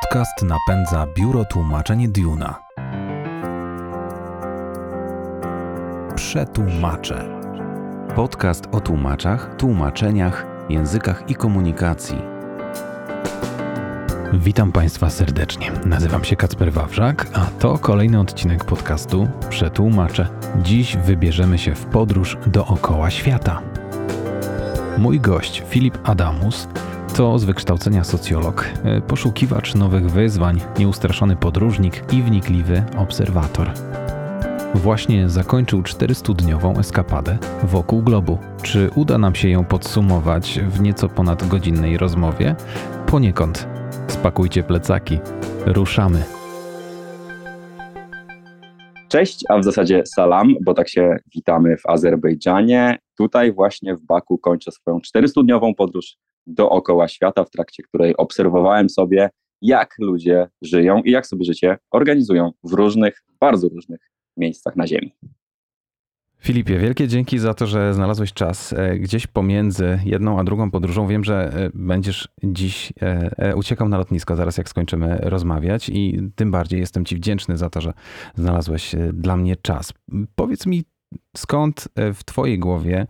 Podcast 0.00 0.42
napędza 0.42 1.06
biuro 1.16 1.44
tłumaczeń 1.44 2.08
Duna. 2.08 2.62
Przetłumaczę. 6.14 7.28
Podcast 8.14 8.64
o 8.72 8.80
tłumaczach, 8.80 9.56
tłumaczeniach, 9.56 10.46
językach 10.68 11.30
i 11.30 11.34
komunikacji. 11.34 12.18
Witam 14.32 14.72
Państwa 14.72 15.10
serdecznie. 15.10 15.72
Nazywam 15.86 16.24
się 16.24 16.36
Kacper 16.36 16.72
Wawrzak, 16.72 17.26
a 17.32 17.46
to 17.58 17.78
kolejny 17.78 18.20
odcinek 18.20 18.64
podcastu 18.64 19.28
Przetłumaczę. 19.50 20.28
Dziś 20.62 20.96
wybierzemy 20.96 21.58
się 21.58 21.74
w 21.74 21.86
podróż 21.86 22.38
dookoła 22.46 23.10
świata. 23.10 23.62
Mój 24.98 25.20
gość 25.20 25.62
Filip 25.68 25.98
Adamus 26.04 26.68
to 27.12 27.38
z 27.38 27.44
wykształcenia 27.44 28.04
socjolog, 28.04 28.68
e, 28.84 29.00
poszukiwacz 29.00 29.74
nowych 29.74 30.10
wyzwań, 30.10 30.60
nieustraszony 30.78 31.36
podróżnik 31.36 32.12
i 32.12 32.22
wnikliwy 32.22 32.84
obserwator. 32.98 33.70
Właśnie 34.74 35.28
zakończył 35.28 35.82
400-dniową 35.82 36.78
eskapadę 36.78 37.38
wokół 37.62 38.02
globu. 38.02 38.38
Czy 38.62 38.90
uda 38.94 39.18
nam 39.18 39.34
się 39.34 39.48
ją 39.48 39.64
podsumować 39.64 40.60
w 40.60 40.80
nieco 40.80 41.08
ponad 41.08 41.48
godzinnej 41.48 41.98
rozmowie? 41.98 42.54
Poniekąd. 43.06 43.66
Spakujcie 44.08 44.62
plecaki. 44.62 45.18
Ruszamy. 45.66 46.22
Cześć, 49.08 49.44
a 49.48 49.58
w 49.58 49.64
zasadzie 49.64 50.02
salam, 50.06 50.54
bo 50.64 50.74
tak 50.74 50.88
się 50.88 51.16
witamy 51.34 51.76
w 51.76 51.86
Azerbejdżanie. 51.86 52.98
Tutaj 53.18 53.52
właśnie 53.52 53.96
w 53.96 54.02
Baku 54.02 54.38
kończę 54.38 54.70
swoją 54.70 54.98
400-dniową 54.98 55.74
podróż 55.74 56.16
dookoła 56.46 57.08
świata, 57.08 57.44
w 57.44 57.50
trakcie 57.50 57.82
której 57.82 58.16
obserwowałem 58.16 58.90
sobie, 58.90 59.30
jak 59.62 59.94
ludzie 59.98 60.48
żyją 60.62 61.02
i 61.02 61.10
jak 61.10 61.26
sobie 61.26 61.44
życie 61.44 61.78
organizują 61.90 62.50
w 62.64 62.72
różnych, 62.72 63.24
bardzo 63.40 63.68
różnych 63.68 64.00
miejscach 64.36 64.76
na 64.76 64.86
Ziemi. 64.86 65.14
Filipie, 66.42 66.78
wielkie 66.78 67.08
dzięki 67.08 67.38
za 67.38 67.54
to, 67.54 67.66
że 67.66 67.94
znalazłeś 67.94 68.32
czas 68.32 68.72
e, 68.72 68.98
gdzieś 68.98 69.26
pomiędzy 69.26 69.98
jedną 70.04 70.38
a 70.38 70.44
drugą 70.44 70.70
podróżą. 70.70 71.06
Wiem, 71.06 71.24
że 71.24 71.52
e, 71.54 71.70
będziesz 71.74 72.28
dziś 72.42 72.92
e, 73.00 73.56
uciekał 73.56 73.88
na 73.88 73.98
lotnisko 73.98 74.36
zaraz 74.36 74.58
jak 74.58 74.68
skończymy 74.68 75.18
rozmawiać 75.22 75.88
i 75.88 76.30
tym 76.34 76.50
bardziej 76.50 76.80
jestem 76.80 77.04
Ci 77.04 77.16
wdzięczny 77.16 77.56
za 77.56 77.70
to, 77.70 77.80
że 77.80 77.92
znalazłeś 78.34 78.94
dla 79.12 79.36
mnie 79.36 79.56
czas. 79.56 79.92
Powiedz 80.34 80.66
mi, 80.66 80.84
skąd 81.36 81.88
w 82.14 82.24
Twojej 82.24 82.58
głowie 82.58 83.06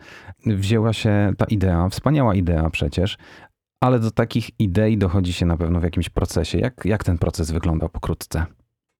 wzięła 0.47 0.93
się 0.93 1.33
ta 1.39 1.45
idea, 1.45 1.89
wspaniała 1.89 2.35
idea 2.35 2.71
przecież, 2.71 3.17
ale 3.81 3.99
do 3.99 4.11
takich 4.11 4.51
idei 4.59 4.99
dochodzi 4.99 5.33
się 5.33 5.47
na 5.47 5.57
pewno 5.57 5.81
w 5.81 5.83
jakimś 5.83 6.09
procesie. 6.09 6.59
Jak, 6.59 6.85
jak 6.85 7.05
ten 7.05 7.19
proces 7.19 7.51
wyglądał 7.51 7.89
pokrótce? 7.89 8.47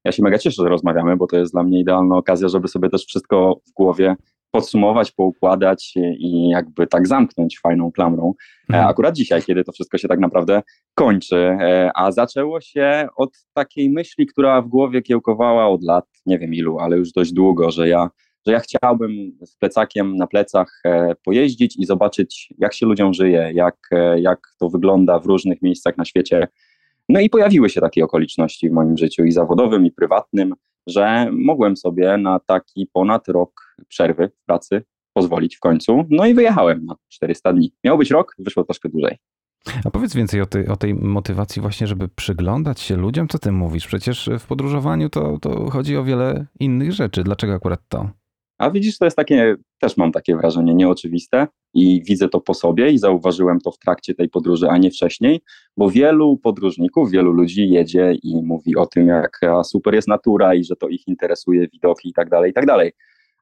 Ja 0.05 0.13
się 0.13 0.23
mega 0.23 0.39
cieszę, 0.39 0.63
że 0.63 0.69
rozmawiamy, 0.69 1.17
bo 1.17 1.27
to 1.27 1.37
jest 1.37 1.53
dla 1.53 1.63
mnie 1.63 1.81
idealna 1.81 2.17
okazja, 2.17 2.49
żeby 2.49 2.69
sobie 2.69 2.89
też 2.89 3.05
wszystko 3.05 3.61
w 3.69 3.73
głowie 3.73 4.17
podsumować, 4.51 5.13
poukładać 5.13 5.95
i 5.97 6.49
jakby 6.49 6.87
tak 6.87 7.09
zamknąć 7.09 7.61
fajną 7.61 7.93
klamrą. 7.93 8.33
E, 8.33 8.75
mhm. 8.75 8.89
Akurat 8.89 9.15
dzisiaj, 9.15 9.43
kiedy 9.43 9.65
to 9.65 9.73
wszystko 9.73 9.99
się 9.99 10.09
tak 10.09 10.19
naprawdę 10.19 10.63
kończy, 10.95 11.37
e, 11.37 11.91
a 11.95 12.13
zaczęło 12.13 12.61
się 12.61 13.09
od 13.17 13.31
takiej 13.55 13.91
myśli, 13.91 14.27
która 14.27 14.63
w 14.63 14.69
głowie 14.69 15.03
kiełkowała 15.03 15.69
od 15.69 15.83
lat, 15.83 16.05
nie 16.27 16.39
wiem 16.39 16.55
ilu, 16.55 16.79
ale 16.79 16.97
już 16.97 17.13
dość 17.13 17.33
długo, 17.33 17.71
że 17.71 17.89
ja, 17.89 18.11
że 18.47 18.53
ja 18.53 18.61
chciałbym 18.61 19.13
z 19.45 19.57
plecakiem 19.57 20.17
na 20.17 20.27
plecach 20.27 20.81
e, 20.85 21.15
pojeździć 21.25 21.77
i 21.77 21.87
zobaczyć, 21.87 22.55
jak 22.59 22.75
się 22.75 22.87
ludziom 22.87 23.15
żyje, 23.15 23.51
jak, 23.55 23.91
jak 24.17 24.41
to 24.59 24.69
wygląda 24.69 25.19
w 25.19 25.27
różnych 25.27 25.63
miejscach 25.63 25.97
na 25.97 26.05
świecie, 26.05 26.49
no 27.09 27.21
i 27.21 27.31
pojawiły 27.31 27.71
się 27.71 27.81
takie 27.81 28.05
okoliczności 28.05 28.71
w 28.71 28.73
moim 28.73 28.99
życiu 28.99 29.25
i 29.25 29.33
zawodowym, 29.33 29.87
i 29.87 29.91
prywatnym, 29.91 30.55
że 30.87 31.31
mogłem 31.33 31.77
sobie 31.77 32.17
na 32.17 32.41
taki 32.41 32.87
ponad 32.93 33.29
rok 33.29 33.77
przerwy 33.89 34.29
w 34.29 34.45
pracy 34.47 34.83
pozwolić 35.13 35.57
w 35.57 35.61
końcu. 35.61 36.05
No 36.11 36.27
i 36.27 36.35
wyjechałem 36.35 36.85
na 36.85 36.95
400 37.09 37.53
dni. 37.53 37.75
Miał 37.85 37.99
być 37.99 38.11
rok, 38.11 38.35
wyszło 38.39 38.65
troszkę 38.65 38.89
dłużej. 38.89 39.19
A 39.85 39.91
powiedz 39.91 40.15
więcej 40.15 40.41
o 40.41 40.47
tej, 40.47 40.69
o 40.69 40.77
tej 40.77 40.95
motywacji 40.95 41.63
właśnie, 41.63 41.87
żeby 41.87 42.09
przyglądać 42.09 42.81
się 42.81 42.97
ludziom. 42.97 43.29
Co 43.29 43.39
ty 43.39 43.53
mówisz? 43.53 43.87
Przecież 43.87 44.31
w 44.39 44.47
podróżowaniu 44.47 45.09
to, 45.09 45.39
to 45.39 45.71
chodzi 45.71 45.97
o 45.97 46.05
wiele 46.05 46.47
innych 46.61 46.93
rzeczy. 46.93 47.25
Dlaczego 47.25 47.55
akurat 47.55 47.81
to? 47.89 48.11
A 48.63 48.71
widzisz, 48.71 48.99
to 48.99 49.05
jest 49.05 49.17
takie, 49.17 49.57
też 49.81 49.97
mam 49.97 50.13
takie 50.13 50.37
wrażenie 50.37 50.75
nieoczywiste 50.75 51.47
i 51.75 52.03
widzę 52.05 52.29
to 52.29 52.41
po 52.41 52.55
sobie 52.55 52.91
i 52.91 52.99
zauważyłem 52.99 53.61
to 53.61 53.71
w 53.71 53.79
trakcie 53.79 54.15
tej 54.15 54.29
podróży, 54.29 54.69
a 54.69 54.79
nie 54.79 54.91
wcześniej, 54.91 55.41
bo 55.77 55.91
wielu 55.91 56.37
podróżników, 56.37 57.11
wielu 57.11 57.33
ludzi 57.33 57.71
jedzie 57.71 58.15
i 58.23 58.43
mówi 58.43 58.77
o 58.77 58.87
tym, 58.87 59.07
jak 59.07 59.41
super 59.65 59.95
jest 59.95 60.09
natura 60.09 60.55
i 60.55 60.65
że 60.65 60.77
to 60.77 60.89
ich 60.89 61.09
interesuje, 61.09 61.69
widoki 61.69 62.09
i 62.09 62.13
tak 62.13 62.31
dalej, 62.31 62.51
i 62.51 62.55
tak 62.55 62.67
dalej. 62.67 62.93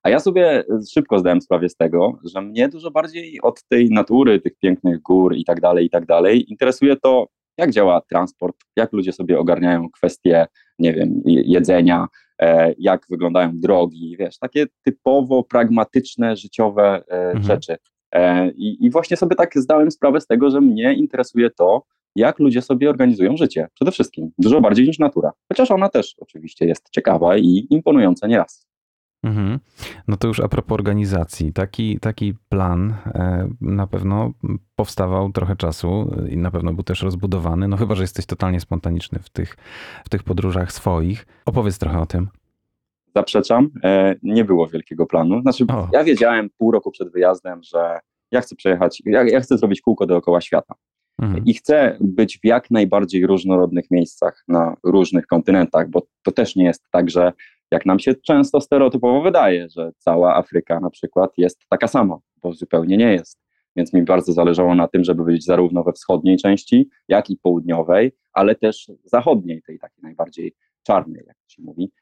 A 0.02 0.10
ja 0.10 0.20
sobie 0.20 0.64
szybko 0.92 1.18
zdałem 1.18 1.40
sprawę 1.40 1.68
z 1.68 1.76
tego, 1.76 2.18
że 2.24 2.42
mnie 2.42 2.68
dużo 2.68 2.90
bardziej 2.90 3.40
od 3.42 3.62
tej 3.68 3.90
natury, 3.90 4.40
tych 4.40 4.58
pięknych 4.58 5.00
gór 5.02 5.36
i 5.36 5.44
tak 5.44 5.60
dalej, 5.60 5.86
i 5.86 5.90
tak 5.90 6.06
dalej, 6.06 6.50
interesuje 6.50 6.96
to, 6.96 7.26
jak 7.58 7.70
działa 7.70 8.00
transport, 8.00 8.56
jak 8.76 8.92
ludzie 8.92 9.12
sobie 9.12 9.38
ogarniają 9.38 9.90
kwestie, 9.90 10.46
nie 10.78 10.92
wiem, 10.92 11.22
jedzenia, 11.24 12.06
jak 12.78 13.06
wyglądają 13.10 13.52
drogi, 13.54 14.16
wiesz, 14.18 14.38
takie 14.38 14.66
typowo 14.84 15.44
pragmatyczne, 15.44 16.36
życiowe 16.36 17.02
e, 17.08 17.26
mhm. 17.26 17.44
rzeczy. 17.44 17.76
E, 18.12 18.50
I, 18.50 18.84
I 18.84 18.90
właśnie 18.90 19.16
sobie 19.16 19.36
tak 19.36 19.50
zdałem 19.54 19.90
sprawę 19.90 20.20
z 20.20 20.26
tego, 20.26 20.50
że 20.50 20.60
mnie 20.60 20.94
interesuje 20.94 21.50
to, 21.50 21.82
jak 22.16 22.38
ludzie 22.38 22.62
sobie 22.62 22.90
organizują 22.90 23.36
życie. 23.36 23.68
Przede 23.74 23.90
wszystkim, 23.90 24.30
dużo 24.38 24.60
bardziej 24.60 24.86
niż 24.86 24.98
natura. 24.98 25.32
Chociaż 25.48 25.70
ona 25.70 25.88
też 25.88 26.14
oczywiście 26.18 26.66
jest 26.66 26.90
ciekawa 26.90 27.36
i 27.36 27.66
imponująca 27.70 28.26
nieraz. 28.26 28.69
Mhm. 29.22 29.58
No 30.08 30.16
to 30.16 30.28
już 30.28 30.40
a 30.40 30.48
propos 30.48 30.74
organizacji. 30.74 31.52
Taki, 31.52 32.00
taki 32.00 32.34
plan 32.48 32.94
e, 33.06 33.48
na 33.60 33.86
pewno 33.86 34.32
powstawał 34.76 35.32
trochę 35.32 35.56
czasu 35.56 36.14
i 36.28 36.36
na 36.36 36.50
pewno 36.50 36.72
był 36.72 36.82
też 36.82 37.02
rozbudowany. 37.02 37.68
No 37.68 37.76
chyba, 37.76 37.94
że 37.94 38.02
jesteś 38.02 38.26
totalnie 38.26 38.60
spontaniczny 38.60 39.18
w 39.18 39.28
tych, 39.28 39.56
w 40.04 40.08
tych 40.08 40.22
podróżach 40.22 40.72
swoich. 40.72 41.26
Opowiedz 41.46 41.78
trochę 41.78 42.00
o 42.00 42.06
tym. 42.06 42.28
Zaprzeczam, 43.16 43.70
e, 43.84 44.14
nie 44.22 44.44
było 44.44 44.66
wielkiego 44.66 45.06
planu. 45.06 45.42
Znaczy, 45.42 45.64
o. 45.68 45.88
ja 45.92 46.04
wiedziałem 46.04 46.50
pół 46.58 46.70
roku 46.70 46.90
przed 46.90 47.12
wyjazdem, 47.12 47.60
że 47.62 47.98
ja 48.30 48.40
chcę 48.40 48.56
przejechać, 48.56 49.02
ja, 49.06 49.22
ja 49.22 49.40
chcę 49.40 49.58
zrobić 49.58 49.80
kółko 49.80 50.06
dookoła 50.06 50.40
świata. 50.40 50.74
Mhm. 51.22 51.44
I 51.44 51.54
chcę 51.54 51.96
być 52.00 52.38
w 52.38 52.46
jak 52.46 52.70
najbardziej 52.70 53.26
różnorodnych 53.26 53.90
miejscach 53.90 54.44
na 54.48 54.76
różnych 54.84 55.26
kontynentach, 55.26 55.88
bo 55.88 56.06
to 56.22 56.32
też 56.32 56.56
nie 56.56 56.64
jest 56.64 56.84
tak, 56.90 57.10
że 57.10 57.32
jak 57.70 57.86
nam 57.86 57.98
się 57.98 58.14
często 58.14 58.60
stereotypowo 58.60 59.22
wydaje, 59.22 59.68
że 59.68 59.92
cała 59.98 60.36
Afryka 60.36 60.80
na 60.80 60.90
przykład 60.90 61.30
jest 61.38 61.60
taka 61.68 61.88
sama, 61.88 62.18
bo 62.42 62.52
zupełnie 62.52 62.96
nie 62.96 63.12
jest. 63.12 63.40
Więc 63.76 63.92
mi 63.92 64.02
bardzo 64.02 64.32
zależało 64.32 64.74
na 64.74 64.88
tym, 64.88 65.04
żeby 65.04 65.24
być 65.24 65.44
zarówno 65.44 65.84
we 65.84 65.92
wschodniej 65.92 66.36
części, 66.36 66.88
jak 67.08 67.30
i 67.30 67.36
południowej, 67.36 68.12
ale 68.32 68.54
też 68.54 68.90
zachodniej, 69.04 69.62
tej 69.62 69.78
takiej 69.78 70.02
najbardziej 70.02 70.54
czarnej, 70.82 71.22
jak 71.26 71.36
się 71.48 71.62
mówi. 71.62 71.92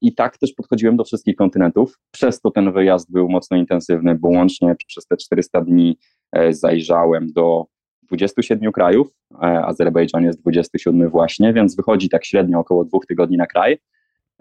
I 0.00 0.14
tak 0.14 0.38
też 0.38 0.52
podchodziłem 0.52 0.96
do 0.96 1.04
wszystkich 1.04 1.36
kontynentów. 1.36 1.98
Przez 2.10 2.40
to 2.40 2.50
ten 2.50 2.72
wyjazd 2.72 3.12
był 3.12 3.28
mocno 3.28 3.56
intensywny, 3.56 4.14
bo 4.14 4.28
łącznie 4.28 4.74
przez 4.86 5.06
te 5.06 5.16
400 5.16 5.60
dni 5.60 5.98
e, 6.32 6.52
zajrzałem 6.52 7.32
do 7.32 7.64
27 8.02 8.72
krajów. 8.72 9.08
E, 9.34 9.36
Azerbejdżan 9.64 10.24
jest 10.24 10.40
27 10.40 11.10
właśnie, 11.10 11.52
więc 11.52 11.76
wychodzi 11.76 12.08
tak 12.08 12.24
średnio 12.24 12.58
około 12.58 12.84
dwóch 12.84 13.06
tygodni 13.06 13.36
na 13.36 13.46
kraj. 13.46 13.78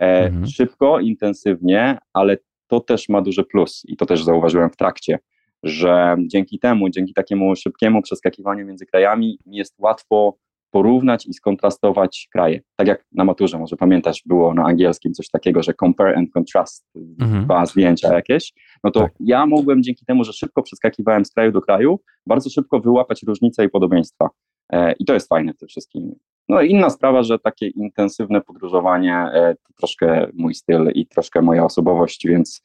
E, 0.01 0.25
mhm. 0.25 0.47
Szybko, 0.47 0.99
intensywnie, 0.99 1.97
ale 2.13 2.37
to 2.67 2.79
też 2.79 3.09
ma 3.09 3.21
duży 3.21 3.43
plus 3.43 3.83
i 3.87 3.97
to 3.97 4.05
też 4.05 4.23
zauważyłem 4.23 4.69
w 4.69 4.75
trakcie, 4.75 5.19
że 5.63 6.15
dzięki 6.27 6.59
temu, 6.59 6.89
dzięki 6.89 7.13
takiemu 7.13 7.55
szybkiemu 7.55 8.01
przeskakiwaniu 8.01 8.65
między 8.65 8.85
krajami 8.85 9.39
jest 9.45 9.75
łatwo 9.79 10.37
porównać 10.71 11.25
i 11.25 11.33
skontrastować 11.33 12.27
kraje. 12.31 12.61
Tak 12.75 12.87
jak 12.87 13.05
na 13.11 13.25
maturze, 13.25 13.59
może 13.59 13.75
pamiętasz, 13.75 14.23
było 14.25 14.53
na 14.53 14.63
angielskim 14.65 15.13
coś 15.13 15.29
takiego, 15.29 15.63
że 15.63 15.73
compare 15.73 16.17
and 16.17 16.31
contrast, 16.31 16.85
mhm. 17.21 17.45
dwa 17.45 17.65
zdjęcia 17.65 18.13
jakieś. 18.13 18.53
No 18.83 18.91
to 18.91 18.99
tak. 18.99 19.13
ja 19.19 19.45
mogłem 19.45 19.83
dzięki 19.83 20.05
temu, 20.05 20.23
że 20.23 20.33
szybko 20.33 20.63
przeskakiwałem 20.63 21.25
z 21.25 21.31
kraju 21.31 21.51
do 21.51 21.61
kraju, 21.61 21.99
bardzo 22.27 22.49
szybko 22.49 22.79
wyłapać 22.79 23.23
różnice 23.23 23.65
i 23.65 23.69
podobieństwa. 23.69 24.29
E, 24.73 24.93
I 24.99 25.05
to 25.05 25.13
jest 25.13 25.29
fajne 25.29 25.53
w 25.53 25.57
tym 25.57 25.67
wszystkim. 25.67 26.15
No 26.49 26.61
inna 26.61 26.89
sprawa, 26.89 27.23
że 27.23 27.39
takie 27.39 27.67
intensywne 27.67 28.41
podróżowanie 28.41 29.15
e, 29.15 29.55
to 29.55 29.73
troszkę 29.77 30.27
mój 30.33 30.55
styl 30.55 30.91
i 30.95 31.07
troszkę 31.07 31.41
moja 31.41 31.65
osobowość, 31.65 32.27
więc 32.27 32.61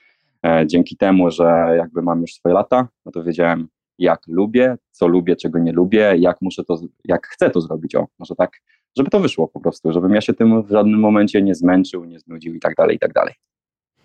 e, 0.47 0.67
dzięki 0.67 0.97
temu, 0.97 1.31
że 1.31 1.75
jakby 1.77 2.03
mam 2.03 2.21
już 2.21 2.35
swoje 2.35 2.55
lata, 2.55 2.89
no 3.07 3.13
to 3.13 3.25
wiedziałem, 3.25 3.69
jak 3.99 4.21
lubię, 4.29 4.77
co 4.91 5.07
lubię, 5.07 5.37
czego 5.37 5.59
nie 5.59 5.73
lubię, 5.73 6.15
jak 6.19 6.37
muszę 6.41 6.65
to, 6.65 6.81
jak 7.05 7.27
chcę 7.27 7.51
to 7.51 7.61
zrobić, 7.61 7.95
o, 7.95 8.07
może 8.19 8.35
tak, 8.35 8.51
żeby 8.97 9.11
to 9.11 9.21
wyszło 9.21 9.49
po 9.49 9.61
prostu, 9.61 9.93
żebym 9.93 10.15
ja 10.15 10.21
się 10.21 10.35
tym 10.35 10.63
w 10.63 10.71
żadnym 10.71 11.01
momencie 11.01 11.43
nie 11.43 11.55
zmęczył, 11.55 12.05
nie 12.05 12.19
znudził 12.19 12.55
i 12.55 12.61
tak 12.61 12.75
dalej, 12.75 12.97
i 12.97 12.99
tak 12.99 13.13
dalej. 13.13 13.35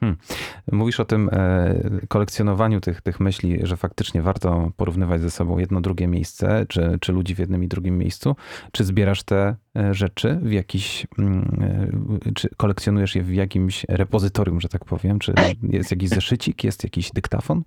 Hmm. 0.06 0.18
Mówisz 0.72 1.00
o 1.00 1.06
tym 1.06 1.30
e, 1.32 1.76
kolekcjonowaniu 2.08 2.82
tych, 2.82 3.02
tych 3.02 3.20
myśli, 3.20 3.60
że 3.64 3.78
faktycznie 3.78 4.22
warto 4.22 4.72
porównywać 4.78 5.22
ze 5.22 5.32
sobą 5.32 5.58
jedno, 5.58 5.82
drugie 5.82 6.08
miejsce, 6.08 6.66
czy, 6.70 6.98
czy 7.02 7.14
ludzi 7.14 7.36
w 7.36 7.40
jednym 7.40 7.64
i 7.64 7.68
drugim 7.68 7.98
miejscu. 7.98 8.36
Czy 8.72 8.84
zbierasz 8.84 9.24
te 9.24 9.56
e, 9.78 9.94
rzeczy 9.94 10.40
w 10.42 10.52
jakiś, 10.52 11.08
mm, 11.20 11.60
e, 12.28 12.32
czy 12.34 12.50
kolekcjonujesz 12.58 13.16
je 13.16 13.24
w 13.24 13.34
jakimś 13.34 13.86
repozytorium, 13.90 14.62
że 14.62 14.70
tak 14.70 14.86
powiem? 14.86 15.20
Czy 15.20 15.34
jest 15.64 15.92
jakiś 15.92 16.10
zeszycik, 16.10 16.64
jest 16.64 16.84
jakiś 16.84 17.12
dyktafon? 17.12 17.64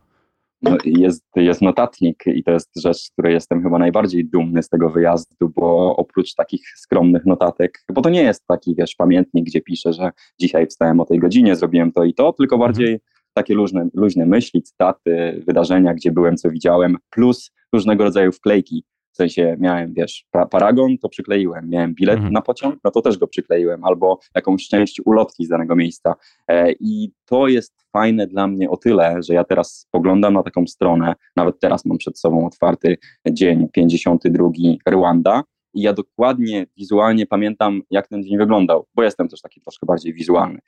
No, 0.63 0.77
jest, 0.85 1.25
jest 1.37 1.63
notatnik 1.63 2.25
i 2.27 2.43
to 2.45 2.51
jest 2.51 2.71
rzecz, 2.83 2.97
z 2.97 3.11
której 3.11 3.35
jestem 3.35 3.63
chyba 3.63 3.79
najbardziej 3.79 4.25
dumny 4.25 4.63
z 4.63 4.69
tego 4.69 4.91
wyjazdu, 4.91 5.49
bo 5.49 5.97
oprócz 5.97 6.35
takich 6.35 6.69
skromnych 6.77 7.27
notatek, 7.27 7.85
bo 7.93 8.03
to 8.03 8.11
nie 8.11 8.23
jest 8.23 8.47
taki, 8.47 8.75
wiesz, 8.75 8.95
pamiętnik, 8.95 9.47
gdzie 9.47 9.61
piszę, 9.61 9.93
że 9.93 10.11
dzisiaj 10.41 10.67
wstałem 10.67 11.01
o 11.01 11.05
tej 11.05 11.19
godzinie, 11.19 11.57
zrobiłem 11.57 11.93
to 11.93 12.05
i 12.05 12.15
to, 12.15 12.33
tylko 12.33 12.57
mhm. 12.57 12.69
bardziej 12.69 13.01
takie 13.33 13.55
luźne, 13.55 13.89
luźne 13.95 14.27
myśli, 14.27 14.63
cytaty, 14.63 15.43
wydarzenia, 15.47 15.95
gdzie 15.95 16.13
byłem, 16.13 16.37
co 16.37 16.51
widziałem, 16.51 16.97
plus 17.11 17.51
różnego 17.73 18.05
rodzaju 18.05 18.33
wklejki, 18.33 18.85
sensie 19.19 19.57
miałem, 19.59 19.95
wiesz, 19.95 20.27
paragon, 20.51 20.99
to 20.99 21.09
przykleiłem, 21.09 21.69
miałem 21.69 21.95
bilet 21.95 22.17
mhm. 22.17 22.33
na 22.33 22.43
pociąg, 22.43 22.81
no 22.85 22.91
to 22.91 23.03
też 23.03 23.19
go 23.19 23.27
przykleiłem, 23.27 23.85
albo 23.85 24.19
jakąś 24.35 24.69
część 24.69 25.01
ulotki 25.05 25.45
z 25.45 25.49
danego 25.49 25.77
miejsca. 25.77 26.15
E, 26.49 26.73
I 26.73 27.13
to 27.25 27.49
jest 27.49 27.75
fajne 27.93 28.27
dla 28.27 28.47
mnie 28.47 28.71
o 28.71 28.77
tyle, 28.77 29.17
że 29.23 29.35
ja 29.35 29.45
teraz 29.45 29.79
spoglądam 29.79 30.35
na 30.35 30.43
taką 30.43 30.67
stronę, 30.67 31.15
nawet 31.37 31.61
teraz 31.61 31.85
mam 31.85 31.99
przed 31.99 32.19
sobą 32.19 32.47
otwarty 32.47 32.97
dzień 33.31 33.69
52 33.73 34.49
Rwanda, 34.91 35.43
i 35.79 35.81
ja 35.81 35.93
dokładnie 35.93 36.67
wizualnie 36.77 37.27
pamiętam, 37.27 37.83
jak 37.91 38.09
ten 38.09 38.23
dzień 38.23 38.39
wyglądał, 38.39 38.87
bo 38.95 39.03
jestem 39.03 39.29
też 39.29 39.41
taki 39.41 39.61
troszkę 39.61 39.87
bardziej 39.87 40.15
wizualny. 40.15 40.59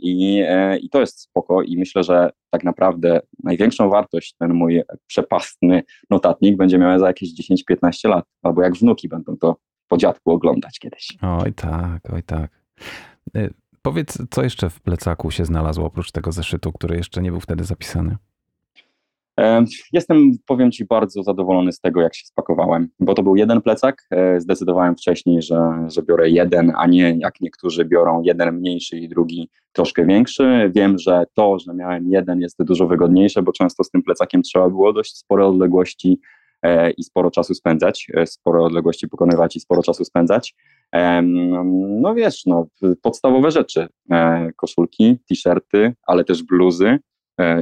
I, 0.00 0.42
e, 0.48 0.78
I 0.78 0.90
to 0.90 1.00
jest 1.00 1.20
spoko 1.20 1.62
i 1.62 1.78
myślę, 1.78 2.04
że 2.04 2.30
tak 2.50 2.64
naprawdę 2.64 3.20
największą 3.44 3.90
wartość 3.90 4.34
ten 4.38 4.54
mój 4.54 4.82
przepastny 5.06 5.82
notatnik 6.10 6.56
będzie 6.56 6.78
miał 6.78 6.98
za 6.98 7.06
jakieś 7.06 7.28
10-15 7.70 8.08
lat, 8.08 8.24
albo 8.42 8.62
jak 8.62 8.74
wnuki 8.74 9.08
będą 9.08 9.36
to 9.36 9.56
po 9.88 9.96
dziadku 9.96 10.30
oglądać 10.30 10.78
kiedyś. 10.78 11.08
Oj 11.22 11.52
tak, 11.52 12.12
oj 12.12 12.22
tak. 12.22 12.50
E, 13.36 13.50
powiedz, 13.82 14.18
co 14.30 14.42
jeszcze 14.42 14.70
w 14.70 14.80
plecaku 14.80 15.30
się 15.30 15.44
znalazło 15.44 15.86
oprócz 15.86 16.12
tego 16.12 16.32
zeszytu, 16.32 16.72
który 16.72 16.96
jeszcze 16.96 17.22
nie 17.22 17.30
był 17.30 17.40
wtedy 17.40 17.64
zapisany? 17.64 18.16
Jestem, 19.92 20.32
powiem 20.46 20.72
Ci, 20.72 20.84
bardzo 20.84 21.22
zadowolony 21.22 21.72
z 21.72 21.80
tego, 21.80 22.00
jak 22.00 22.14
się 22.14 22.26
spakowałem, 22.26 22.88
bo 23.00 23.14
to 23.14 23.22
był 23.22 23.36
jeden 23.36 23.62
plecak. 23.62 24.06
E, 24.10 24.40
zdecydowałem 24.40 24.96
wcześniej, 24.96 25.42
że, 25.42 25.86
że 25.86 26.02
biorę 26.02 26.30
jeden, 26.30 26.72
a 26.76 26.86
nie 26.86 27.16
jak 27.18 27.40
niektórzy 27.40 27.84
biorą 27.84 28.22
jeden 28.22 28.54
mniejszy 28.54 28.98
i 28.98 29.08
drugi 29.08 29.50
troszkę 29.72 30.06
większy. 30.06 30.70
Wiem, 30.74 30.98
że 30.98 31.24
to, 31.34 31.58
że 31.58 31.74
miałem 31.74 32.10
jeden 32.10 32.40
jest 32.40 32.62
dużo 32.64 32.86
wygodniejsze, 32.86 33.42
bo 33.42 33.52
często 33.52 33.84
z 33.84 33.90
tym 33.90 34.02
plecakiem 34.02 34.42
trzeba 34.42 34.68
było 34.68 34.92
dość 34.92 35.16
spore 35.16 35.46
odległości 35.46 36.20
e, 36.62 36.90
i 36.90 37.02
sporo 37.02 37.30
czasu 37.30 37.54
spędzać, 37.54 38.06
e, 38.14 38.26
sporo 38.26 38.64
odległości 38.64 39.08
pokonywać 39.08 39.56
i 39.56 39.60
sporo 39.60 39.82
czasu 39.82 40.04
spędzać. 40.04 40.54
No 42.00 42.14
wiesz, 42.14 42.46
no, 42.46 42.66
podstawowe 43.02 43.50
rzeczy, 43.50 43.86
koszulki, 44.56 45.18
t-shirty, 45.28 45.94
ale 46.06 46.24
też 46.24 46.42
bluzy, 46.42 46.98
E, 46.98 47.17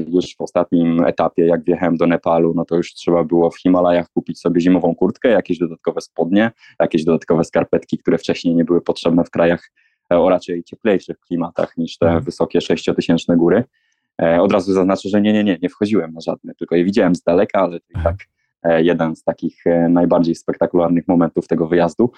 już 0.08 0.36
w 0.36 0.40
ostatnim 0.40 1.04
etapie, 1.04 1.46
jak 1.46 1.64
wjechałem 1.64 1.96
do 1.96 2.06
Nepalu, 2.06 2.52
no 2.56 2.64
to 2.64 2.76
już 2.76 2.94
trzeba 2.94 3.24
było 3.24 3.50
w 3.50 3.58
Himalajach 3.58 4.10
kupić 4.10 4.40
sobie 4.40 4.60
zimową 4.60 4.94
kurtkę, 4.94 5.28
jakieś 5.28 5.58
dodatkowe 5.58 6.00
spodnie, 6.00 6.50
jakieś 6.80 7.04
dodatkowe 7.04 7.44
skarpetki, 7.44 7.98
które 7.98 8.18
wcześniej 8.18 8.54
nie 8.54 8.64
były 8.64 8.80
potrzebne 8.80 9.24
w 9.24 9.30
krajach 9.30 9.72
e, 10.12 10.18
o 10.18 10.28
raczej 10.28 10.64
cieplejszych 10.64 11.20
klimatach 11.20 11.76
niż 11.76 11.98
te 11.98 12.06
mhm. 12.06 12.24
wysokie 12.24 12.60
sześciotysięczne 12.60 13.36
góry. 13.36 13.64
E, 14.22 14.40
od 14.42 14.52
razu 14.52 14.72
zaznaczę, 14.72 15.08
że 15.08 15.20
nie, 15.20 15.32
nie, 15.32 15.44
nie, 15.44 15.58
nie 15.62 15.68
wchodziłem 15.68 16.12
na 16.12 16.20
żadne, 16.20 16.54
tylko 16.54 16.76
je 16.76 16.84
widziałem 16.84 17.14
z 17.14 17.22
daleka, 17.22 17.60
ale 17.60 17.80
to 17.80 18.00
i 18.00 18.02
tak 18.02 18.16
jeden 18.78 19.16
z 19.16 19.22
takich 19.22 19.64
najbardziej 19.88 20.34
spektakularnych 20.34 21.08
momentów 21.08 21.46
tego 21.46 21.66
wyjazdu. 21.66 22.10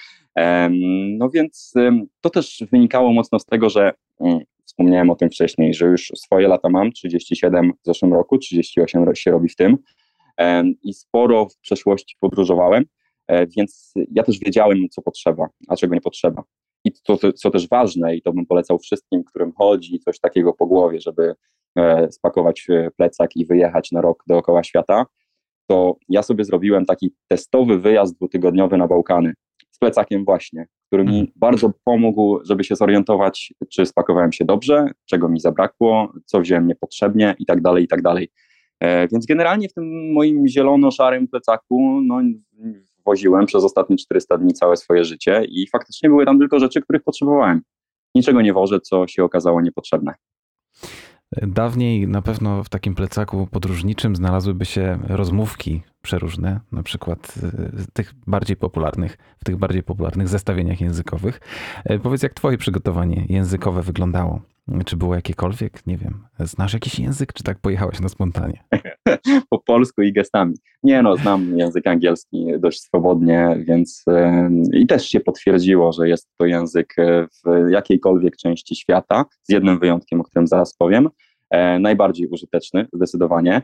No 1.19 1.31
więc 1.31 1.75
to 2.21 2.31
też 2.31 2.65
wynikało 2.73 3.13
mocno 3.13 3.39
z 3.39 3.45
tego, 3.45 3.71
że 3.71 3.93
mm, 4.21 4.41
Wspomniałem 4.79 5.11
o 5.11 5.15
tym 5.15 5.31
wcześniej, 5.31 5.75
że 5.75 5.87
już 5.87 6.13
swoje 6.17 6.49
lata 6.49 6.69
mam, 6.69 6.93
37 6.93 7.73
w 7.83 7.87
zeszłym 7.87 8.13
roku, 8.13 8.39
38 8.39 9.15
się 9.15 9.31
robi 9.31 9.49
w 9.49 9.57
tym 9.57 9.79
i 10.83 10.95
sporo 10.95 11.49
w 11.49 11.59
przeszłości 11.59 12.17
podróżowałem, 12.21 12.85
e, 13.27 13.47
więc 13.47 13.93
ja 14.13 14.23
też 14.23 14.39
wiedziałem, 14.39 14.79
co 14.91 15.03
potrzeba, 15.03 15.47
a 15.69 15.77
czego 15.77 15.95
nie 15.95 16.01
potrzeba. 16.01 16.43
I 16.85 16.93
to, 16.93 17.33
co 17.33 17.51
też 17.51 17.69
ważne, 17.69 18.17
i 18.17 18.23
to 18.23 18.33
bym 18.33 18.47
polecał 18.47 18.79
wszystkim, 18.79 19.25
którym 19.25 19.53
chodzi 19.53 19.99
coś 19.99 20.21
takiego 20.21 20.53
po 20.53 20.67
głowie, 20.67 21.01
żeby 21.01 21.35
e, 21.79 22.13
spakować 22.13 22.67
e, 22.71 22.91
plecak 22.97 23.37
i 23.37 23.47
wyjechać 23.47 23.93
na 23.93 24.01
rok 24.01 24.25
dookoła 24.27 24.65
świata, 24.65 25.07
to 25.67 25.97
ja 26.09 26.23
sobie 26.23 26.45
zrobiłem 26.45 26.87
taki 26.87 27.15
testowy 27.29 27.79
wyjazd 27.79 28.17
dwutygodniowy 28.17 28.77
na 28.77 28.87
Bałkany 28.87 29.35
z 29.79 29.81
plecakiem 29.81 30.25
właśnie, 30.25 30.67
który 30.87 31.05
mi 31.05 31.21
mhm. 31.21 31.33
bardzo 31.37 31.71
pomógł, 31.85 32.41
żeby 32.45 32.65
się 32.65 32.77
zorientować, 32.77 33.55
czy 33.73 33.87
spakowałem 33.87 34.33
się 34.33 34.45
dobrze, 34.45 34.91
czego 35.07 35.29
mi 35.29 35.41
zabrakło, 35.41 36.13
co 36.25 36.41
wziąłem 36.41 36.67
niepotrzebnie 36.67 37.35
i 37.39 37.47
tak 37.47 37.63
dalej, 37.63 37.85
i 37.85 37.89
tak 37.89 38.03
dalej. 38.03 38.29
E, 38.81 39.09
więc 39.09 39.27
generalnie 39.27 39.69
w 39.69 39.75
tym 39.75 40.13
moim 40.13 40.49
zielono-szarym 40.49 41.29
plecaku 41.29 42.01
no, 42.05 42.21
woziłem 43.07 43.47
przez 43.47 43.65
ostatnie 43.65 43.97
400 43.97 44.39
dni 44.39 44.53
całe 44.53 44.77
swoje 44.77 45.05
życie 45.05 45.45
i 45.49 45.67
faktycznie 45.67 46.09
były 46.09 46.25
tam 46.25 46.39
tylko 46.39 46.59
rzeczy, 46.59 46.83
których 46.83 47.03
potrzebowałem. 47.03 47.63
Niczego 48.15 48.43
nie 48.43 48.53
wożę, 48.53 48.81
co 48.81 49.07
się 49.07 49.25
okazało 49.25 49.61
niepotrzebne. 49.61 50.15
Dawniej 51.43 52.09
na 52.09 52.23
pewno 52.23 52.65
w 52.65 52.69
takim 52.69 52.95
plecaku 52.95 53.49
podróżniczym 53.51 54.17
znalazłyby 54.17 54.65
się 54.65 54.99
rozmówki 55.09 55.83
przeróżne, 56.03 56.61
na 56.73 56.83
przykład 56.83 57.35
y, 57.83 57.93
tych 57.93 58.15
bardziej 58.27 58.57
popularnych, 58.57 59.19
w 59.39 59.45
tych 59.45 59.57
bardziej 59.57 59.83
popularnych 59.83 60.29
zestawieniach 60.29 60.81
językowych. 60.81 61.41
E, 61.85 61.99
powiedz, 61.99 62.23
jak 62.23 62.35
twoje 62.35 62.59
przygotowanie 62.59 63.27
językowe 63.29 63.83
wyglądało? 63.83 64.41
Czy 64.87 64.97
było 64.97 65.15
jakiekolwiek, 65.15 65.87
nie 65.87 65.97
wiem, 65.97 66.25
znasz 66.41 66.73
jakiś 66.73 66.99
język, 66.99 67.33
czy 67.33 67.43
tak 67.43 67.59
pojechałeś 67.59 68.01
na 68.01 68.09
spontanie? 68.09 68.65
po 69.51 69.59
polsku 69.59 70.03
i 70.03 70.13
gestami. 70.13 70.55
Nie 70.83 71.03
no, 71.03 71.17
znam 71.17 71.59
język 71.59 71.87
angielski 71.87 72.47
dość 72.59 72.81
swobodnie, 72.81 73.65
więc 73.69 74.05
i 74.73 74.87
też 74.87 75.09
się 75.09 75.21
potwierdziło, 75.21 75.93
że 75.93 76.09
jest 76.09 76.29
to 76.37 76.47
język 76.47 76.95
e, 76.99 77.27
w 77.27 77.71
jakiejkolwiek 77.71 78.37
części 78.37 78.77
świata, 78.77 79.25
z 79.43 79.53
jednym 79.53 79.79
wyjątkiem, 79.79 80.21
o 80.21 80.25
którym 80.25 80.47
zaraz 80.47 80.75
powiem, 80.75 81.09
e, 81.51 81.79
najbardziej 81.79 82.29
użyteczny 82.29 82.87
zdecydowanie. 82.93 83.63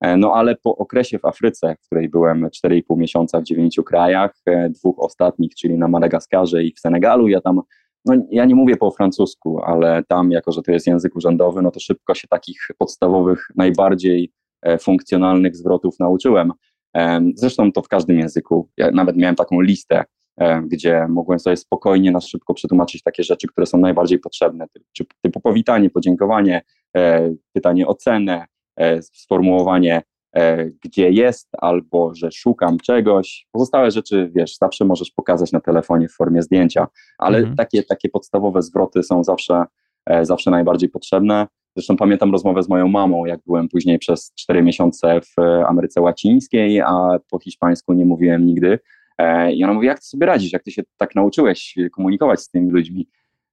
E, 0.00 0.16
no 0.16 0.32
ale 0.34 0.56
po 0.56 0.76
okresie 0.76 1.18
w 1.18 1.24
Afryce, 1.24 1.76
w 1.82 1.86
której 1.86 2.08
byłem 2.08 2.48
4,5 2.66 2.82
miesiąca 2.96 3.40
w 3.40 3.44
dziewięciu 3.44 3.82
krajach, 3.82 4.34
dwóch 4.70 4.98
ostatnich, 4.98 5.54
czyli 5.54 5.78
na 5.78 5.88
Madagaskarze 5.88 6.64
i 6.64 6.72
w 6.72 6.80
Senegalu, 6.80 7.28
ja 7.28 7.40
tam 7.40 7.60
no 8.06 8.14
ja 8.30 8.44
nie 8.44 8.54
mówię 8.54 8.76
po 8.76 8.90
francusku, 8.90 9.62
ale 9.62 10.02
tam, 10.08 10.30
jako 10.30 10.52
że 10.52 10.62
to 10.62 10.72
jest 10.72 10.86
język 10.86 11.16
urzędowy, 11.16 11.62
no 11.62 11.70
to 11.70 11.80
szybko 11.80 12.14
się 12.14 12.28
takich 12.28 12.58
podstawowych, 12.78 13.46
najbardziej 13.56 14.32
e, 14.62 14.78
funkcjonalnych 14.78 15.56
zwrotów 15.56 15.98
nauczyłem. 16.00 16.52
Zresztą 17.34 17.72
to 17.72 17.82
w 17.82 17.88
każdym 17.88 18.18
języku. 18.18 18.68
Ja 18.76 18.90
nawet 18.90 19.16
miałem 19.16 19.36
taką 19.36 19.60
listę, 19.60 20.04
gdzie 20.66 21.06
mogłem 21.08 21.38
sobie 21.38 21.56
spokojnie 21.56 22.10
na 22.10 22.20
szybko 22.20 22.54
przetłumaczyć 22.54 23.02
takie 23.02 23.22
rzeczy, 23.22 23.48
które 23.48 23.66
są 23.66 23.78
najbardziej 23.78 24.18
potrzebne, 24.18 24.66
typu 25.22 25.40
powitanie, 25.40 25.90
podziękowanie, 25.90 26.62
e, 26.96 27.34
pytanie 27.52 27.86
o 27.86 27.94
cenę, 27.94 28.32
e, 28.34 28.46
sformułowanie 29.02 30.02
E, 30.34 30.70
gdzie 30.84 31.10
jest, 31.10 31.48
albo 31.58 32.14
że 32.14 32.32
szukam 32.32 32.78
czegoś. 32.78 33.46
Pozostałe 33.52 33.90
rzeczy, 33.90 34.30
wiesz, 34.34 34.56
zawsze 34.56 34.84
możesz 34.84 35.10
pokazać 35.10 35.52
na 35.52 35.60
telefonie 35.60 36.08
w 36.08 36.12
formie 36.12 36.42
zdjęcia, 36.42 36.86
ale 37.18 37.38
mhm. 37.38 37.56
takie, 37.56 37.82
takie 37.82 38.08
podstawowe 38.08 38.62
zwroty 38.62 39.02
są 39.02 39.24
zawsze, 39.24 39.64
e, 40.06 40.24
zawsze 40.24 40.50
najbardziej 40.50 40.88
potrzebne. 40.88 41.46
Zresztą 41.76 41.96
pamiętam 41.96 42.32
rozmowę 42.32 42.62
z 42.62 42.68
moją 42.68 42.88
mamą, 42.88 43.24
jak 43.24 43.40
byłem 43.46 43.68
później 43.68 43.98
przez 43.98 44.32
cztery 44.34 44.62
miesiące 44.62 45.20
w 45.20 45.40
Ameryce 45.66 46.00
Łacińskiej, 46.00 46.80
a 46.80 47.08
po 47.30 47.38
hiszpańsku 47.38 47.92
nie 47.92 48.06
mówiłem 48.06 48.46
nigdy. 48.46 48.78
E, 49.18 49.52
I 49.52 49.64
ona 49.64 49.72
mówi, 49.72 49.86
jak 49.86 50.00
ty 50.00 50.06
sobie 50.06 50.26
radzisz, 50.26 50.52
jak 50.52 50.62
ty 50.62 50.70
się 50.70 50.82
tak 50.96 51.14
nauczyłeś 51.14 51.74
komunikować 51.92 52.40
z 52.40 52.50
tymi 52.50 52.70
ludźmi? 52.70 53.08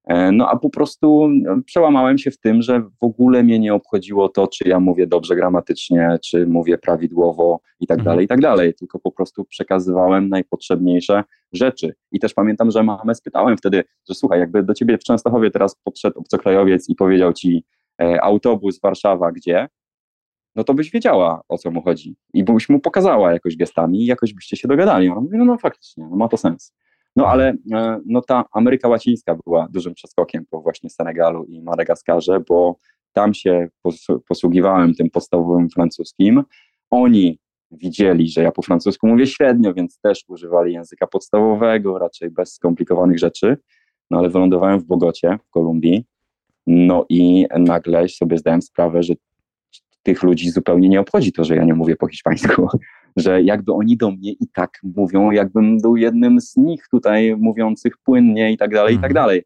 E, 0.07 0.31
no 0.31 0.49
a 0.49 0.57
po 0.57 0.69
prostu 0.69 1.27
no, 1.27 1.57
przełamałem 1.65 2.17
się 2.17 2.31
w 2.31 2.37
tym, 2.37 2.61
że 2.61 2.81
w 2.81 3.03
ogóle 3.03 3.43
mnie 3.43 3.59
nie 3.59 3.73
obchodziło 3.73 4.29
to, 4.29 4.47
czy 4.47 4.69
ja 4.69 4.79
mówię 4.79 5.07
dobrze 5.07 5.35
gramatycznie, 5.35 6.17
czy 6.25 6.47
mówię 6.47 6.77
prawidłowo 6.77 7.59
i 7.79 7.87
tak 7.87 7.99
mhm. 7.99 8.13
dalej, 8.13 8.25
i 8.25 8.27
tak 8.27 8.41
dalej, 8.41 8.73
tylko 8.73 8.99
po 8.99 9.11
prostu 9.11 9.45
przekazywałem 9.45 10.29
najpotrzebniejsze 10.29 11.23
rzeczy. 11.53 11.93
I 12.11 12.19
też 12.19 12.33
pamiętam, 12.33 12.71
że 12.71 12.83
mamę 12.83 13.15
spytałem 13.15 13.57
wtedy, 13.57 13.83
że 14.09 14.15
słuchaj, 14.15 14.39
jakby 14.39 14.63
do 14.63 14.73
ciebie 14.73 14.97
w 14.97 15.03
Częstochowie 15.03 15.51
teraz 15.51 15.75
podszedł 15.83 16.19
obcokrajowiec 16.19 16.89
i 16.89 16.95
powiedział 16.95 17.33
ci 17.33 17.63
e, 18.01 18.21
autobus 18.21 18.79
Warszawa 18.79 19.31
gdzie, 19.31 19.67
no 20.55 20.63
to 20.63 20.73
byś 20.73 20.91
wiedziała, 20.91 21.41
o 21.49 21.57
co 21.57 21.71
mu 21.71 21.81
chodzi. 21.81 22.15
I 22.33 22.43
byś 22.43 22.69
mu 22.69 22.79
pokazała 22.79 23.33
jakoś 23.33 23.57
gestami 23.57 24.01
i 24.01 24.05
jakoś 24.05 24.33
byście 24.33 24.57
się 24.57 24.67
dogadali. 24.67 25.09
On 25.09 25.23
mówi, 25.23 25.37
no, 25.37 25.45
no 25.45 25.57
faktycznie, 25.57 26.07
no 26.09 26.15
ma 26.15 26.27
to 26.27 26.37
sens. 26.37 26.73
No 27.15 27.27
ale 27.27 27.53
e, 27.73 27.99
no, 28.05 28.21
ta 28.21 28.45
Ameryka 28.51 28.87
Łacińska 28.87 29.35
była 29.45 29.67
dużym 29.71 29.93
przeskokiem 29.93 30.45
po 30.49 30.61
właśnie 30.61 30.89
Senegalu 30.89 31.43
i 31.43 31.61
Madagaskarze, 31.61 32.39
bo 32.49 32.75
tam 33.13 33.33
się 33.33 33.67
posługiwałem 34.27 34.93
tym 34.93 35.09
podstawowym 35.09 35.69
francuskim. 35.69 36.43
Oni 36.89 37.39
widzieli, 37.71 38.29
że 38.29 38.43
ja 38.43 38.51
po 38.51 38.61
francusku 38.61 39.07
mówię 39.07 39.27
średnio, 39.27 39.73
więc 39.73 39.99
też 39.99 40.23
używali 40.27 40.73
języka 40.73 41.07
podstawowego, 41.07 41.99
raczej 41.99 42.29
bez 42.29 42.53
skomplikowanych 42.53 43.19
rzeczy. 43.19 43.57
No 44.11 44.17
ale 44.17 44.29
wylądowałem 44.29 44.79
w 44.79 44.85
Bogocie, 44.85 45.37
w 45.47 45.49
Kolumbii, 45.49 46.05
no 46.67 47.05
i 47.09 47.47
nagle 47.59 48.09
sobie 48.09 48.37
zdałem 48.37 48.61
sprawę, 48.61 49.03
że 49.03 49.13
tych 50.03 50.23
ludzi 50.23 50.49
zupełnie 50.49 50.89
nie 50.89 50.99
obchodzi 50.99 51.31
to, 51.31 51.43
że 51.43 51.55
ja 51.55 51.63
nie 51.63 51.73
mówię 51.73 51.95
po 51.95 52.07
hiszpańsku, 52.07 52.67
że 53.17 53.41
jakby 53.41 53.73
oni 53.73 53.97
do 53.97 54.11
mnie 54.11 54.31
i 54.31 54.47
tak 54.53 54.79
mówią, 54.83 55.31
jakbym 55.31 55.77
był 55.77 55.97
jednym 55.97 56.41
z 56.41 56.57
nich 56.57 56.87
tutaj 56.91 57.35
mówiących 57.37 57.93
płynnie 58.03 58.51
i 58.51 58.57
tak 58.57 58.73
dalej, 58.73 58.95
i 58.95 58.99
tak 58.99 59.11
mhm. 59.11 59.13
dalej. 59.13 59.43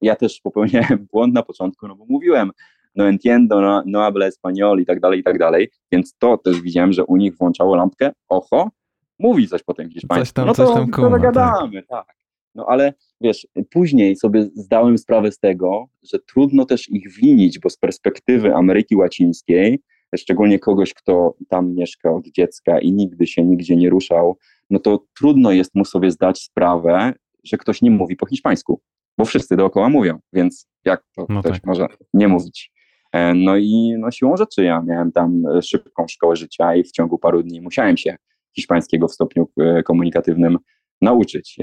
Ja 0.00 0.16
też 0.16 0.40
popełniałem 0.40 1.06
błąd 1.12 1.34
na 1.34 1.42
początku, 1.42 1.88
no 1.88 1.96
bo 1.96 2.04
mówiłem, 2.08 2.50
no 2.94 3.08
entiendo, 3.08 3.60
no, 3.60 3.82
no 3.86 4.00
habla 4.00 4.26
español 4.28 4.80
i 4.80 4.86
tak 4.86 5.00
dalej, 5.00 5.20
i 5.20 5.22
tak 5.22 5.38
dalej, 5.38 5.70
więc 5.92 6.14
to 6.18 6.38
też 6.38 6.60
widziałem, 6.60 6.92
że 6.92 7.04
u 7.04 7.16
nich 7.16 7.36
włączało 7.36 7.76
lampkę, 7.76 8.12
oho, 8.28 8.70
mówi 9.18 9.48
coś 9.48 9.62
po 9.62 9.74
tym 9.74 9.90
hiszpańsku. 9.90 10.24
Coś 10.24 10.32
tam, 10.32 10.46
no 10.46 10.54
to, 10.54 10.66
coś 10.66 10.74
tam 10.74 10.90
kuma, 10.90 11.08
to 11.08 11.12
zagadamy, 11.12 11.82
tak. 11.82 12.06
tak. 12.06 12.16
No 12.54 12.66
ale 12.68 12.94
wiesz, 13.20 13.46
później 13.70 14.16
sobie 14.16 14.42
zdałem 14.54 14.98
sprawę 14.98 15.32
z 15.32 15.38
tego, 15.38 15.86
że 16.12 16.18
trudno 16.18 16.64
też 16.64 16.90
ich 16.90 17.12
winić, 17.12 17.58
bo 17.58 17.70
z 17.70 17.76
perspektywy 17.76 18.54
Ameryki 18.54 18.96
Łacińskiej, 18.96 19.80
szczególnie 20.16 20.58
kogoś, 20.58 20.94
kto 20.94 21.34
tam 21.48 21.74
mieszka 21.74 22.12
od 22.12 22.26
dziecka 22.26 22.78
i 22.78 22.92
nigdy 22.92 23.26
się 23.26 23.44
nigdzie 23.44 23.76
nie 23.76 23.90
ruszał, 23.90 24.38
no 24.70 24.78
to 24.78 25.04
trudno 25.18 25.52
jest 25.52 25.74
mu 25.74 25.84
sobie 25.84 26.10
zdać 26.10 26.40
sprawę, 26.42 27.12
że 27.44 27.56
ktoś 27.56 27.82
nie 27.82 27.90
mówi 27.90 28.16
po 28.16 28.26
hiszpańsku, 28.26 28.80
bo 29.18 29.24
wszyscy 29.24 29.56
dookoła 29.56 29.88
mówią, 29.88 30.18
więc 30.32 30.68
jak 30.84 31.02
to 31.16 31.26
no 31.28 31.40
ktoś 31.40 31.52
tak. 31.52 31.66
może 31.66 31.86
nie 32.14 32.28
mówić? 32.28 32.72
E, 33.12 33.34
no 33.34 33.56
i 33.56 33.94
no 33.98 34.10
siłą 34.10 34.36
rzeczy 34.36 34.64
ja 34.64 34.82
miałem 34.82 35.12
tam 35.12 35.42
szybką 35.62 36.08
szkołę 36.08 36.36
życia 36.36 36.74
i 36.74 36.84
w 36.84 36.90
ciągu 36.90 37.18
paru 37.18 37.42
dni 37.42 37.60
musiałem 37.60 37.96
się 37.96 38.16
hiszpańskiego 38.56 39.08
w 39.08 39.12
stopniu 39.12 39.48
e, 39.60 39.82
komunikatywnym 39.82 40.58
nauczyć. 41.00 41.56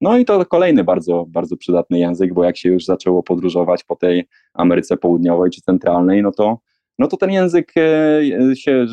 No 0.00 0.18
i 0.18 0.24
to 0.24 0.46
kolejny 0.46 0.84
bardzo, 0.84 1.24
bardzo 1.28 1.56
przydatny 1.56 1.98
język, 1.98 2.34
bo 2.34 2.44
jak 2.44 2.56
się 2.56 2.68
już 2.68 2.84
zaczęło 2.84 3.22
podróżować 3.22 3.84
po 3.84 3.96
tej 3.96 4.28
Ameryce 4.54 4.96
Południowej 4.96 5.50
czy 5.50 5.60
Centralnej, 5.60 6.22
no 6.22 6.32
to, 6.32 6.58
no 6.98 7.06
to 7.06 7.16
ten 7.16 7.30
język 7.30 7.72
e, 7.76 8.56
się 8.56 8.86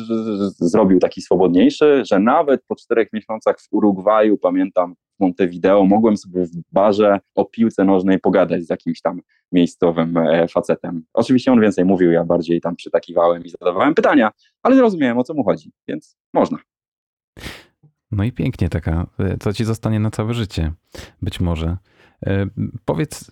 zrobił 0.58 0.98
taki 0.98 1.22
swobodniejszy, 1.22 2.02
że 2.10 2.18
nawet 2.18 2.64
po 2.66 2.76
czterech 2.76 3.08
miesiącach 3.12 3.60
w 3.60 3.68
Urugwaju, 3.72 4.38
pamiętam 4.38 4.94
w 4.94 5.20
Montevideo, 5.20 5.84
mogłem 5.84 6.16
sobie 6.16 6.44
w 6.44 6.50
barze 6.72 7.20
o 7.34 7.44
piłce 7.44 7.84
nożnej 7.84 8.20
pogadać 8.20 8.62
z 8.62 8.70
jakimś 8.70 9.00
tam 9.00 9.20
miejscowym 9.52 10.16
e, 10.16 10.48
facetem. 10.48 11.04
Oczywiście 11.12 11.52
on 11.52 11.60
więcej 11.60 11.84
mówił, 11.84 12.12
ja 12.12 12.24
bardziej 12.24 12.60
tam 12.60 12.76
przytakiwałem 12.76 13.44
i 13.44 13.50
zadawałem 13.50 13.94
pytania, 13.94 14.30
ale 14.62 14.76
zrozumiałem 14.76 15.18
o 15.18 15.24
co 15.24 15.34
mu 15.34 15.44
chodzi, 15.44 15.72
więc 15.88 16.16
można. 16.32 16.58
No 18.10 18.24
i 18.24 18.32
pięknie 18.32 18.68
taka, 18.68 19.06
co 19.40 19.52
ci 19.52 19.64
zostanie 19.64 20.00
na 20.00 20.10
całe 20.10 20.34
życie, 20.34 20.72
być 21.22 21.40
może. 21.40 21.76
E, 22.26 22.46
powiedz, 22.84 23.30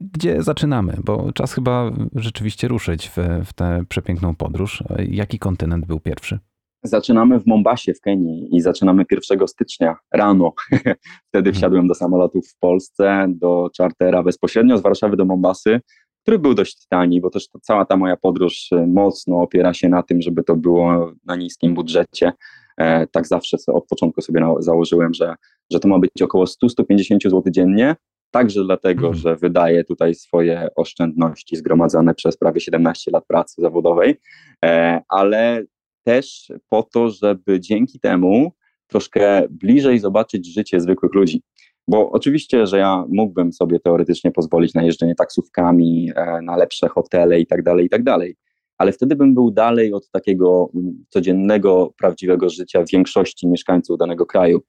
gdzie 0.00 0.42
zaczynamy? 0.42 0.96
Bo 1.04 1.32
czas 1.32 1.52
chyba 1.52 1.90
rzeczywiście 2.14 2.68
ruszyć 2.68 3.08
w, 3.08 3.16
w 3.44 3.52
tę 3.52 3.84
przepiękną 3.88 4.34
podróż. 4.34 4.84
Jaki 5.08 5.38
kontynent 5.38 5.86
był 5.86 6.00
pierwszy? 6.00 6.38
Zaczynamy 6.82 7.40
w 7.40 7.46
Mombasie 7.46 7.94
w 7.94 8.00
Kenii 8.00 8.56
i 8.56 8.60
zaczynamy 8.60 9.04
1 9.10 9.48
stycznia 9.48 9.96
rano. 10.12 10.52
Wtedy 11.28 11.48
mhm. 11.48 11.54
wsiadłem 11.54 11.88
do 11.88 11.94
samolotu 11.94 12.42
w 12.42 12.56
Polsce, 12.58 13.26
do 13.28 13.70
chartera 13.78 14.22
bezpośrednio 14.22 14.78
z 14.78 14.82
Warszawy 14.82 15.16
do 15.16 15.24
Mombasy, 15.24 15.80
który 16.22 16.38
był 16.38 16.54
dość 16.54 16.86
tani, 16.88 17.20
bo 17.20 17.30
też 17.30 17.48
cała 17.62 17.84
ta 17.84 17.96
moja 17.96 18.16
podróż 18.16 18.70
mocno 18.86 19.40
opiera 19.40 19.74
się 19.74 19.88
na 19.88 20.02
tym, 20.02 20.22
żeby 20.22 20.44
to 20.44 20.56
było 20.56 21.12
na 21.26 21.36
niskim 21.36 21.74
budżecie. 21.74 22.32
E, 22.76 23.06
tak 23.06 23.26
zawsze 23.26 23.56
od 23.66 23.86
początku 23.86 24.20
sobie 24.20 24.40
założyłem, 24.58 25.14
że, 25.14 25.34
że 25.72 25.80
to 25.80 25.88
ma 25.88 25.98
być 25.98 26.22
około 26.22 26.44
100-150 26.44 27.18
zł 27.24 27.42
dziennie, 27.50 27.96
także 28.30 28.64
dlatego, 28.64 29.06
mhm. 29.06 29.14
że 29.14 29.36
wydaję 29.36 29.84
tutaj 29.84 30.14
swoje 30.14 30.68
oszczędności 30.76 31.56
zgromadzone 31.56 32.14
przez 32.14 32.36
prawie 32.36 32.60
17 32.60 33.10
lat 33.10 33.26
pracy 33.26 33.62
zawodowej, 33.62 34.16
e, 34.64 35.00
ale 35.08 35.64
też 36.04 36.52
po 36.68 36.82
to, 36.82 37.10
żeby 37.10 37.60
dzięki 37.60 38.00
temu 38.00 38.52
troszkę 38.86 39.48
bliżej 39.50 39.98
zobaczyć 39.98 40.54
życie 40.54 40.80
zwykłych 40.80 41.14
ludzi. 41.14 41.42
Bo 41.88 42.10
oczywiście, 42.10 42.66
że 42.66 42.78
ja 42.78 43.04
mógłbym 43.08 43.52
sobie 43.52 43.80
teoretycznie 43.80 44.32
pozwolić 44.32 44.74
na 44.74 44.82
jeżdżenie 44.82 45.14
taksówkami, 45.14 46.10
e, 46.16 46.42
na 46.42 46.56
lepsze 46.56 46.88
hotele 46.88 47.40
i 47.40 47.46
tak 47.46 47.62
dalej, 47.62 47.86
i 47.86 47.88
tak 47.88 48.02
dalej 48.02 48.36
ale 48.80 48.92
wtedy 48.92 49.16
bym 49.16 49.34
był 49.34 49.50
dalej 49.50 49.92
od 49.92 50.10
takiego 50.10 50.70
mm, 50.74 51.04
codziennego, 51.08 51.94
prawdziwego 51.98 52.48
życia 52.48 52.84
większości 52.92 53.48
mieszkańców 53.48 53.98
danego 53.98 54.26
kraju. 54.26 54.60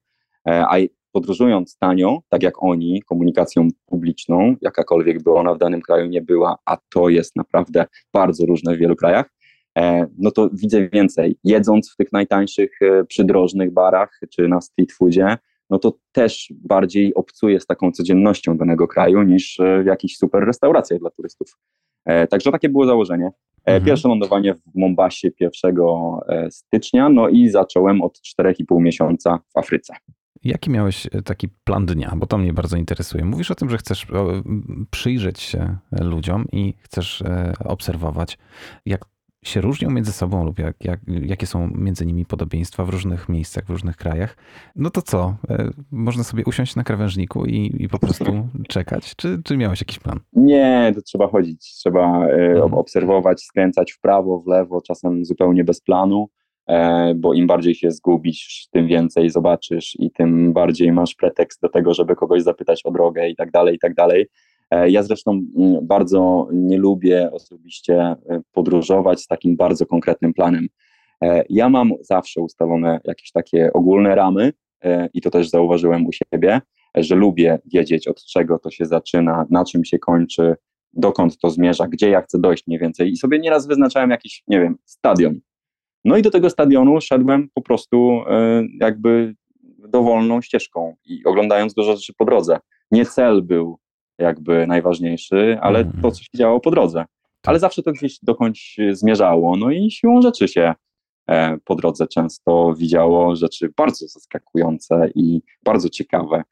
E, 0.48 0.64
a 0.68 0.76
podróżując 1.12 1.78
tanio, 1.78 2.20
tak 2.28 2.42
jak 2.42 2.62
oni, 2.62 3.02
komunikacją 3.02 3.68
publiczną, 3.86 4.56
jakakolwiek 4.60 5.22
by 5.22 5.32
ona 5.32 5.54
w 5.54 5.58
danym 5.58 5.80
kraju 5.80 6.06
nie 6.06 6.22
była, 6.22 6.56
a 6.66 6.76
to 6.94 7.08
jest 7.08 7.36
naprawdę 7.36 7.86
bardzo 8.12 8.46
różne 8.46 8.74
w 8.74 8.78
wielu 8.78 8.96
krajach, 8.96 9.30
e, 9.78 10.06
no 10.18 10.30
to 10.30 10.50
widzę 10.52 10.88
więcej. 10.88 11.36
Jedząc 11.44 11.92
w 11.92 11.96
tych 11.96 12.12
najtańszych 12.12 12.82
e, 12.82 13.04
przydrożnych 13.04 13.72
barach 13.72 14.20
czy 14.30 14.48
na 14.48 14.60
street 14.60 14.92
foodzie, 14.92 15.36
no 15.70 15.78
to 15.78 15.98
też 16.12 16.52
bardziej 16.64 17.14
obcuję 17.14 17.60
z 17.60 17.66
taką 17.66 17.92
codziennością 17.92 18.56
danego 18.56 18.88
kraju 18.88 19.22
niż 19.22 19.58
w 19.82 19.86
jakichś 19.86 20.16
super 20.16 20.44
restauracjach 20.44 21.00
dla 21.00 21.10
turystów. 21.10 21.58
Także 22.30 22.52
takie 22.52 22.68
było 22.68 22.86
założenie. 22.86 23.30
E, 23.66 23.72
mhm. 23.72 23.84
Pierwsze 23.84 24.08
lądowanie 24.08 24.54
w 24.54 24.60
Mombasie 24.74 25.30
1 25.40 25.76
e, 26.28 26.50
stycznia, 26.50 27.08
no 27.08 27.28
i 27.28 27.48
zacząłem 27.48 28.02
od 28.02 28.18
4,5 28.40 28.80
miesiąca 28.80 29.38
w 29.54 29.58
Afryce. 29.58 29.94
Jaki 30.44 30.70
miałeś 30.70 31.06
e, 31.06 31.22
taki 31.22 31.48
plan 31.48 31.86
dnia? 31.86 32.12
Bo 32.16 32.26
to 32.26 32.38
mnie 32.38 32.52
bardzo 32.52 32.76
interesuje. 32.76 33.24
Mówisz 33.24 33.50
o 33.50 33.54
tym, 33.54 33.70
że 33.70 33.78
chcesz 33.78 34.06
przyjrzeć 34.90 35.40
się 35.40 35.76
ludziom 36.00 36.46
i 36.52 36.74
chcesz 36.82 37.22
obserwować, 37.64 38.38
jak 38.86 39.04
się 39.44 39.60
różnią 39.60 39.90
między 39.90 40.12
sobą 40.12 40.44
lub 40.44 40.58
jak, 40.58 40.84
jak, 40.84 41.00
jakie 41.22 41.46
są 41.46 41.70
między 41.74 42.06
nimi 42.06 42.26
podobieństwa 42.26 42.84
w 42.84 42.88
różnych 42.88 43.28
miejscach, 43.28 43.64
w 43.64 43.70
różnych 43.70 43.96
krajach, 43.96 44.36
no 44.76 44.90
to 44.90 45.02
co? 45.02 45.36
E, 45.50 45.70
można 45.90 46.24
sobie 46.24 46.44
usiąść 46.44 46.76
na 46.76 46.84
krawężniku 46.84 47.46
i, 47.46 47.82
i 47.82 47.88
po 47.88 47.98
prostu 47.98 48.48
czekać? 48.68 49.16
Czy, 49.16 49.42
czy 49.44 49.56
miałeś 49.56 49.80
jakiś 49.80 49.98
plan? 49.98 50.20
Nie, 50.32 50.92
to 50.94 51.02
trzeba 51.02 51.28
chodzić, 51.28 51.74
trzeba 51.74 52.26
e, 52.26 52.50
mhm. 52.52 52.74
obserwować, 52.74 53.42
skręcać 53.42 53.92
w 53.92 54.00
prawo, 54.00 54.38
w 54.38 54.46
lewo, 54.46 54.80
czasem 54.80 55.24
zupełnie 55.24 55.64
bez 55.64 55.80
planu, 55.80 56.28
e, 56.28 56.41
bo 57.16 57.34
im 57.34 57.46
bardziej 57.46 57.74
się 57.74 57.90
zgubisz, 57.90 58.66
tym 58.70 58.86
więcej 58.86 59.30
zobaczysz 59.30 59.96
i 59.98 60.10
tym 60.10 60.52
bardziej 60.52 60.92
masz 60.92 61.14
pretekst 61.14 61.62
do 61.62 61.68
tego, 61.68 61.94
żeby 61.94 62.16
kogoś 62.16 62.42
zapytać 62.42 62.82
o 62.84 62.90
drogę 62.90 63.28
i 63.28 63.36
tak 63.36 63.50
dalej, 63.50 63.76
i 63.76 63.78
tak 63.78 63.94
dalej. 63.94 64.26
E, 64.72 64.90
ja 64.90 65.02
zresztą 65.02 65.30
mm, 65.32 65.86
bardzo 65.86 66.48
nie 66.52 66.78
lubię 66.78 67.30
osobiście 67.32 67.94
e, 68.00 68.16
podróżować 68.52 69.20
z 69.20 69.26
takim 69.26 69.56
bardzo 69.56 69.86
konkretnym 69.86 70.34
planem. 70.34 70.68
E, 71.22 71.44
ja 71.48 71.68
mam 71.68 71.92
zawsze 72.00 72.40
ustalone 72.40 73.00
jakieś 73.04 73.32
takie 73.32 73.72
ogólne 73.72 74.14
ramy 74.14 74.52
i 75.14 75.20
to 75.20 75.30
też 75.30 75.48
zauważyłem 75.48 76.06
u 76.06 76.10
siebie, 76.12 76.60
że 76.94 77.14
lubię 77.14 77.58
wiedzieć 77.72 78.08
od 78.08 78.24
czego 78.24 78.58
to 78.58 78.70
się 78.70 78.84
zaczyna, 78.84 79.46
na 79.50 79.64
czym 79.64 79.84
się 79.84 79.98
kończy, 79.98 80.54
dokąd 80.92 81.38
to 81.38 81.50
zmierza, 81.50 81.88
gdzie 81.88 82.10
ja 82.10 82.22
chcę 82.22 82.38
dojść 82.40 82.66
mniej 82.66 82.80
więcej 82.80 83.10
i 83.10 83.16
sobie 83.16 83.38
nieraz 83.38 83.66
wyznaczałem 83.66 84.10
jakiś, 84.10 84.42
nie 84.48 84.60
wiem, 84.60 84.76
stadion. 84.84 85.40
No 86.04 86.16
i 86.16 86.22
do 86.22 86.30
tego 86.30 86.50
stadionu 86.50 87.00
szedłem 87.00 87.48
po 87.54 87.62
prostu 87.62 88.20
jakby 88.80 89.34
dowolną 89.88 90.42
ścieżką 90.42 90.96
i 91.04 91.24
oglądając 91.24 91.74
dużo 91.74 91.96
rzeczy 91.96 92.12
po 92.18 92.24
drodze. 92.24 92.58
Nie 92.90 93.06
cel 93.06 93.42
był 93.42 93.78
jakby 94.18 94.66
najważniejszy, 94.66 95.58
ale 95.60 95.80
mm. 95.80 95.92
to, 96.02 96.10
co 96.10 96.22
się 96.22 96.28
działo 96.36 96.60
po 96.60 96.70
drodze. 96.70 96.98
Tak. 96.98 97.50
Ale 97.50 97.58
zawsze 97.58 97.82
to 97.82 97.92
gdzieś 97.92 98.18
dokądś 98.22 98.76
zmierzało. 98.90 99.56
No 99.56 99.70
i 99.70 99.90
siłą 99.90 100.22
rzeczy 100.22 100.48
się 100.48 100.74
e, 101.28 101.58
po 101.64 101.74
drodze 101.74 102.06
często 102.06 102.74
widziało 102.74 103.36
rzeczy 103.36 103.72
bardzo 103.76 104.08
zaskakujące 104.08 105.10
i 105.14 105.42
bardzo 105.64 105.88
ciekawe. 105.88 106.42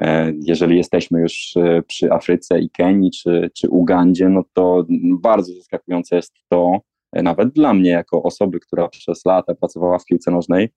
E, 0.00 0.32
jeżeli 0.42 0.76
jesteśmy 0.76 1.20
już 1.20 1.56
e, 1.56 1.82
przy 1.82 2.12
Afryce 2.12 2.60
i 2.60 2.70
Kenii 2.70 3.10
czy, 3.10 3.50
czy 3.54 3.68
Ugandzie, 3.68 4.28
no 4.28 4.44
to 4.52 4.84
bardzo 5.20 5.54
zaskakujące 5.54 6.16
jest 6.16 6.34
to, 6.48 6.80
nawet 7.12 7.48
dla 7.48 7.74
mnie, 7.74 7.90
jako 7.90 8.22
osoby, 8.22 8.60
która 8.60 8.88
przez 8.88 9.24
lata 9.24 9.54
pracowała 9.54 9.98
w 9.98 10.04
piłce 10.04 10.30
nożnej, 10.30 10.68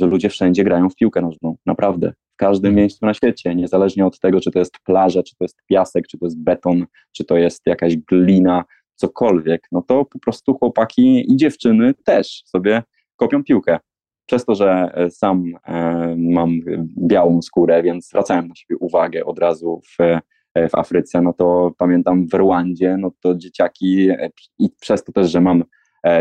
że 0.00 0.06
ludzie 0.06 0.28
wszędzie 0.28 0.64
grają 0.64 0.90
w 0.90 0.94
piłkę 0.94 1.20
nożną. 1.20 1.56
Naprawdę 1.66 2.12
każdym 2.40 2.74
miejscu 2.74 3.06
na 3.06 3.14
świecie, 3.14 3.54
niezależnie 3.54 4.06
od 4.06 4.20
tego, 4.20 4.40
czy 4.40 4.50
to 4.50 4.58
jest 4.58 4.78
plaża, 4.84 5.22
czy 5.22 5.36
to 5.36 5.44
jest 5.44 5.56
piasek, 5.66 6.06
czy 6.06 6.18
to 6.18 6.26
jest 6.26 6.42
beton, 6.42 6.86
czy 7.12 7.24
to 7.24 7.36
jest 7.36 7.62
jakaś 7.66 7.96
glina, 7.96 8.64
cokolwiek, 8.94 9.68
no 9.72 9.82
to 9.82 10.04
po 10.04 10.18
prostu 10.18 10.54
chłopaki 10.54 11.32
i 11.32 11.36
dziewczyny 11.36 11.94
też 12.04 12.42
sobie 12.46 12.82
kopią 13.16 13.44
piłkę. 13.44 13.78
Przez 14.26 14.44
to, 14.44 14.54
że 14.54 14.90
e, 14.94 15.10
sam 15.10 15.44
e, 15.66 16.14
mam 16.18 16.60
białą 16.98 17.42
skórę, 17.42 17.82
więc 17.82 18.08
zwracałem 18.08 18.48
na 18.48 18.54
siebie 18.54 18.76
uwagę 18.78 19.24
od 19.24 19.38
razu 19.38 19.80
w 19.84 20.18
w 20.56 20.74
Afryce, 20.74 21.22
no 21.22 21.32
to 21.32 21.72
pamiętam 21.78 22.28
w 22.28 22.34
Rwandzie, 22.34 22.96
no 22.96 23.10
to 23.20 23.34
dzieciaki 23.34 24.08
i 24.58 24.68
przez 24.80 25.04
to 25.04 25.12
też, 25.12 25.30
że 25.30 25.40
mam 25.40 25.64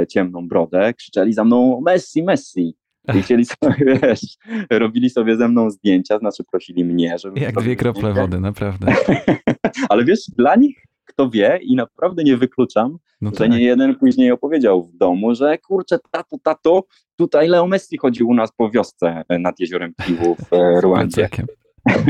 ciemną 0.10 0.48
brodę, 0.48 0.94
krzyczeli 0.94 1.34
za 1.34 1.44
mną 1.44 1.82
Messi, 1.86 2.24
Messi. 2.24 2.76
I 3.16 3.22
chcieli 3.24 3.46
sobie, 3.46 4.00
wiesz, 4.04 4.38
robili 4.72 5.10
sobie 5.10 5.38
ze 5.38 5.48
mną 5.48 5.70
zdjęcia, 5.70 6.20
znaczy 6.20 6.44
prosili 6.44 6.86
mnie, 6.86 7.18
żeby... 7.18 7.40
Jak 7.40 7.56
dwie 7.56 7.76
krople 7.76 8.02
zdjęcia. 8.02 8.22
wody, 8.22 8.40
naprawdę. 8.40 8.94
Ale 9.90 10.06
wiesz, 10.06 10.20
dla 10.38 10.56
nich 10.56 10.84
kto 11.10 11.30
wie 11.30 11.60
i 11.62 11.76
naprawdę 11.76 12.24
nie 12.24 12.38
wykluczam, 12.38 12.98
no 13.22 13.30
że 13.30 13.36
tak. 13.36 13.50
nie 13.50 13.62
jeden 13.62 13.96
później 13.96 14.32
opowiedział 14.32 14.84
w 14.84 14.98
domu, 14.98 15.36
że 15.36 15.58
kurczę, 15.58 16.00
tato, 16.12 16.38
tato, 16.44 16.84
tutaj 17.16 17.48
Leo 17.48 17.68
Messi 17.68 17.98
chodził 17.98 18.28
u 18.30 18.34
nas 18.34 18.52
po 18.58 18.70
wiosce 18.70 19.24
nad 19.40 19.60
jeziorem 19.60 19.94
Piwu 20.06 20.36
w 20.36 20.54
e, 20.54 20.82
Ruandzie. 20.82 21.30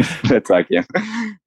Z 0.03 0.21
plecakiem. 0.27 0.83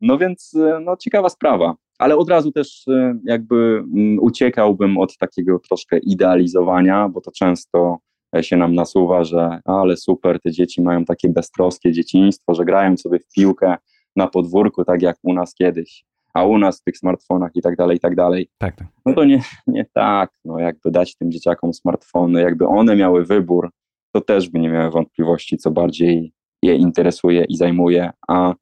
No 0.01 0.19
więc, 0.19 0.55
e, 0.55 0.81
no 0.81 0.97
ciekawa 0.97 1.29
sprawa. 1.29 1.75
Ale 1.99 2.17
od 2.17 2.29
razu 2.29 2.53
też 2.53 2.89
e, 2.89 3.19
jakby 3.25 3.85
mm, 3.95 4.19
uciekałbym 4.19 4.99
od 4.99 5.17
takiego 5.17 5.59
troszkę 5.59 5.99
idealizowania, 5.99 7.09
bo 7.09 7.21
to 7.21 7.31
często 7.31 7.99
się 8.41 8.57
nam 8.57 8.75
nasuwa, 8.75 9.25
że 9.25 9.61
ale 9.65 9.97
super, 9.97 10.41
te 10.41 10.51
dzieci 10.51 10.83
mają 10.83 11.05
takie 11.05 11.29
beztroskie 11.29 11.93
dzieciństwo, 11.93 12.55
że 12.55 12.65
grają 12.65 12.97
sobie 12.97 13.19
w 13.19 13.29
piłkę 13.35 13.77
na 14.17 14.27
podwórku, 14.27 14.85
tak 14.85 15.03
jak 15.03 15.17
u 15.23 15.35
nas 15.35 15.55
kiedyś 15.55 16.05
a 16.35 16.45
u 16.45 16.59
nas 16.59 16.81
w 16.81 16.85
tych 16.85 16.99
smartfonach 16.99 17.51
i 17.55 17.63
tak 17.63 17.77
dalej, 17.77 17.97
i 17.97 18.01
tak 18.01 18.15
dalej. 18.15 18.49
Tak, 18.59 18.77
tak. 18.77 18.87
No 19.07 19.15
to 19.15 19.25
nie, 19.25 19.43
nie 19.67 19.85
tak, 19.95 20.31
no 20.45 20.59
jakby 20.59 20.91
dać 20.91 21.17
tym 21.17 21.33
dzieciakom 21.33 21.75
smartfony, 21.75 22.43
jakby 22.43 22.67
one 22.67 22.97
miały 22.97 23.25
wybór, 23.25 23.71
to 24.13 24.21
też 24.21 24.49
by 24.49 24.59
nie 24.59 24.69
miały 24.69 24.91
wątpliwości, 24.91 25.57
co 25.57 25.71
bardziej 25.71 26.33
je 26.63 26.77
interesuje 26.77 27.45
i 27.45 27.57
zajmuje, 27.57 28.11
a 28.29 28.55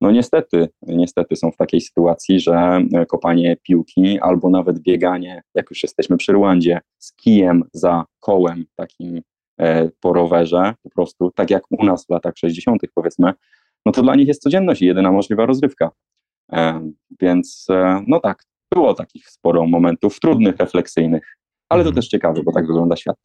no 0.00 0.10
niestety, 0.10 0.68
niestety 0.82 1.36
są 1.36 1.50
w 1.50 1.56
takiej 1.56 1.80
sytuacji, 1.80 2.40
że 2.40 2.80
kopanie 3.08 3.56
piłki 3.62 4.20
albo 4.20 4.50
nawet 4.50 4.78
bieganie, 4.78 5.42
jak 5.54 5.70
już 5.70 5.82
jesteśmy 5.82 6.16
przy 6.16 6.32
Rwandzie, 6.32 6.80
z 6.98 7.12
kijem 7.12 7.64
za 7.72 8.04
kołem 8.20 8.64
takim 8.76 9.20
e, 9.60 9.90
po 10.00 10.12
rowerze, 10.12 10.74
po 10.82 10.90
prostu 10.90 11.30
tak 11.30 11.50
jak 11.50 11.62
u 11.70 11.84
nas 11.84 12.06
w 12.06 12.10
latach 12.10 12.34
60. 12.36 12.82
powiedzmy, 12.94 13.32
no 13.86 13.92
to 13.92 14.02
dla 14.02 14.14
nich 14.14 14.28
jest 14.28 14.42
codzienność 14.42 14.82
i 14.82 14.86
jedyna 14.86 15.12
możliwa 15.12 15.46
rozrywka. 15.46 15.90
E, 16.52 16.90
więc 17.20 17.66
e, 17.70 18.04
no 18.06 18.20
tak, 18.20 18.44
było 18.74 18.94
takich 18.94 19.28
sporo 19.28 19.66
momentów 19.66 20.20
trudnych, 20.20 20.56
refleksyjnych, 20.56 21.36
ale 21.68 21.82
to 21.82 21.88
mhm. 21.88 21.96
też 21.96 22.08
ciekawe, 22.08 22.42
bo 22.42 22.52
tak 22.52 22.66
wygląda 22.66 22.96
świat. 22.96 23.16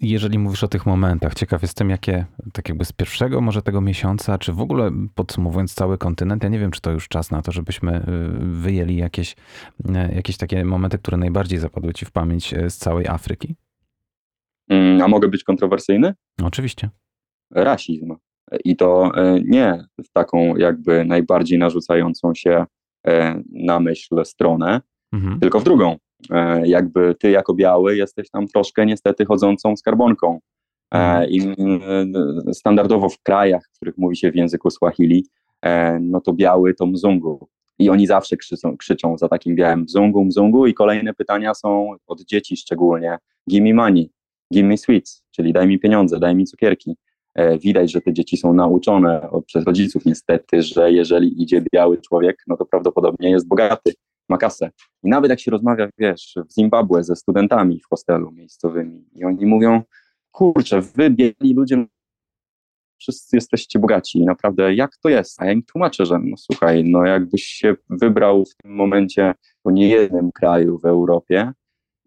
Jeżeli 0.00 0.38
mówisz 0.38 0.64
o 0.64 0.68
tych 0.68 0.86
momentach, 0.86 1.34
ciekaw 1.34 1.62
jestem, 1.62 1.90
jakie, 1.90 2.26
tak 2.52 2.68
jakby 2.68 2.84
z 2.84 2.92
pierwszego 2.92 3.40
może 3.40 3.62
tego 3.62 3.80
miesiąca, 3.80 4.38
czy 4.38 4.52
w 4.52 4.60
ogóle 4.60 4.90
podsumowując 5.14 5.74
cały 5.74 5.98
kontynent, 5.98 6.42
ja 6.42 6.48
nie 6.48 6.58
wiem, 6.58 6.70
czy 6.70 6.80
to 6.80 6.90
już 6.90 7.08
czas 7.08 7.30
na 7.30 7.42
to, 7.42 7.52
żebyśmy 7.52 7.96
y, 7.96 8.02
wyjęli 8.38 8.96
jakieś, 8.96 9.32
y, 9.32 10.14
jakieś 10.14 10.36
takie 10.36 10.64
momenty, 10.64 10.98
które 10.98 11.16
najbardziej 11.16 11.58
zapadły 11.58 11.92
ci 11.92 12.06
w 12.06 12.10
pamięć 12.10 12.54
y, 12.54 12.70
z 12.70 12.76
całej 12.76 13.06
Afryki? 13.06 13.56
Mm, 14.68 15.02
a 15.02 15.08
mogę 15.08 15.28
być 15.28 15.44
kontrowersyjny? 15.44 16.14
Oczywiście. 16.42 16.90
Rasizm. 17.50 18.14
I 18.64 18.76
to 18.76 19.12
nie 19.44 19.84
w 20.04 20.08
taką 20.12 20.56
jakby 20.56 21.04
najbardziej 21.04 21.58
narzucającą 21.58 22.34
się 22.34 22.64
na 23.52 23.80
myśl 23.80 24.24
stronę, 24.24 24.80
mhm. 25.12 25.40
tylko 25.40 25.60
w 25.60 25.64
drugą. 25.64 25.96
E, 26.30 26.66
jakby 26.66 27.14
ty 27.14 27.30
jako 27.30 27.54
biały 27.54 27.96
jesteś 27.96 28.30
tam 28.30 28.46
troszkę 28.48 28.86
niestety 28.86 29.24
chodzącą 29.24 29.76
skarbonką. 29.76 30.40
Mhm. 30.90 31.30
I 31.30 31.54
standardowo 32.54 33.08
w 33.08 33.22
krajach, 33.22 33.62
w 33.72 33.76
których 33.76 33.98
mówi 33.98 34.16
się 34.16 34.32
w 34.32 34.36
języku 34.36 34.70
Swahili, 34.70 35.26
no 36.00 36.20
to 36.20 36.32
biały 36.32 36.74
to 36.74 36.86
mzungu. 36.86 37.48
I 37.78 37.90
oni 37.90 38.06
zawsze 38.06 38.36
krzyczą, 38.36 38.76
krzyczą 38.76 39.18
za 39.18 39.28
takim 39.28 39.56
białym 39.56 39.80
mzungu, 39.80 40.24
mzungu 40.24 40.66
i 40.66 40.74
kolejne 40.74 41.14
pytania 41.14 41.54
są 41.54 41.90
od 42.06 42.20
dzieci 42.20 42.56
szczególnie 42.56 43.18
give 43.50 43.62
me 43.62 43.74
money, 43.74 44.10
give 44.52 44.64
me 44.64 44.76
sweets, 44.76 45.24
czyli 45.30 45.52
daj 45.52 45.66
mi 45.66 45.78
pieniądze, 45.78 46.18
daj 46.18 46.34
mi 46.34 46.44
cukierki. 46.44 46.96
E, 47.34 47.58
widać, 47.58 47.92
że 47.92 48.00
te 48.00 48.12
dzieci 48.12 48.36
są 48.36 48.54
nauczone 48.54 49.28
przez 49.46 49.64
rodziców 49.64 50.04
niestety, 50.04 50.62
że 50.62 50.92
jeżeli 50.92 51.42
idzie 51.42 51.62
biały 51.74 52.00
człowiek, 52.00 52.36
no 52.46 52.56
to 52.56 52.64
prawdopodobnie 52.64 53.30
jest 53.30 53.48
bogaty, 53.48 53.92
ma 54.28 54.38
kasę. 54.38 54.70
I 55.02 55.08
nawet 55.08 55.30
jak 55.30 55.40
się 55.40 55.50
rozmawia, 55.50 55.88
wiesz, 55.98 56.34
w 56.48 56.52
Zimbabwe 56.52 57.04
ze 57.04 57.16
studentami 57.16 57.80
w 57.80 57.88
hostelu 57.88 58.32
miejscowymi 58.32 59.04
i 59.12 59.24
oni 59.24 59.46
mówią, 59.46 59.82
kurczę, 60.30 60.80
wy 60.80 61.10
biali 61.10 61.54
ludzie, 61.54 61.86
wszyscy 62.98 63.36
jesteście 63.36 63.78
bogaci 63.78 64.24
naprawdę 64.24 64.74
jak 64.74 64.96
to 64.96 65.08
jest? 65.08 65.42
A 65.42 65.46
ja 65.46 65.52
im 65.52 65.62
tłumaczę, 65.62 66.06
że 66.06 66.18
no 66.18 66.36
słuchaj, 66.36 66.84
no 66.84 67.04
jakbyś 67.04 67.44
się 67.44 67.74
wybrał 67.90 68.44
w 68.44 68.54
tym 68.56 68.74
momencie 68.74 69.34
po 69.62 69.70
niejednym 69.70 70.32
kraju 70.32 70.78
w 70.78 70.84
Europie, 70.84 71.52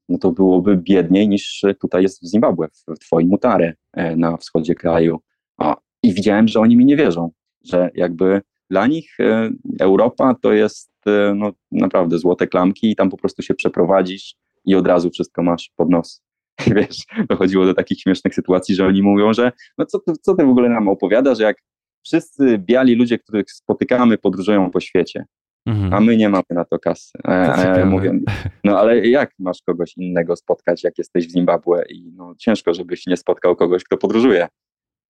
no 0.10 0.18
to 0.18 0.32
byłoby 0.32 0.78
biedniej 0.78 1.30
niż 1.30 1.66
tutaj 1.82 2.04
jest 2.04 2.22
w 2.22 2.28
Zimbabwe, 2.28 2.68
w 2.88 3.00
twoim 3.00 3.28
Mutare 3.28 3.74
e, 3.94 4.16
na 4.16 4.38
wschodzie 4.38 4.76
kraju. 4.76 5.20
A, 5.58 5.76
I 6.04 6.14
widziałem, 6.14 6.48
że 6.48 6.60
oni 6.60 6.78
mi 6.78 6.86
nie 6.86 6.96
wierzą, 6.96 7.32
że 7.64 7.90
jakby 7.96 8.42
dla 8.70 8.88
nich 8.88 9.20
e, 9.20 9.50
Europa 9.80 10.36
to 10.42 10.54
jest 10.54 10.92
e, 11.08 11.34
no, 11.36 11.52
naprawdę 11.72 12.18
złote 12.18 12.48
klamki 12.48 12.92
i 12.92 12.96
tam 12.96 13.10
po 13.10 13.18
prostu 13.18 13.42
się 13.42 13.54
przeprowadzisz 13.54 14.36
i 14.66 14.76
od 14.76 14.88
razu 14.88 15.10
wszystko 15.10 15.44
masz 15.44 15.72
pod 15.76 15.90
nos. 15.90 16.22
I 16.68 16.74
wiesz, 16.74 16.98
dochodziło 17.30 17.66
do 17.66 17.74
takich 17.74 18.00
śmiesznych 18.00 18.36
sytuacji, 18.36 18.76
że 18.76 18.86
oni 18.86 19.04
mówią, 19.04 19.34
że 19.34 19.52
no 19.78 19.86
co, 19.86 20.00
co 20.22 20.36
ty 20.36 20.46
w 20.46 20.50
ogóle 20.50 20.70
nam 20.70 20.88
opowiadasz, 20.88 21.40
jak 21.40 21.58
wszyscy 22.06 22.58
biali 22.58 22.96
ludzie, 22.96 23.20
których 23.20 23.52
spotykamy, 23.52 24.18
podróżują 24.18 24.72
po 24.72 24.80
świecie. 24.80 25.26
Mhm. 25.68 25.94
a 25.94 26.00
my 26.00 26.18
nie 26.18 26.30
mamy 26.30 26.44
na 26.50 26.66
to 26.66 26.80
kasy. 26.80 27.18
Ja 27.78 27.86
mówię, 27.86 28.20
no 28.64 28.80
ale 28.80 29.08
jak 29.08 29.32
masz 29.40 29.62
kogoś 29.66 29.98
innego 29.98 30.36
spotkać, 30.36 30.84
jak 30.84 30.98
jesteś 30.98 31.28
w 31.28 31.32
Zimbabwe 31.32 31.84
i 31.90 32.12
no, 32.16 32.36
ciężko, 32.38 32.74
żebyś 32.74 33.08
nie 33.08 33.18
spotkał 33.18 33.56
kogoś, 33.56 33.84
kto 33.84 33.98
podróżuje. 33.98 34.48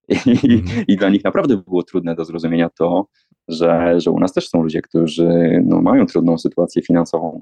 I, 0.07 0.31
mhm. 0.33 0.85
I, 0.87 0.95
dla 0.95 1.09
nich 1.09 1.23
naprawdę 1.23 1.57
było 1.57 1.83
trudne 1.83 2.15
do 2.15 2.25
zrozumienia 2.25 2.69
to, 2.69 3.07
że, 3.47 3.99
że 3.99 4.11
u 4.11 4.19
nas 4.19 4.33
też 4.33 4.49
są 4.49 4.63
ludzie, 4.63 4.81
którzy 4.81 5.61
no, 5.65 5.81
mają 5.81 6.05
trudną 6.05 6.37
sytuację 6.37 6.81
finansową. 6.81 7.41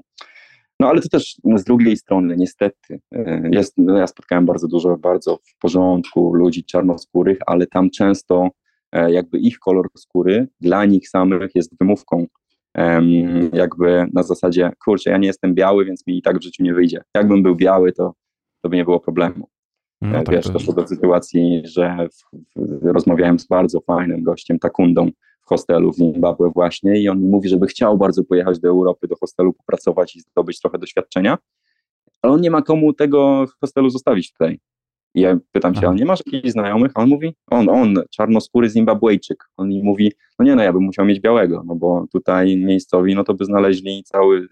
No 0.80 0.88
ale 0.88 1.00
to 1.00 1.08
też 1.08 1.36
z 1.56 1.64
drugiej 1.64 1.96
strony, 1.96 2.36
niestety, 2.36 3.00
e, 3.14 3.50
jest, 3.52 3.74
no, 3.76 3.98
ja 3.98 4.06
spotkałem 4.06 4.46
bardzo 4.46 4.68
dużo, 4.68 4.96
bardzo 4.96 5.36
w 5.36 5.58
porządku 5.58 6.34
ludzi 6.34 6.64
czarnoskórych, 6.64 7.38
ale 7.46 7.66
tam 7.66 7.90
często 7.90 8.48
e, 8.92 9.12
jakby 9.12 9.38
ich 9.38 9.58
kolor 9.58 9.86
skóry 9.96 10.48
dla 10.60 10.84
nich 10.84 11.08
samych 11.08 11.50
jest 11.54 11.78
wymówką 11.80 12.26
jakby 13.52 14.06
na 14.12 14.22
zasadzie, 14.22 14.70
kurczę, 14.84 15.10
ja 15.10 15.18
nie 15.18 15.26
jestem 15.26 15.54
biały, 15.54 15.84
więc 15.84 16.06
mi 16.06 16.18
i 16.18 16.22
tak 16.22 16.38
w 16.38 16.42
życiu 16.42 16.62
nie 16.62 16.74
wyjdzie. 16.74 17.00
Jakbym 17.14 17.42
był 17.42 17.56
biały, 17.56 17.92
to, 17.92 18.12
to 18.62 18.68
by 18.68 18.76
nie 18.76 18.84
było 18.84 19.00
problemu. 19.00 19.48
No 20.00 20.18
e, 20.18 20.22
tak, 20.22 20.34
Wiesz, 20.34 20.50
doszło 20.50 20.74
do 20.74 20.86
sytuacji, 20.86 21.62
że 21.64 22.08
w, 22.08 22.36
w, 22.56 22.84
rozmawiałem 22.84 23.38
z 23.38 23.46
bardzo 23.46 23.80
fajnym 23.80 24.22
gościem, 24.22 24.58
Takundą, 24.58 25.10
w 25.40 25.48
hostelu 25.48 25.92
w 25.92 25.96
Zimbabwe 25.96 26.50
właśnie 26.54 27.00
i 27.00 27.08
on 27.08 27.20
mówi, 27.20 27.48
żeby 27.48 27.66
chciał 27.66 27.98
bardzo 27.98 28.24
pojechać 28.24 28.58
do 28.58 28.68
Europy, 28.68 29.08
do 29.08 29.16
hostelu, 29.16 29.52
popracować 29.52 30.16
i 30.16 30.20
zdobyć 30.20 30.60
trochę 30.60 30.78
doświadczenia, 30.78 31.38
ale 32.22 32.32
on 32.32 32.40
nie 32.40 32.50
ma 32.50 32.62
komu 32.62 32.92
tego 32.92 33.44
hostelu 33.60 33.90
zostawić 33.90 34.32
tutaj. 34.32 34.58
I 35.14 35.20
ja 35.20 35.38
pytam 35.52 35.74
się, 35.74 35.86
ale 35.86 35.96
nie 35.96 36.04
masz 36.04 36.20
jakichś 36.26 36.50
znajomych? 36.50 36.92
A 36.94 37.00
on 37.00 37.08
mówi, 37.08 37.34
on, 37.50 37.68
on, 37.68 37.94
czarnoskóry 38.10 38.68
Zimbabwejczyk. 38.68 39.44
On 39.56 39.68
mi 39.68 39.82
mówi, 39.82 40.12
no 40.38 40.44
nie, 40.44 40.56
no 40.56 40.62
ja 40.62 40.72
bym 40.72 40.82
musiał 40.82 41.06
mieć 41.06 41.20
białego, 41.20 41.62
no 41.66 41.74
bo 41.74 42.06
tutaj 42.12 42.56
miejscowi, 42.56 43.14
no 43.14 43.24
to 43.24 43.34
by 43.34 43.44
znaleźli 43.44 44.02
cały, 44.04 44.48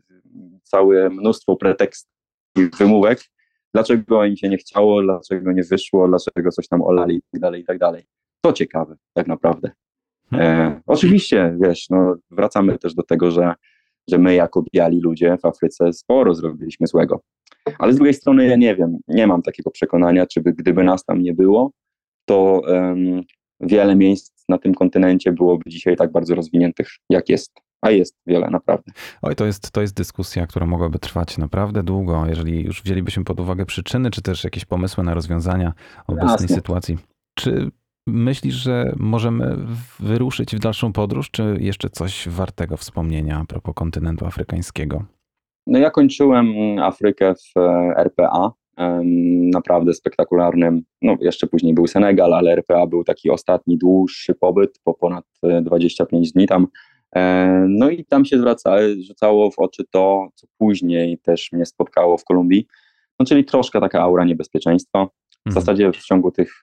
całe 0.63 1.11
mnóstwo 1.11 1.57
pretekstów 1.57 2.13
i 2.57 2.69
wymówek, 2.79 3.21
dlaczego 3.75 4.25
im 4.25 4.37
się 4.37 4.49
nie 4.49 4.57
chciało, 4.57 5.03
dlaczego 5.03 5.53
nie 5.53 5.63
wyszło, 5.63 6.09
dlaczego 6.09 6.51
coś 6.51 6.69
tam 6.69 6.83
olali 6.83 7.17
i 7.17 7.23
tak 7.33 7.41
dalej, 7.41 7.63
i 7.63 7.65
tak 7.65 7.79
dalej. 7.79 8.05
To 8.41 8.53
ciekawe, 8.53 8.97
tak 9.13 9.27
naprawdę. 9.27 9.71
E, 10.33 10.81
oczywiście, 10.87 11.57
wiesz, 11.63 11.87
no, 11.91 12.17
wracamy 12.31 12.79
też 12.79 12.95
do 12.95 13.03
tego, 13.03 13.31
że, 13.31 13.55
że 14.11 14.19
my 14.19 14.35
jako 14.35 14.65
biali 14.75 15.01
ludzie 15.01 15.37
w 15.43 15.45
Afryce 15.45 15.93
sporo 15.93 16.35
zrobiliśmy 16.35 16.87
złego. 16.87 17.21
Ale 17.79 17.93
z 17.93 17.97
drugiej 17.97 18.15
strony 18.15 18.47
ja 18.47 18.57
nie 18.57 18.77
wiem, 18.77 18.97
nie 19.09 19.27
mam 19.27 19.43
takiego 19.43 19.71
przekonania, 19.71 20.27
czy 20.27 20.41
by, 20.41 20.53
gdyby 20.53 20.85
nas 20.85 21.05
tam 21.05 21.23
nie 21.23 21.35
było, 21.35 21.71
to 22.25 22.63
um, 22.67 23.23
wiele 23.61 23.97
miejsc 23.97 24.45
na 24.49 24.59
tym 24.59 24.75
kontynencie 24.75 25.33
byłoby 25.33 25.71
dzisiaj 25.71 25.97
tak 25.97 26.13
bardzo 26.13 26.35
rozwiniętych, 26.35 26.89
jak 27.11 27.29
jest. 27.29 27.53
A 27.85 27.91
jest 27.91 28.17
wiele, 28.27 28.51
naprawdę. 28.51 28.93
Oj, 29.23 29.35
to 29.35 29.47
jest, 29.47 29.71
to 29.71 29.81
jest 29.81 29.97
dyskusja, 29.97 30.47
która 30.47 30.67
mogłaby 30.67 30.99
trwać 30.99 31.39
naprawdę 31.39 31.83
długo, 31.83 32.27
jeżeli 32.29 32.65
już 32.65 32.83
wzięlibyśmy 32.83 33.25
pod 33.25 33.41
uwagę 33.41 33.67
przyczyny, 33.67 34.11
czy 34.11 34.23
też 34.23 34.45
jakieś 34.45 34.65
pomysły 34.65 35.05
na 35.05 35.15
rozwiązania 35.15 35.73
obecnej 36.07 36.33
Jasne. 36.33 36.57
sytuacji. 36.57 36.99
Czy 37.35 37.71
myślisz, 38.07 38.55
że 38.55 38.93
możemy 38.97 39.57
wyruszyć 40.01 40.57
w 40.57 40.59
dalszą 40.59 40.93
podróż, 40.93 41.31
czy 41.31 41.57
jeszcze 41.61 41.91
coś 41.91 42.29
wartego 42.29 42.77
wspomnienia 42.77 43.39
a 43.39 43.45
propos 43.45 43.75
kontynentu 43.75 44.27
afrykańskiego? 44.27 45.05
No 45.67 45.79
ja 45.79 45.91
kończyłem 45.91 46.79
Afrykę 46.79 47.35
w 47.35 47.59
e, 47.59 47.95
RPA, 47.97 48.53
naprawdę 49.53 49.93
spektakularnym, 49.93 50.83
no 51.03 51.17
jeszcze 51.21 51.47
później 51.47 51.75
był 51.75 51.87
Senegal, 51.87 52.35
ale 52.35 52.53
RPA 52.53 52.87
był 52.87 53.05
taki 53.05 53.31
ostatni 53.31 53.79
dłuższy 53.79 54.35
pobyt, 54.35 54.81
po 54.85 54.95
ponad 54.95 55.25
25 55.63 56.29
e, 56.29 56.33
dni 56.33 56.47
tam 56.47 56.67
No 57.69 57.91
i 57.91 58.05
tam 58.05 58.25
się 58.25 58.39
zwraca, 58.39 58.77
rzucało 59.07 59.51
w 59.51 59.59
oczy 59.59 59.85
to, 59.91 60.29
co 60.35 60.47
później 60.59 61.19
też 61.19 61.53
mnie 61.53 61.67
spotkało 61.67 62.19
w 62.19 62.25
Kolumbii, 62.25 62.67
no 63.19 63.27
czyli 63.27 63.45
troszkę 63.45 63.81
taka 63.81 64.01
aura 64.01 64.25
niebezpieczeństwa. 64.25 65.07
W 65.07 65.47
mhm. 65.47 65.65
zasadzie 65.65 65.93
w 65.93 66.05
ciągu 66.05 66.31
tych, 66.31 66.61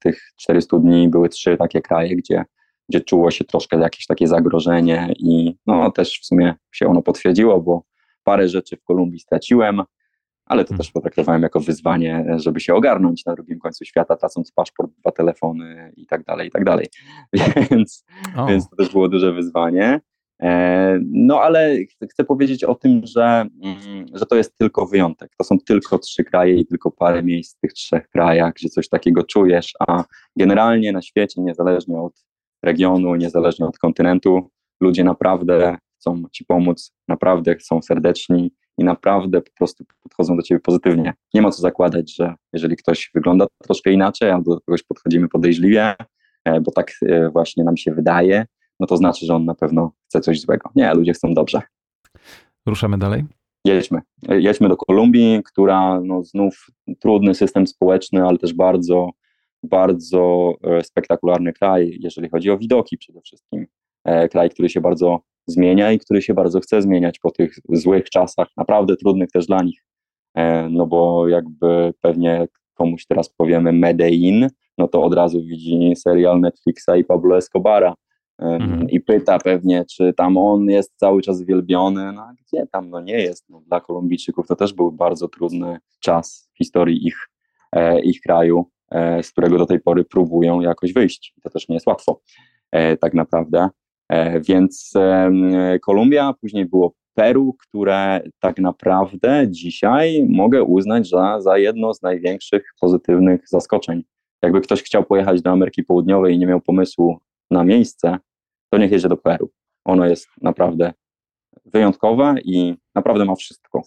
tych 0.00 0.32
400 0.36 0.78
dni 0.78 1.08
były 1.08 1.28
trzy 1.28 1.56
takie 1.56 1.80
kraje, 1.80 2.16
gdzie, 2.16 2.44
gdzie 2.88 3.00
czuło 3.00 3.30
się 3.30 3.44
troszkę 3.44 3.78
jakieś 3.78 4.06
takie 4.06 4.26
zagrożenie 4.26 5.14
i 5.18 5.54
no 5.66 5.90
też 5.90 6.20
w 6.22 6.26
sumie 6.26 6.54
się 6.72 6.86
ono 6.86 7.02
potwierdziło, 7.02 7.60
bo 7.60 7.82
parę 8.24 8.48
rzeczy 8.48 8.76
w 8.76 8.84
Kolumbii 8.84 9.20
straciłem, 9.20 9.82
ale 10.44 10.64
to 10.64 10.68
hmm. 10.68 10.78
też 10.78 10.90
potraktowałem 10.90 11.42
jako 11.42 11.60
wyzwanie, 11.60 12.24
żeby 12.36 12.60
się 12.60 12.74
ogarnąć 12.74 13.24
na 13.24 13.34
drugim 13.34 13.58
końcu 13.58 13.84
świata, 13.84 14.16
tracąc 14.16 14.52
paszport, 14.52 14.90
dwa 14.98 15.10
telefony 15.10 15.92
i 15.96 16.06
tak 16.06 16.24
dalej, 16.24 16.48
i 16.48 16.50
tak 16.50 16.64
dalej. 16.64 16.86
Więc, 17.70 18.04
więc 18.48 18.70
to 18.70 18.76
też 18.76 18.92
było 18.92 19.08
duże 19.08 19.32
wyzwanie. 19.32 20.00
E, 20.42 20.98
no 21.02 21.40
ale 21.40 21.76
chcę 22.10 22.24
powiedzieć 22.24 22.64
o 22.64 22.74
tym, 22.74 23.00
że, 23.04 23.46
mm, 23.62 24.06
że 24.14 24.26
to 24.26 24.36
jest 24.36 24.58
tylko 24.58 24.86
wyjątek. 24.86 25.32
To 25.38 25.44
są 25.44 25.58
tylko 25.58 25.98
trzy 25.98 26.24
kraje 26.24 26.56
i 26.56 26.66
tylko 26.66 26.90
parę 26.90 27.22
miejsc 27.22 27.56
w 27.56 27.60
tych 27.60 27.72
trzech 27.72 28.08
krajach, 28.08 28.52
gdzie 28.54 28.68
coś 28.68 28.88
takiego 28.88 29.22
czujesz, 29.22 29.72
a 29.88 30.04
generalnie 30.36 30.92
na 30.92 31.02
świecie, 31.02 31.40
niezależnie 31.40 32.00
od 32.00 32.12
regionu, 32.62 33.14
niezależnie 33.14 33.66
od 33.66 33.78
kontynentu, 33.78 34.50
ludzie 34.80 35.04
naprawdę 35.04 35.76
chcą 35.98 36.22
ci 36.32 36.44
pomóc, 36.44 36.92
naprawdę 37.08 37.54
są 37.60 37.82
serdeczni 37.82 38.52
i 38.78 38.84
naprawdę 38.84 39.40
po 39.40 39.50
prostu 39.58 39.84
podchodzą 40.02 40.36
do 40.36 40.42
ciebie 40.42 40.60
pozytywnie. 40.60 41.14
Nie 41.34 41.42
ma 41.42 41.50
co 41.50 41.62
zakładać, 41.62 42.14
że 42.14 42.34
jeżeli 42.52 42.76
ktoś 42.76 43.10
wygląda 43.14 43.46
troszkę 43.62 43.92
inaczej, 43.92 44.30
albo 44.30 44.54
do 44.54 44.60
kogoś 44.60 44.82
podchodzimy 44.82 45.28
podejrzliwie, 45.28 45.94
e, 46.44 46.60
bo 46.60 46.70
tak 46.70 46.92
e, 47.02 47.30
właśnie 47.30 47.64
nam 47.64 47.76
się 47.76 47.94
wydaje, 47.94 48.46
no 48.80 48.86
to 48.86 48.96
znaczy, 48.96 49.26
że 49.26 49.34
on 49.34 49.44
na 49.44 49.54
pewno 49.54 49.92
chce 50.08 50.20
coś 50.20 50.40
złego. 50.40 50.70
Nie, 50.74 50.94
ludzie 50.94 51.12
chcą 51.12 51.34
dobrze. 51.34 51.62
Ruszamy 52.66 52.98
dalej? 52.98 53.24
Jedźmy. 53.64 54.00
Jedźmy 54.28 54.68
do 54.68 54.76
Kolumbii, 54.76 55.42
która 55.44 56.00
no 56.00 56.24
znów 56.24 56.66
trudny 57.00 57.34
system 57.34 57.66
społeczny, 57.66 58.26
ale 58.26 58.38
też 58.38 58.54
bardzo, 58.54 59.10
bardzo 59.62 60.52
e, 60.62 60.84
spektakularny 60.84 61.52
kraj, 61.52 61.98
jeżeli 62.00 62.28
chodzi 62.28 62.50
o 62.50 62.58
widoki 62.58 62.98
przede 62.98 63.20
wszystkim. 63.20 63.66
Kraj, 64.30 64.50
który 64.50 64.68
się 64.68 64.80
bardzo 64.80 65.20
zmienia 65.46 65.92
i 65.92 65.98
który 65.98 66.22
się 66.22 66.34
bardzo 66.34 66.60
chce 66.60 66.82
zmieniać 66.82 67.18
po 67.18 67.30
tych 67.30 67.54
złych 67.68 68.10
czasach, 68.10 68.48
naprawdę 68.56 68.96
trudnych 68.96 69.30
też 69.30 69.46
dla 69.46 69.62
nich. 69.62 69.84
E, 70.34 70.68
no 70.68 70.86
bo 70.86 71.28
jakby 71.28 71.94
pewnie 72.00 72.48
komuś 72.74 73.06
teraz 73.06 73.28
powiemy 73.28 73.72
Medellin, 73.72 74.48
no 74.78 74.88
to 74.88 75.02
od 75.02 75.14
razu 75.14 75.42
widzi 75.42 75.96
serial 75.96 76.40
Netflixa 76.40 76.90
i 76.98 77.04
Pablo 77.04 77.36
Escobara 77.36 77.94
mhm. 78.38 78.90
i 78.90 79.00
pyta 79.00 79.38
pewnie, 79.38 79.84
czy 79.84 80.12
tam 80.16 80.36
on 80.36 80.70
jest 80.70 80.92
cały 80.96 81.22
czas 81.22 81.42
wielbiony, 81.42 82.12
no 82.12 82.22
a 82.22 82.32
gdzie 82.32 82.66
tam, 82.66 82.90
no 82.90 83.00
nie 83.00 83.20
jest. 83.20 83.48
No, 83.48 83.62
dla 83.66 83.80
Kolumbijczyków 83.80 84.46
to 84.46 84.56
też 84.56 84.72
był 84.72 84.92
bardzo 84.92 85.28
trudny 85.28 85.78
czas 86.00 86.50
w 86.54 86.58
historii 86.58 87.06
ich, 87.06 87.28
e, 87.72 88.00
ich 88.00 88.20
kraju, 88.20 88.70
e, 88.90 89.22
z 89.22 89.32
którego 89.32 89.58
do 89.58 89.66
tej 89.66 89.80
pory 89.80 90.04
próbują 90.04 90.60
jakoś 90.60 90.92
wyjść. 90.92 91.34
To 91.42 91.50
też 91.50 91.68
nie 91.68 91.76
jest 91.76 91.86
łatwo 91.86 92.20
tak 93.00 93.14
naprawdę. 93.14 93.68
E, 94.08 94.40
więc 94.40 94.92
Kolumbia, 95.82 96.34
później 96.40 96.66
było 96.66 96.94
Peru, 97.14 97.56
które 97.58 98.22
tak 98.40 98.58
naprawdę 98.58 99.46
dzisiaj 99.48 100.26
mogę 100.28 100.62
uznać 100.62 101.08
za, 101.08 101.40
za 101.40 101.58
jedno 101.58 101.94
z 101.94 102.02
największych 102.02 102.64
pozytywnych 102.80 103.48
zaskoczeń. 103.48 104.02
Jakby 104.42 104.60
ktoś 104.60 104.82
chciał 104.82 105.04
pojechać 105.04 105.42
do 105.42 105.50
Ameryki 105.50 105.82
Południowej 105.82 106.34
i 106.34 106.38
nie 106.38 106.46
miał 106.46 106.60
pomysłu 106.60 107.18
na 107.50 107.64
miejsce, 107.64 108.18
to 108.70 108.78
niech 108.78 108.92
jedzie 108.92 109.08
do 109.08 109.16
Peru. 109.16 109.50
Ono 109.84 110.06
jest 110.06 110.28
naprawdę 110.42 110.92
wyjątkowe 111.64 112.34
i 112.44 112.74
naprawdę 112.94 113.24
ma 113.24 113.34
wszystko 113.34 113.82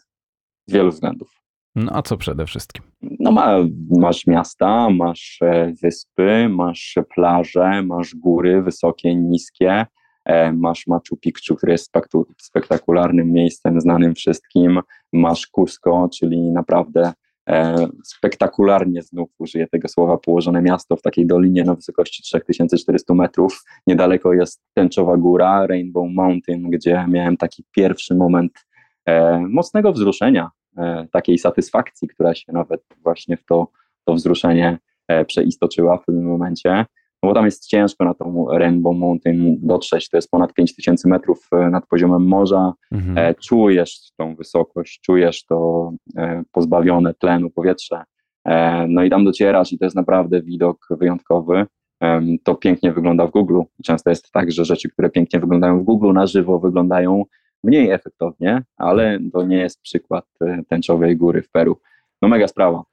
z 0.67 0.73
wielu 0.73 0.91
względów. 0.91 1.41
No 1.75 1.91
a 1.95 2.01
co 2.01 2.17
przede 2.17 2.45
wszystkim? 2.45 2.83
No 3.19 3.31
ma, 3.31 3.57
masz 3.97 4.27
miasta, 4.27 4.89
masz 4.89 5.39
e, 5.41 5.73
wyspy, 5.81 6.49
masz 6.49 6.95
plaże, 7.15 7.81
masz 7.83 8.15
góry 8.15 8.61
wysokie, 8.61 9.15
niskie, 9.15 9.85
masz 10.53 10.87
Machu 10.87 11.17
Picchu, 11.17 11.55
które 11.55 11.71
jest 11.71 11.91
spektakularnym 12.37 13.31
miejscem 13.31 13.81
znanym 13.81 14.15
wszystkim, 14.15 14.79
masz 15.13 15.47
Cusco, 15.47 16.09
czyli 16.13 16.51
naprawdę 16.51 17.13
e, 17.49 17.87
spektakularnie 18.03 19.01
znów 19.01 19.29
użyję 19.37 19.67
tego 19.67 19.87
słowa 19.87 20.17
położone 20.17 20.61
miasto 20.61 20.95
w 20.95 21.01
takiej 21.01 21.27
dolinie 21.27 21.63
na 21.63 21.75
wysokości 21.75 22.23
3400 22.23 23.13
metrów. 23.13 23.63
Niedaleko 23.87 24.33
jest 24.33 24.61
Tęczowa 24.73 25.17
Góra, 25.17 25.67
Rainbow 25.67 26.09
Mountain, 26.11 26.69
gdzie 26.69 27.05
miałem 27.09 27.37
taki 27.37 27.63
pierwszy 27.71 28.15
moment 28.15 28.51
e, 29.05 29.39
mocnego 29.39 29.91
wzruszenia, 29.91 30.49
takiej 31.11 31.37
satysfakcji, 31.37 32.07
która 32.07 32.35
się 32.35 32.53
nawet 32.53 32.81
właśnie 33.03 33.37
w 33.37 33.45
to, 33.45 33.67
to 34.05 34.13
wzruszenie 34.13 34.77
przeistoczyła 35.27 35.97
w 35.97 36.05
pewnym 36.05 36.25
momencie 36.25 36.85
no 37.25 37.29
bo 37.29 37.35
tam 37.35 37.45
jest 37.45 37.67
ciężko 37.67 38.05
na 38.05 38.13
tą 38.13 38.47
Rainbow 38.51 38.95
Mountain 38.97 39.57
dotrzeć, 39.61 40.09
to 40.09 40.17
jest 40.17 40.31
ponad 40.31 40.53
5000 40.53 41.09
metrów 41.09 41.47
e, 41.51 41.69
nad 41.69 41.87
poziomem 41.87 42.27
morza, 42.27 42.73
mhm. 42.91 43.17
E, 43.17 43.35
czujesz 43.35 44.11
tą 44.17 44.35
wysokość, 44.35 45.01
czujesz 45.01 45.45
to 45.45 45.91
e, 46.17 46.43
pozbawione 46.51 47.13
tlenu 47.13 47.49
powietrze, 47.49 48.03
no 48.87 49.03
i 49.03 49.09
tam 49.09 49.25
docierasz 49.25 49.73
i 49.73 49.77
to 49.77 49.85
jest 49.85 49.95
naprawdę 49.95 50.41
widok 50.41 50.87
wyjątkowy. 50.89 51.65
To 52.43 52.55
pięknie 52.55 52.91
wygląda 52.91 53.27
w 53.27 53.31
Google. 53.31 53.61
Często 53.83 54.09
jest 54.09 54.31
tak, 54.31 54.51
że 54.51 54.65
rzeczy, 54.65 54.89
które 54.89 55.09
pięknie 55.09 55.39
wyglądają 55.39 55.79
w 55.79 55.83
Google, 55.83 56.13
na 56.13 56.27
żywo 56.27 56.59
wyglądają 56.59 57.23
mniej 57.63 57.89
efektownie, 57.91 58.63
ale 58.77 59.19
to 59.33 59.43
nie 59.43 59.57
jest 59.57 59.81
przykład 59.81 60.25
tęczowej 60.69 61.17
góry 61.17 61.41
w 61.41 61.49
Peru. 61.49 61.77
No 62.21 62.27
mega 62.27 62.47
sprawa. 62.47 62.83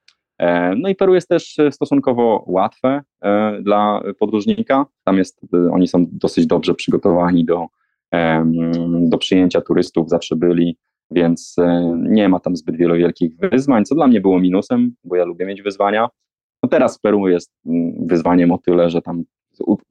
E, 0.43 0.75
no 0.77 0.89
i 0.89 0.95
Peru 0.95 1.15
jest 1.15 1.29
też 1.29 1.59
e, 1.59 1.73
stosunkowo 1.73 2.45
łatwe 2.47 3.03
e, 3.23 3.59
dla 3.63 4.03
podróżnika. 4.19 4.87
Tam 5.05 5.19
jest, 5.19 5.41
oni 5.73 5.89
są 5.89 6.07
dosyć 6.13 6.47
dobrze 6.47 6.75
przygotowani 6.75 7.45
do, 7.45 7.67
do 9.01 9.19
przyjęcia 9.19 9.61
turystów, 9.61 10.09
zawsze 10.09 10.37
byli, 10.37 10.77
więc 11.11 11.57
nie 11.97 12.29
ma 12.29 12.41
tam 12.41 12.57
zbyt 12.57 12.77
wielu 12.77 12.95
wielkich 12.95 13.37
wyzwań, 13.37 13.85
co 13.85 13.95
dla 13.95 14.07
mnie 14.07 14.21
było 14.21 14.41
minusem, 14.41 14.95
bo 15.05 15.17
ja 15.17 15.25
lubię 15.25 15.47
mieć 15.47 15.63
wyzwania. 15.63 16.09
No 16.63 16.69
teraz 16.69 16.99
Peru 16.99 17.29
jest 17.29 17.53
wyzwaniem 18.01 18.53
o 18.53 18.59
tyle, 18.59 18.91
że 18.91 19.03
tam 19.03 19.25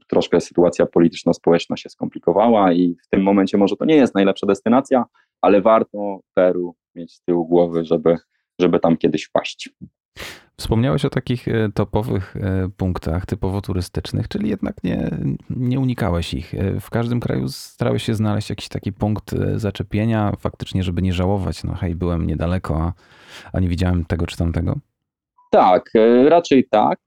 troszkę 0.08 0.42
sytuacja 0.42 0.86
polityczno-społeczna 0.86 1.78
się 1.78 1.90
skomplikowała 1.90 2.74
i 2.74 2.96
w 3.06 3.08
tym 3.10 3.24
momencie 3.24 3.58
może 3.58 3.76
to 3.76 3.86
nie 3.86 3.96
jest 3.96 4.16
najlepsza 4.16 4.48
destynacja, 4.48 5.06
ale 5.42 5.62
warto 5.62 6.20
Peru 6.34 6.76
mieć 6.96 7.14
z 7.14 7.22
tyłu 7.22 7.48
głowy, 7.48 7.86
żeby, 7.86 8.18
żeby 8.60 8.80
tam 8.80 8.98
kiedyś 8.98 9.24
wpaść. 9.24 9.70
Wspomniałeś 10.62 11.06
o 11.06 11.10
takich 11.10 11.48
e, 11.48 11.70
topowych 11.74 12.36
e, 12.36 12.70
punktach 12.78 13.26
typowo 13.26 13.62
turystycznych, 13.62 14.28
czyli 14.28 14.50
jednak 14.50 14.84
nie, 14.84 15.12
nie 15.50 15.80
unikałeś 15.80 16.34
ich. 16.34 16.54
E, 16.54 16.80
w 16.80 16.90
każdym 16.90 17.20
kraju 17.20 17.50
starałeś 17.50 18.04
się 18.04 18.16
znaleźć 18.16 18.50
jakiś 18.50 18.68
taki 18.70 18.94
punkt 18.94 19.36
zaczepienia, 19.56 20.34
faktycznie, 20.40 20.84
żeby 20.84 21.02
nie 21.02 21.14
żałować. 21.14 21.64
No 21.64 21.74
hej, 21.74 21.96
byłem 21.96 22.28
niedaleko, 22.28 22.82
a, 22.82 22.94
a 23.54 23.60
nie 23.60 23.68
widziałem 23.68 24.06
tego 24.06 24.28
czy 24.28 24.38
tamtego. 24.38 24.80
Tak, 25.54 25.92
raczej 26.26 26.68
tak, 26.70 27.00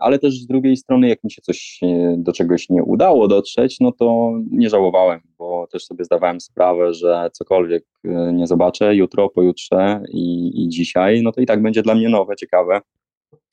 ale 0.00 0.18
też 0.18 0.34
z 0.34 0.46
drugiej 0.46 0.76
strony, 0.76 1.08
jak 1.08 1.24
mi 1.24 1.30
się 1.30 1.42
coś 1.42 1.80
do 2.16 2.32
czegoś 2.32 2.68
nie 2.68 2.82
udało 2.82 3.28
dotrzeć, 3.28 3.80
no 3.80 3.92
to 3.92 4.32
nie 4.50 4.70
żałowałem, 4.70 5.20
bo 5.38 5.66
też 5.72 5.84
sobie 5.84 6.04
zdawałem 6.04 6.40
sprawę, 6.40 6.94
że 6.94 7.30
cokolwiek 7.32 7.84
nie 8.32 8.46
zobaczę 8.46 8.94
jutro, 8.94 9.28
pojutrze 9.28 10.02
i, 10.08 10.52
i 10.64 10.68
dzisiaj, 10.68 11.22
no 11.22 11.32
to 11.32 11.40
i 11.40 11.46
tak 11.46 11.62
będzie 11.62 11.82
dla 11.82 11.94
mnie 11.94 12.08
nowe, 12.08 12.36
ciekawe 12.36 12.80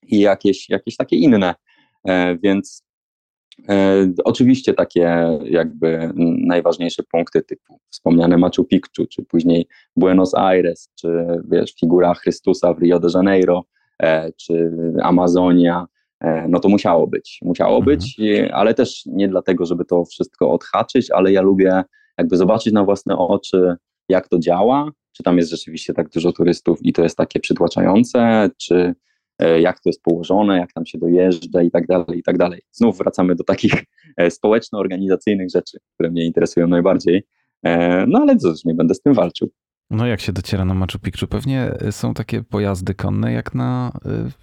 i 0.03 0.19
jakieś, 0.19 0.69
jakieś 0.69 0.95
takie 0.95 1.15
inne. 1.15 1.55
E, 2.07 2.37
więc 2.37 2.83
e, 3.69 4.07
oczywiście 4.23 4.73
takie 4.73 5.39
jakby 5.43 6.11
najważniejsze 6.47 7.03
punkty 7.11 7.41
typu 7.41 7.79
wspomniane 7.89 8.37
Machu 8.37 8.63
Picchu, 8.63 9.05
czy 9.09 9.25
później 9.25 9.67
Buenos 9.95 10.35
Aires, 10.35 10.89
czy 10.95 11.25
wiesz, 11.51 11.73
figura 11.79 12.13
Chrystusa 12.13 12.73
w 12.73 12.79
Rio 12.79 12.99
de 12.99 13.07
Janeiro, 13.13 13.63
e, 13.63 13.76
czy 14.37 14.71
Amazonia, 15.03 15.85
no 16.49 16.59
to 16.59 16.69
musiało 16.69 17.07
być. 17.07 17.39
Musiało 17.41 17.77
mhm. 17.77 17.97
być, 17.97 18.17
ale 18.53 18.73
też 18.73 19.05
nie 19.05 19.27
dlatego, 19.27 19.65
żeby 19.65 19.85
to 19.85 20.05
wszystko 20.05 20.51
odhaczyć, 20.51 21.11
ale 21.11 21.31
ja 21.31 21.41
lubię 21.41 21.83
jakby 22.17 22.37
zobaczyć 22.37 22.73
na 22.73 22.83
własne 22.83 23.17
oczy, 23.17 23.75
jak 24.09 24.27
to 24.27 24.39
działa, 24.39 24.91
czy 25.11 25.23
tam 25.23 25.37
jest 25.37 25.49
rzeczywiście 25.49 25.93
tak 25.93 26.09
dużo 26.09 26.31
turystów 26.31 26.79
i 26.81 26.93
to 26.93 27.03
jest 27.03 27.17
takie 27.17 27.39
przytłaczające, 27.39 28.49
czy 28.57 28.95
E, 29.39 29.61
jak 29.61 29.79
to 29.79 29.89
jest 29.89 30.01
położone, 30.01 30.57
jak 30.57 30.73
tam 30.73 30.85
się 30.85 30.97
dojeżdża 30.97 31.61
i 31.61 31.71
tak 31.71 31.87
dalej, 31.87 32.19
i 32.19 32.23
tak 32.23 32.37
dalej. 32.37 32.61
Znów 32.71 32.97
wracamy 32.97 33.35
do 33.35 33.43
takich 33.43 33.73
e, 34.17 34.31
społeczno-organizacyjnych 34.31 35.49
rzeczy, 35.49 35.77
które 35.93 36.11
mnie 36.11 36.25
interesują 36.25 36.67
najbardziej. 36.67 37.23
E, 37.63 38.05
no 38.07 38.19
ale 38.19 38.37
cóż, 38.37 38.65
nie 38.65 38.73
będę 38.73 38.95
z 38.95 39.01
tym 39.01 39.13
walczył. 39.13 39.49
No 39.89 40.07
jak 40.07 40.21
się 40.21 40.33
dociera 40.33 40.65
na 40.65 40.73
Machu 40.73 40.99
Picchu? 40.99 41.27
Pewnie 41.27 41.71
są 41.91 42.13
takie 42.13 42.43
pojazdy 42.43 42.93
konne 42.93 43.31
jak 43.33 43.55
na 43.55 43.91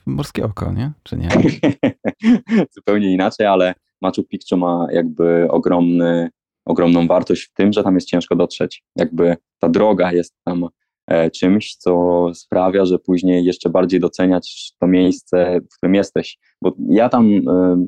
morskie 0.06 0.44
oko, 0.44 0.72
nie? 0.72 0.92
Czy 1.02 1.16
nie? 1.16 1.28
Zupełnie 2.76 3.12
inaczej, 3.12 3.46
ale 3.46 3.74
Machu 4.02 4.24
Picchu 4.24 4.56
ma 4.56 4.86
jakby 4.92 5.46
ogromny 5.50 6.30
ogromną 6.64 7.06
wartość 7.06 7.42
w 7.42 7.52
tym, 7.52 7.72
że 7.72 7.82
tam 7.82 7.94
jest 7.94 8.08
ciężko 8.08 8.36
dotrzeć. 8.36 8.82
Jakby 8.96 9.36
ta 9.58 9.68
droga 9.68 10.12
jest 10.12 10.34
tam 10.44 10.64
e, 10.64 10.68
czymś, 11.32 11.76
co 11.76 12.24
sprawia, 12.34 12.84
że 12.84 12.98
później 12.98 13.44
jeszcze 13.44 13.70
bardziej 13.70 14.00
doceniać 14.00 14.72
to 14.80 14.86
miejsce, 14.86 15.60
w 15.72 15.76
którym 15.76 15.94
jesteś. 15.94 16.38
Bo 16.62 16.72
ja 16.88 17.08
tam 17.08 17.32
e, 17.32 17.40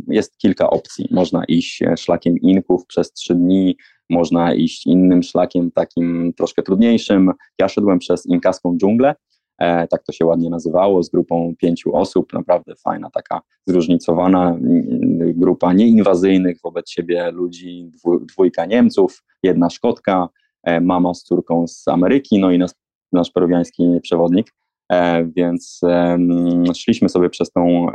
jest 0.09 0.39
kilka 0.39 0.71
opcji. 0.71 1.09
Można 1.11 1.45
iść 1.45 1.83
e, 1.83 1.97
szlakiem 1.97 2.39
Inków 2.39 2.87
przez 2.87 3.13
trzy 3.13 3.35
dni, 3.35 3.77
można 4.11 4.55
iść 4.55 4.87
innym 4.87 5.23
szlakiem, 5.23 5.71
takim 5.71 6.33
troszkę 6.37 6.63
trudniejszym. 6.63 7.33
Ja 7.59 7.69
szedłem 7.69 7.99
przez 7.99 8.27
inkaską 8.27 8.77
dżunglę, 8.77 9.15
e, 9.59 9.89
tak 9.89 10.03
to 10.05 10.13
się 10.13 10.27
ładnie 10.27 10.51
nazywało, 10.51 11.03
z 11.03 11.11
grupą 11.11 11.55
pięciu 11.59 11.97
osób, 11.97 12.33
naprawdę 12.33 12.75
fajna, 12.85 13.11
taka 13.11 13.41
zróżnicowana 13.67 14.59
grupa 15.35 15.73
nieinwazyjnych 15.73 16.59
wobec 16.65 16.91
siebie 16.91 17.31
ludzi, 17.31 17.91
dwójka 18.33 18.67
Niemców, 18.67 19.23
jedna 19.43 19.71
Szkotka, 19.71 20.29
e, 20.63 20.81
mama 20.81 21.15
z 21.15 21.23
córką 21.23 21.67
z 21.67 21.89
Ameryki, 21.89 22.39
no 22.39 22.51
i 22.51 22.59
nasz, 22.59 22.71
nasz 23.13 23.31
peruwiański 23.31 23.85
przewodnik. 24.03 24.55
E, 24.93 25.25
więc 25.37 25.81
szliśmy 26.77 27.09
sobie 27.09 27.31
przez 27.31 27.51
tą, 27.51 27.87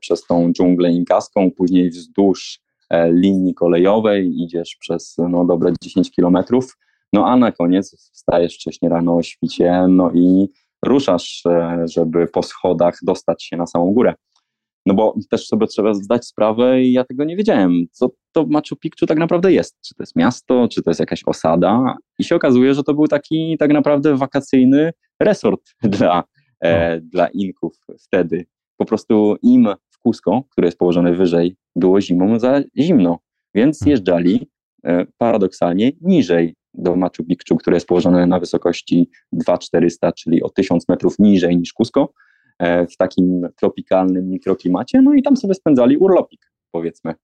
przez 0.00 0.26
tą 0.26 0.52
dżunglę 0.52 0.92
inkaską, 0.92 1.50
później 1.50 1.90
wzdłuż 1.90 2.60
E, 2.90 3.12
linii 3.12 3.54
kolejowej, 3.54 4.42
idziesz 4.42 4.76
przez 4.80 5.16
no, 5.18 5.44
dobre 5.44 5.72
10 5.82 6.10
kilometrów, 6.10 6.78
no 7.12 7.26
a 7.26 7.36
na 7.36 7.52
koniec 7.52 8.10
wstajesz 8.12 8.54
wcześniej 8.54 8.90
rano 8.90 9.16
o 9.16 9.22
świcie, 9.22 9.86
no 9.88 10.10
i 10.14 10.48
ruszasz, 10.84 11.42
e, 11.46 11.84
żeby 11.88 12.26
po 12.26 12.42
schodach 12.42 12.98
dostać 13.02 13.44
się 13.44 13.56
na 13.56 13.66
samą 13.66 13.92
górę. 13.92 14.14
No 14.90 14.94
bo 14.94 15.14
też 15.30 15.46
sobie 15.46 15.66
trzeba 15.66 15.94
zdać 15.94 16.26
sprawę 16.26 16.82
i 16.82 16.92
ja 16.92 17.04
tego 17.04 17.24
nie 17.24 17.36
wiedziałem, 17.36 17.86
co 17.90 18.10
to 18.32 18.46
Machu 18.46 18.76
Picchu 18.76 19.06
tak 19.06 19.18
naprawdę 19.18 19.52
jest. 19.52 19.80
Czy 19.80 19.94
to 19.94 20.02
jest 20.02 20.16
miasto, 20.16 20.68
czy 20.68 20.82
to 20.82 20.90
jest 20.90 21.00
jakaś 21.00 21.22
osada. 21.26 21.96
I 22.18 22.24
się 22.24 22.36
okazuje, 22.36 22.74
że 22.74 22.82
to 22.82 22.94
był 22.94 23.08
taki 23.08 23.56
tak 23.58 23.72
naprawdę 23.72 24.16
wakacyjny 24.16 24.92
resort 25.20 25.60
dla, 25.98 26.24
e, 26.60 26.96
no. 26.96 27.06
dla 27.12 27.28
Inków 27.28 27.76
wtedy. 27.98 28.46
Po 28.76 28.84
prostu 28.84 29.36
im 29.42 29.68
Cusco, 30.02 30.42
które 30.50 30.66
jest 30.66 30.78
położone 30.78 31.12
wyżej, 31.12 31.56
było 31.76 32.00
zimą 32.00 32.38
za 32.38 32.60
zimno, 32.78 33.18
więc 33.54 33.78
hmm. 33.78 33.86
zjeżdżali 33.86 34.50
e, 34.84 35.06
paradoksalnie 35.18 35.92
niżej 36.00 36.54
do 36.74 36.96
Machu 36.96 37.24
Picchu, 37.28 37.56
które 37.56 37.76
jest 37.76 37.86
położone 37.86 38.26
na 38.26 38.40
wysokości 38.40 39.10
2400, 39.32 40.12
czyli 40.12 40.42
o 40.42 40.48
1000 40.48 40.88
metrów 40.88 41.18
niżej 41.18 41.58
niż 41.58 41.72
Cusco, 41.72 42.12
w 42.90 42.96
takim 42.96 43.48
tropikalnym 43.56 44.28
mikroklimacie, 44.28 45.02
no 45.02 45.14
i 45.14 45.22
tam 45.22 45.36
sobie 45.36 45.54
spędzali 45.54 45.96
urlopik, 45.96 46.52
powiedzmy. 46.72 47.14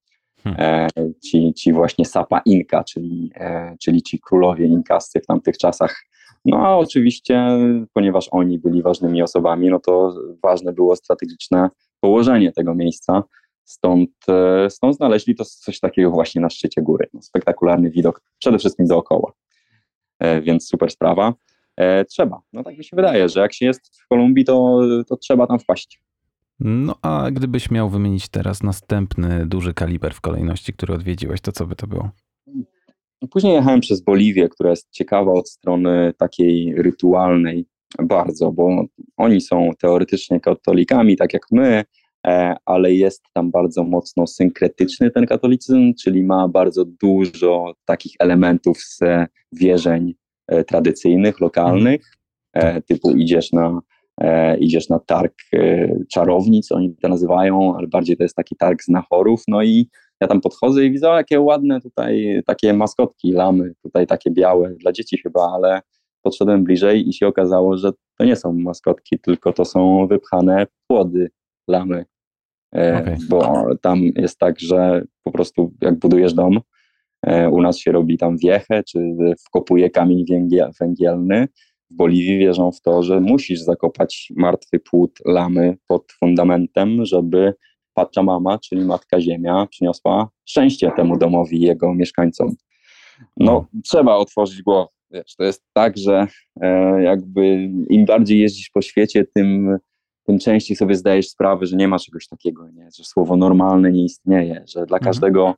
Hmm. 0.43 0.61
E, 0.61 0.89
ci, 1.25 1.55
ci 1.55 1.73
właśnie 1.73 2.05
Sapa 2.05 2.41
Inka, 2.47 2.85
czyli, 2.85 3.33
czyli 3.81 4.03
ci 4.03 4.21
królowie 4.21 4.67
inkascy 4.67 5.21
w 5.21 5.27
tamtych 5.27 5.59
czasach. 5.59 6.05
No 6.45 6.67
a 6.67 6.77
oczywiście, 6.77 7.47
ponieważ 7.93 8.29
oni 8.31 8.59
byli 8.59 8.83
ważnymi 8.83 9.23
osobami, 9.23 9.71
no 9.71 9.81
to 9.81 10.15
ważne 10.43 10.73
było 10.73 10.97
strategiczne 10.97 11.69
położenie 12.01 12.53
tego 12.53 12.75
miejsca. 12.75 13.23
Stąd, 13.65 14.11
e, 14.29 14.71
stąd 14.71 14.97
znaleźli 14.97 15.35
to 15.35 15.45
coś 15.45 15.81
takiego 15.81 16.11
właśnie 16.11 16.41
na 16.41 16.51
szczycie 16.51 16.83
góry. 16.83 17.09
No, 17.15 17.23
spektakularny 17.23 17.91
widok, 17.91 18.23
przede 18.39 18.59
wszystkim 18.59 18.87
dookoła. 18.87 19.33
E, 20.19 20.41
więc 20.41 20.69
super 20.69 20.91
sprawa. 20.91 21.35
E, 21.77 22.05
trzeba. 22.05 22.41
No 22.53 22.63
tak 22.65 22.79
mi 22.79 22.85
się 22.85 22.97
wydaje, 22.97 23.29
że 23.29 23.41
jak 23.41 23.55
się 23.55 23.67
jest 23.67 23.97
w 24.05 24.09
Kolumbii, 24.09 24.45
to, 24.45 24.81
to 25.09 25.17
trzeba 25.17 25.47
tam 25.47 25.59
wpaść. 25.59 26.01
No 26.61 26.95
a 27.03 27.31
gdybyś 27.31 27.71
miał 27.71 27.91
wymienić 27.91 28.29
teraz 28.29 28.63
następny 28.63 29.47
duży 29.47 29.75
kaliber 29.75 30.15
w 30.15 30.21
kolejności, 30.21 30.73
który 30.73 30.95
odwiedziłeś, 30.95 31.41
to 31.41 31.53
co 31.53 31.67
by 31.67 31.77
to 31.77 31.87
było? 31.87 32.11
Później 33.31 33.55
jechałem 33.55 33.81
przez 33.81 34.01
Boliwię, 34.01 34.49
która 34.49 34.71
jest 34.71 34.91
ciekawa 34.91 35.33
od 35.33 35.49
strony 35.51 36.13
takiej 36.19 36.83
rytualnej 36.83 37.67
bardzo, 38.03 38.53
bo 38.53 38.85
oni 39.17 39.41
są 39.41 39.71
teoretycznie 39.79 40.41
katolikami, 40.41 41.17
tak 41.17 41.33
jak 41.33 41.43
my, 41.51 41.85
e, 42.27 42.57
ale 42.65 42.95
jest 42.95 43.23
tam 43.33 43.51
bardzo 43.51 43.85
mocno 43.85 44.27
synkretyczny 44.27 45.11
ten 45.11 45.27
katolicyzm, 45.27 45.95
czyli 46.03 46.25
ma 46.25 46.49
bardzo 46.49 46.85
dużo 46.85 47.75
takich 47.85 48.13
elementów 48.19 48.79
z 48.79 49.01
wierzeń 49.53 50.15
tradycyjnych, 50.67 51.41
lokalnych, 51.41 52.01
e, 52.53 52.83
typu 52.83 53.11
idziesz 53.11 53.53
na, 53.53 53.81
idziesz 54.61 54.89
na 54.89 54.99
targ 54.99 55.35
czarownic, 56.13 56.73
oni 56.73 56.97
to 56.97 57.09
nazywają, 57.09 57.77
ale 57.77 57.87
bardziej 57.87 58.17
to 58.17 58.23
jest 58.23 58.37
taki 58.37 58.57
targ 58.57 58.83
znachorów, 58.83 59.43
no 59.49 59.63
i 59.63 59.89
ja 60.21 60.27
tam 60.27 60.41
podchodzę 60.41 60.85
i 60.85 60.91
widzę, 60.91 61.07
jakie 61.07 61.41
ładne 61.41 61.81
tutaj 61.81 62.43
takie 62.47 62.73
maskotki, 62.75 63.33
lamy, 63.33 63.73
tutaj 63.83 64.07
takie 64.07 64.31
białe, 64.31 64.71
dla 64.71 64.93
dzieci 64.93 65.19
chyba, 65.19 65.53
ale 65.55 65.81
podszedłem 66.23 66.65
bliżej 66.65 67.09
i 67.09 67.13
się 67.13 67.27
okazało, 67.27 67.77
że 67.77 67.93
to 68.19 68.25
nie 68.25 68.37
są 68.37 68.53
maskotki, 68.53 69.19
tylko 69.19 69.53
to 69.53 69.65
są 69.65 70.07
wypchane 70.07 70.67
płody 70.87 71.31
lamy. 71.69 72.05
E, 72.75 73.01
okay. 73.01 73.17
Bo 73.29 73.67
tam 73.81 74.01
jest 74.17 74.39
tak, 74.39 74.61
że 74.61 75.05
po 75.23 75.31
prostu 75.31 75.73
jak 75.81 75.99
budujesz 75.99 76.35
dom, 76.35 76.57
e, 76.57 76.61
u 77.51 77.63
nas 77.63 77.79
się 77.79 77.93
robi 77.93 78.19
tam 78.19 78.37
wiechę, 78.39 78.83
czy 78.89 78.99
wkopuje 79.47 79.91
kamień 79.91 80.25
węgielny. 80.81 81.49
W 81.91 81.97
Boliwii 81.97 82.39
wierzą 82.39 82.73
w 82.73 82.81
to, 82.81 83.03
że 83.03 83.21
musisz 83.21 83.61
zakopać 83.61 84.33
martwy 84.37 84.79
płód 84.79 85.19
lamy 85.25 85.77
pod 85.87 86.13
fundamentem, 86.13 87.05
żeby 87.05 87.55
Pachamama, 87.95 88.59
czyli 88.59 88.85
Matka 88.85 89.21
Ziemia, 89.21 89.67
przyniosła 89.71 90.29
szczęście 90.45 90.91
temu 90.97 91.19
domowi 91.19 91.57
i 91.57 91.67
jego 91.67 91.95
mieszkańcom. 91.95 92.55
No, 93.37 93.67
trzeba 93.85 94.17
otworzyć 94.17 94.63
głowę 94.63 94.97
wiesz, 95.11 95.37
to 95.37 95.45
jest 95.45 95.65
tak, 95.73 95.97
że 95.97 96.27
e, 96.61 97.03
jakby 97.03 97.71
im 97.91 98.05
bardziej 98.05 98.41
jeździsz 98.41 98.71
po 98.71 98.83
świecie, 98.83 99.25
tym, 99.35 99.79
tym 100.27 100.39
częściej 100.39 100.77
sobie 100.77 100.95
zdajesz 100.95 101.29
sprawę, 101.29 101.67
że 101.67 101.77
nie 101.77 101.89
ma 101.89 101.99
czegoś 101.99 102.29
takiego, 102.29 102.69
nie? 102.71 102.89
że 102.97 103.05
słowo 103.05 103.37
normalne 103.37 103.93
nie 103.93 104.05
istnieje, 104.05 104.65
że 104.67 104.87
dla 104.87 104.97
mhm. 104.97 105.03
każdego 105.05 105.49
e, 105.49 105.55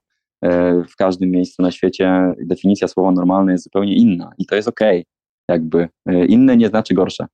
w 0.89 0.97
każdym 0.99 1.31
miejscu 1.31 1.63
na 1.63 1.71
świecie 1.71 2.35
definicja 2.45 2.89
słowa 2.89 3.13
normalne 3.13 3.53
jest 3.53 3.65
zupełnie 3.65 3.97
inna 3.97 4.33
i 4.39 4.47
to 4.47 4.57
jest 4.57 4.69
okej, 4.69 5.01
okay. 5.01 5.05
jakby 5.49 5.89
e, 6.07 6.27
inne 6.27 6.57
nie 6.57 6.69
znaczy 6.69 6.95
gorsze. 6.95 7.27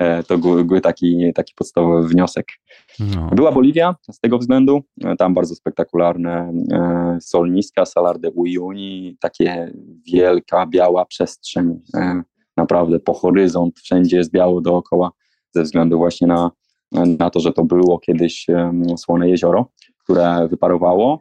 E, 0.00 0.22
to 0.22 0.38
był 0.38 0.80
taki, 0.80 1.32
taki 1.34 1.54
podstawowy 1.56 2.08
wniosek. 2.08 2.46
No. 3.16 3.30
Była 3.34 3.52
Boliwia 3.52 3.94
z 4.10 4.20
tego 4.20 4.38
względu, 4.38 4.80
e, 5.04 5.16
tam 5.16 5.34
bardzo 5.34 5.54
spektakularne 5.54 6.52
e, 6.72 7.18
solniska, 7.20 7.86
Salar 7.86 8.18
de 8.18 8.30
Uyuni, 8.30 9.16
takie 9.20 9.72
wielka, 10.12 10.66
biała 10.66 11.04
przestrzeń, 11.04 11.80
naprawdę 12.56 13.00
po 13.00 13.14
horyzont, 13.14 13.80
wszędzie 13.80 14.16
jest 14.16 14.30
biało 14.30 14.60
dookoła, 14.60 15.10
ze 15.50 15.62
względu 15.62 15.98
właśnie 15.98 16.26
na, 16.26 16.50
na 17.18 17.30
to, 17.30 17.40
że 17.40 17.52
to 17.52 17.64
było 17.64 17.98
kiedyś 17.98 18.46
słone 18.96 19.28
jezioro, 19.28 19.70
które 20.04 20.48
wyparowało. 20.48 21.18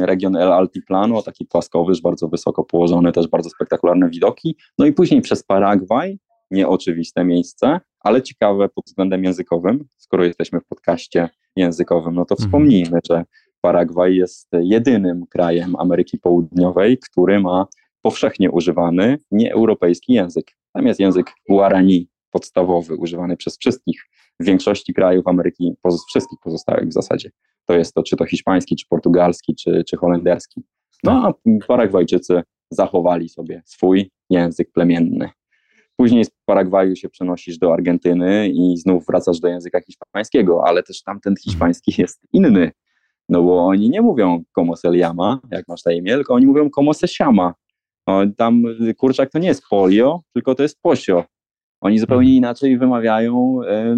Region 0.00 0.36
El 0.36 0.52
Altiplano, 0.52 1.22
taki 1.22 1.44
płaskowyż, 1.46 2.02
bardzo 2.02 2.28
wysoko 2.28 2.64
położony, 2.64 3.12
też 3.12 3.28
bardzo 3.28 3.50
spektakularne 3.50 4.10
widoki. 4.10 4.56
No 4.78 4.86
i 4.86 4.92
później 4.92 5.20
przez 5.20 5.42
Paragwaj, 5.42 6.18
nieoczywiste 6.50 7.24
miejsce, 7.24 7.80
ale 8.00 8.22
ciekawe 8.22 8.68
pod 8.68 8.84
względem 8.86 9.24
językowym. 9.24 9.84
Skoro 9.96 10.24
jesteśmy 10.24 10.60
w 10.60 10.64
podcaście 10.64 11.28
językowym, 11.56 12.14
no 12.14 12.24
to 12.24 12.34
mhm. 12.34 12.48
wspomnijmy, 12.48 12.98
że 13.10 13.24
Paragwaj 13.60 14.16
jest 14.16 14.48
jedynym 14.52 15.26
krajem 15.30 15.76
Ameryki 15.76 16.18
Południowej, 16.18 16.98
który 16.98 17.40
ma 17.40 17.66
powszechnie 18.02 18.50
używany 18.50 19.18
nieeuropejski 19.30 20.12
język. 20.12 20.46
Tam 20.72 20.86
jest 20.86 21.00
język 21.00 21.32
Guarani 21.48 22.08
podstawowy, 22.30 22.96
używany 22.96 23.36
przez 23.36 23.58
wszystkich, 23.58 24.04
w 24.40 24.44
większości 24.44 24.94
krajów 24.94 25.26
Ameryki, 25.26 25.74
poz, 25.82 26.06
wszystkich 26.08 26.38
pozostałych 26.42 26.88
w 26.88 26.92
zasadzie. 26.92 27.30
To 27.66 27.74
jest 27.74 27.94
to 27.94 28.02
czy 28.02 28.16
to 28.16 28.24
hiszpański, 28.26 28.76
czy 28.76 28.86
portugalski, 28.88 29.54
czy, 29.54 29.84
czy 29.88 29.96
holenderski. 29.96 30.62
No 31.04 31.12
a 31.26 31.32
Paragwajczycy 31.66 32.42
zachowali 32.70 33.28
sobie 33.28 33.62
swój 33.64 34.10
język 34.30 34.72
plemienny. 34.72 35.30
Później 35.96 36.24
z 36.24 36.30
Paragwaju 36.46 36.96
się 36.96 37.08
przenosisz 37.08 37.58
do 37.58 37.72
Argentyny 37.72 38.48
i 38.48 38.76
znów 38.76 39.06
wracasz 39.06 39.40
do 39.40 39.48
języka 39.48 39.80
hiszpańskiego, 39.80 40.62
ale 40.66 40.82
też 40.82 41.02
tamten 41.02 41.34
hiszpański 41.44 41.94
jest 41.98 42.20
inny. 42.32 42.72
No 43.28 43.42
bo 43.42 43.66
oni 43.66 43.90
nie 43.90 44.02
mówią 44.02 44.44
como 44.52 44.76
se 44.76 44.88
llama, 44.88 45.40
jak 45.50 45.68
masz 45.68 45.84
na 45.84 45.92
imię, 45.92 46.14
tylko 46.14 46.34
oni 46.34 46.46
mówią 46.46 46.70
como 46.70 46.94
se 46.94 47.06
llama. 47.20 47.54
No, 48.06 48.20
tam 48.36 48.62
kurczak 48.96 49.30
to 49.30 49.38
nie 49.38 49.48
jest 49.48 49.62
polio, 49.70 50.20
tylko 50.32 50.54
to 50.54 50.62
jest 50.62 50.80
posio. 50.82 51.24
Oni 51.84 51.98
zupełnie 51.98 52.28
mhm. 52.28 52.36
inaczej 52.36 52.78
wymawiają 52.78 53.60
e, 53.68 53.96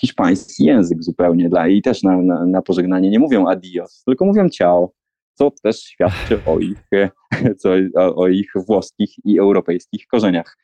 hiszpański 0.00 0.64
język 0.64 1.02
zupełnie 1.02 1.48
dla 1.48 1.68
i 1.68 1.82
też 1.82 2.02
na, 2.02 2.22
na, 2.22 2.46
na, 2.46 2.62
pożegnanie 2.62 3.10
nie 3.10 3.18
mówią 3.18 3.46
adios, 3.46 4.02
tylko 4.06 4.24
mówią 4.24 4.48
ciao, 4.48 4.92
co 5.34 5.50
też 5.62 5.82
świadczy 5.82 6.40
o 6.46 6.58
ich, 6.58 6.88
co, 7.60 7.70
o, 7.96 8.16
o 8.16 8.28
ich 8.28 8.52
włoskich 8.66 9.10
i 9.24 9.38
europejskich 9.38 10.06
korzeniach. 10.06 10.56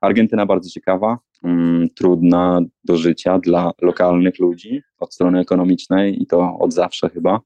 Argentyna 0.00 0.46
bardzo 0.46 0.70
ciekawa, 0.70 1.18
mm, 1.44 1.88
trudna 1.90 2.60
do 2.84 2.96
życia 2.96 3.38
dla 3.38 3.72
lokalnych 3.82 4.38
ludzi 4.38 4.82
od 5.00 5.14
strony 5.14 5.40
ekonomicznej 5.40 6.22
i 6.22 6.26
to 6.26 6.58
od 6.58 6.72
zawsze 6.72 7.08
chyba. 7.08 7.40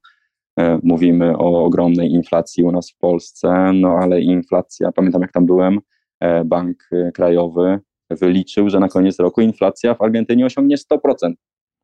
E, 0.59 0.79
mówimy 0.83 1.37
o 1.37 1.63
ogromnej 1.65 2.11
inflacji 2.11 2.63
u 2.63 2.71
nas 2.71 2.91
w 2.91 2.97
Polsce, 2.97 3.71
no 3.73 3.99
ale 4.01 4.21
inflacja, 4.21 4.91
pamiętam 4.91 5.21
jak 5.21 5.31
tam 5.31 5.45
byłem, 5.45 5.79
e, 6.19 6.45
Bank 6.45 6.77
Krajowy 7.13 7.79
wyliczył, 8.09 8.69
że 8.69 8.79
na 8.79 8.87
koniec 8.87 9.19
roku 9.19 9.41
inflacja 9.41 9.93
w 9.93 10.01
Argentynie 10.01 10.45
osiągnie 10.45 10.75
100%. 10.77 11.33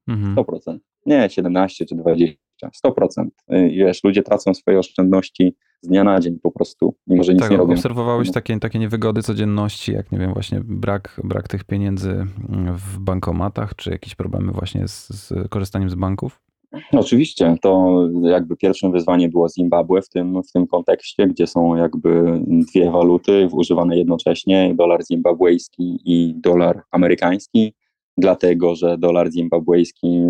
Mhm. 0.08 0.36
100%. 0.36 0.78
Nie 1.06 1.30
17 1.30 1.86
czy 1.86 1.96
20, 1.96 2.38
100%. 2.86 3.28
I 3.70 3.78
wiesz, 3.78 4.04
ludzie 4.04 4.24
tracą 4.24 4.54
swoje 4.54 4.80
oszczędności 4.80 5.56
z 5.82 5.88
dnia 5.88 6.04
na 6.04 6.20
dzień 6.20 6.40
po 6.44 6.52
prostu, 6.52 6.96
mimo 7.08 7.24
że 7.24 7.34
nic 7.34 7.42
tak, 7.42 7.52
nie 7.52 7.58
robią. 7.58 7.74
obserwowałeś 7.74 8.32
takie, 8.32 8.60
takie 8.60 8.80
niewygody 8.80 9.22
codzienności, 9.22 9.92
jak 9.94 10.12
nie 10.12 10.20
wiem, 10.20 10.34
właśnie 10.34 10.62
brak, 10.64 11.22
brak 11.24 11.48
tych 11.48 11.64
pieniędzy 11.64 12.26
w 12.76 13.00
bankomatach, 13.00 13.76
czy 13.76 13.90
jakieś 13.90 14.16
problemy 14.16 14.52
właśnie 14.52 14.88
z, 14.88 15.10
z 15.10 15.50
korzystaniem 15.50 15.90
z 15.90 15.96
banków? 15.96 16.42
Oczywiście, 16.92 17.56
to 17.62 18.00
jakby 18.24 18.58
pierwszym 18.58 18.92
wyzwaniem 18.92 19.32
było 19.32 19.50
Zimbabwe 19.50 20.02
w 20.02 20.10
tym, 20.10 20.44
w 20.44 20.52
tym 20.52 20.68
kontekście, 20.68 21.28
gdzie 21.28 21.48
są 21.48 21.76
jakby 21.76 22.42
dwie 22.48 22.92
waluty 22.92 23.48
używane 23.52 23.98
jednocześnie, 23.98 24.76
dolar 24.76 25.04
zimbabwejski 25.06 26.00
i 26.06 26.34
dolar 26.36 26.84
amerykański, 26.92 27.74
dlatego 28.18 28.76
że 28.76 28.98
dolar 28.98 29.32
zimbabwejski 29.32 30.22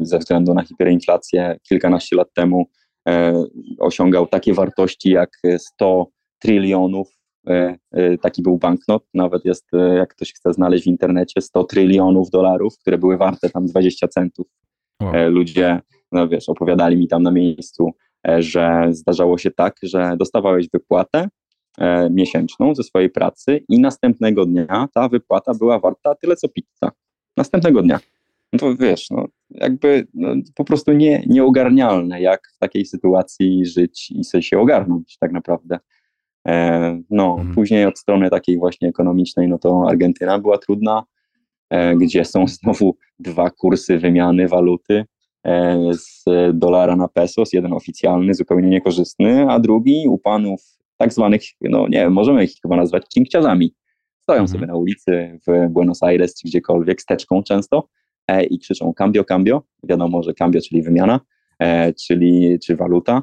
ze 0.00 0.18
względu 0.18 0.54
na 0.54 0.62
hiperinflację 0.62 1.56
kilkanaście 1.68 2.16
lat 2.16 2.28
temu 2.34 2.66
e, 3.08 3.44
osiągał 3.78 4.26
takie 4.26 4.54
wartości 4.54 5.10
jak 5.10 5.30
100 5.58 6.06
trylionów, 6.38 7.08
e, 7.48 7.76
e, 7.92 8.18
taki 8.18 8.42
był 8.42 8.58
banknot, 8.58 9.04
nawet 9.14 9.44
jest, 9.44 9.74
e, 9.74 9.94
jak 9.94 10.14
ktoś 10.14 10.32
chce 10.32 10.52
znaleźć 10.52 10.84
w 10.84 10.86
internecie, 10.86 11.40
100 11.40 11.64
trylionów 11.64 12.30
dolarów, 12.30 12.78
które 12.78 12.98
były 12.98 13.16
warte 13.16 13.50
tam 13.50 13.66
20 13.66 14.08
centów 14.08 14.46
Wow. 15.02 15.14
E, 15.14 15.28
ludzie, 15.28 15.80
no 16.12 16.28
wiesz, 16.28 16.48
opowiadali 16.48 16.96
mi 16.96 17.08
tam 17.08 17.22
na 17.22 17.30
miejscu, 17.30 17.90
e, 18.28 18.42
że 18.42 18.88
zdarzało 18.90 19.38
się 19.38 19.50
tak, 19.50 19.76
że 19.82 20.16
dostawałeś 20.18 20.68
wypłatę 20.70 21.28
e, 21.78 22.10
miesięczną 22.10 22.74
ze 22.74 22.82
swojej 22.82 23.10
pracy 23.10 23.64
i 23.68 23.80
następnego 23.80 24.46
dnia 24.46 24.88
ta 24.94 25.08
wypłata 25.08 25.54
była 25.54 25.78
warta 25.78 26.14
tyle 26.14 26.36
co 26.36 26.48
pizza. 26.48 26.90
Następnego 27.36 27.82
dnia. 27.82 28.00
No 28.52 28.58
to 28.58 28.76
wiesz, 28.76 29.10
no, 29.10 29.26
jakby 29.50 30.06
no, 30.14 30.34
po 30.54 30.64
prostu 30.64 30.92
nie, 30.92 31.22
nieogarnialne, 31.26 32.20
jak 32.20 32.40
w 32.54 32.58
takiej 32.58 32.86
sytuacji 32.86 33.66
żyć 33.66 34.10
i 34.10 34.24
sobie 34.24 34.42
się 34.42 34.58
ogarnąć 34.58 35.18
tak 35.18 35.32
naprawdę. 35.32 35.78
E, 36.48 37.00
no, 37.10 37.36
mhm. 37.38 37.54
później 37.54 37.86
od 37.86 37.98
strony 37.98 38.30
takiej 38.30 38.58
właśnie 38.58 38.88
ekonomicznej, 38.88 39.48
no 39.48 39.58
to 39.58 39.84
Argentyna 39.88 40.38
była 40.38 40.58
trudna, 40.58 41.04
gdzie 41.96 42.24
są 42.24 42.48
znowu 42.62 42.96
dwa 43.18 43.50
kursy 43.50 43.98
wymiany 43.98 44.48
waluty 44.48 45.04
e, 45.46 45.78
z 45.92 46.24
dolara 46.54 46.96
na 46.96 47.08
pesos, 47.08 47.52
jeden 47.52 47.72
oficjalny, 47.72 48.34
zupełnie 48.34 48.68
niekorzystny, 48.68 49.46
a 49.50 49.60
drugi 49.60 50.04
u 50.08 50.18
panów 50.18 50.60
tak 50.96 51.12
zwanych, 51.12 51.42
no 51.60 51.88
nie 51.88 51.98
wiem, 51.98 52.12
możemy 52.12 52.44
ich 52.44 52.52
chyba 52.62 52.76
nazwać 52.76 53.04
kinkciarzami. 53.14 53.74
Stoją 54.22 54.40
mhm. 54.40 54.48
sobie 54.48 54.66
na 54.66 54.76
ulicy 54.76 55.38
w 55.46 55.72
Buenos 55.72 56.02
Aires 56.02 56.34
czy 56.40 56.48
gdziekolwiek, 56.48 57.02
steczką 57.02 57.42
często 57.42 57.88
e, 58.28 58.44
i 58.44 58.58
krzyczą 58.58 58.94
cambio, 58.94 59.24
cambio. 59.24 59.62
Wiadomo, 59.82 60.22
że 60.22 60.34
cambio, 60.34 60.60
czyli 60.60 60.82
wymiana, 60.82 61.20
czyli 62.06 62.58
czy 62.66 62.76
waluta. 62.76 63.22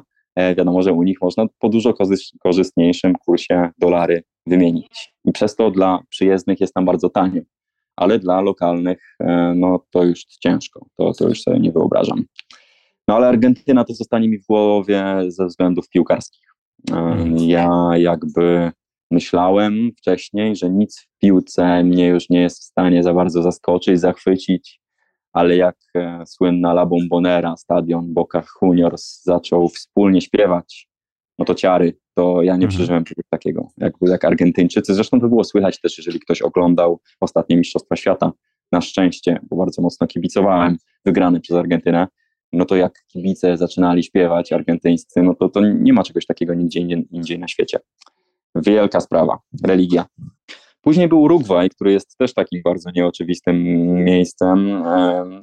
Wiadomo, 0.56 0.82
że 0.82 0.92
u 0.92 1.02
nich 1.02 1.22
można 1.22 1.46
po 1.58 1.68
dużo 1.68 1.94
korzystniejszym 2.40 3.14
kursie 3.14 3.70
dolary 3.78 4.22
wymienić. 4.46 5.14
I 5.24 5.32
przez 5.32 5.56
to 5.56 5.70
dla 5.70 6.00
przyjezdnych 6.08 6.60
jest 6.60 6.74
tam 6.74 6.84
bardzo 6.84 7.10
tanio 7.10 7.42
ale 7.96 8.18
dla 8.18 8.40
lokalnych 8.40 9.16
e, 9.20 9.54
no 9.56 9.84
to 9.90 10.04
już 10.04 10.20
ciężko, 10.24 10.86
to, 10.96 11.12
to 11.12 11.28
już 11.28 11.42
sobie 11.42 11.60
nie 11.60 11.72
wyobrażam. 11.72 12.24
No 13.08 13.16
ale 13.16 13.28
Argentyna 13.28 13.84
to 13.84 13.94
zostanie 13.94 14.28
mi 14.28 14.38
w 14.38 14.46
głowie 14.46 15.04
ze 15.28 15.46
względów 15.46 15.88
piłkarskich. 15.88 16.54
E, 16.90 16.94
mhm. 16.94 17.36
Ja 17.36 17.90
jakby 17.96 18.72
myślałem 19.10 19.90
wcześniej, 19.98 20.56
że 20.56 20.70
nic 20.70 21.00
w 21.00 21.18
piłce 21.18 21.84
mnie 21.84 22.08
już 22.08 22.30
nie 22.30 22.40
jest 22.40 22.60
w 22.60 22.64
stanie 22.64 23.02
za 23.02 23.14
bardzo 23.14 23.42
zaskoczyć, 23.42 24.00
zachwycić, 24.00 24.80
ale 25.32 25.56
jak 25.56 25.76
e, 25.96 26.22
słynna 26.26 26.70
La 26.70 26.86
Bombonera, 26.86 27.56
stadion 27.56 28.14
Boca 28.14 28.42
Juniors 28.62 29.22
zaczął 29.22 29.68
wspólnie 29.68 30.20
śpiewać, 30.20 30.88
no 31.38 31.44
to 31.44 31.54
ciary, 31.54 31.96
to 32.14 32.42
ja 32.42 32.52
nie 32.52 32.64
mhm. 32.64 32.68
przeżyłem 32.68 33.04
czegoś 33.04 33.24
takiego, 33.30 33.68
jak, 33.78 33.94
jak 34.00 34.24
Argentyńczycy. 34.24 34.94
Zresztą 34.94 35.20
to 35.20 35.28
było 35.28 35.44
słychać 35.44 35.80
też, 35.80 35.98
jeżeli 35.98 36.20
ktoś 36.20 36.42
oglądał 36.42 37.00
ostatnie 37.20 37.56
Mistrzostwa 37.56 37.96
Świata, 37.96 38.32
na 38.72 38.80
szczęście, 38.80 39.40
bo 39.50 39.56
bardzo 39.56 39.82
mocno 39.82 40.06
kibicowałem, 40.06 40.76
wygrany 41.04 41.40
przez 41.40 41.56
Argentynę, 41.56 42.06
no 42.52 42.64
to 42.64 42.76
jak 42.76 43.04
kibice 43.08 43.56
zaczynali 43.56 44.02
śpiewać 44.02 44.52
argentyńscy, 44.52 45.22
no 45.22 45.34
to, 45.34 45.48
to 45.48 45.60
nie 45.60 45.92
ma 45.92 46.02
czegoś 46.02 46.26
takiego 46.26 46.54
nigdzie 46.54 46.80
indziej 47.10 47.38
na 47.38 47.48
świecie. 47.48 47.78
Wielka 48.54 49.00
sprawa, 49.00 49.38
religia. 49.64 50.04
Później 50.80 51.08
był 51.08 51.22
Urugwaj, 51.22 51.70
który 51.70 51.92
jest 51.92 52.16
też 52.16 52.34
takim 52.34 52.62
bardzo 52.64 52.90
nieoczywistym 52.94 53.64
miejscem, 54.04 54.82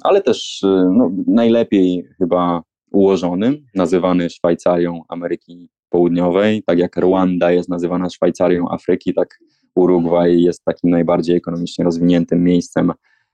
ale 0.02 0.22
też 0.22 0.60
no, 0.92 1.10
najlepiej 1.26 2.04
chyba 2.18 2.62
ułożonym, 2.92 3.66
nazywany 3.74 4.30
Szwajcarią 4.30 5.02
Ameryki 5.08 5.68
Południowej, 5.90 6.62
tak 6.62 6.78
jak 6.78 6.96
Rwanda 6.96 7.52
jest 7.52 7.68
nazywana 7.68 8.10
Szwajcarią 8.10 8.68
Afryki, 8.68 9.14
tak 9.14 9.38
Urugwaj 9.74 10.42
jest 10.42 10.64
takim 10.64 10.90
najbardziej 10.90 11.36
ekonomicznie 11.36 11.84
rozwiniętym 11.84 12.44
miejscem 12.44 12.92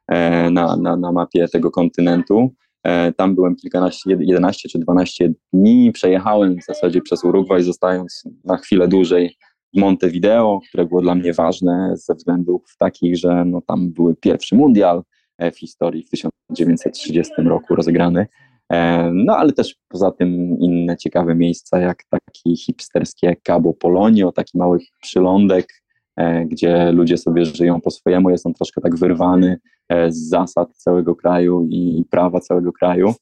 e, 0.08 0.50
na, 0.50 0.76
na, 0.76 0.96
na 0.96 1.12
mapie 1.12 1.48
tego 1.48 1.70
kontynentu. 1.70 2.54
E, 2.82 3.12
tam 3.12 3.34
byłem 3.34 3.56
kilkanaście, 3.56 4.16
11 4.20 4.68
czy 4.68 4.78
12 4.78 5.32
dni, 5.52 5.92
przejechałem 5.92 6.56
w 6.60 6.64
zasadzie 6.64 7.02
przez 7.02 7.24
Urugwaj, 7.24 7.62
zostając 7.62 8.24
na 8.44 8.56
chwilę 8.56 8.88
dłużej 8.88 9.36
w 9.74 9.80
Montevideo, 9.80 10.60
które 10.68 10.86
było 10.86 11.02
dla 11.02 11.14
mnie 11.14 11.32
ważne 11.32 11.92
ze 11.94 12.14
względów 12.14 12.62
takich, 12.78 13.16
że 13.16 13.44
no, 13.44 13.62
tam 13.66 13.92
był 13.92 14.14
pierwszy 14.14 14.56
mundial 14.56 15.02
e, 15.38 15.50
w 15.50 15.58
historii 15.58 16.02
w 16.02 16.10
1930 16.10 17.32
roku 17.36 17.74
rozegrany. 17.74 18.26
E, 18.72 19.10
no 19.14 19.36
ale 19.36 19.52
też 19.52 19.76
poza 19.88 20.10
tym 20.10 20.58
inne 20.60 20.96
ciekawe 20.96 21.34
miejsca, 21.34 21.78
jak 21.78 22.04
taki 22.04 22.56
hipsterskie 22.56 23.36
Cabo 23.42 23.74
Polonio, 23.74 24.32
taki 24.32 24.58
mały 24.58 24.78
przylądek, 25.02 25.82
e, 26.16 26.44
gdzie 26.44 26.92
ludzie 26.92 27.16
sobie 27.16 27.44
żyją 27.44 27.80
po 27.80 27.90
swojemu, 27.90 28.30
jest 28.30 28.46
on 28.46 28.54
troszkę 28.54 28.80
tak 28.80 28.96
wyrwany 28.96 29.58
e, 29.88 30.12
z 30.12 30.28
zasad 30.28 30.76
całego 30.76 31.14
kraju 31.14 31.68
i 31.70 32.04
prawa 32.10 32.40
całego 32.40 32.72
kraju. 32.72 33.14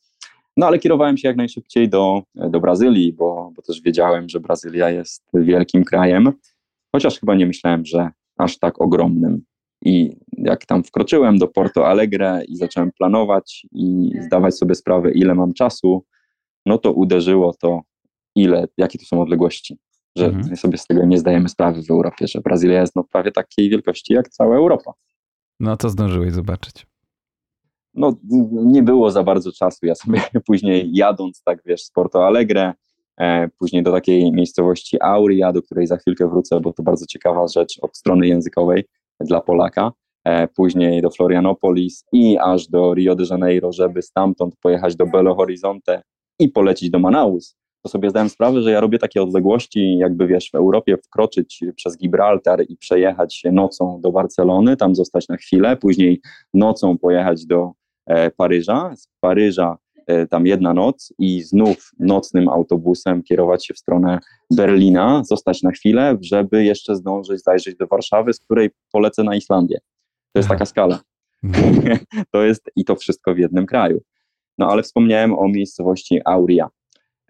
No 0.56 0.66
ale 0.66 0.78
kierowałem 0.78 1.16
się 1.16 1.28
jak 1.28 1.36
najszybciej 1.36 1.88
do, 1.88 2.22
do 2.34 2.60
Brazylii, 2.60 3.12
bo, 3.12 3.52
bo 3.56 3.62
też 3.62 3.82
wiedziałem, 3.82 4.28
że 4.28 4.40
Brazylia 4.40 4.90
jest 4.90 5.24
wielkim 5.34 5.84
krajem, 5.84 6.32
chociaż 6.92 7.20
chyba 7.20 7.34
nie 7.34 7.46
myślałem, 7.46 7.84
że 7.84 8.10
aż 8.38 8.58
tak 8.58 8.80
ogromnym. 8.80 9.44
I 9.84 10.16
jak 10.32 10.66
tam 10.66 10.84
wkroczyłem 10.84 11.38
do 11.38 11.48
Porto 11.48 11.88
Alegre 11.88 12.44
i 12.48 12.56
zacząłem 12.56 12.92
planować 12.92 13.66
i 13.72 14.10
zdawać 14.20 14.58
sobie 14.58 14.74
sprawę, 14.74 15.12
ile 15.12 15.34
mam 15.34 15.52
czasu, 15.52 16.04
no 16.66 16.78
to 16.78 16.92
uderzyło 16.92 17.54
to, 17.60 17.80
ile, 18.34 18.66
jakie 18.76 18.98
to 18.98 19.04
są 19.04 19.22
odległości. 19.22 19.78
Że 20.16 20.26
mhm. 20.26 20.56
sobie 20.56 20.78
z 20.78 20.86
tego 20.86 21.06
nie 21.06 21.18
zdajemy 21.18 21.48
sprawy 21.48 21.82
w 21.82 21.90
Europie, 21.90 22.28
że 22.28 22.40
Brazylia 22.40 22.80
jest 22.80 22.96
no 22.96 23.04
prawie 23.04 23.32
takiej 23.32 23.70
wielkości 23.70 24.12
jak 24.12 24.28
cała 24.28 24.56
Europa. 24.56 24.92
No 25.60 25.76
to 25.76 25.90
zdążyłeś 25.90 26.32
zobaczyć. 26.32 26.86
No, 27.94 28.12
nie 28.50 28.82
było 28.82 29.10
za 29.10 29.22
bardzo 29.22 29.52
czasu. 29.52 29.86
Ja 29.86 29.94
sobie 29.94 30.20
później 30.46 30.90
jadąc, 30.92 31.42
tak 31.42 31.58
wiesz, 31.66 31.82
z 31.82 31.90
Porto 31.90 32.26
Alegre, 32.26 32.72
e, 33.20 33.48
później 33.58 33.82
do 33.82 33.92
takiej 33.92 34.32
miejscowości 34.32 34.96
Auria, 35.02 35.52
do 35.52 35.62
której 35.62 35.86
za 35.86 35.96
chwilkę 35.96 36.28
wrócę, 36.28 36.60
bo 36.60 36.72
to 36.72 36.82
bardzo 36.82 37.06
ciekawa 37.06 37.48
rzecz 37.48 37.78
od 37.82 37.96
strony 37.96 38.26
językowej 38.26 38.84
dla 39.24 39.40
Polaka, 39.40 39.92
e, 40.24 40.48
później 40.48 41.02
do 41.02 41.10
Florianopolis 41.10 42.04
i 42.12 42.38
aż 42.38 42.68
do 42.68 42.94
Rio 42.94 43.14
de 43.14 43.24
Janeiro, 43.30 43.72
żeby 43.72 44.02
stamtąd 44.02 44.56
pojechać 44.62 44.96
do 44.96 45.06
Belo 45.06 45.34
Horizonte 45.34 46.02
i 46.38 46.48
polecić 46.48 46.90
do 46.90 46.98
Manaus, 46.98 47.56
to 47.84 47.88
sobie 47.88 48.10
zdałem 48.10 48.28
sprawę, 48.28 48.62
że 48.62 48.70
ja 48.70 48.80
robię 48.80 48.98
takie 48.98 49.22
odległości, 49.22 49.98
jakby 49.98 50.26
wiesz, 50.26 50.50
w 50.50 50.54
Europie 50.54 50.96
wkroczyć 50.96 51.64
przez 51.76 51.98
Gibraltar 51.98 52.64
i 52.68 52.76
przejechać 52.76 53.42
nocą 53.52 54.00
do 54.00 54.12
Barcelony, 54.12 54.76
tam 54.76 54.94
zostać 54.94 55.28
na 55.28 55.36
chwilę, 55.36 55.76
później 55.76 56.20
nocą 56.54 56.98
pojechać 56.98 57.46
do 57.46 57.72
e, 58.06 58.30
Paryża, 58.30 58.96
z 58.96 59.08
Paryża 59.20 59.76
tam 60.30 60.46
jedna 60.46 60.74
noc 60.74 61.12
i 61.18 61.42
znów 61.42 61.90
nocnym 61.98 62.48
autobusem 62.48 63.22
kierować 63.22 63.66
się 63.66 63.74
w 63.74 63.78
stronę 63.78 64.18
Berlina, 64.50 65.22
zostać 65.24 65.62
na 65.62 65.70
chwilę, 65.70 66.16
żeby 66.20 66.64
jeszcze 66.64 66.96
zdążyć 66.96 67.42
zajrzeć 67.42 67.76
do 67.76 67.86
Warszawy, 67.86 68.32
z 68.32 68.40
której 68.40 68.70
polecę 68.92 69.22
na 69.22 69.36
Islandię. 69.36 69.78
To 70.32 70.38
jest 70.38 70.48
taka 70.48 70.66
skala. 70.66 71.00
to 72.32 72.42
jest 72.42 72.70
i 72.76 72.84
to 72.84 72.96
wszystko 72.96 73.34
w 73.34 73.38
jednym 73.38 73.66
kraju. 73.66 74.00
No 74.58 74.68
ale 74.68 74.82
wspomniałem 74.82 75.38
o 75.38 75.48
miejscowości 75.48 76.20
Auria. 76.24 76.68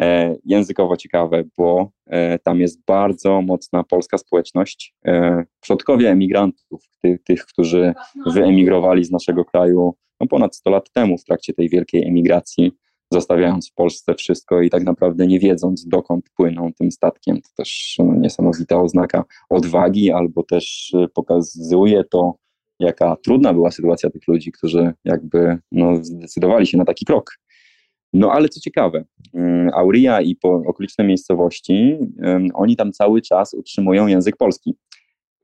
E, 0.01 0.37
językowo 0.45 0.97
ciekawe, 0.97 1.45
bo 1.59 1.91
e, 2.07 2.39
tam 2.39 2.61
jest 2.61 2.85
bardzo 2.87 3.43
mocna 3.43 3.85
polska 3.85 4.19
społeczność. 4.19 4.95
E, 5.07 5.45
przodkowie 5.61 6.11
emigrantów, 6.11 6.89
tych, 7.03 7.23
tych, 7.23 7.47
którzy 7.47 7.95
wyemigrowali 8.27 9.05
z 9.05 9.11
naszego 9.11 9.45
kraju 9.45 9.95
no 10.21 10.27
ponad 10.27 10.57
100 10.57 10.71
lat 10.71 10.91
temu 10.93 11.19
w 11.19 11.25
trakcie 11.25 11.53
tej 11.55 11.69
wielkiej 11.69 12.09
emigracji, 12.09 12.73
zostawiając 13.13 13.71
w 13.71 13.75
Polsce 13.75 14.15
wszystko 14.15 14.63
i 14.63 14.71
tak 14.71 14.85
naprawdę 14.85 15.27
nie 15.27 15.41
wiedząc, 15.41 15.89
dokąd 15.89 16.31
płyną 16.37 16.73
tym 16.79 16.91
statkiem. 16.91 17.43
To 17.43 17.49
też 17.57 17.97
no, 17.99 18.15
niesamowita 18.15 18.81
oznaka 18.81 19.25
odwagi, 19.51 20.13
albo 20.13 20.43
też 20.43 20.95
y, 20.95 21.09
pokazuje 21.15 22.05
to, 22.05 22.35
jaka 22.81 23.17
trudna 23.25 23.53
była 23.53 23.71
sytuacja 23.71 24.11
tych 24.11 24.29
ludzi, 24.29 24.53
którzy 24.53 24.93
jakby 25.05 25.59
no, 25.73 26.05
zdecydowali 26.05 26.67
się 26.67 26.79
na 26.79 26.85
taki 26.85 27.05
krok. 27.05 27.39
No 28.13 28.33
ale 28.33 28.49
co 28.49 28.61
ciekawe, 28.61 29.05
mm, 29.35 29.71
Auria 29.75 30.23
i 30.23 30.37
okoliczne 30.43 31.05
miejscowości, 31.05 31.99
oni 32.55 32.77
tam 32.77 32.93
cały 32.93 33.23
czas 33.23 33.55
utrzymują 33.55 34.07
język 34.07 34.37
polski, 34.37 34.75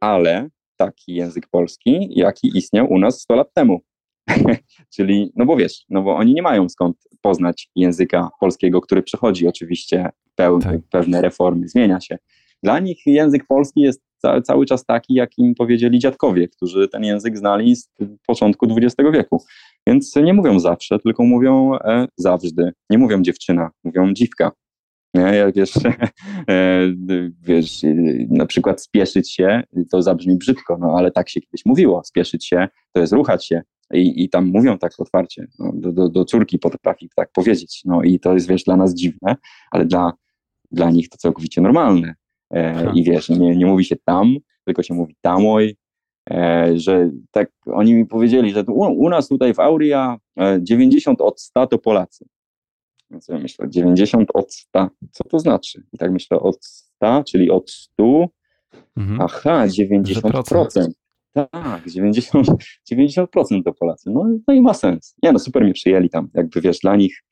ale 0.01 0.49
taki 0.77 1.14
język 1.14 1.49
polski, 1.49 2.09
jaki 2.11 2.51
istniał 2.59 2.87
u 2.91 2.99
nas 2.99 3.21
100 3.21 3.35
lat 3.35 3.55
temu. 3.55 3.81
Czyli, 4.97 5.33
no 5.37 5.47
bo 5.47 5.57
wiesz, 5.57 5.85
no 5.89 6.03
bo 6.03 6.16
oni 6.16 6.35
nie 6.35 6.43
mają 6.43 6.68
skąd 6.68 6.97
poznać 7.21 7.71
języka 7.77 8.29
polskiego, 8.41 8.81
który 8.81 9.03
przechodzi 9.03 9.49
oczywiście 9.49 10.11
peł, 10.35 10.59
tak. 10.59 10.81
pewne 10.91 11.21
reformy, 11.21 11.68
zmienia 11.68 12.01
się. 12.01 12.18
Dla 12.62 12.79
nich 12.79 13.07
język 13.07 13.47
polski 13.47 13.81
jest 13.81 14.03
ca 14.18 14.41
cały 14.41 14.66
czas 14.66 14.85
taki, 14.85 15.14
jak 15.14 15.39
im 15.39 15.55
powiedzieli 15.55 15.99
dziadkowie, 15.99 16.49
którzy 16.49 16.89
ten 16.89 17.05
język 17.05 17.39
znali 17.39 17.77
z 17.77 17.91
początku 18.27 18.66
XX 18.66 19.11
wieku. 19.12 19.43
Więc 19.87 20.16
nie 20.16 20.35
mówią 20.35 20.61
zawsze, 20.61 20.99
tylko 20.99 21.25
mówią 21.25 21.75
e, 21.75 22.07
zawsze. 22.16 22.73
Nie 22.91 22.99
mówią 22.99 23.23
dziewczyna, 23.23 23.71
mówią 23.85 24.12
dziwka. 24.12 24.53
Nie, 25.14 25.23
jak 25.23 25.55
wiesz, 25.55 25.73
e, 26.51 26.81
wiesz, 27.43 27.81
na 28.29 28.47
przykład 28.47 28.83
spieszyć 28.83 29.35
się, 29.35 29.62
to 29.91 30.03
zabrzmi 30.03 30.37
brzydko, 30.37 30.79
no 30.81 30.95
ale 30.99 31.11
tak 31.11 31.29
się 31.29 31.41
kiedyś 31.41 31.66
mówiło. 31.66 32.03
Spieszyć 32.05 32.47
się 32.47 32.68
to 32.93 33.01
jest 33.01 33.12
ruchać 33.12 33.47
się. 33.47 33.62
I, 33.95 34.24
i 34.24 34.28
tam 34.28 34.47
mówią 34.47 34.78
tak 34.78 34.93
otwarcie, 34.99 35.47
no, 35.59 35.72
do, 35.74 35.93
do, 35.93 36.09
do 36.09 36.24
córki 36.24 36.59
potrafi 36.59 37.09
tak 37.16 37.32
powiedzieć. 37.32 37.82
No 37.84 38.03
i 38.03 38.20
to 38.20 38.34
jest, 38.34 38.49
wiesz, 38.49 38.64
dla 38.64 38.76
nas 38.76 38.95
dziwne, 38.95 39.36
ale 39.70 39.86
dla, 39.86 40.12
dla 40.70 40.91
nich 40.91 41.09
to 41.09 41.18
całkowicie 41.18 41.61
normalne. 41.61 42.14
E, 42.51 42.93
I 42.95 43.05
wiesz, 43.05 43.28
nie, 43.28 43.57
nie 43.57 43.66
mówi 43.66 43.84
się 43.84 43.97
tam, 44.05 44.36
tylko 44.64 44.82
się 44.82 44.95
mówi 44.95 45.16
tamoj, 45.20 45.76
e, 46.30 46.72
że 46.74 47.11
tak 47.30 47.51
oni 47.66 47.95
mi 47.95 48.07
powiedzieli, 48.07 48.53
że 48.53 48.64
u, 48.68 48.80
u 48.80 49.09
nas 49.09 49.28
tutaj 49.28 49.55
w 49.55 49.61
Auria 49.61 50.16
90 50.61 51.20
e, 51.20 51.24
od 51.24 51.41
100 51.41 51.66
to 51.66 51.78
Polacy. 51.78 52.24
Więc 53.11 53.28
ja 53.28 53.38
myślę, 53.38 53.70
90 53.70 54.28
od 54.34 54.55
100, 54.55 54.88
co 55.12 55.24
to 55.24 55.38
znaczy? 55.38 55.82
I 55.93 55.99
tak 55.99 56.12
myślę, 56.12 56.41
od 56.41 56.64
100, 56.64 57.24
czyli 57.24 57.51
od 57.51 57.70
100, 57.70 58.26
mhm. 58.97 59.20
aha, 59.20 59.66
90%. 59.66 60.91
Tak, 61.33 61.87
90%, 61.87 62.57
90% 62.93 63.26
to 63.64 63.72
Polacy. 63.72 64.11
No, 64.11 64.26
no 64.49 64.55
i 64.55 64.61
ma 64.61 64.74
sens. 64.74 65.16
Nie 65.22 65.33
no, 65.33 65.39
super 65.39 65.62
mnie 65.62 65.72
przyjęli 65.72 66.11
tam. 66.11 66.28
Jakby 66.35 66.61
wiesz, 66.61 66.78
dla 66.78 66.97
nich, 66.97 67.22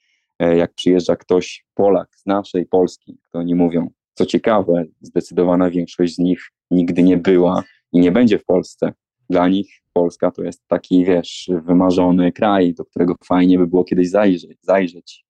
jak 0.56 0.74
przyjeżdża 0.74 1.16
ktoś, 1.16 1.66
Polak 1.74 2.08
z 2.16 2.26
naszej 2.26 2.66
Polski, 2.66 3.18
to 3.32 3.38
oni 3.38 3.54
mówią, 3.54 3.90
co 4.14 4.26
ciekawe, 4.26 4.84
zdecydowana 5.00 5.70
większość 5.70 6.14
z 6.14 6.18
nich 6.18 6.50
nigdy 6.70 7.02
nie 7.02 7.16
była 7.16 7.64
i 7.92 8.00
nie 8.00 8.12
będzie 8.12 8.38
w 8.38 8.44
Polsce. 8.44 8.92
Dla 9.30 9.48
nich 9.48 9.70
Polska 9.92 10.30
to 10.30 10.42
jest 10.42 10.68
taki, 10.68 11.04
wiesz, 11.04 11.50
wymarzony 11.64 12.32
kraj, 12.32 12.74
do 12.74 12.84
którego 12.84 13.14
fajnie 13.24 13.58
by 13.58 13.66
było 13.66 13.84
kiedyś 13.84 14.10
zajrzeć, 14.10 14.58
zajrzeć. 14.62 15.24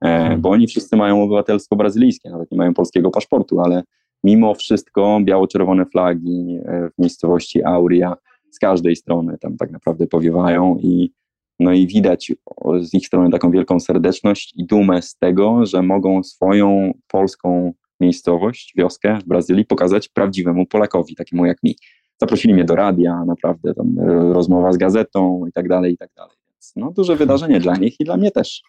E, 0.00 0.36
bo 0.38 0.50
oni 0.50 0.66
wszyscy 0.66 0.96
mają 0.96 1.22
obywatelstwo 1.22 1.76
brazylijskie, 1.76 2.30
nawet 2.30 2.52
nie 2.52 2.58
mają 2.58 2.74
polskiego 2.74 3.10
paszportu, 3.10 3.60
ale 3.60 3.82
mimo 4.24 4.54
wszystko 4.54 5.20
biało-czerwone 5.24 5.86
flagi 5.86 6.58
e, 6.64 6.88
w 6.90 6.98
miejscowości 6.98 7.64
Auria 7.64 8.16
z 8.50 8.58
każdej 8.58 8.96
strony 8.96 9.38
tam 9.38 9.56
tak 9.56 9.70
naprawdę 9.70 10.06
powiewają 10.06 10.76
i 10.78 11.12
no 11.60 11.72
i 11.72 11.86
widać 11.86 12.32
z 12.80 12.94
ich 12.94 13.06
strony 13.06 13.30
taką 13.30 13.50
wielką 13.50 13.80
serdeczność 13.80 14.52
i 14.56 14.66
dumę 14.66 15.02
z 15.02 15.16
tego, 15.16 15.66
że 15.66 15.82
mogą 15.82 16.22
swoją 16.22 16.92
polską 17.08 17.72
miejscowość, 18.00 18.72
wioskę 18.76 19.18
w 19.18 19.28
Brazylii 19.28 19.64
pokazać 19.64 20.08
prawdziwemu 20.08 20.66
Polakowi, 20.66 21.14
takiemu 21.14 21.46
jak 21.46 21.62
mi. 21.62 21.76
Zaprosili 22.20 22.54
mnie 22.54 22.64
do 22.64 22.76
radia, 22.76 23.24
naprawdę 23.24 23.74
tam 23.74 23.98
e, 23.98 24.32
rozmowa 24.32 24.72
z 24.72 24.76
gazetą 24.76 25.46
i 25.46 25.52
tak 25.52 25.68
dalej, 25.68 25.92
i 25.92 25.96
tak 25.96 26.10
dalej. 26.16 26.36
Więc 26.52 26.72
no, 26.76 26.90
duże 26.90 27.16
wydarzenie 27.16 27.60
dla 27.60 27.76
nich 27.76 28.00
i 28.00 28.04
dla 28.04 28.16
mnie 28.16 28.30
też. 28.30 28.62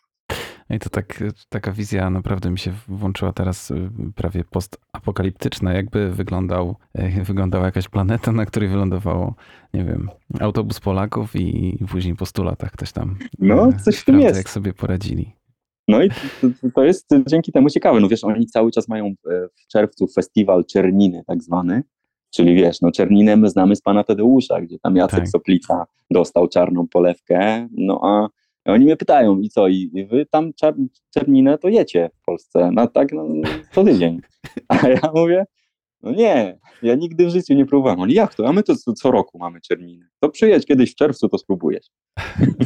No 0.69 0.75
I 0.75 0.79
to 0.79 0.89
tak, 0.89 1.23
taka 1.49 1.71
wizja 1.71 2.09
naprawdę 2.09 2.49
mi 2.49 2.59
się 2.59 2.73
włączyła 2.87 3.33
teraz 3.33 3.71
e, 3.71 3.89
prawie 4.15 4.43
postapokaliptyczna. 4.43 5.73
Jakby 5.73 6.11
wyglądał, 6.11 6.75
e, 6.93 7.23
wyglądała 7.23 7.65
jakaś 7.65 7.87
planeta, 7.89 8.31
na 8.31 8.45
której 8.45 8.69
wylądowało, 8.69 9.35
nie 9.73 9.83
wiem, 9.83 10.09
autobus 10.39 10.79
Polaków 10.79 11.35
i, 11.35 11.77
i 11.83 11.85
później 11.85 12.15
po 12.15 12.25
100 12.25 12.43
latach 12.43 12.71
ktoś 12.71 12.91
tam. 12.91 13.15
No, 13.39 13.69
coś 13.85 13.97
w 13.97 14.05
tym 14.05 14.19
jest. 14.19 14.37
Jak 14.37 14.49
sobie 14.49 14.73
poradzili. 14.73 15.35
No 15.87 16.03
i 16.03 16.09
to, 16.09 16.47
to, 16.75 16.83
jest 16.83 17.09
dzięki 17.27 17.51
temu 17.51 17.69
ciekawe. 17.69 17.99
No 17.99 18.07
wiesz, 18.07 18.23
oni 18.23 18.45
cały 18.45 18.71
czas 18.71 18.87
mają 18.87 19.13
w 19.61 19.67
czerwcu 19.67 20.07
festiwal 20.07 20.65
Czerniny 20.65 21.23
tak 21.27 21.43
zwany, 21.43 21.83
czyli 22.33 22.55
wiesz, 22.55 22.81
no 22.81 22.91
Czerninę 22.91 23.37
my 23.37 23.49
znamy 23.49 23.75
z 23.75 23.81
pana 23.81 24.03
Tadeusza, 24.03 24.61
gdzie 24.61 24.79
tam 24.79 24.95
Jacek 24.95 25.19
tak. 25.19 25.29
Soplica 25.29 25.85
dostał 26.11 26.47
czarną 26.47 26.87
polewkę, 26.87 27.67
no 27.77 27.99
a 28.03 28.27
oni 28.65 28.85
mnie 28.85 28.97
pytają, 28.97 29.39
i 29.39 29.49
co, 29.49 29.67
i 29.67 30.07
wy 30.11 30.25
tam 30.25 30.51
Czerninę 31.13 31.57
to 31.57 31.69
jecie 31.69 32.09
w 32.21 32.25
Polsce, 32.25 32.69
no 32.73 32.87
tak, 32.87 33.11
no, 33.11 33.25
co 33.71 33.83
tydzień. 33.83 34.19
A 34.67 34.87
ja 34.87 35.11
mówię, 35.15 35.45
no 36.03 36.11
nie, 36.11 36.59
ja 36.81 36.95
nigdy 36.95 37.25
w 37.25 37.29
życiu 37.29 37.53
nie 37.53 37.65
próbowałem. 37.65 37.99
Oni, 37.99 38.13
jak 38.13 38.35
to? 38.35 38.47
A 38.47 38.53
my 38.53 38.63
to 38.63 38.75
co 38.75 39.11
roku 39.11 39.39
mamy 39.39 39.61
Czerninę. 39.61 40.05
To 40.19 40.29
przyjedź 40.29 40.65
kiedyś 40.65 40.91
w 40.91 40.95
czerwcu, 40.95 41.29
to 41.29 41.37
spróbujesz. 41.37 41.85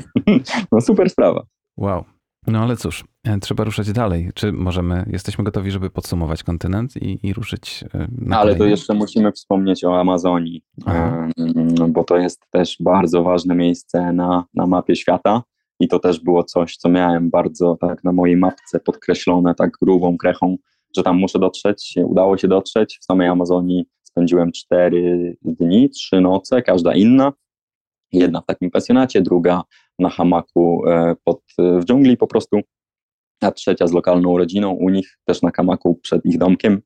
no 0.71 0.81
super 0.81 1.09
sprawa. 1.09 1.43
Wow. 1.77 2.03
No 2.47 2.59
ale 2.59 2.77
cóż, 2.77 3.03
e, 3.23 3.39
trzeba 3.39 3.63
ruszać 3.63 3.91
dalej. 3.91 4.29
Czy 4.35 4.51
możemy, 4.51 5.05
jesteśmy 5.07 5.43
gotowi, 5.43 5.71
żeby 5.71 5.89
podsumować 5.89 6.43
kontynent 6.43 6.97
i, 6.97 7.27
i 7.27 7.33
ruszyć 7.33 7.83
e, 7.93 8.07
na 8.11 8.39
Ale 8.39 8.55
to 8.55 8.65
jeszcze 8.65 8.93
musimy 8.93 9.31
wspomnieć 9.31 9.83
o 9.83 9.99
Amazonii, 9.99 10.61
Aha. 10.85 11.27
bo 11.89 12.03
to 12.03 12.17
jest 12.17 12.41
też 12.51 12.77
bardzo 12.79 13.23
ważne 13.23 13.55
miejsce 13.55 14.13
na, 14.13 14.45
na 14.53 14.67
mapie 14.67 14.95
świata 14.95 15.43
i 15.79 15.87
to 15.87 15.99
też 15.99 16.19
było 16.19 16.43
coś, 16.43 16.77
co 16.77 16.89
miałem 16.89 17.29
bardzo 17.29 17.77
tak 17.81 18.03
na 18.03 18.11
mojej 18.11 18.37
mapce 18.37 18.79
podkreślone 18.79 19.55
tak 19.55 19.71
grubą 19.81 20.17
krechą, 20.17 20.57
że 20.97 21.03
tam 21.03 21.17
muszę 21.17 21.39
dotrzeć. 21.39 21.95
Udało 22.05 22.37
się 22.37 22.47
dotrzeć. 22.47 22.99
W 23.01 23.05
samej 23.05 23.27
Amazonii 23.27 23.85
spędziłem 24.03 24.51
cztery 24.51 25.37
dni, 25.41 25.89
trzy 25.89 26.21
noce, 26.21 26.61
każda 26.61 26.93
inna. 26.93 27.33
Jedna 28.11 28.41
w 28.41 28.45
takim 28.45 28.71
pasjonacie, 28.71 29.21
druga 29.21 29.63
na 29.99 30.09
hamaku 30.09 30.87
e, 30.87 31.15
pod, 31.23 31.41
w 31.57 31.85
dżungli 31.85 32.17
po 32.17 32.27
prostu, 32.27 32.59
a 33.41 33.51
trzecia 33.51 33.87
z 33.87 33.91
lokalną 33.91 34.37
rodziną 34.37 34.71
u 34.71 34.89
nich, 34.89 35.17
też 35.25 35.41
na 35.41 35.51
hamaku 35.55 35.95
przed 35.95 36.25
ich 36.25 36.37
domkiem. 36.37 36.81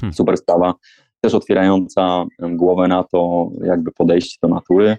Hmm. 0.00 0.14
Super 0.14 0.36
sprawa, 0.36 0.74
też 1.20 1.34
otwierająca 1.34 2.24
głowę 2.38 2.88
na 2.88 3.04
to, 3.04 3.50
jakby 3.64 3.92
podejście 3.92 4.38
do 4.42 4.48
natury, 4.48 4.88
e, 4.88 4.98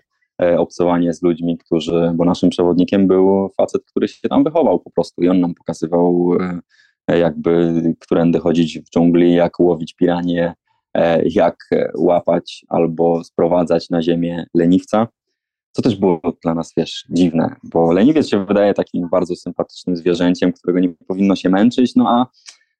obcowanie 0.57 1.13
z 1.13 1.21
ludźmi, 1.21 1.57
którzy, 1.57 2.11
bo 2.15 2.25
naszym 2.25 2.49
przewodnikiem 2.49 3.07
był 3.07 3.49
facet, 3.57 3.85
który 3.85 4.07
się 4.07 4.29
tam 4.29 4.43
wychował 4.43 4.79
po 4.79 4.91
prostu 4.91 5.21
i 5.21 5.29
on 5.29 5.39
nam 5.39 5.53
pokazywał 5.55 6.33
e, 7.07 7.19
jakby, 7.19 7.83
którędy 7.99 8.39
chodzić 8.39 8.79
w 8.79 8.89
dżungli, 8.89 9.33
jak 9.33 9.59
łowić 9.59 9.93
piranie, 9.93 10.53
jak 11.25 11.55
łapać 11.97 12.65
albo 12.69 13.23
sprowadzać 13.23 13.89
na 13.89 14.01
ziemię 14.01 14.45
leniwca 14.53 15.07
co 15.71 15.81
też 15.81 15.95
było 15.95 16.21
dla 16.43 16.55
nas, 16.55 16.73
wiesz, 16.77 17.05
dziwne, 17.09 17.55
bo 17.63 17.91
leniwiec 17.91 18.29
się 18.29 18.45
wydaje 18.45 18.73
takim 18.73 19.09
bardzo 19.09 19.35
sympatycznym 19.35 19.95
zwierzęciem, 19.95 20.53
którego 20.53 20.79
nie 20.79 20.89
powinno 21.07 21.35
się 21.35 21.49
męczyć, 21.49 21.95
no 21.95 22.09
a 22.09 22.25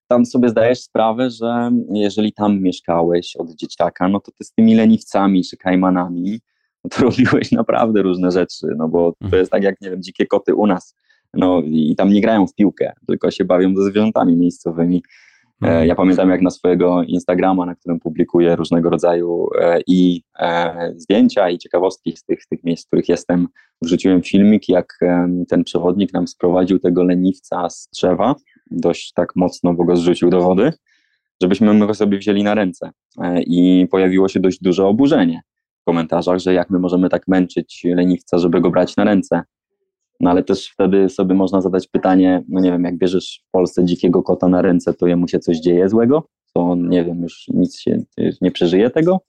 tam 0.08 0.26
sobie 0.26 0.50
zdajesz 0.50 0.80
sprawę, 0.80 1.30
że 1.30 1.72
jeżeli 1.94 2.34
tam 2.34 2.62
mieszkałeś 2.62 3.36
od 3.36 3.56
dzieciaka, 3.56 4.10
no 4.10 4.20
to 4.20 4.32
ty 4.32 4.44
z 4.44 4.54
tymi 4.54 4.76
leniwcami 4.76 5.44
czy 5.44 5.58
kajmanami, 5.58 6.40
no 6.84 6.90
to 6.96 7.04
robiłeś 7.04 7.52
naprawdę 7.52 8.02
różne 8.02 8.32
rzeczy, 8.32 8.68
no 8.78 8.88
bo 8.88 9.12
to 9.12 9.26
mhm. 9.26 9.40
jest 9.40 9.52
tak 9.52 9.64
jak, 9.64 9.82
nie 9.82 9.90
wiem, 9.90 10.04
dzikie 10.04 10.26
koty 10.26 10.56
u 10.56 10.68
nas, 10.68 10.96
no 11.34 11.62
i 11.66 11.96
tam 11.96 12.10
nie 12.10 12.22
grają 12.22 12.48
w 12.48 12.56
piłkę, 12.56 12.94
tylko 13.08 13.32
się 13.32 13.46
bawią 13.46 13.76
ze 13.76 13.84
zwierzętami 13.84 14.38
miejscowymi, 14.38 15.02
E, 15.62 15.68
mhm. 15.68 15.88
Ja 15.88 15.96
pamiętam, 15.96 16.30
jak 16.30 16.42
na 16.42 16.50
swojego 16.50 17.04
Instagrama, 17.04 17.66
na 17.66 17.76
którym 17.76 18.00
publikuję 18.00 18.56
różnego 18.56 18.90
rodzaju 18.90 19.48
e, 19.62 19.80
i 19.88 20.22
e, 20.40 20.94
zdjęcia, 20.98 21.50
i 21.50 21.58
ciekawostki 21.58 22.18
z 22.18 22.24
tych, 22.24 22.40
tych 22.50 22.64
miejsc, 22.64 22.84
w 22.84 22.88
których 22.88 23.10
jestem, 23.10 23.48
wrzuciłem 23.82 24.22
filmik, 24.22 24.70
jak 24.70 25.00
ten 25.50 25.64
przewodnik 25.64 26.14
nam 26.14 26.28
sprowadził 26.28 26.80
tego 26.80 27.04
leniwca 27.04 27.70
z 27.70 27.90
drzewa, 27.94 28.36
dość 28.72 29.14
tak 29.14 29.36
mocno, 29.36 29.74
bo 29.74 29.84
go 29.84 29.96
zrzucił 29.96 30.30
do 30.30 30.42
wody, 30.42 30.74
żebyśmy 31.42 31.88
go 31.88 31.94
sobie 31.94 32.18
wzięli 32.18 32.44
na 32.44 32.56
ręce. 32.56 32.92
I 33.38 33.88
pojawiło 33.92 34.28
się 34.28 34.40
dość 34.40 34.60
duże 34.62 34.86
oburzenie 34.86 35.42
komentarzach, 35.90 36.40
że 36.40 36.54
jak 36.54 36.70
my 36.70 36.80
możemy 36.80 37.10
tak 37.10 37.28
męczyć 37.28 37.82
leniwca, 37.86 38.38
żeby 38.38 38.62
go 38.62 38.70
brać 38.70 38.96
na 38.96 39.04
ręce. 39.04 39.42
No 40.20 40.30
ale 40.30 40.44
też 40.44 40.70
wtedy 40.70 41.10
sobie 41.10 41.36
można 41.36 41.62
zadać 41.62 41.88
pytanie, 41.88 42.44
no 42.50 42.62
nie 42.62 42.72
wiem, 42.72 42.84
jak 42.84 42.98
bierzesz 42.98 43.44
w 43.48 43.52
Polsce 43.52 43.86
dzikiego 43.86 44.24
kota 44.24 44.48
na 44.48 44.62
ręce, 44.62 44.94
to 44.94 45.08
jemu 45.08 45.28
się 45.28 45.40
coś 45.40 45.60
dzieje 45.60 45.90
złego? 45.90 46.24
To 46.54 46.62
on, 46.62 46.90
nie 46.90 47.04
wiem, 47.04 47.24
już 47.24 47.46
nic 47.48 47.80
się, 47.80 48.00
nie 48.42 48.52
przeżyje 48.52 48.90
tego? 48.90 49.20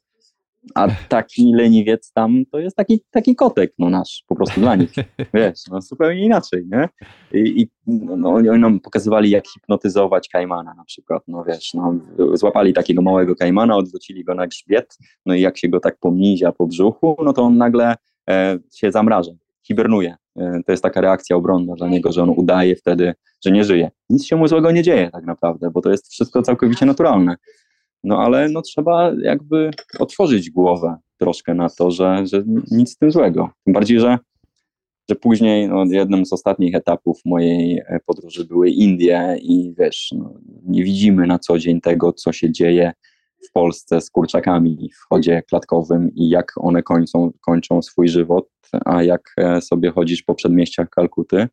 A 0.74 0.88
taki 1.08 1.52
leniwiec 1.54 2.12
tam 2.12 2.44
to 2.52 2.58
jest 2.58 2.76
taki, 2.76 3.00
taki 3.10 3.34
kotek, 3.34 3.72
no 3.78 3.90
nasz, 3.90 4.24
po 4.26 4.36
prostu 4.36 4.60
dla 4.60 4.76
nich. 4.76 4.92
Wiesz, 5.34 5.58
no 5.70 5.80
zupełnie 5.80 6.24
inaczej, 6.24 6.66
nie? 6.72 6.88
I, 7.32 7.62
i 7.62 7.68
no, 7.86 8.30
oni 8.30 8.48
nam 8.48 8.80
pokazywali, 8.80 9.30
jak 9.30 9.48
hipnotyzować 9.48 10.28
kajmana 10.28 10.74
na 10.74 10.84
przykład, 10.84 11.22
no 11.28 11.44
wiesz, 11.44 11.74
no, 11.74 11.94
złapali 12.34 12.72
takiego 12.72 13.02
małego 13.02 13.36
kajmana, 13.36 13.76
odwrócili 13.76 14.24
go 14.24 14.34
na 14.34 14.46
grzbiet, 14.46 14.98
no 15.26 15.34
i 15.34 15.40
jak 15.40 15.58
się 15.58 15.68
go 15.68 15.80
tak 15.80 15.98
pomnizia 15.98 16.52
po 16.52 16.66
brzuchu, 16.66 17.16
no 17.24 17.32
to 17.32 17.42
on 17.42 17.56
nagle 17.56 17.94
e, 18.30 18.58
się 18.74 18.92
zamraża, 18.92 19.32
hibernuje. 19.62 20.16
E, 20.36 20.60
to 20.66 20.72
jest 20.72 20.82
taka 20.82 21.00
reakcja 21.00 21.36
obronna 21.36 21.74
dla 21.74 21.88
niego, 21.88 22.12
że 22.12 22.22
on 22.22 22.30
udaje 22.30 22.76
wtedy, 22.76 23.14
że 23.44 23.50
nie 23.50 23.64
żyje. 23.64 23.90
Nic 24.10 24.26
się 24.26 24.36
mu 24.36 24.48
złego 24.48 24.70
nie 24.70 24.82
dzieje 24.82 25.10
tak 25.10 25.24
naprawdę, 25.24 25.70
bo 25.70 25.80
to 25.80 25.90
jest 25.90 26.08
wszystko 26.12 26.42
całkowicie 26.42 26.86
naturalne. 26.86 27.36
No 28.04 28.18
ale 28.18 28.48
no, 28.48 28.62
trzeba 28.62 29.12
jakby 29.22 29.70
otworzyć 29.98 30.50
głowę 30.50 30.96
troszkę 31.18 31.54
na 31.54 31.68
to, 31.70 31.90
że, 31.90 32.26
że 32.26 32.42
nic 32.70 32.92
z 32.92 32.96
tym 32.96 33.10
złego. 33.10 33.50
Tym 33.64 33.74
bardziej, 33.74 34.00
że, 34.00 34.18
że 35.10 35.16
później 35.16 35.68
no, 35.68 35.84
jednym 35.84 36.26
z 36.26 36.32
ostatnich 36.32 36.74
etapów 36.74 37.20
mojej 37.24 37.78
e, 37.78 38.00
podróży 38.06 38.44
były 38.44 38.70
Indie 38.70 39.36
i 39.42 39.74
wiesz, 39.78 40.14
no, 40.16 40.34
nie 40.62 40.84
widzimy 40.84 41.26
na 41.26 41.38
co 41.38 41.58
dzień 41.58 41.80
tego, 41.80 42.12
co 42.12 42.32
się 42.32 42.52
dzieje 42.52 42.92
w 43.48 43.52
Polsce 43.52 44.00
z 44.00 44.10
kurczakami 44.10 44.90
w 44.94 45.08
chodzie 45.08 45.42
klatkowym 45.42 46.10
i 46.14 46.28
jak 46.28 46.52
one 46.56 46.82
kończą, 47.40 47.82
swój 47.82 48.08
żywot, 48.08 48.48
a 48.84 49.02
jak 49.02 49.22
e, 49.36 49.60
sobie 49.60 49.90
chodzisz 49.90 50.22
po 50.22 50.34
przedmieściach 50.34 50.90
Kalkuty, 50.90 51.48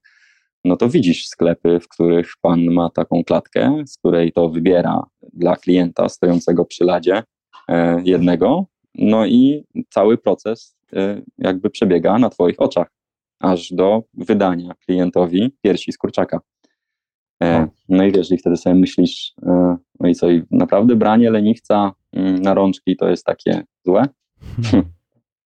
no 0.67 0.77
to 0.77 0.89
widzisz 0.89 1.27
sklepy, 1.27 1.79
w 1.79 1.87
których 1.87 2.33
pan 2.41 2.63
ma 2.63 2.89
taką 2.89 3.23
klatkę, 3.23 3.83
z 3.85 3.97
której 3.97 4.31
to 4.31 4.49
wybiera 4.49 5.03
dla 5.33 5.55
klienta 5.55 6.09
stojącego 6.09 6.65
przy 6.65 6.83
ladzie 6.83 7.23
e, 7.69 8.01
jednego, 8.05 8.65
no 8.95 9.25
i 9.25 9.63
cały 9.89 10.17
proces 10.17 10.77
e, 10.93 11.21
jakby 11.37 11.69
przebiega 11.69 12.19
na 12.19 12.29
twoich 12.29 12.61
oczach, 12.61 12.87
aż 13.39 13.73
do 13.73 14.03
wydania 14.13 14.73
klientowi 14.85 15.51
piersi 15.61 15.91
z 15.91 15.97
kurczaka. 15.97 16.39
E, 17.43 17.67
no 17.89 18.05
i 18.05 18.11
wiesz, 18.11 18.31
i 18.31 18.37
wtedy 18.37 18.57
sobie 18.57 18.75
myślisz, 18.75 19.33
no 19.99 20.07
i 20.09 20.15
co, 20.15 20.29
i 20.29 20.43
naprawdę 20.51 20.95
branie 20.95 21.31
leniwca 21.31 21.91
mm, 22.13 22.41
na 22.41 22.53
rączki 22.53 22.95
to 22.95 23.09
jest 23.09 23.25
takie 23.25 23.63
złe? 23.85 24.03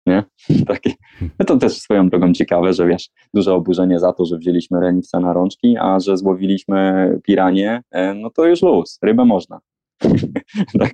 nie? 0.09 0.23
Takie, 0.67 0.93
no 1.39 1.45
to 1.45 1.57
też 1.57 1.77
swoją 1.77 2.09
drogą 2.09 2.33
ciekawe, 2.33 2.73
że 2.73 2.87
wiesz, 2.87 3.09
duże 3.33 3.53
oburzenie 3.53 3.99
za 3.99 4.13
to, 4.13 4.25
że 4.25 4.37
wzięliśmy 4.37 4.79
reniwca 4.79 5.19
na 5.19 5.33
rączki, 5.33 5.77
a 5.77 5.99
że 5.99 6.17
złowiliśmy 6.17 7.09
piranie, 7.23 7.81
e, 7.91 8.13
no 8.13 8.29
to 8.29 8.45
już 8.45 8.61
luz, 8.61 8.99
rybę 9.01 9.25
można. 9.25 9.59
tak, 10.79 10.93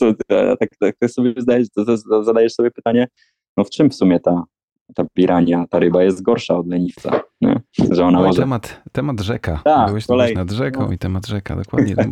to, 0.00 0.14
tak, 0.60 0.70
tak 0.80 1.10
sobie 1.10 1.34
zdajesz, 1.36 1.68
to, 1.76 1.84
to 1.84 2.24
zadajesz 2.24 2.52
sobie 2.52 2.70
pytanie, 2.70 3.08
no 3.56 3.64
w 3.64 3.70
czym 3.70 3.90
w 3.90 3.94
sumie 3.94 4.20
ta, 4.20 4.44
ta 4.94 5.04
pirania, 5.14 5.64
ta 5.70 5.78
ryba 5.78 6.02
jest 6.02 6.22
gorsza 6.22 6.56
od 6.56 6.66
leniwca, 6.66 7.20
nie? 7.40 7.60
że 7.90 8.04
ona 8.04 8.20
Oj, 8.20 8.26
może... 8.26 8.42
Temat, 8.42 8.82
temat 8.92 9.20
rzeka. 9.20 9.60
Tak, 9.64 9.88
Byłeś 9.88 10.06
kolej. 10.06 10.34
nad 10.34 10.50
rzeką 10.50 10.86
no. 10.86 10.92
i 10.92 10.98
temat 10.98 11.26
rzeka, 11.26 11.56
dokładnie. 11.56 11.94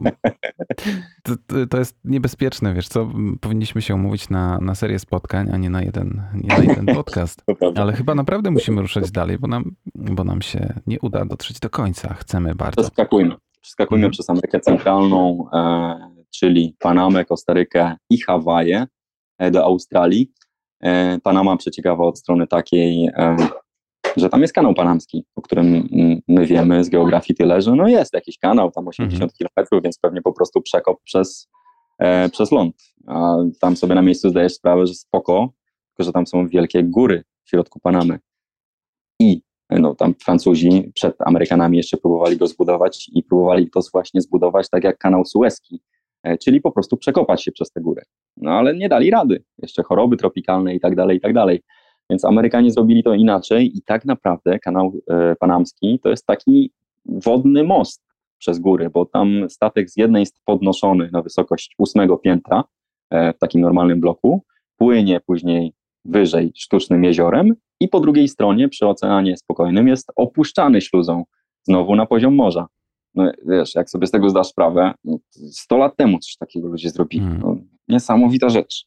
To, 1.23 1.35
to, 1.71 1.79
jest 1.79 1.99
niebezpieczne, 2.05 2.75
wiesz 2.75 2.89
co, 2.89 3.09
powinniśmy 3.41 3.83
się 3.83 3.95
umówić 3.95 4.29
na, 4.29 4.59
na 4.59 4.75
serię 4.75 4.99
spotkań, 4.99 5.51
a 5.53 5.57
nie 5.57 5.71
na 5.71 5.83
jeden, 5.83 6.23
nie 6.35 6.49
na 6.49 6.65
jeden 6.65 6.87
podcast. 6.97 7.45
Ale 7.77 7.93
chyba 7.93 8.15
naprawdę 8.15 8.51
musimy 8.51 8.83
ruszać 8.83 9.11
dalej, 9.11 9.39
bo 9.39 9.49
nam, 9.49 9.75
bo 9.95 10.25
nam 10.25 10.43
się 10.43 10.75
nie 10.87 11.01
uda 11.01 11.25
dotrzeć 11.25 11.61
do 11.61 11.71
końca. 11.71 12.15
Chcemy 12.15 12.55
bardzo. 12.55 12.83
Przeskakujmy. 12.83 13.35
Przeskakujmy 13.61 14.03
hmm. 14.03 14.13
przez 14.13 14.31
Amerykę 14.31 14.61
Centralną, 14.61 15.47
e, 15.53 16.11
czyli 16.31 16.77
Panamę, 16.79 17.25
Kostarykę 17.25 17.97
i 18.11 18.21
Hawaje 18.21 18.87
e, 19.39 19.51
do 19.51 19.65
Australii. 19.65 20.33
E, 20.81 21.19
Panama 21.23 21.57
przeciekawa 21.57 22.05
od 22.05 22.19
strony 22.19 22.47
takiej, 22.47 23.07
e, 23.07 23.37
że 24.17 24.29
tam 24.29 24.43
jest 24.43 24.55
kanał 24.55 24.75
panamski, 24.75 25.25
o 25.37 25.43
którym 25.43 25.89
my 26.29 26.47
wiemy 26.47 26.85
z 26.85 26.89
geografii 26.89 27.37
tyle, 27.37 27.63
że 27.63 27.75
no 27.75 27.89
jest 27.89 28.15
jakiś 28.15 28.39
kanał, 28.39 28.71
tam 28.71 28.89
80 28.89 29.33
mhm. 29.33 29.67
km, 29.71 29.83
więc 29.83 29.99
pewnie 29.99 30.23
po 30.23 30.33
prostu 30.33 30.61
przekop 30.61 31.03
przez, 31.05 31.49
e, 31.99 32.29
przez 32.29 32.53
ląd. 32.53 32.77
A 33.07 33.37
tam 33.61 33.77
sobie 33.77 33.95
na 33.95 34.03
miejscu 34.03 34.31
zdajesz 34.31 34.55
sprawę, 34.55 34.87
że 34.87 34.95
spoko, 34.95 35.53
tylko 35.89 36.07
że 36.07 36.13
tam 36.13 36.27
są 36.27 36.49
wielkie 36.49 36.83
góry 36.83 37.25
w 37.45 37.51
środku 37.51 37.81
Panamy. 37.81 38.19
I 39.21 39.43
no, 39.71 39.95
tam 39.95 40.15
Francuzi 40.25 40.93
przed 40.95 41.17
Amerykanami 41.19 41.77
jeszcze 41.77 41.97
próbowali 41.97 42.37
go 42.37 42.47
zbudować 42.47 43.11
i 43.15 43.23
próbowali 43.23 43.71
to 43.71 43.81
właśnie 43.93 44.21
zbudować 44.21 44.71
tak 44.71 44.85
jak 44.85 44.99
kanał 44.99 45.25
Suezki, 45.25 45.81
E, 45.81 45.98
czyli 46.37 46.61
po 46.61 46.73
prostu 46.73 46.97
przekopać 46.97 47.45
się 47.45 47.53
przez 47.53 47.71
te 47.71 47.81
góry. 47.81 48.03
No 48.37 48.51
ale 48.51 48.75
nie 48.75 48.89
dali 48.89 49.11
rady. 49.11 49.43
Jeszcze 49.59 49.83
choroby 49.83 50.17
tropikalne 50.17 50.75
i 50.75 50.81
tak 50.81 50.97
dalej, 50.97 51.17
i 51.17 51.21
tak 51.21 51.35
dalej. 51.35 51.63
Więc 52.11 52.25
Amerykanie 52.25 52.71
zrobili 52.71 53.03
to 53.03 53.15
inaczej 53.15 53.79
i 53.79 53.83
tak 53.83 54.05
naprawdę 54.05 54.59
kanał 54.59 54.93
e, 55.11 55.37
panamski 55.37 56.01
to 56.03 56.09
jest 56.09 56.27
taki 56.27 56.73
wodny 57.05 57.65
most 57.65 58.03
przez 58.39 58.59
góry, 58.59 58.91
bo 58.91 59.07
tam 59.07 59.51
statek 59.51 59.91
z 59.91 59.97
jednej 59.97 60.21
jest 60.21 60.41
podnoszony 60.45 61.09
na 61.13 61.23
wysokość 61.23 61.75
ósmego 61.79 62.19
piętra 62.19 62.65
e, 63.11 63.33
w 63.33 63.39
takim 63.39 63.61
normalnym 63.61 64.01
bloku, 64.01 64.43
płynie 64.77 65.21
później 65.21 65.73
wyżej 66.05 66.53
sztucznym 66.55 67.05
jeziorem 67.05 67.55
i 67.81 67.89
po 67.89 68.01
drugiej 68.01 68.29
stronie 68.29 68.69
przy 68.69 68.87
Oceanie 68.87 69.37
Spokojnym 69.37 69.89
jest 69.89 70.13
opuszczany 70.17 70.81
śluzą 70.81 71.25
znowu 71.63 71.97
na 71.97 72.07
poziom 72.07 72.35
morza. 72.35 72.67
No, 73.19 73.33
wiesz, 73.47 73.75
jak 73.75 73.91
sobie 73.91 74.07
z 74.07 74.11
tego 74.11 74.31
zdasz 74.31 74.47
sprawę, 74.47 74.95
no, 75.05 75.19
100 75.51 75.77
lat 75.77 75.97
temu 75.97 76.19
coś 76.19 76.37
takiego 76.37 76.69
ludzie 76.69 76.91
zrobili. 76.91 77.25
Hmm. 77.25 77.41
No, 77.41 77.57
niesamowita 77.89 78.49
rzecz. 78.49 78.87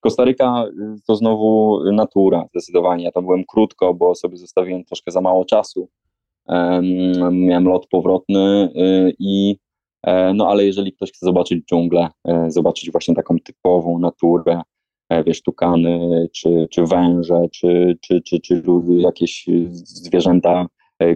Kostaryka 0.00 0.64
y, 0.64 1.00
to 1.06 1.16
znowu 1.16 1.80
natura, 1.92 2.44
zdecydowanie. 2.50 3.04
Ja 3.04 3.12
tam 3.12 3.24
byłem 3.24 3.44
krótko, 3.44 3.94
bo 3.94 4.14
sobie 4.14 4.36
zostawiłem 4.36 4.84
troszkę 4.84 5.10
za 5.10 5.20
mało 5.20 5.44
czasu. 5.44 5.88
Um, 6.46 7.40
miałem 7.46 7.64
lot 7.64 7.86
powrotny 7.86 8.70
y, 8.76 9.14
i 9.18 9.56
e, 10.02 10.34
no 10.34 10.48
ale 10.48 10.64
jeżeli 10.64 10.92
ktoś 10.92 11.12
chce 11.12 11.26
zobaczyć 11.26 11.64
dżunglę, 11.66 12.08
e, 12.28 12.50
zobaczyć 12.50 12.92
właśnie 12.92 13.14
taką 13.14 13.36
typową 13.44 13.98
naturę, 13.98 14.62
e, 15.08 15.24
wiesz, 15.24 15.42
tukany, 15.42 16.26
czy, 16.32 16.68
czy 16.70 16.84
węże, 16.84 17.42
czy, 17.52 17.98
czy, 18.00 18.20
czy, 18.22 18.40
czy 18.40 18.62
jakieś 18.88 19.46
zwierzęta 19.72 20.66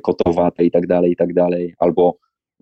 kotowate 0.03 0.65
i 0.65 0.71
tak 0.71 0.87
dalej, 0.87 1.13
i 1.13 1.17
tak 1.17 1.35
dalej, 1.35 1.75
albo 1.79 2.17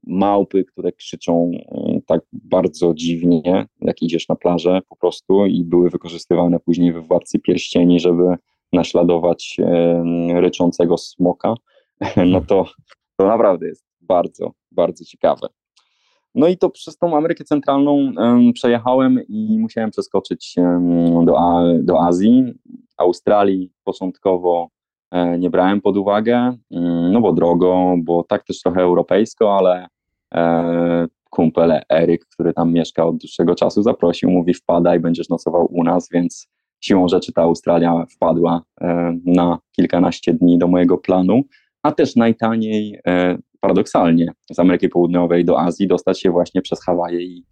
małpy, 0.06 0.64
które 0.64 0.92
krzyczą 0.92 1.50
e, 1.54 2.00
tak 2.06 2.20
bardzo 2.32 2.94
dziwnie, 2.94 3.66
jak 3.80 4.02
idziesz 4.02 4.28
na 4.28 4.36
plażę 4.36 4.80
po 4.88 4.96
prostu 4.96 5.46
i 5.46 5.64
były 5.64 5.90
wykorzystywane 5.90 6.60
później 6.60 6.92
w 6.92 7.06
Władcy 7.06 7.38
Pierścieni, 7.38 8.00
żeby 8.00 8.34
naśladować 8.72 9.56
e, 9.58 10.40
ryczącego 10.40 10.98
smoka, 10.98 11.54
no 12.26 12.40
to, 12.40 12.64
to 13.16 13.26
naprawdę 13.26 13.66
jest 13.66 13.84
bardzo, 14.00 14.52
bardzo 14.70 15.04
ciekawe. 15.04 15.46
No 16.34 16.48
i 16.48 16.58
to 16.58 16.70
przez 16.70 16.98
tą 16.98 17.16
Amerykę 17.16 17.44
Centralną 17.44 18.12
przejechałem 18.54 19.20
i 19.28 19.58
musiałem 19.58 19.90
przeskoczyć 19.90 20.54
do, 21.24 21.36
do 21.82 22.02
Azji. 22.02 22.54
Australii 22.96 23.70
początkowo 23.84 24.68
nie 25.38 25.50
brałem 25.50 25.80
pod 25.80 25.96
uwagę, 25.96 26.36
mm, 26.70 27.12
no 27.12 27.20
bo 27.20 27.32
drogo, 27.32 27.94
bo 27.98 28.24
tak 28.24 28.44
też 28.44 28.60
trochę 28.60 28.80
europejsko, 28.80 29.56
ale 29.56 29.86
e, 30.34 31.06
kumpel 31.30 31.80
Eryk, 31.88 32.26
który 32.26 32.52
tam 32.52 32.72
mieszka 32.72 33.06
od 33.06 33.16
dłuższego 33.16 33.54
czasu, 33.54 33.82
zaprosił, 33.82 34.30
mówi 34.30 34.54
wpadaj, 34.54 35.00
będziesz 35.00 35.28
nocował 35.28 35.68
u 35.70 35.84
nas, 35.84 36.08
więc 36.12 36.48
siłą 36.80 37.08
rzeczy 37.08 37.32
ta 37.32 37.42
Australia 37.42 38.04
wpadła 38.10 38.62
e, 38.80 39.16
na 39.26 39.58
kilkanaście 39.76 40.34
dni 40.34 40.58
do 40.58 40.68
mojego 40.68 40.98
planu, 40.98 41.42
a 41.82 41.92
też 41.92 42.16
najtaniej, 42.16 43.00
paradoksalnie, 43.60 44.32
z 44.52 44.58
Ameryki 44.58 44.88
Południowej 44.88 45.44
do 45.44 45.60
Azji 45.60 45.88
dostać 45.88 46.20
się 46.20 46.30
właśnie 46.30 46.62
przez 46.62 46.84
Hawaje 46.84 47.22
i 47.22 47.44
E, 47.44 47.51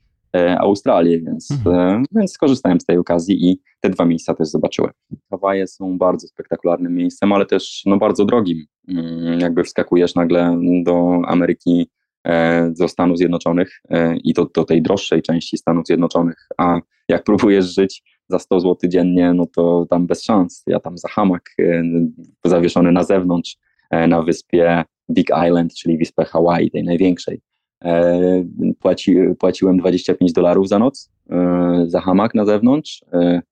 Australię, 0.59 1.21
więc, 1.21 1.51
mhm. 1.51 2.03
E, 2.03 2.05
więc 2.13 2.33
skorzystałem 2.33 2.81
z 2.81 2.85
tej 2.85 2.97
okazji 2.97 3.51
i 3.51 3.61
te 3.81 3.91
dwa 3.91 4.05
miejsca 4.05 4.35
też 4.35 4.49
zobaczyłem. 4.49 4.93
Hawaje 5.31 5.67
są 5.67 5.99
bardzo 5.99 6.29
spektakularnym 6.29 6.95
miejscem, 6.95 7.33
ale 7.33 7.47
też 7.47 7.83
no, 7.87 7.97
bardzo 7.97 8.25
drogim. 8.25 8.65
Mm, 8.89 9.41
jakby 9.41 9.65
wskakujesz 9.65 10.15
nagle 10.15 10.61
do 10.85 11.21
Ameryki, 11.27 11.91
e, 12.25 12.71
do 12.79 12.89
Stanów 12.89 13.19
Zjednoczonych 13.19 13.81
i 14.25 14.33
do, 14.33 14.47
do 14.55 14.65
tej 14.65 14.83
droższej 14.83 15.23
części 15.23 15.59
Stanów 15.59 15.87
Zjednoczonych, 15.87 16.49
a 16.59 16.81
jak 17.09 17.25
próbujesz 17.25 17.75
żyć 17.75 18.03
za 18.29 18.39
100 18.39 18.61
zł 18.61 18.91
dziennie, 18.91 19.35
no 19.35 19.47
to 19.47 19.87
tam 19.91 20.07
bez 20.07 20.25
szans. 20.25 20.63
Ja 20.67 20.81
tam 20.81 20.99
za 20.99 21.09
hamak 21.09 21.51
zawieszony 22.45 22.93
na 22.93 23.05
zewnątrz 23.05 23.57
na 24.09 24.23
wyspie 24.23 24.85
Big 25.11 25.31
Island, 25.47 25.75
czyli 25.75 25.99
wyspę 25.99 26.25
Hawaii, 26.25 26.71
tej 26.71 26.85
największej. 26.85 27.41
E, 27.85 28.45
płaci, 28.81 29.17
płaciłem 29.39 29.77
25 29.77 30.33
dolarów 30.33 30.69
za 30.69 30.79
noc 30.79 31.11
e, 31.31 31.85
za 31.87 32.01
hamak 32.01 32.35
na 32.35 32.45
zewnątrz 32.45 33.05
e, 33.13 33.43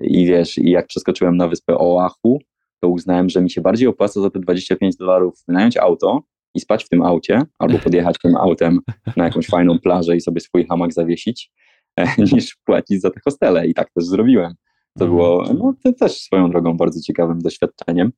i 0.00 0.26
wiesz, 0.26 0.58
i 0.58 0.70
jak 0.70 0.86
przeskoczyłem 0.86 1.36
na 1.36 1.48
wyspę 1.48 1.78
Oahu, 1.78 2.38
to 2.80 2.88
uznałem, 2.88 3.28
że 3.28 3.40
mi 3.42 3.50
się 3.50 3.60
bardziej 3.60 3.88
opłaca 3.88 4.20
za 4.20 4.30
te 4.30 4.40
25 4.40 4.96
dolarów 4.96 5.44
wynająć 5.48 5.76
auto 5.76 6.22
i 6.54 6.60
spać 6.60 6.84
w 6.84 6.88
tym 6.88 7.02
aucie, 7.02 7.42
albo 7.58 7.78
podjechać 7.78 8.18
tym 8.18 8.36
autem 8.36 8.80
na 9.16 9.24
jakąś 9.24 9.46
fajną 9.46 9.78
plażę 9.78 10.16
i 10.16 10.20
sobie 10.20 10.40
swój 10.40 10.66
hamak 10.66 10.92
zawiesić, 10.92 11.52
niż 12.32 12.56
płacić 12.64 13.00
za 13.00 13.10
te 13.10 13.20
hostele. 13.24 13.66
I 13.66 13.74
tak 13.74 13.90
też 13.90 14.04
zrobiłem. 14.04 14.54
To 14.98 15.06
było 15.06 15.44
no, 15.58 15.74
to 15.82 15.92
też 15.92 16.20
swoją 16.20 16.50
drogą 16.50 16.76
bardzo 16.76 17.00
ciekawym 17.00 17.38
doświadczeniem. 17.38 18.12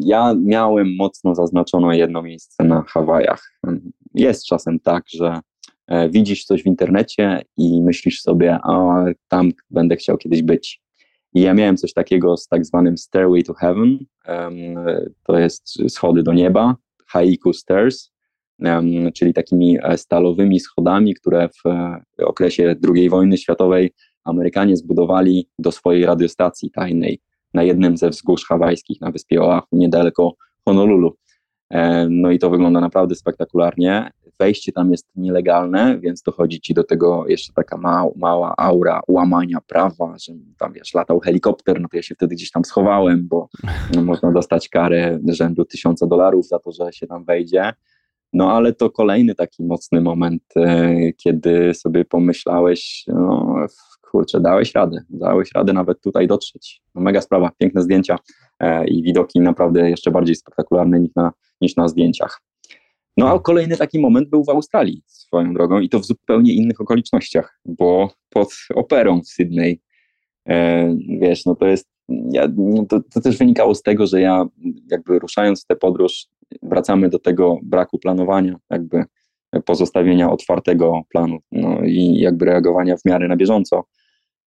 Ja 0.00 0.34
miałem 0.44 0.96
mocno 0.96 1.34
zaznaczono 1.34 1.92
jedno 1.92 2.22
miejsce 2.22 2.64
na 2.64 2.82
Hawajach. 2.82 3.52
Jest 4.14 4.46
czasem 4.46 4.80
tak, 4.80 5.04
że 5.08 5.40
e, 5.86 6.08
widzisz 6.08 6.44
coś 6.44 6.62
w 6.62 6.66
internecie 6.66 7.42
i 7.56 7.82
myślisz 7.82 8.20
sobie, 8.20 8.58
a 8.62 9.04
tam 9.28 9.52
będę 9.70 9.96
chciał 9.96 10.18
kiedyś 10.18 10.42
być. 10.42 10.80
I 11.34 11.40
ja 11.40 11.54
miałem 11.54 11.76
coś 11.76 11.92
takiego 11.92 12.36
z 12.36 12.48
tak 12.48 12.66
zwanym 12.66 12.98
Stairway 12.98 13.42
to 13.42 13.54
Heaven, 13.54 13.98
to 15.22 15.38
jest 15.38 15.78
schody 15.88 16.22
do 16.22 16.32
nieba, 16.32 16.76
Haiku 17.06 17.52
Stairs, 17.52 18.10
czyli 19.14 19.32
takimi 19.34 19.78
e, 19.82 19.98
stalowymi 19.98 20.60
schodami, 20.60 21.14
które 21.14 21.48
w 21.48 21.66
e, 21.66 22.00
okresie 22.26 22.76
II 22.94 23.10
wojny 23.10 23.38
światowej 23.38 23.94
Amerykanie 24.24 24.76
zbudowali 24.76 25.48
do 25.58 25.72
swojej 25.72 26.06
radiostacji 26.06 26.70
tajnej 26.70 27.20
na 27.54 27.62
jednym 27.62 27.96
ze 27.96 28.10
wzgórz 28.10 28.44
hawajskich 28.44 29.00
na 29.00 29.10
wyspie 29.10 29.42
Oahu, 29.42 29.66
niedaleko 29.72 30.34
Honolulu. 30.64 31.16
No 32.10 32.30
i 32.30 32.38
to 32.38 32.50
wygląda 32.50 32.80
naprawdę 32.80 33.14
spektakularnie. 33.14 34.10
Wejście 34.38 34.72
tam 34.72 34.90
jest 34.90 35.06
nielegalne, 35.16 35.98
więc 36.00 36.22
dochodzi 36.22 36.60
ci 36.60 36.74
do 36.74 36.84
tego 36.84 37.26
jeszcze 37.26 37.52
taka 37.52 37.76
mała, 37.76 38.10
mała 38.16 38.54
aura 38.56 39.00
łamania 39.08 39.58
prawa, 39.66 40.14
że 40.18 40.32
tam 40.58 40.72
wiesz, 40.72 40.94
latał 40.94 41.20
helikopter, 41.20 41.80
no 41.80 41.88
to 41.88 41.96
ja 41.96 42.02
się 42.02 42.14
wtedy 42.14 42.34
gdzieś 42.34 42.50
tam 42.50 42.64
schowałem, 42.64 43.28
bo 43.28 43.48
można 44.04 44.32
dostać 44.32 44.68
karę 44.68 45.18
rzędu 45.28 45.64
tysiąca 45.64 46.06
dolarów 46.06 46.46
za 46.46 46.58
to, 46.58 46.72
że 46.72 46.92
się 46.92 47.06
tam 47.06 47.24
wejdzie. 47.24 47.72
No 48.32 48.52
ale 48.52 48.72
to 48.72 48.90
kolejny 48.90 49.34
taki 49.34 49.64
mocny 49.64 50.00
moment, 50.00 50.42
e, 50.56 51.12
kiedy 51.12 51.74
sobie 51.74 52.04
pomyślałeś, 52.04 53.04
no 53.06 53.56
kurczę, 54.10 54.40
dałeś 54.40 54.74
radę, 54.74 55.02
dałeś 55.10 55.50
radę 55.54 55.72
nawet 55.72 56.00
tutaj 56.00 56.26
dotrzeć. 56.26 56.82
No, 56.94 57.00
mega 57.00 57.20
sprawa, 57.20 57.50
piękne 57.58 57.82
zdjęcia 57.82 58.14
e, 58.14 58.18
i 58.88 59.02
widoki 59.02 59.40
naprawdę 59.40 59.90
jeszcze 59.90 60.10
bardziej 60.10 60.34
spektakularne 60.34 61.00
niż 61.00 61.14
na, 61.16 61.32
niż 61.60 61.76
na 61.76 61.88
zdjęciach. 61.88 62.40
No 63.16 63.28
a 63.28 63.38
kolejny 63.38 63.76
taki 63.76 63.98
moment 63.98 64.28
był 64.28 64.44
w 64.44 64.48
Australii 64.48 65.02
swoją 65.06 65.54
drogą 65.54 65.80
i 65.80 65.88
to 65.88 66.00
w 66.00 66.04
zupełnie 66.04 66.52
innych 66.52 66.80
okolicznościach, 66.80 67.60
bo 67.64 68.10
pod 68.30 68.48
operą 68.74 69.20
w 69.20 69.28
Sydney, 69.28 69.80
e, 70.48 70.96
wiesz, 71.20 71.46
no 71.46 71.54
to 71.54 71.66
jest, 71.66 71.88
ja, 72.08 72.48
no 72.56 72.86
to, 72.86 73.00
to 73.14 73.20
też 73.20 73.38
wynikało 73.38 73.74
z 73.74 73.82
tego, 73.82 74.06
że 74.06 74.20
ja 74.20 74.46
jakby 74.90 75.18
ruszając 75.18 75.66
tę 75.66 75.76
podróż 75.76 76.26
wracamy 76.62 77.08
do 77.08 77.18
tego 77.18 77.58
braku 77.62 77.98
planowania, 77.98 78.56
jakby 78.70 79.04
pozostawienia 79.64 80.30
otwartego 80.30 81.02
planu 81.08 81.38
no 81.52 81.80
i 81.84 82.18
jakby 82.18 82.44
reagowania 82.44 82.96
w 82.96 83.04
miarę 83.04 83.28
na 83.28 83.36
bieżąco. 83.36 83.84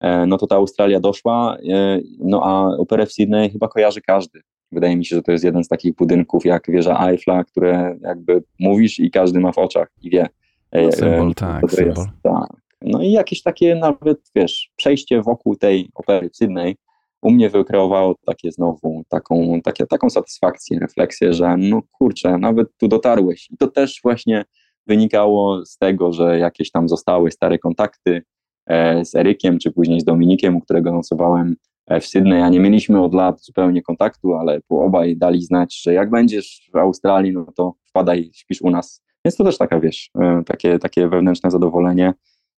E, 0.02 0.26
no 0.26 0.38
to 0.38 0.48
ta 0.48 0.56
Australia 0.56 1.00
doszła, 1.00 1.58
e, 1.70 2.00
no 2.20 2.42
a 2.44 2.78
operę 2.78 3.06
w 3.06 3.14
Sydney 3.14 3.50
chyba 3.50 3.68
kojarzy 3.68 4.02
każdy. 4.02 4.42
Wydaje 4.72 4.98
mi 4.98 5.06
się, 5.06 5.16
że 5.16 5.22
to 5.22 5.32
jest 5.32 5.44
jeden 5.44 5.64
z 5.64 5.68
takich 5.68 5.96
budynków 5.96 6.46
jak 6.46 6.72
wieża 6.72 7.08
Eiffla, 7.08 7.44
które 7.44 7.98
jakby 8.02 8.44
mówisz 8.60 9.00
i 9.00 9.12
każdy 9.12 9.40
ma 9.40 9.52
w 9.52 9.58
oczach 9.58 9.88
i 10.02 10.10
wie. 10.10 10.28
E, 10.72 10.86
no, 10.86 10.92
symbol, 10.92 11.34
tak, 11.34 11.72
symbol. 11.72 12.06
Jest, 12.06 12.22
tak. 12.24 12.62
No 12.82 13.02
i 13.02 13.12
jakieś 13.12 13.42
takie 13.42 13.76
nawet, 13.76 14.32
wiesz, 14.36 14.72
przejście 14.76 15.22
wokół 15.22 15.56
tej 15.56 15.90
opery 15.96 16.30
w 16.30 16.36
Sydney 16.36 16.76
u 17.22 17.32
mnie 17.32 17.50
wykreowało 17.50 18.16
takie 18.26 18.52
znowu 18.52 19.04
taką, 19.10 19.62
takie, 19.64 19.88
taką 19.88 20.10
satysfakcję, 20.10 20.80
refleksję, 20.80 21.34
że 21.34 21.56
no 21.58 21.82
kurczę, 21.92 22.38
nawet 22.38 22.68
tu 22.78 22.88
dotarłeś. 22.88 23.48
I 23.52 23.58
to 23.58 23.68
też 23.68 24.00
właśnie 24.04 24.46
wynikało 24.88 25.66
z 25.66 25.78
tego, 25.78 26.14
że 26.14 26.40
jakieś 26.40 26.72
tam 26.72 26.90
zostały 26.90 27.32
stare 27.32 27.60
kontakty, 27.60 28.22
z 29.04 29.16
Erykiem, 29.16 29.60
czy 29.60 29.72
później 29.72 30.02
z 30.02 30.04
Dominikiem, 30.04 30.56
u 30.56 30.62
którego 30.62 30.92
nocowałem 30.92 31.56
e, 31.88 32.00
w 32.00 32.06
Sydney, 32.06 32.42
a 32.42 32.50
nie 32.50 32.60
mieliśmy 32.60 33.02
od 33.02 33.14
lat 33.14 33.42
zupełnie 33.42 33.82
kontaktu, 33.82 34.34
ale 34.34 34.60
obaj 34.70 35.18
dali 35.18 35.44
znać, 35.44 35.82
że 35.82 35.94
jak 35.94 36.10
będziesz 36.10 36.70
w 36.74 36.78
Australii, 36.78 37.34
no 37.34 37.46
to 37.56 37.74
wpadaj, 37.90 38.30
śpisz 38.34 38.62
u 38.62 38.70
nas. 38.70 39.04
Więc 39.26 39.36
to 39.36 39.44
też 39.44 39.58
taka, 39.58 39.80
wiesz, 39.80 40.10
e, 40.20 40.44
takie, 40.46 40.80
takie 40.80 41.08
wewnętrzne 41.08 41.52
zadowolenie, 41.52 42.14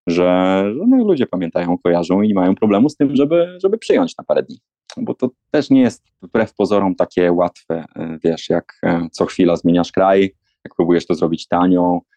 że, 0.07 0.63
że 0.77 0.85
no, 0.87 1.03
ludzie 1.03 1.27
pamiętają, 1.27 1.77
kojarzą 1.77 2.21
i 2.21 2.27
nie 2.27 2.33
mają 2.33 2.55
problemu 2.55 2.89
z 2.89 2.95
tym, 2.95 3.15
żeby, 3.15 3.57
żeby 3.63 3.77
przyjąć 3.77 4.17
na 4.17 4.23
parę 4.23 4.43
dni. 4.43 4.59
Bo 4.97 5.13
to 5.13 5.29
też 5.51 5.69
nie 5.69 5.81
jest 5.81 6.03
wbrew 6.21 6.55
pozorom 6.55 6.95
takie 6.95 7.31
łatwe, 7.31 7.85
wiesz, 8.23 8.49
jak 8.49 8.81
co 9.11 9.25
chwila 9.25 9.55
zmieniasz 9.55 9.91
kraj, 9.91 10.35
jak 10.65 10.75
próbujesz 10.75 11.05
to 11.05 11.15
zrobić 11.15 11.47
tanio, 11.47 12.01
E, 12.01 12.12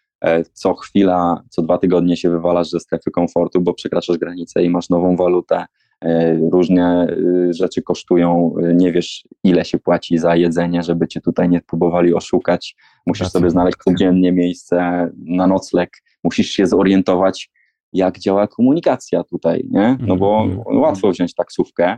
co 0.53 0.73
chwila, 0.73 1.43
co 1.49 1.61
dwa 1.61 1.77
tygodnie 1.77 2.17
się 2.17 2.29
wywalasz 2.29 2.69
ze 2.69 2.79
strefy 2.79 3.11
komfortu, 3.11 3.61
bo 3.61 3.73
przekraczasz 3.73 4.17
granicę 4.17 4.63
i 4.63 4.69
masz 4.69 4.89
nową 4.89 5.15
walutę. 5.15 5.65
E, 6.01 6.37
różne 6.51 7.07
y, 7.09 7.53
rzeczy 7.53 7.81
kosztują, 7.81 8.53
y, 8.59 8.75
nie 8.75 8.91
wiesz 8.91 9.27
ile 9.43 9.65
się 9.65 9.79
płaci 9.79 10.17
za 10.17 10.35
jedzenie, 10.35 10.83
żeby 10.83 11.07
cię 11.07 11.21
tutaj 11.21 11.49
nie 11.49 11.61
próbowali 11.61 12.13
oszukać. 12.13 12.75
Musisz 13.05 13.27
sobie 13.27 13.49
znaleźć 13.49 13.77
codziennie 13.85 14.31
miejsce 14.31 15.09
na 15.17 15.47
nocleg, 15.47 15.89
musisz 16.23 16.49
się 16.49 16.67
zorientować, 16.67 17.49
jak 17.93 18.19
działa 18.19 18.47
komunikacja 18.47 19.23
tutaj, 19.23 19.67
nie? 19.71 19.97
No 19.99 20.15
bo 20.15 20.43
mm 20.43 20.57
-hmm. 20.57 20.79
łatwo 20.79 21.11
wziąć 21.11 21.35
taksówkę, 21.35 21.97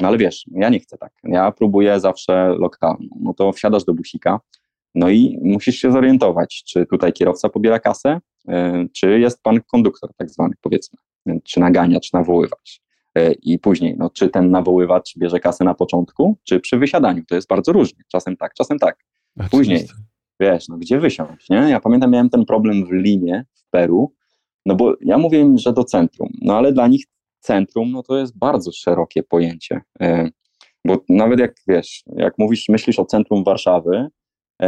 no 0.00 0.08
ale 0.08 0.18
wiesz, 0.18 0.44
ja 0.50 0.68
nie 0.68 0.80
chcę 0.80 0.98
tak. 0.98 1.12
Ja 1.24 1.52
próbuję 1.52 2.00
zawsze 2.00 2.54
lokalną. 2.58 3.08
No 3.20 3.34
to 3.34 3.52
wsiadasz 3.52 3.84
do 3.84 3.94
busika, 3.94 4.40
no 4.94 5.10
i 5.10 5.38
musisz 5.42 5.76
się 5.76 5.92
zorientować, 5.92 6.64
czy 6.66 6.86
tutaj 6.86 7.12
kierowca 7.12 7.48
pobiera 7.48 7.78
kasę, 7.80 8.20
e, 8.48 8.86
czy 8.92 9.20
jest 9.20 9.42
pan 9.42 9.60
konduktor, 9.60 10.10
tak 10.16 10.30
zwany, 10.30 10.54
powiedzmy, 10.60 10.98
czy 11.44 11.60
nagania, 11.60 12.00
czy 12.00 12.10
nawoływacz. 12.14 12.80
E, 13.14 13.32
I 13.32 13.58
później, 13.58 13.96
no, 13.98 14.10
czy 14.10 14.28
ten 14.28 14.50
nawoływacz 14.50 15.18
bierze 15.18 15.40
kasę 15.40 15.64
na 15.64 15.74
początku, 15.74 16.38
czy 16.44 16.60
przy 16.60 16.78
wysiadaniu. 16.78 17.22
To 17.28 17.34
jest 17.34 17.48
bardzo 17.48 17.72
różnie. 17.72 18.04
Czasem 18.12 18.36
tak, 18.36 18.54
czasem 18.54 18.78
tak. 18.78 19.04
Później, 19.50 19.86
wiesz, 20.40 20.68
no, 20.68 20.76
gdzie 20.76 21.00
wysiąść, 21.00 21.50
nie? 21.50 21.56
Ja 21.56 21.80
pamiętam, 21.80 22.10
miałem 22.10 22.30
ten 22.30 22.44
problem 22.44 22.86
w 22.86 22.92
Limie, 22.92 23.44
w 23.54 23.70
Peru, 23.70 24.14
no 24.66 24.74
bo 24.74 24.94
ja 25.00 25.18
mówię 25.18 25.40
im, 25.40 25.58
że 25.58 25.72
do 25.72 25.84
centrum, 25.84 26.28
no 26.42 26.56
ale 26.56 26.72
dla 26.72 26.88
nich 26.88 27.04
centrum, 27.40 27.92
no 27.92 28.02
to 28.02 28.18
jest 28.18 28.38
bardzo 28.38 28.72
szerokie 28.72 29.22
pojęcie. 29.22 29.80
E, 30.00 30.30
bo 30.84 31.04
nawet 31.08 31.40
jak, 31.40 31.54
wiesz, 31.68 32.02
jak 32.16 32.38
mówisz, 32.38 32.68
myślisz 32.68 32.98
o 32.98 33.04
centrum 33.04 33.44
Warszawy, 33.44 34.08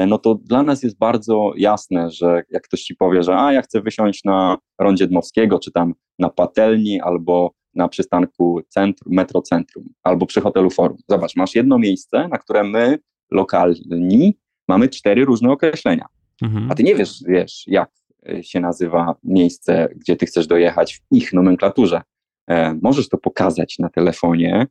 no 0.06 0.18
to 0.18 0.34
dla 0.34 0.62
nas 0.62 0.82
jest 0.82 0.98
bardzo 0.98 1.52
jasne, 1.56 2.10
że 2.10 2.42
jak 2.50 2.62
ktoś 2.62 2.80
ci 2.80 2.94
powie, 2.94 3.22
że 3.22 3.36
a 3.38 3.52
ja 3.52 3.62
chcę 3.62 3.80
wysiąść 3.80 4.24
na 4.24 4.58
rondzie 4.80 5.06
Dmowskiego, 5.06 5.58
czy 5.58 5.72
tam 5.72 5.94
na 6.18 6.30
patelni, 6.30 7.00
albo 7.00 7.52
na 7.74 7.88
przystanku 7.88 8.60
centrum, 8.68 9.14
metrocentrum, 9.14 9.84
albo 10.02 10.26
przy 10.26 10.40
hotelu 10.40 10.70
Forum. 10.70 10.96
Zobacz, 11.08 11.36
masz 11.36 11.54
jedno 11.54 11.78
miejsce, 11.78 12.28
na 12.28 12.38
które 12.38 12.64
my, 12.64 12.98
lokalni, 13.30 14.38
mamy 14.68 14.88
cztery 14.88 15.24
różne 15.24 15.50
określenia. 15.50 16.06
Mhm. 16.42 16.70
A 16.70 16.74
ty 16.74 16.82
nie 16.82 16.94
wiesz, 16.94 17.22
wiesz, 17.28 17.64
jak 17.66 17.90
e, 18.28 18.42
się 18.42 18.60
nazywa 18.60 19.14
miejsce, 19.24 19.88
gdzie 19.96 20.16
ty 20.16 20.26
chcesz 20.26 20.46
dojechać 20.46 20.94
w 20.94 21.14
ich 21.16 21.32
nomenklaturze. 21.32 22.02
E, 22.50 22.78
możesz 22.82 23.08
to 23.08 23.18
pokazać 23.18 23.78
na 23.78 23.88
telefonie, 23.88 24.66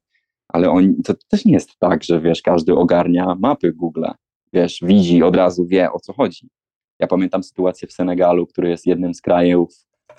ale 0.47 0.93
to 1.05 1.13
też 1.28 1.45
nie 1.45 1.53
jest 1.53 1.80
tak, 1.80 2.03
że 2.03 2.22
wiesz, 2.22 2.41
każdy 2.41 2.74
ogarnia 2.74 3.36
mapy 3.39 3.74
Google 3.74 4.05
wiesz, 4.54 4.80
widzi, 4.82 5.24
od 5.24 5.36
razu 5.36 5.68
wie 5.68 5.91
o 5.91 6.00
co 6.00 6.14
chodzi. 6.14 6.50
Ja 7.00 7.08
pamiętam 7.08 7.43
sytuację 7.43 7.88
w 7.88 7.93
Senegalu, 7.93 8.48
który 8.48 8.70
jest 8.70 8.88
jednym 8.88 9.14
z 9.14 9.22
krajów, 9.22 9.70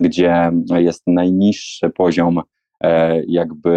gdzie 0.01 0.53
jest 0.77 1.03
najniższy 1.07 1.91
poziom 1.91 2.43
e, 2.81 3.23
jakby 3.25 3.71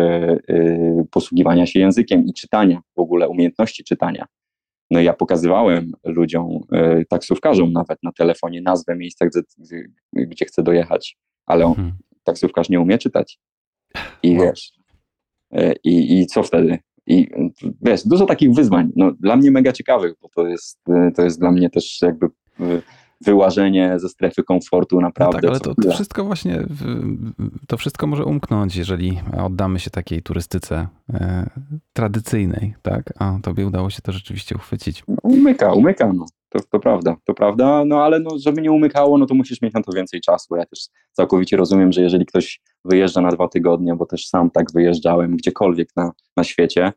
e, 0.47 1.05
posługiwania 1.11 1.65
się 1.65 1.79
językiem 1.79 2.25
i 2.25 2.33
czytania, 2.33 2.81
w 2.95 2.99
ogóle 2.99 3.29
umiejętności 3.29 3.83
czytania. 3.83 4.25
No 4.91 4.99
i 4.99 5.03
ja 5.03 5.13
pokazywałem 5.13 5.91
ludziom, 6.03 6.59
e, 6.71 7.05
taksówkarzom 7.05 7.71
nawet 7.71 8.03
na 8.03 8.11
telefonie 8.11 8.61
nazwę 8.61 8.95
miejsca, 8.95 9.25
gdzie, 9.25 9.41
gdzie 10.13 10.45
chcę 10.45 10.63
dojechać, 10.63 11.17
ale 11.45 11.65
on, 11.65 11.75
hmm. 11.75 11.93
taksówkarz 12.23 12.69
nie 12.69 12.79
umie 12.79 12.97
czytać. 12.97 13.39
I 14.23 14.33
no. 14.33 14.43
wiesz, 14.43 14.71
i, 15.83 16.19
i 16.19 16.25
co 16.25 16.43
wtedy? 16.43 16.79
I 17.09 17.29
wiesz, 17.81 18.07
dużo 18.07 18.25
takich 18.25 18.53
wyzwań, 18.53 18.91
no, 18.95 19.11
dla 19.19 19.35
mnie 19.35 19.51
mega 19.51 19.71
ciekawych, 19.71 20.13
bo 20.21 20.29
to 20.35 20.47
jest, 20.47 20.79
to 21.15 21.23
jest 21.23 21.39
dla 21.39 21.51
mnie 21.51 21.69
też 21.69 22.01
jakby 22.01 22.27
wyłażenie 23.21 23.99
ze 23.99 24.09
strefy 24.09 24.43
komfortu 24.43 25.01
naprawdę. 25.01 25.35
No 25.35 25.41
tak, 25.41 25.49
ale 25.49 25.59
to, 25.59 25.81
to, 25.81 25.91
wszystko 25.91 26.25
właśnie, 26.25 26.65
to 27.67 27.77
wszystko 27.77 28.07
może 28.07 28.25
umknąć, 28.25 28.75
jeżeli 28.75 29.19
oddamy 29.43 29.79
się 29.79 29.89
takiej 29.89 30.21
turystyce 30.21 30.87
e, 31.13 31.49
tradycyjnej, 31.93 32.73
tak? 32.81 33.13
A 33.19 33.39
tobie 33.43 33.67
udało 33.67 33.89
się 33.89 34.01
to 34.01 34.11
rzeczywiście 34.11 34.55
uchwycić. 34.55 35.03
No, 35.07 35.15
umyka, 35.23 35.73
umyka, 35.73 36.13
no. 36.13 36.25
To, 36.49 36.59
to 36.71 36.79
prawda, 36.79 37.15
to 37.23 37.33
prawda, 37.33 37.85
no 37.85 38.03
ale 38.03 38.19
no, 38.19 38.29
żeby 38.39 38.61
nie 38.61 38.71
umykało, 38.71 39.17
no 39.17 39.25
to 39.25 39.35
musisz 39.35 39.61
mieć 39.61 39.73
na 39.73 39.81
to 39.81 39.91
więcej 39.91 40.21
czasu. 40.21 40.55
Ja 40.55 40.65
też 40.65 40.79
całkowicie 41.11 41.57
rozumiem, 41.57 41.91
że 41.91 42.01
jeżeli 42.01 42.25
ktoś 42.25 42.61
wyjeżdża 42.85 43.21
na 43.21 43.31
dwa 43.31 43.47
tygodnie, 43.47 43.95
bo 43.95 44.05
też 44.05 44.27
sam 44.27 44.51
tak 44.51 44.71
wyjeżdżałem 44.71 45.37
gdziekolwiek 45.37 45.89
na, 45.95 46.11
na 46.37 46.43
świecie, 46.43 46.91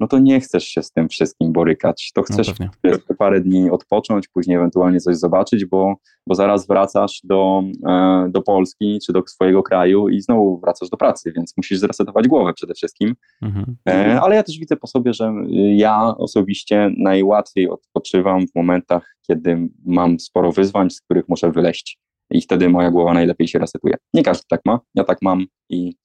no 0.00 0.06
to 0.06 0.18
nie 0.18 0.40
chcesz 0.40 0.64
się 0.64 0.82
z 0.82 0.92
tym 0.92 1.08
wszystkim 1.08 1.52
borykać. 1.52 2.10
To 2.14 2.20
no 2.20 2.24
chcesz 2.24 2.58
no 2.58 3.16
parę 3.18 3.40
dni 3.40 3.70
odpocząć, 3.70 4.28
później 4.28 4.56
ewentualnie 4.56 5.00
coś 5.00 5.16
zobaczyć, 5.16 5.64
bo, 5.64 5.94
bo 6.26 6.34
zaraz 6.34 6.66
wracasz 6.66 7.20
do, 7.24 7.62
e, 7.88 8.28
do 8.30 8.42
Polski 8.42 8.98
czy 9.06 9.12
do 9.12 9.22
swojego 9.26 9.62
kraju 9.62 10.08
i 10.08 10.20
znowu 10.20 10.58
wracasz 10.58 10.88
do 10.88 10.96
pracy, 10.96 11.32
więc 11.36 11.54
musisz 11.56 11.78
zresetować 11.78 12.28
głowę 12.28 12.52
przede 12.54 12.74
wszystkim. 12.74 13.14
Mhm. 13.42 13.76
E, 13.88 14.20
ale 14.20 14.36
ja 14.36 14.42
też 14.42 14.58
widzę 14.58 14.76
po 14.76 14.86
sobie, 14.86 15.12
że 15.12 15.32
ja 15.76 16.14
osobiście 16.18 16.90
najłatwiej 16.98 17.70
odpoczywam 17.70 18.46
w 18.46 18.54
momentach, 18.54 19.16
kiedy 19.26 19.68
mam 19.86 20.20
sporo 20.20 20.52
wyzwań, 20.52 20.90
z 20.90 21.00
których 21.00 21.28
muszę 21.28 21.52
wyleść. 21.52 21.98
I 22.30 22.40
wtedy 22.40 22.68
moja 22.68 22.90
głowa 22.90 23.14
najlepiej 23.14 23.48
się 23.48 23.58
resetuje. 23.58 23.94
Nie 24.14 24.22
każdy 24.22 24.44
tak 24.48 24.60
ma, 24.64 24.80
ja 24.94 25.04
tak 25.04 25.18
mam 25.22 25.46
i 25.68 25.96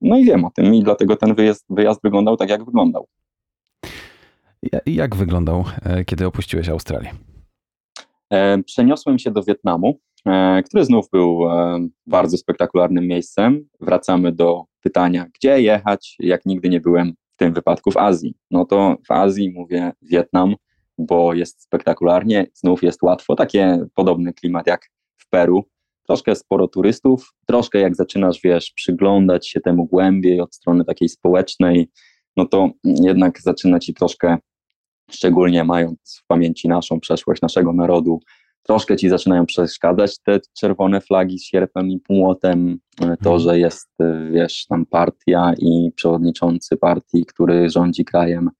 no 0.00 0.16
i 0.18 0.24
wiem 0.24 0.44
o 0.44 0.50
tym 0.50 0.74
i 0.74 0.82
dlatego 0.82 1.16
ten 1.16 1.34
wyjazd, 1.34 1.66
wyjazd 1.70 2.00
wyglądał 2.04 2.36
tak, 2.36 2.50
jak 2.50 2.64
wyglądał. 2.64 3.06
Jak 4.86 5.16
wyglądał, 5.16 5.64
e, 5.82 6.04
kiedy 6.04 6.26
opuściłeś 6.26 6.68
Australię? 6.68 7.10
E, 8.30 8.62
przeniosłem 8.62 9.18
się 9.18 9.30
do 9.30 9.42
Wietnamu, 9.42 10.00
e, 10.26 10.62
który 10.62 10.84
znów 10.84 11.10
był 11.12 11.40
bardzo 12.06 12.36
spektakularnym 12.36 13.06
miejscem. 13.06 13.68
Wracamy 13.80 14.32
do 14.32 14.64
pytania, 14.82 15.26
gdzie 15.34 15.62
jechać, 15.62 16.16
jak 16.18 16.46
nigdy 16.46 16.68
nie 16.68 16.80
byłem 16.80 17.12
w 17.34 17.36
tym 17.36 17.54
wypadku 17.54 17.90
w 17.90 17.96
Azji. 17.96 18.34
No 18.50 18.64
to 18.64 18.96
w 19.08 19.10
Azji 19.10 19.50
mówię 19.50 19.92
Wietnam, 20.02 20.54
bo 20.98 21.34
jest 21.34 21.62
spektakularnie, 21.62 22.46
znów 22.54 22.82
jest 22.82 23.02
łatwo, 23.02 23.34
takie 23.34 23.86
podobny 23.94 24.32
klimat 24.32 24.66
jak 24.66 24.86
w 25.16 25.28
Peru. 25.30 25.64
Troszkę 26.06 26.36
sporo 26.36 26.68
turystów, 26.68 27.34
troszkę 27.46 27.78
jak 27.78 27.96
zaczynasz, 27.96 28.40
wiesz, 28.44 28.72
przyglądać 28.76 29.48
się 29.48 29.60
temu 29.60 29.86
głębiej 29.86 30.40
od 30.40 30.54
strony 30.54 30.84
takiej 30.84 31.08
społecznej, 31.08 31.88
no 32.36 32.46
to 32.46 32.70
jednak 32.84 33.40
zaczyna 33.40 33.78
ci 33.78 33.94
troszkę 33.94 34.36
szczególnie 35.10 35.64
mając 35.64 36.20
w 36.24 36.26
pamięci 36.26 36.68
naszą 36.68 37.00
przeszłość, 37.00 37.42
naszego 37.42 37.72
narodu, 37.72 38.20
troszkę 38.62 38.96
ci 38.96 39.08
zaczynają 39.08 39.46
przeszkadzać 39.46 40.18
te 40.18 40.40
czerwone 40.58 41.00
flagi 41.00 41.38
z 41.38 41.44
sierpem 41.44 41.90
i 41.90 42.00
płotem, 42.00 42.78
to, 42.98 43.06
mhm. 43.06 43.38
że 43.38 43.58
jest, 43.58 43.90
wiesz, 44.30 44.66
tam 44.66 44.86
partia 44.86 45.54
i 45.58 45.90
przewodniczący 45.96 46.76
partii, 46.76 47.24
który 47.26 47.70
rządzi 47.70 48.04
krajem. 48.04 48.50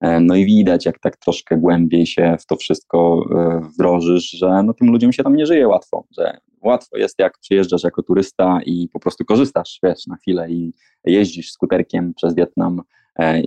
E, 0.00 0.20
no 0.20 0.36
i 0.36 0.46
widać, 0.46 0.86
jak 0.86 0.98
tak 0.98 1.16
troszkę 1.16 1.56
głębiej 1.56 2.06
się 2.06 2.36
w 2.40 2.46
to 2.46 2.56
wszystko 2.56 3.24
e, 3.30 3.60
wdrożysz, 3.60 4.30
że 4.30 4.62
no 4.62 4.74
tym 4.74 4.90
ludziom 4.90 5.12
się 5.12 5.22
tam 5.22 5.36
nie 5.36 5.46
żyje 5.46 5.68
łatwo, 5.68 6.04
że 6.18 6.38
łatwo 6.62 6.96
jest, 6.96 7.18
jak 7.18 7.38
przyjeżdżasz 7.38 7.82
jako 7.82 8.02
turysta 8.02 8.60
i 8.66 8.88
po 8.92 9.00
prostu 9.00 9.24
korzystasz, 9.24 9.78
wiesz, 9.82 10.06
na 10.06 10.16
chwilę 10.16 10.50
i 10.50 10.72
jeździsz 11.04 11.52
skuterkiem 11.52 12.14
przez 12.14 12.34
Wietnam, 12.34 12.82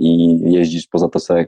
i 0.01 0.39
jeździsz 0.51 0.87
po 0.87 0.99
zatoce, 0.99 1.45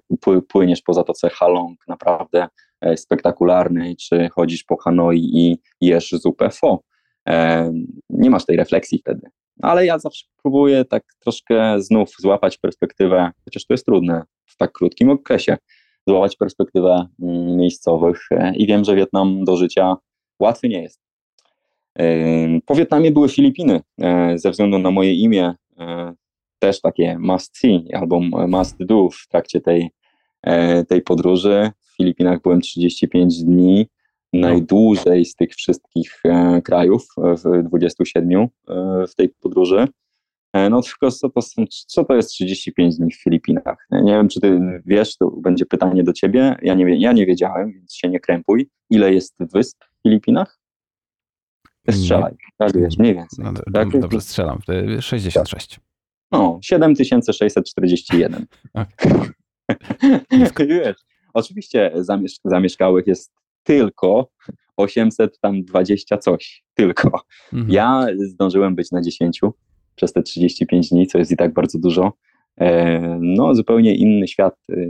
płyniesz 0.49 0.81
po 0.81 0.93
zatoce 0.93 1.29
Halong, 1.29 1.87
naprawdę 1.87 2.47
e, 2.81 2.97
spektakularnej, 2.97 3.95
czy 3.95 4.29
chodzisz 4.29 4.63
po 4.63 4.77
Hanoi 4.77 5.29
i 5.33 5.57
jesz 5.81 6.09
zupę 6.11 6.49
pho. 6.49 6.81
E, 7.29 7.71
nie 8.09 8.29
masz 8.29 8.45
tej 8.45 8.57
refleksji 8.57 8.99
wtedy. 8.99 9.29
Ale 9.61 9.85
ja 9.85 9.99
zawsze 9.99 10.25
próbuję 10.41 10.85
tak 10.85 11.03
troszkę 11.19 11.81
znów 11.81 12.09
złapać 12.19 12.57
perspektywę, 12.57 13.31
chociaż 13.45 13.65
to 13.65 13.73
jest 13.73 13.85
trudne 13.85 14.23
w 14.45 14.57
tak 14.57 14.71
krótkim 14.71 15.09
okresie, 15.09 15.57
złapać 16.07 16.35
perspektywę 16.35 17.07
mm, 17.21 17.57
miejscowych 17.57 18.29
i 18.55 18.67
wiem, 18.67 18.83
że 18.83 18.95
Wietnam 18.95 19.43
do 19.43 19.57
życia 19.57 19.95
łatwy 20.39 20.69
nie 20.69 20.81
jest. 20.81 21.01
Po 22.65 22.75
Wietnamie 22.75 23.11
były 23.11 23.29
Filipiny, 23.29 23.81
ze 24.35 24.51
względu 24.51 24.79
na 24.79 24.91
moje 24.91 25.13
imię 25.13 25.53
też 26.59 26.81
takie 26.81 27.17
must 27.19 27.57
see 27.57 27.93
albo 27.93 28.19
must 28.47 28.83
do 28.83 29.09
w 29.09 29.27
trakcie 29.27 29.61
tej, 29.61 29.89
e, 30.41 30.85
tej 30.85 31.01
podróży. 31.01 31.71
W 31.81 31.95
Filipinach 31.97 32.41
byłem 32.41 32.61
35 32.61 33.43
dni, 33.43 33.87
najdłużej 34.33 35.25
z 35.25 35.35
tych 35.35 35.55
wszystkich 35.55 36.21
e, 36.25 36.61
krajów, 36.61 37.07
w 37.17 37.63
27 37.63 38.41
e, 38.41 38.47
w 39.07 39.15
tej 39.15 39.29
podróży. 39.29 39.87
No 40.69 40.81
tylko 40.81 41.11
co 41.11 41.29
to, 41.29 41.41
co 41.87 42.05
to 42.05 42.15
jest 42.15 42.29
35 42.29 42.97
dni 42.97 43.11
w 43.11 43.23
Filipinach? 43.23 43.87
Nie 43.91 44.13
wiem, 44.13 44.27
czy 44.27 44.41
ty 44.41 44.59
wiesz, 44.85 45.17
to 45.17 45.31
będzie 45.31 45.65
pytanie 45.65 46.03
do 46.03 46.13
ciebie. 46.13 46.55
Ja 46.61 46.73
nie, 46.73 46.99
ja 46.99 47.13
nie 47.13 47.25
wiedziałem, 47.25 47.73
więc 47.73 47.95
się 47.95 48.09
nie 48.09 48.19
krępuj. 48.19 48.69
Ile 48.89 49.13
jest 49.13 49.35
wysp 49.53 49.83
w 49.83 50.01
Filipinach? 50.03 50.59
Strzelaj, 51.91 52.33
tak 52.57 52.77
wiesz, 52.77 52.97
mniej 52.97 53.15
więcej. 53.15 53.45
No, 53.45 53.53
tak? 53.73 53.99
Dobrze, 53.99 54.21
strzelam. 54.21 54.59
66. 54.99 55.79
No, 56.31 56.59
7641. 56.63 58.45
Wiesz, 60.67 60.97
oczywiście 61.33 61.91
zamiesz 61.95 62.39
zamieszkałych 62.45 63.07
jest 63.07 63.33
tylko 63.63 64.29
820 64.77 66.17
coś, 66.17 66.63
tylko. 66.73 67.21
Mhm. 67.53 67.71
Ja 67.71 68.07
zdążyłem 68.17 68.75
być 68.75 68.91
na 68.91 69.01
10 69.01 69.41
przez 69.95 70.13
te 70.13 70.23
35 70.23 70.89
dni, 70.89 71.07
co 71.07 71.17
jest 71.17 71.31
i 71.31 71.37
tak 71.37 71.53
bardzo 71.53 71.79
dużo. 71.79 72.13
E, 72.57 72.99
no, 73.21 73.55
zupełnie 73.55 73.95
inny 73.95 74.27
świat. 74.27 74.55
Y, 74.71 74.89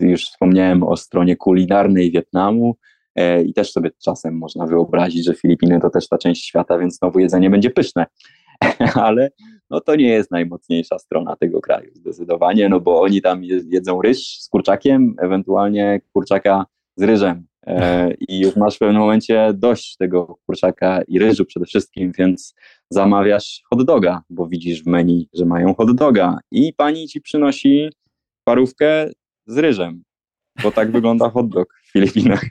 już 0.00 0.24
wspomniałem 0.24 0.82
o 0.82 0.96
stronie 0.96 1.36
kulinarnej 1.36 2.10
Wietnamu 2.10 2.76
e, 3.14 3.42
i 3.42 3.54
też 3.54 3.72
sobie 3.72 3.90
czasem 4.04 4.38
można 4.38 4.66
wyobrazić, 4.66 5.24
że 5.24 5.34
Filipiny 5.34 5.80
to 5.80 5.90
też 5.90 6.08
ta 6.08 6.18
część 6.18 6.44
świata, 6.44 6.78
więc 6.78 6.98
znowu 6.98 7.18
jedzenie 7.18 7.50
będzie 7.50 7.70
pyszne. 7.70 8.06
Ale 8.94 9.30
no 9.70 9.80
to 9.80 9.96
nie 9.96 10.08
jest 10.08 10.30
najmocniejsza 10.30 10.98
strona 10.98 11.36
tego 11.36 11.60
kraju, 11.60 11.90
zdecydowanie, 11.94 12.68
no 12.68 12.80
bo 12.80 13.00
oni 13.00 13.22
tam 13.22 13.44
jedzą 13.44 14.02
ryż 14.02 14.38
z 14.40 14.48
kurczakiem, 14.48 15.14
ewentualnie 15.18 16.00
kurczaka 16.12 16.66
z 16.96 17.02
ryżem. 17.02 17.46
E, 17.66 18.14
I 18.28 18.40
już 18.40 18.56
masz 18.56 18.76
w 18.76 18.78
pewnym 18.78 19.00
momencie 19.00 19.50
dość 19.54 19.96
tego 19.96 20.38
kurczaka 20.46 21.02
i 21.08 21.18
ryżu 21.18 21.44
przede 21.44 21.66
wszystkim, 21.66 22.12
więc 22.18 22.54
zamawiasz 22.90 23.62
hot 23.70 23.84
doga, 23.84 24.22
bo 24.30 24.48
widzisz 24.48 24.82
w 24.82 24.86
menu, 24.86 25.28
że 25.34 25.44
mają 25.44 25.74
hot 25.74 25.96
doga 25.96 26.38
i 26.50 26.72
pani 26.72 27.08
ci 27.08 27.20
przynosi 27.20 27.88
parówkę 28.44 29.10
z 29.46 29.58
ryżem, 29.58 30.02
bo 30.62 30.70
tak 30.70 30.90
wygląda 30.90 31.30
hot 31.30 31.48
dog 31.48 31.74
Filipinach. 31.96 32.44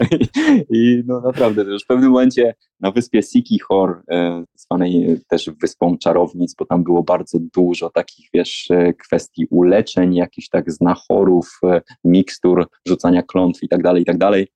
I 0.70 1.02
no 1.06 1.20
naprawdę, 1.20 1.62
już 1.62 1.84
w 1.84 1.86
pewnym 1.86 2.10
momencie 2.10 2.54
na 2.80 2.90
wyspie 2.90 3.22
Sikihor, 3.22 4.02
e, 4.10 4.44
zwanej 4.54 5.20
też 5.28 5.50
wyspą 5.62 5.98
czarownic, 5.98 6.54
bo 6.54 6.64
tam 6.64 6.84
było 6.84 7.02
bardzo 7.02 7.38
dużo 7.54 7.90
takich, 7.90 8.28
wiesz, 8.34 8.70
e, 8.70 8.92
kwestii 8.92 9.46
uleczeń, 9.50 10.14
jakichś 10.14 10.48
tak 10.48 10.72
znachorów, 10.72 11.58
e, 11.64 11.80
mikstur, 12.04 12.68
rzucania 12.88 13.22
klątw 13.22 13.62
i 13.62 13.68
tak 13.68 13.82
dalej, 13.82 14.02
i 14.02 14.04
tak 14.04 14.18
dalej, 14.18 14.48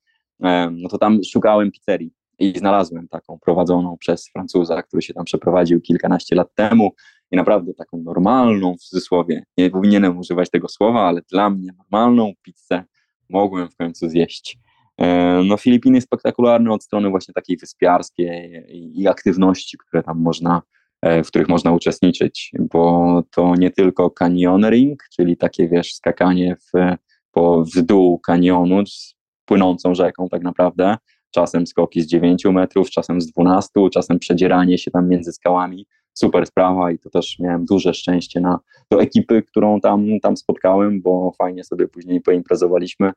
no 0.71 0.89
to 0.89 0.99
tam 0.99 1.19
szukałem 1.25 1.71
pizzerii 1.71 2.13
i 2.39 2.59
znalazłem 2.59 3.09
taką 3.09 3.39
prowadzoną 3.39 3.97
przez 3.99 4.29
Francuza, 4.33 4.83
który 4.83 5.03
się 5.03 5.15
tam 5.15 5.25
przeprowadził 5.25 5.81
kilkanaście 5.81 6.37
lat 6.37 6.55
temu 6.55 6.91
i 7.31 7.37
naprawdę 7.37 7.75
taką 7.75 8.03
normalną, 8.03 8.77
w 8.77 8.81
cudzysłowie, 8.81 9.45
nie 9.59 9.71
powinienem 9.71 10.19
używać 10.19 10.51
tego 10.51 10.69
słowa, 10.69 11.01
ale 11.01 11.21
dla 11.31 11.51
mnie 11.51 11.73
normalną 11.79 12.33
pizzę 12.43 12.85
mogłem 13.31 13.69
w 13.69 13.77
końcu 13.77 14.09
zjeść. 14.09 14.59
E, 15.01 15.43
no 15.45 15.57
Filipiny 15.57 16.01
spektakularne 16.01 16.73
od 16.73 16.85
strony 16.85 17.11
właśnie 17.11 17.35
takiej 17.35 17.57
wyspiarskiej 17.57 18.65
i 18.99 19.09
aktywności, 19.09 19.79
które 19.79 20.03
tam 20.03 20.19
można, 20.19 20.63
e, 21.03 21.25
w 21.25 21.29
których 21.29 21.49
można 21.49 21.73
uczestniczyć, 21.73 22.53
bo 22.73 23.23
to 23.31 23.55
nie 23.55 23.71
tylko 23.71 24.11
canyoning, 24.11 25.03
czyli 25.17 25.37
takie 25.37 25.69
wiesz, 25.69 25.95
skakanie 25.95 26.57
w, 26.57 26.97
po, 27.33 27.65
w 27.75 27.83
dół 27.83 28.19
kanionu 28.19 28.87
z 28.87 29.15
płynącą 29.45 29.95
rzeką 29.95 30.29
tak 30.29 30.43
naprawdę, 30.43 30.97
czasem 31.31 31.67
skoki 31.67 32.03
z 32.03 32.07
9 32.07 32.45
metrów, 32.45 32.91
czasem 32.91 33.21
z 33.21 33.27
12, 33.27 33.71
czasem 33.93 34.19
przedzieranie 34.19 34.79
się 34.79 34.91
tam 34.91 35.09
między 35.09 35.33
skałami, 35.33 35.87
super 36.21 36.47
sprawa 36.47 36.91
i 36.91 36.99
to 36.99 37.11
też 37.11 37.39
miałem 37.39 37.65
duże 37.65 37.95
szczęście 37.95 38.41
na 38.41 38.59
do 38.91 39.03
ekipy, 39.03 39.43
którą 39.43 39.81
tam, 39.81 40.21
tam 40.23 40.37
spotkałem, 40.37 41.03
bo 41.03 41.33
fajnie 41.39 41.65
sobie 41.65 41.89
później 41.89 42.21
poimprezowaliśmy. 42.21 43.13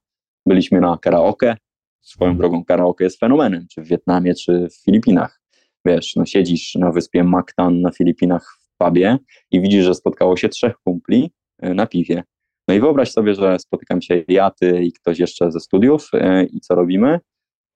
Byliśmy 0.45 0.81
na 0.81 0.97
karaoke. 1.01 1.57
Swoją 2.01 2.37
drogą 2.37 2.65
karaoke 2.65 3.03
jest 3.03 3.19
fenomenem, 3.19 3.65
czy 3.71 3.81
w 3.81 3.87
Wietnamie, 3.87 4.35
czy 4.35 4.67
w 4.69 4.83
Filipinach. 4.85 5.41
Wiesz, 5.85 6.15
no 6.15 6.25
siedzisz 6.25 6.75
na 6.75 6.91
wyspie 6.91 7.23
Mactan 7.23 7.81
na 7.81 7.91
Filipinach 7.91 8.57
w 8.59 8.77
pubie 8.77 9.17
i 9.51 9.61
widzisz, 9.61 9.85
że 9.85 9.95
spotkało 9.95 10.37
się 10.37 10.49
trzech 10.49 10.75
kumpli 10.83 11.31
e, 11.59 11.73
na 11.73 11.87
piwie. 11.87 12.23
No 12.67 12.73
i 12.73 12.79
wyobraź 12.79 13.11
sobie, 13.11 13.35
że 13.35 13.59
spotykam 13.59 14.01
się 14.01 14.23
ja, 14.27 14.51
ty 14.51 14.83
i 14.83 14.93
ktoś 14.93 15.19
jeszcze 15.19 15.51
ze 15.51 15.59
studiów 15.59 16.09
e, 16.13 16.43
i 16.43 16.59
co 16.59 16.75
robimy? 16.75 17.19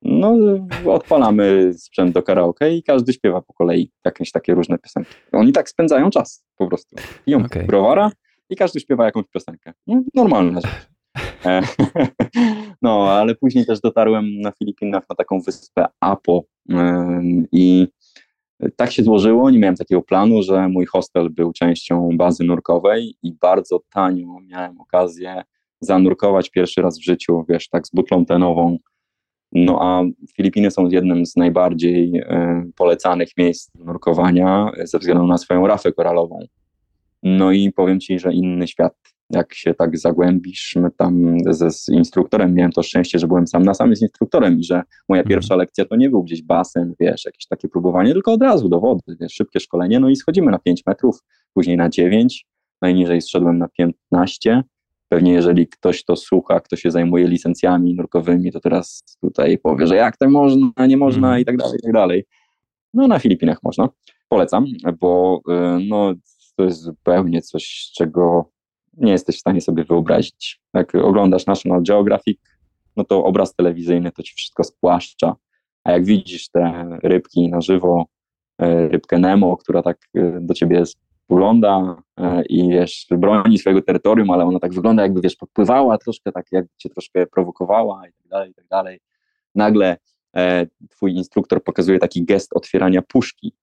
No 0.01 0.37
odpalamy 0.85 1.73
sprzęt 1.73 2.13
do 2.13 2.23
karaoke 2.23 2.75
i 2.75 2.83
każdy 2.83 3.13
śpiewa 3.13 3.41
po 3.41 3.53
kolei 3.53 3.91
jakieś 4.05 4.31
takie 4.31 4.53
różne 4.53 4.77
piosenki. 4.77 5.11
Oni 5.31 5.51
tak 5.51 5.69
spędzają 5.69 6.09
czas 6.09 6.45
po 6.57 6.67
prostu. 6.67 6.95
Piją 7.25 7.45
okay. 7.45 7.63
browara 7.63 8.11
i 8.49 8.55
każdy 8.55 8.79
śpiewa 8.79 9.05
jakąś 9.05 9.25
piosenkę. 9.33 9.73
No, 9.87 10.03
normalna 10.13 10.61
rzecz. 10.61 10.87
E, 11.45 11.61
no, 12.81 13.11
ale 13.11 13.35
później 13.35 13.65
też 13.65 13.79
dotarłem 13.79 14.41
na 14.41 14.51
Filipinach 14.51 15.03
na 15.09 15.15
taką 15.15 15.39
wyspę 15.41 15.85
Apo 15.99 16.43
i 17.51 17.87
tak 18.75 18.91
się 18.91 19.03
złożyło, 19.03 19.49
nie 19.49 19.59
miałem 19.59 19.75
takiego 19.75 20.01
planu, 20.01 20.43
że 20.43 20.69
mój 20.69 20.85
hostel 20.85 21.29
był 21.29 21.53
częścią 21.53 22.09
bazy 22.17 22.43
nurkowej 22.43 23.15
i 23.23 23.33
bardzo 23.33 23.79
tanio 23.89 24.39
miałem 24.47 24.81
okazję 24.81 25.43
zanurkować 25.79 26.49
pierwszy 26.49 26.81
raz 26.81 26.99
w 26.99 27.03
życiu, 27.03 27.45
wiesz, 27.49 27.69
tak 27.69 27.87
z 27.87 27.91
butlą 27.91 28.25
tenową. 28.25 28.77
No 29.51 29.79
a 29.81 30.03
Filipiny 30.35 30.71
są 30.71 30.87
jednym 30.87 31.25
z 31.25 31.35
najbardziej 31.35 32.19
y, 32.19 32.25
polecanych 32.75 33.29
miejsc 33.37 33.71
nurkowania 33.75 34.71
ze 34.83 34.99
względu 34.99 35.27
na 35.27 35.37
swoją 35.37 35.67
rafę 35.67 35.91
koralową. 35.91 36.39
No 37.23 37.51
i 37.51 37.71
powiem 37.71 37.99
Ci, 37.99 38.19
że 38.19 38.33
inny 38.33 38.67
świat 38.67 38.93
jak 39.29 39.53
się 39.53 39.73
tak 39.73 39.97
zagłębisz, 39.97 40.75
my 40.75 40.91
tam 40.97 41.37
ze, 41.49 41.71
z 41.71 41.89
instruktorem 41.89 42.53
miałem 42.53 42.71
to 42.71 42.83
szczęście, 42.83 43.19
że 43.19 43.27
byłem 43.27 43.47
sam 43.47 43.63
na 43.63 43.73
sam 43.73 43.95
z 43.95 44.01
instruktorem 44.01 44.59
i 44.59 44.63
że 44.63 44.81
moja 45.09 45.21
mhm. 45.21 45.27
pierwsza 45.27 45.55
lekcja 45.55 45.85
to 45.85 45.95
nie 45.95 46.09
był 46.09 46.23
gdzieś 46.23 46.43
basen, 46.43 46.93
wiesz, 46.99 47.25
jakieś 47.25 47.47
takie 47.47 47.67
próbowanie, 47.67 48.13
tylko 48.13 48.33
od 48.33 48.41
razu 48.41 48.69
do 48.69 48.79
wody, 48.79 49.17
wiesz, 49.19 49.33
szybkie 49.33 49.59
szkolenie, 49.59 49.99
no 49.99 50.09
i 50.09 50.15
schodzimy 50.15 50.51
na 50.51 50.59
5 50.59 50.85
metrów, 50.85 51.19
później 51.53 51.77
na 51.77 51.89
9, 51.89 52.45
najniżej 52.81 53.21
zszedłem 53.21 53.57
na 53.57 53.67
15, 53.67 54.63
pewnie 55.09 55.33
jeżeli 55.33 55.67
ktoś 55.67 56.03
to 56.03 56.15
słucha, 56.15 56.59
kto 56.59 56.75
się 56.75 56.91
zajmuje 56.91 57.27
licencjami 57.27 57.95
nurkowymi, 57.95 58.51
to 58.51 58.59
teraz 58.59 59.03
tutaj 59.21 59.57
powie, 59.57 59.87
że 59.87 59.95
jak 59.95 60.17
to 60.17 60.29
można, 60.29 60.87
nie 60.87 60.97
można 60.97 61.27
mhm. 61.27 61.41
i 61.41 61.45
tak 61.45 61.57
dalej, 61.57 61.77
i 61.79 61.83
tak 61.83 61.93
dalej. 61.93 62.25
No 62.93 63.07
na 63.07 63.19
Filipinach 63.19 63.63
można, 63.63 63.89
polecam, 64.29 64.65
bo 64.99 65.41
y, 65.49 65.85
no, 65.89 66.13
to 66.55 66.63
jest 66.63 66.81
zupełnie 66.81 67.41
coś, 67.41 67.91
czego 67.95 68.49
nie 68.97 69.11
jesteś 69.11 69.35
w 69.35 69.39
stanie 69.39 69.61
sobie 69.61 69.83
wyobrazić. 69.83 70.61
Jak 70.73 70.95
oglądasz 70.95 71.45
National 71.45 71.83
Geographic, 71.83 72.39
no 72.95 73.03
to 73.03 73.23
obraz 73.23 73.55
telewizyjny 73.55 74.11
to 74.11 74.23
ci 74.23 74.35
wszystko 74.35 74.63
spłaszcza, 74.63 75.35
a 75.83 75.91
jak 75.91 76.05
widzisz 76.05 76.49
te 76.49 76.89
rybki 77.03 77.49
na 77.49 77.61
żywo, 77.61 78.05
e, 78.61 78.87
rybkę 78.87 79.19
Nemo, 79.19 79.57
która 79.57 79.83
tak 79.83 79.97
e, 80.15 80.39
do 80.41 80.53
ciebie 80.53 80.83
spogląda 81.27 82.01
e, 82.17 82.43
i 82.45 82.69
wiesz, 82.69 83.07
broni 83.11 83.57
swojego 83.57 83.81
terytorium, 83.81 84.31
ale 84.31 84.45
ona 84.45 84.59
tak 84.59 84.73
wygląda 84.73 85.03
jakby, 85.03 85.21
wiesz, 85.21 85.35
podpływała 85.35 85.97
troszkę, 85.97 86.31
tak 86.31 86.45
jakby 86.51 86.69
cię 86.77 86.89
troszkę 86.89 87.27
prowokowała 87.27 88.07
i 88.07 88.11
tak 88.13 88.27
dalej, 88.27 88.51
i 88.51 88.53
tak 88.53 88.67
dalej. 88.67 88.99
Nagle 89.55 89.97
twój 90.89 91.13
instruktor 91.13 91.63
pokazuje 91.63 91.99
taki 91.99 92.25
gest 92.25 92.53
otwierania 92.53 93.01
puszki, 93.01 93.53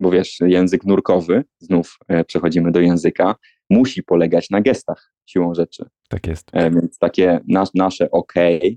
bo 0.00 0.10
wiesz, 0.10 0.40
język 0.40 0.84
nurkowy, 0.84 1.44
znów 1.58 1.98
przechodzimy 2.26 2.72
do 2.72 2.80
języka, 2.80 3.34
musi 3.70 4.02
polegać 4.02 4.50
na 4.50 4.60
gestach 4.60 5.12
siłą 5.26 5.54
rzeczy. 5.54 5.84
Tak 6.08 6.26
jest. 6.26 6.50
E, 6.52 6.70
więc 6.70 6.98
takie 6.98 7.40
nas, 7.48 7.74
nasze 7.74 8.10
OK, 8.10 8.34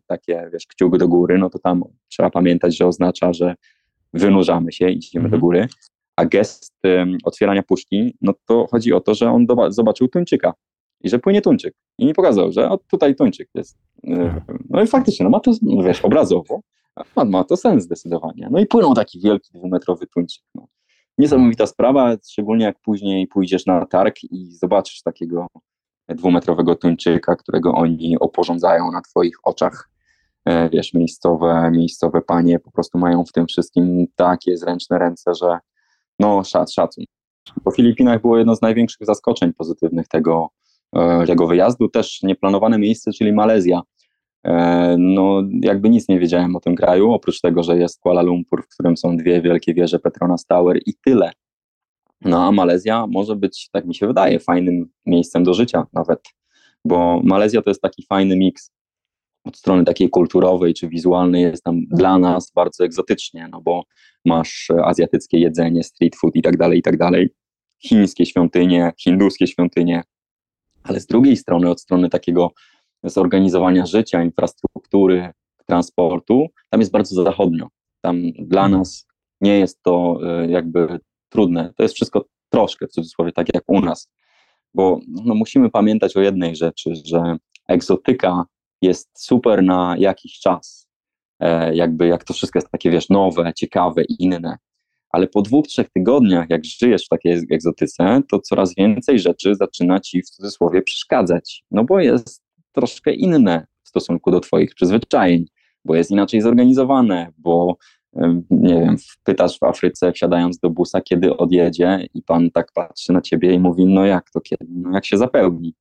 takie 0.07 0.49
wiesz, 0.53 0.67
kciuk 0.67 0.97
do 0.97 1.07
góry, 1.07 1.37
no 1.37 1.49
to 1.49 1.59
tam 1.59 1.83
trzeba 2.07 2.29
pamiętać, 2.29 2.77
że 2.77 2.87
oznacza, 2.87 3.33
że 3.33 3.55
wynurzamy 4.13 4.71
się 4.71 4.89
i 4.89 4.97
idziemy 4.97 5.29
do 5.29 5.35
mhm. 5.35 5.41
góry. 5.41 5.67
A 6.17 6.25
gest 6.25 6.73
um, 6.83 7.17
otwierania 7.23 7.63
puszki, 7.63 8.17
no 8.21 8.33
to 8.45 8.67
chodzi 8.71 8.93
o 8.93 8.99
to, 8.99 9.15
że 9.15 9.31
on 9.31 9.45
do, 9.45 9.71
zobaczył 9.71 10.07
tuńczyka 10.07 10.53
i 11.01 11.09
że 11.09 11.19
płynie 11.19 11.41
tuńczyk. 11.41 11.73
I 11.97 12.05
mi 12.05 12.13
pokazał, 12.13 12.51
że 12.51 12.69
o, 12.69 12.77
tutaj 12.77 13.15
tuńczyk 13.15 13.49
jest. 13.55 13.77
E, 14.07 14.41
no 14.69 14.83
i 14.83 14.87
faktycznie, 14.87 15.23
no 15.23 15.29
ma 15.29 15.39
to, 15.39 15.51
no 15.61 15.83
wiesz, 15.83 16.01
obrazowo, 16.01 16.61
ma, 17.15 17.25
ma 17.25 17.43
to 17.43 17.57
sens 17.57 17.83
zdecydowanie. 17.83 18.47
No 18.51 18.59
i 18.59 18.65
płynął 18.65 18.93
taki 18.93 19.19
wielki 19.19 19.49
dwumetrowy 19.53 20.07
tuńczyk. 20.07 20.43
No. 20.55 20.67
Niesamowita 21.17 21.65
sprawa, 21.65 22.15
szczególnie 22.29 22.65
jak 22.65 22.79
później 22.79 23.27
pójdziesz 23.27 23.65
na 23.65 23.85
targ 23.85 24.15
i 24.23 24.51
zobaczysz 24.51 25.01
takiego 25.01 25.47
dwumetrowego 26.09 26.75
tuńczyka, 26.75 27.35
którego 27.35 27.71
oni 27.71 28.19
oporządzają 28.19 28.91
na 28.91 29.01
twoich 29.01 29.37
oczach. 29.43 29.89
E, 30.45 30.69
wiesz, 30.69 30.93
miejscowe, 30.93 31.71
miejscowe 31.71 32.21
panie 32.21 32.59
po 32.59 32.71
prostu 32.71 32.97
mają 32.97 33.25
w 33.25 33.31
tym 33.31 33.47
wszystkim 33.47 34.07
takie 34.15 34.57
zręczne 34.57 34.99
ręce, 34.99 35.35
że 35.35 35.59
no 36.19 36.43
szac, 36.43 36.73
szacun. 36.73 37.05
Po 37.63 37.71
Filipinach 37.71 38.21
było 38.21 38.37
jedno 38.37 38.55
z 38.55 38.61
największych 38.61 39.07
zaskoczeń 39.07 39.53
pozytywnych 39.53 40.07
tego, 40.07 40.49
e, 40.95 41.25
tego 41.25 41.47
wyjazdu. 41.47 41.89
Też 41.89 42.23
nieplanowane 42.23 42.79
miejsce, 42.79 43.11
czyli 43.11 43.33
Malezja. 43.33 43.81
E, 44.43 44.95
no, 44.99 45.43
jakby 45.61 45.89
nic 45.89 46.07
nie 46.07 46.19
wiedziałem 46.19 46.55
o 46.55 46.59
tym 46.59 46.75
kraju, 46.75 47.11
oprócz 47.11 47.41
tego, 47.41 47.63
że 47.63 47.77
jest 47.77 47.99
Kuala 47.99 48.21
Lumpur, 48.21 48.63
w 48.63 48.73
którym 48.73 48.97
są 48.97 49.17
dwie 49.17 49.41
wielkie 49.41 49.73
wieże 49.73 49.99
Petronas 49.99 50.45
Tower 50.45 50.79
i 50.85 50.93
tyle. 51.05 51.31
No 52.21 52.45
a 52.45 52.51
Malezja 52.51 53.07
może 53.07 53.35
być, 53.35 53.69
tak 53.71 53.85
mi 53.85 53.95
się 53.95 54.07
wydaje, 54.07 54.39
fajnym 54.39 54.89
miejscem 55.05 55.43
do 55.43 55.53
życia 55.53 55.83
nawet, 55.93 56.19
bo 56.85 57.21
Malezja 57.23 57.61
to 57.61 57.69
jest 57.69 57.81
taki 57.81 58.05
fajny 58.05 58.35
miks 58.35 58.71
od 59.47 59.57
strony 59.57 59.83
takiej 59.83 60.09
kulturowej 60.09 60.73
czy 60.73 60.89
wizualnej 60.89 61.41
jest 61.41 61.63
tam 61.63 61.81
dla 61.85 62.19
nas 62.19 62.51
bardzo 62.55 62.85
egzotycznie, 62.85 63.47
no 63.51 63.61
bo 63.61 63.83
masz 64.25 64.67
azjatyckie 64.83 65.39
jedzenie, 65.39 65.83
street 65.83 66.15
food 66.15 66.35
i 66.35 66.41
tak 66.41 66.57
dalej, 66.57 66.79
i 66.79 66.81
tak 66.81 66.97
dalej, 66.97 67.29
chińskie 67.79 68.25
świątynie, 68.25 68.91
hinduskie 68.99 69.47
świątynie, 69.47 70.03
ale 70.83 70.99
z 70.99 71.05
drugiej 71.05 71.37
strony, 71.37 71.69
od 71.69 71.81
strony 71.81 72.09
takiego 72.09 72.51
zorganizowania 73.03 73.85
życia, 73.85 74.23
infrastruktury, 74.23 75.31
transportu, 75.65 76.47
tam 76.69 76.79
jest 76.79 76.91
bardzo 76.91 77.23
zachodnio. 77.23 77.67
Tam 78.01 78.21
dla 78.31 78.65
mhm. 78.65 78.79
nas 78.79 79.07
nie 79.41 79.59
jest 79.59 79.83
to 79.83 80.19
e, 80.23 80.47
jakby 80.47 80.99
trudne. 81.29 81.73
To 81.77 81.83
jest 81.83 81.95
wszystko 81.95 82.25
troszkę, 82.49 82.87
w 82.87 82.91
cudzysłowie, 82.91 83.31
tak 83.31 83.53
jak 83.53 83.63
u 83.67 83.81
nas. 83.81 84.11
Bo 84.73 84.99
no, 85.07 85.35
musimy 85.35 85.69
pamiętać 85.69 86.17
o 86.17 86.21
jednej 86.21 86.55
rzeczy, 86.55 86.93
że 87.05 87.37
egzotyka 87.67 88.45
jest 88.81 89.09
super 89.25 89.63
na 89.63 89.95
jakiś 89.99 90.39
czas. 90.39 90.87
E, 91.39 91.75
jakby 91.75 92.07
jak 92.07 92.23
to 92.23 92.33
wszystko 92.33 92.59
jest 92.59 92.71
takie, 92.71 92.91
wiesz, 92.91 93.09
nowe, 93.09 93.51
ciekawe 93.55 94.03
i 94.03 94.23
inne. 94.23 94.57
Ale 95.09 95.27
po 95.27 95.41
dwóch, 95.41 95.67
trzech 95.67 95.89
tygodniach, 95.89 96.49
jak 96.49 96.65
żyjesz 96.65 97.05
w 97.05 97.09
takiej 97.09 97.33
egzotyce, 97.51 98.21
to 98.31 98.39
coraz 98.39 98.75
więcej 98.75 99.19
rzeczy 99.19 99.55
zaczyna 99.55 99.99
ci 99.99 100.21
w 100.21 100.29
cudzysłowie 100.29 100.81
przeszkadzać. 100.81 101.63
No 101.71 101.83
bo 101.83 101.99
jest 101.99 102.43
troszkę 102.71 103.13
inne 103.13 103.67
w 103.83 103.89
stosunku 103.89 104.31
do 104.31 104.39
Twoich 104.39 104.75
przyzwyczajeń, 104.75 105.45
bo 105.85 105.95
jest 105.95 106.11
inaczej 106.11 106.41
zorganizowane, 106.41 107.31
bo 107.37 107.77
nie 108.49 108.81
wiem, 108.81 108.95
pytasz 109.23 109.59
w 109.59 109.63
Afryce, 109.63 110.11
wsiadając 110.11 110.59
do 110.59 110.69
busa, 110.69 111.01
kiedy 111.01 111.37
odjedzie, 111.37 112.07
i 112.13 112.23
pan 112.23 112.51
tak 112.51 112.71
patrzy 112.73 113.13
na 113.13 113.21
ciebie 113.21 113.53
i 113.53 113.59
mówi: 113.59 113.85
No 113.85 114.05
jak 114.05 114.31
to 114.31 114.41
kiedy? 114.41 114.65
No 114.69 114.91
jak 114.93 115.05
się 115.05 115.17
zapełni? 115.17 115.73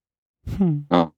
Hmm. 0.59 0.87
No, 0.91 1.13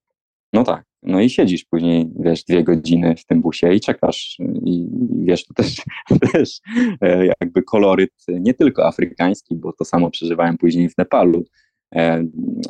no 0.52 0.64
tak. 0.64 0.87
No 1.02 1.20
i 1.20 1.30
siedzisz 1.30 1.64
później, 1.64 2.10
wiesz, 2.20 2.44
dwie 2.44 2.64
godziny 2.64 3.16
w 3.16 3.24
tym 3.24 3.40
busie 3.40 3.74
i 3.74 3.80
czekasz. 3.80 4.36
I 4.64 4.86
wiesz, 5.20 5.44
to 5.44 5.54
też, 5.54 5.82
też 6.32 6.60
e, 7.00 7.26
jakby 7.40 7.62
koloryt 7.62 8.12
nie 8.28 8.54
tylko 8.54 8.86
afrykański, 8.86 9.56
bo 9.56 9.72
to 9.72 9.84
samo 9.84 10.10
przeżywałem 10.10 10.58
później 10.58 10.88
w 10.88 10.98
Nepalu, 10.98 11.44
e, 11.94 12.24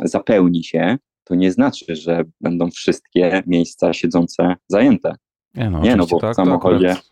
zapełni 0.04 0.64
się, 0.64 0.96
to 1.24 1.34
nie 1.34 1.52
znaczy, 1.52 1.96
że 1.96 2.24
będą 2.40 2.70
wszystkie 2.70 3.42
miejsca 3.46 3.92
siedzące 3.92 4.54
zajęte. 4.68 5.14
Nie, 5.54 5.70
no, 5.70 5.80
nie, 5.80 5.96
no 5.96 6.06
bo 6.06 6.20
tak, 6.20 6.32
w 6.32 6.36
samochodzie... 6.36 6.86
To 6.88 6.92
akurat, 6.92 7.10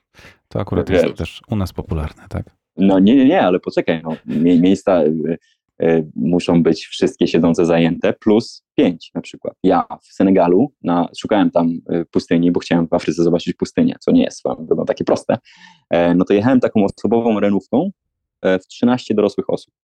to 0.48 0.60
akurat 0.60 0.90
jest 0.90 1.18
też 1.18 1.42
u 1.50 1.56
nas 1.56 1.72
popularne, 1.72 2.22
tak? 2.28 2.56
No 2.76 2.98
nie, 2.98 3.16
nie, 3.16 3.24
nie, 3.24 3.42
ale 3.42 3.60
poczekaj, 3.60 4.00
no, 4.04 4.16
mie 4.26 4.60
miejsca 4.60 5.04
y, 5.04 5.38
muszą 6.14 6.62
być 6.62 6.86
wszystkie 6.86 7.26
siedzące 7.26 7.66
zajęte, 7.66 8.12
plus 8.12 8.64
pięć 8.74 9.10
na 9.14 9.20
przykład. 9.20 9.54
Ja 9.62 9.84
w 10.02 10.12
Senegalu 10.12 10.72
na, 10.82 11.08
szukałem 11.18 11.50
tam 11.50 11.68
y, 11.92 12.04
pustyni, 12.04 12.52
bo 12.52 12.60
chciałem 12.60 12.88
w 12.88 12.92
Afryce 12.92 13.22
zobaczyć 13.22 13.54
pustynię, 13.54 13.96
co 14.00 14.10
nie 14.12 14.22
jest 14.22 14.42
no, 14.44 14.84
takie 14.84 15.04
proste. 15.04 15.38
E, 15.90 16.14
no 16.14 16.24
to 16.24 16.34
jechałem 16.34 16.60
taką 16.60 16.84
osobową 16.84 17.40
renówką 17.40 17.90
e, 18.42 18.58
w 18.58 18.66
13 18.66 19.14
dorosłych 19.14 19.50
osób. 19.50 19.74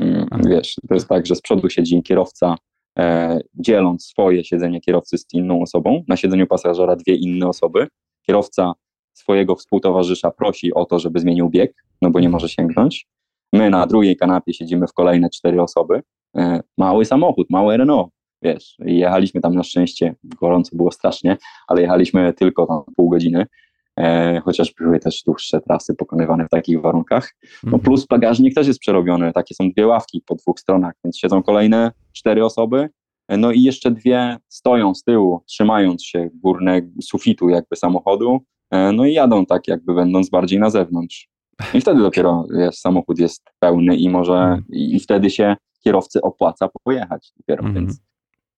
Mm, 0.00 0.26
wiesz, 0.46 0.74
to 0.88 0.94
jest 0.94 1.08
tak, 1.08 1.26
że 1.26 1.34
z 1.34 1.40
przodu 1.40 1.70
siedzi 1.70 2.02
kierowca, 2.02 2.56
e, 2.98 3.38
dzieląc 3.54 4.04
swoje 4.04 4.44
siedzenie 4.44 4.80
kierowcy 4.80 5.18
z 5.18 5.26
inną 5.32 5.62
osobą. 5.62 6.04
Na 6.08 6.16
siedzeniu 6.16 6.46
pasażera 6.46 6.96
dwie 6.96 7.14
inne 7.14 7.48
osoby. 7.48 7.86
Kierowca 8.26 8.72
swojego 9.12 9.56
współtowarzysza 9.56 10.30
prosi 10.30 10.74
o 10.74 10.84
to, 10.84 10.98
żeby 10.98 11.20
zmienił 11.20 11.50
bieg, 11.50 11.84
no 12.02 12.10
bo 12.10 12.20
nie 12.20 12.28
może 12.28 12.48
sięgnąć. 12.48 13.06
My 13.52 13.70
na 13.70 13.86
drugiej 13.86 14.16
kanapie 14.16 14.54
siedzimy 14.54 14.86
w 14.86 14.92
kolejne 14.92 15.30
cztery 15.30 15.62
osoby. 15.62 16.02
E, 16.36 16.60
mały 16.78 17.04
samochód, 17.04 17.50
małe 17.50 17.76
Renault, 17.76 18.10
wiesz. 18.42 18.76
Jechaliśmy 18.78 19.40
tam 19.40 19.54
na 19.54 19.62
szczęście, 19.62 20.14
gorąco 20.24 20.76
było 20.76 20.92
strasznie, 20.92 21.36
ale 21.68 21.82
jechaliśmy 21.82 22.32
tylko 22.32 22.66
tam 22.66 22.82
pół 22.96 23.10
godziny. 23.10 23.46
E, 23.98 24.40
chociaż 24.40 24.74
były 24.74 24.98
też 24.98 25.22
dłuższe 25.26 25.60
trasy 25.60 25.94
pokonywane 25.94 26.46
w 26.46 26.48
takich 26.48 26.80
warunkach. 26.80 27.34
No 27.42 27.66
mhm. 27.66 27.82
plus 27.82 28.06
bagażnik 28.06 28.54
też 28.54 28.66
jest 28.66 28.80
przerobiony, 28.80 29.32
takie 29.32 29.54
są 29.54 29.70
dwie 29.70 29.86
ławki 29.86 30.22
po 30.26 30.34
dwóch 30.34 30.60
stronach, 30.60 30.94
więc 31.04 31.18
siedzą 31.18 31.42
kolejne 31.42 31.92
cztery 32.12 32.44
osoby, 32.44 32.88
e, 33.28 33.36
no 33.36 33.52
i 33.52 33.62
jeszcze 33.62 33.90
dwie 33.90 34.36
stoją 34.48 34.94
z 34.94 35.04
tyłu, 35.04 35.42
trzymając 35.46 36.04
się 36.04 36.30
górnego 36.34 36.88
sufitu 37.02 37.48
jakby 37.48 37.76
samochodu, 37.76 38.40
no 38.92 39.04
i 39.04 39.12
jadą 39.12 39.46
tak 39.46 39.68
jakby 39.68 39.94
będąc 39.94 40.30
bardziej 40.30 40.58
na 40.58 40.70
zewnątrz. 40.70 41.31
I 41.74 41.80
wtedy 41.80 42.00
dopiero 42.00 42.46
jest, 42.58 42.78
samochód 42.78 43.18
jest 43.18 43.42
pełny 43.58 43.96
i 43.96 44.10
może, 44.10 44.34
mhm. 44.34 44.64
i 44.70 45.00
wtedy 45.00 45.30
się 45.30 45.56
kierowcy 45.84 46.20
opłaca 46.20 46.68
pojechać 46.84 47.32
dopiero, 47.36 47.62
mm. 47.62 47.74
więc 47.74 48.00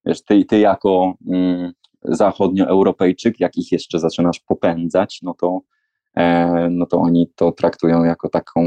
wiesz, 0.06 0.24
ty, 0.24 0.44
ty 0.44 0.58
jako 0.58 1.14
mm, 1.26 1.72
zachodnioeuropejczyk, 2.04 3.40
jak 3.40 3.56
ich 3.56 3.72
jeszcze 3.72 4.00
zaczynasz 4.00 4.40
popędzać, 4.40 5.18
no 5.22 5.34
to 5.34 5.60
e, 6.16 6.68
no 6.70 6.86
to 6.86 6.98
oni 6.98 7.30
to 7.36 7.52
traktują 7.52 8.04
jako 8.04 8.28
taką 8.28 8.62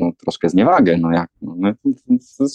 no, 0.00 0.10
troszkę 0.18 0.48
zniewagę. 0.48 0.96
No 0.96 1.12
jak, 1.12 1.30
no, 1.42 1.54
no, 1.58 1.72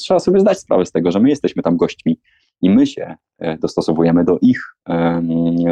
trzeba 0.04 0.20
sobie 0.20 0.40
zdać 0.40 0.60
sprawę 0.60 0.86
z 0.86 0.92
tego, 0.92 1.12
że 1.12 1.20
my 1.20 1.30
jesteśmy 1.30 1.64
tam 1.64 1.78
gośćmi 1.78 2.20
i 2.64 2.70
my 2.70 2.88
się 2.88 3.16
e, 3.40 3.58
dostosowujemy 3.58 4.24
do 4.26 4.38
ich 4.42 4.60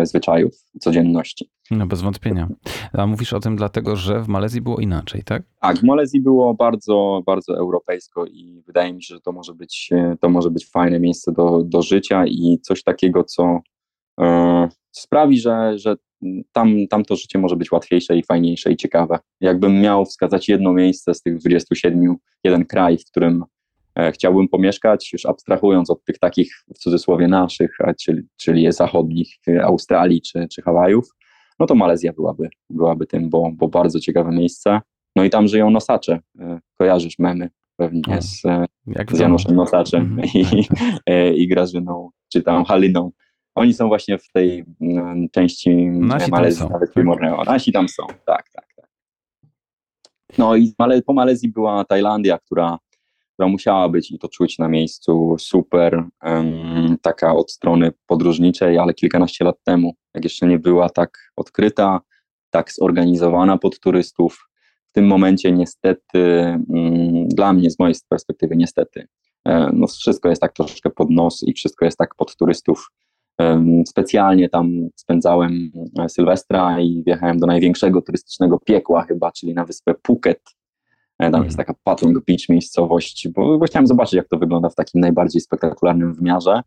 zwyczajów 0.04 0.54
codzienności. 0.80 1.50
No 1.72 1.88
bez 1.88 2.02
wątpienia. 2.02 2.48
A 2.94 3.08
mówisz 3.08 3.34
o 3.34 3.40
tym 3.40 3.56
dlatego, 3.56 3.96
że 3.96 4.22
w 4.22 4.28
Malezji 4.28 4.62
było 4.62 4.80
inaczej, 4.80 5.24
tak? 5.24 5.44
Tak, 5.60 5.78
w 5.78 5.84
Malezji 5.84 6.22
było 6.22 6.54
bardzo, 6.54 7.22
bardzo 7.26 7.58
europejsko 7.58 8.26
i 8.26 8.64
wydaje 8.68 8.94
mi 8.94 9.04
się, 9.04 9.16
że 9.16 9.22
to 9.22 9.32
może 9.32 9.54
być, 9.54 9.90
e, 9.92 10.16
to 10.22 10.30
może 10.30 10.50
być 10.50 10.70
fajne 10.70 11.00
miejsce 11.00 11.32
do, 11.32 11.64
do 11.64 11.82
życia 11.82 12.26
i 12.26 12.60
coś 12.62 12.84
takiego, 12.84 13.24
co 13.24 13.60
e, 14.22 14.70
sprawi, 14.92 15.40
że, 15.40 15.80
że 15.80 15.96
tam, 16.52 16.88
tam 16.90 17.06
to 17.06 17.16
życie 17.16 17.40
może 17.40 17.56
być 17.56 17.72
łatwiejsze 17.72 18.18
i 18.18 18.24
fajniejsze 18.24 18.72
i 18.72 18.78
ciekawe. 18.78 19.20
Jakbym 19.42 19.82
miał 19.82 20.06
wskazać 20.06 20.50
jedno 20.50 20.74
miejsce 20.74 21.14
z 21.14 21.22
tych 21.22 21.38
27, 21.38 22.16
jeden 22.44 22.66
kraj, 22.66 22.98
w 22.98 23.06
którym 23.06 23.44
chciałbym 24.14 24.48
pomieszkać, 24.48 25.14
już 25.14 25.26
abstrahując 25.26 25.90
od 25.90 26.04
tych 26.04 26.20
takich 26.20 26.54
w 26.76 26.78
cudzysłowie 26.78 27.28
naszych, 27.28 27.78
czyli, 28.02 28.22
czyli 28.38 28.72
zachodnich, 28.72 29.28
Australii 29.64 30.22
czy, 30.22 30.48
czy 30.52 30.62
Hawajów, 30.62 31.10
no 31.62 31.68
to 31.68 31.76
Malezja 31.76 32.14
byłaby, 32.14 32.50
byłaby 32.70 33.08
tym, 33.08 33.30
bo, 33.30 33.52
bo 33.54 33.68
bardzo 33.68 34.00
ciekawe 34.00 34.32
miejsce. 34.32 34.82
No 35.16 35.24
i 35.24 35.30
tam 35.30 35.48
żyją 35.48 35.70
nosacze. 35.70 36.20
E, 36.40 36.60
kojarzysz 36.78 37.20
memy 37.20 37.50
pewnie 37.76 38.22
z, 38.22 38.46
e, 38.46 38.66
z 39.12 39.20
Januszem 39.20 39.56
Nosaczem 39.56 40.02
mm, 40.02 40.26
i, 40.34 40.66
tak, 40.68 40.78
tak. 40.80 41.36
i 41.36 41.48
Grażyną, 41.48 42.10
czy 42.34 42.42
tam 42.42 42.66
Haliną. 42.66 43.12
Oni 43.56 43.74
są 43.74 43.88
właśnie 43.88 44.18
w 44.18 44.32
tej 44.32 44.66
części 45.32 45.76
Nasi 45.86 46.32
Malezji, 46.32 46.66
nawet 46.70 46.94
tak. 46.94 47.48
Nasi 47.48 47.72
tam 47.72 47.90
są, 47.90 48.04
tak, 48.08 48.50
tak, 48.54 48.66
tak. 48.76 48.90
No 50.38 50.56
i 50.56 50.74
po 51.06 51.14
Malezji 51.14 51.50
była 51.50 51.86
Tajlandia, 51.86 52.38
która 52.38 52.78
która 53.34 53.48
musiała 53.48 53.90
być 53.90 54.12
i 54.12 54.20
to 54.20 54.28
czuć 54.28 54.60
na 54.60 54.68
miejscu 54.68 55.36
super, 55.40 56.04
um, 56.24 56.98
taka 57.02 57.36
od 57.36 57.52
strony 57.52 57.92
podróżniczej, 58.08 58.78
ale 58.78 58.94
kilkanaście 58.94 59.46
lat 59.46 59.56
temu, 59.64 59.94
jak 60.14 60.24
jeszcze 60.24 60.48
nie 60.48 60.60
była 60.60 60.90
tak 60.90 61.32
odkryta, 61.36 62.02
tak 62.50 62.72
zorganizowana 62.72 63.58
pod 63.58 63.80
turystów. 63.80 64.48
W 64.90 64.92
tym 64.92 65.08
momencie 65.08 65.52
niestety, 65.52 66.24
um, 66.68 67.28
dla 67.28 67.54
mnie 67.54 67.72
z 67.72 67.80
mojej 67.80 67.96
perspektywy 68.10 68.56
niestety, 68.56 69.08
um, 69.46 69.72
no 69.74 69.88
wszystko 69.88 70.30
jest 70.30 70.42
tak 70.42 70.54
troszkę 70.54 70.90
pod 70.90 71.10
nos 71.10 71.44
i 71.44 71.54
wszystko 71.54 71.86
jest 71.86 71.98
tak 71.98 72.16
pod 72.16 72.36
turystów. 72.36 72.92
Specjalnie 73.88 74.50
tam 74.50 74.90
spędzałem 74.96 75.72
e, 76.00 76.10
Sylwestra 76.10 76.80
i 76.80 77.04
wjechałem 77.06 77.40
do 77.40 77.48
największego 77.48 78.02
turystycznego 78.02 78.60
piekła 78.60 79.04
chyba, 79.04 79.32
czyli 79.32 79.54
na 79.54 79.66
wyspę 79.66 79.94
Phuket, 80.08 80.42
tam 81.30 81.44
jest 81.44 81.60
mhm. 81.60 81.68
taka 81.68 81.80
Patong 81.84 82.26
Beach 82.26 82.50
miejscowość, 82.50 83.28
bo, 83.28 83.58
bo 83.58 83.66
chciałem 83.66 83.88
zobaczyć, 83.88 84.14
jak 84.14 84.28
to 84.28 84.38
wygląda 84.38 84.70
w 84.70 84.76
takim 84.76 85.02
najbardziej 85.02 85.42
spektakularnym 85.42 86.14
wymiarze. 86.14 86.62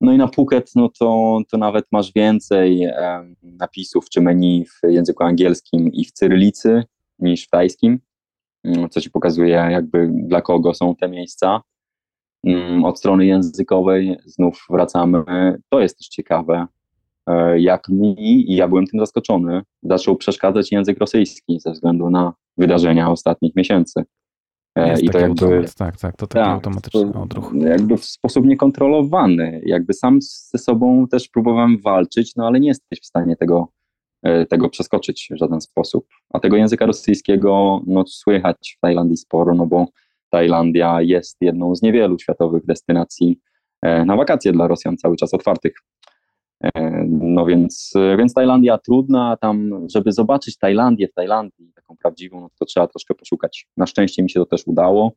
No 0.00 0.12
i 0.12 0.16
na 0.16 0.28
Phuket, 0.28 0.70
no 0.76 0.88
to, 0.98 1.38
to 1.50 1.58
nawet 1.58 1.84
masz 1.92 2.12
więcej 2.12 2.84
e, 2.84 3.34
napisów 3.42 4.10
czy 4.10 4.20
menu 4.20 4.66
w 4.66 4.88
języku 4.88 5.24
angielskim 5.24 5.92
i 5.92 6.04
w 6.04 6.12
cyrylicy 6.12 6.82
niż 7.18 7.46
w 7.46 7.50
tajskim, 7.50 7.98
mm, 8.64 8.88
co 8.88 9.00
ci 9.00 9.10
pokazuje 9.10 9.54
jakby 9.54 10.10
dla 10.12 10.42
kogo 10.42 10.74
są 10.74 10.96
te 10.96 11.08
miejsca. 11.08 11.60
Mm, 12.44 12.84
od 12.84 12.98
strony 12.98 13.26
językowej 13.26 14.16
znów 14.24 14.66
wracamy, 14.70 15.22
to 15.68 15.80
jest 15.80 15.98
też 15.98 16.08
ciekawe, 16.08 16.54
e, 16.54 16.66
jak 17.56 17.88
mi, 17.88 18.14
i 18.52 18.56
ja 18.56 18.68
byłem 18.68 18.86
tym 18.86 19.00
zaskoczony, 19.00 19.62
zaczął 19.82 20.16
przeszkadzać 20.16 20.72
język 20.72 20.98
rosyjski 20.98 21.60
ze 21.60 21.72
względu 21.72 22.10
na 22.10 22.32
wydarzenia 22.56 23.10
ostatnich 23.10 23.56
miesięcy. 23.56 24.04
E, 24.76 24.90
jest 24.90 25.02
I 25.02 25.08
to 25.08 25.18
jakby, 25.18 25.44
automat, 25.44 25.74
tak, 25.74 25.96
tak, 25.96 26.16
to 26.16 26.26
taki 26.26 26.44
tak, 26.44 26.54
automatyczny 26.54 27.12
odruch. 27.12 27.52
Jakby 27.54 27.96
w 27.96 28.04
sposób 28.04 28.46
niekontrolowany, 28.46 29.60
jakby 29.66 29.92
sam 29.92 30.18
ze 30.22 30.58
sobą 30.58 31.06
też 31.08 31.28
próbowałem 31.28 31.78
walczyć, 31.78 32.36
no 32.36 32.46
ale 32.46 32.60
nie 32.60 32.68
jesteś 32.68 33.00
w 33.00 33.06
stanie 33.06 33.36
tego, 33.36 33.68
e, 34.22 34.46
tego 34.46 34.68
przeskoczyć 34.68 35.28
w 35.30 35.36
żaden 35.36 35.60
sposób. 35.60 36.06
A 36.30 36.40
tego 36.40 36.56
języka 36.56 36.86
rosyjskiego 36.86 37.82
no, 37.86 38.04
słychać 38.06 38.74
w 38.78 38.80
Tajlandii 38.80 39.16
sporo, 39.16 39.54
no 39.54 39.66
bo 39.66 39.86
Tajlandia 40.30 41.02
jest 41.02 41.36
jedną 41.40 41.74
z 41.74 41.82
niewielu 41.82 42.18
światowych 42.18 42.66
destynacji 42.66 43.40
e, 43.82 44.04
na 44.04 44.16
wakacje 44.16 44.52
dla 44.52 44.68
Rosjan 44.68 44.96
cały 44.96 45.16
czas 45.16 45.34
otwartych. 45.34 45.72
E, 46.64 47.04
no 47.08 47.46
więc, 47.46 47.92
więc 48.18 48.34
Tajlandia 48.34 48.78
trudna, 48.78 49.36
tam, 49.40 49.86
żeby 49.94 50.12
zobaczyć 50.12 50.58
Tajlandię 50.58 51.08
w 51.08 51.12
Tajlandii, 51.12 51.72
taką 51.74 51.96
prawdziwą, 51.96 52.40
no 52.40 52.48
to 52.58 52.64
trzeba 52.64 52.86
troszkę 52.86 53.14
poszukać. 53.14 53.66
Na 53.76 53.86
szczęście 53.86 54.22
mi 54.22 54.30
się 54.30 54.40
to 54.40 54.46
też 54.46 54.66
udało, 54.66 55.12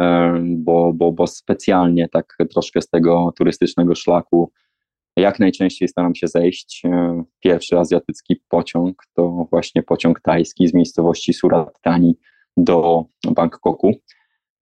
e, 0.00 0.34
bo, 0.46 0.92
bo, 0.92 1.12
bo 1.12 1.26
specjalnie 1.26 2.08
tak 2.08 2.36
troszkę 2.50 2.82
z 2.82 2.88
tego 2.88 3.32
turystycznego 3.36 3.94
szlaku 3.94 4.52
jak 5.16 5.38
najczęściej 5.38 5.88
staram 5.88 6.14
się 6.14 6.28
zejść. 6.28 6.82
E, 6.84 7.22
pierwszy 7.40 7.78
azjatycki 7.78 8.42
pociąg 8.48 9.02
to 9.14 9.46
właśnie 9.50 9.82
pociąg 9.82 10.20
tajski 10.20 10.68
z 10.68 10.74
miejscowości 10.74 11.32
Surat 11.32 11.80
Thani 11.80 12.18
do 12.56 13.04
Bangkoku. 13.30 13.92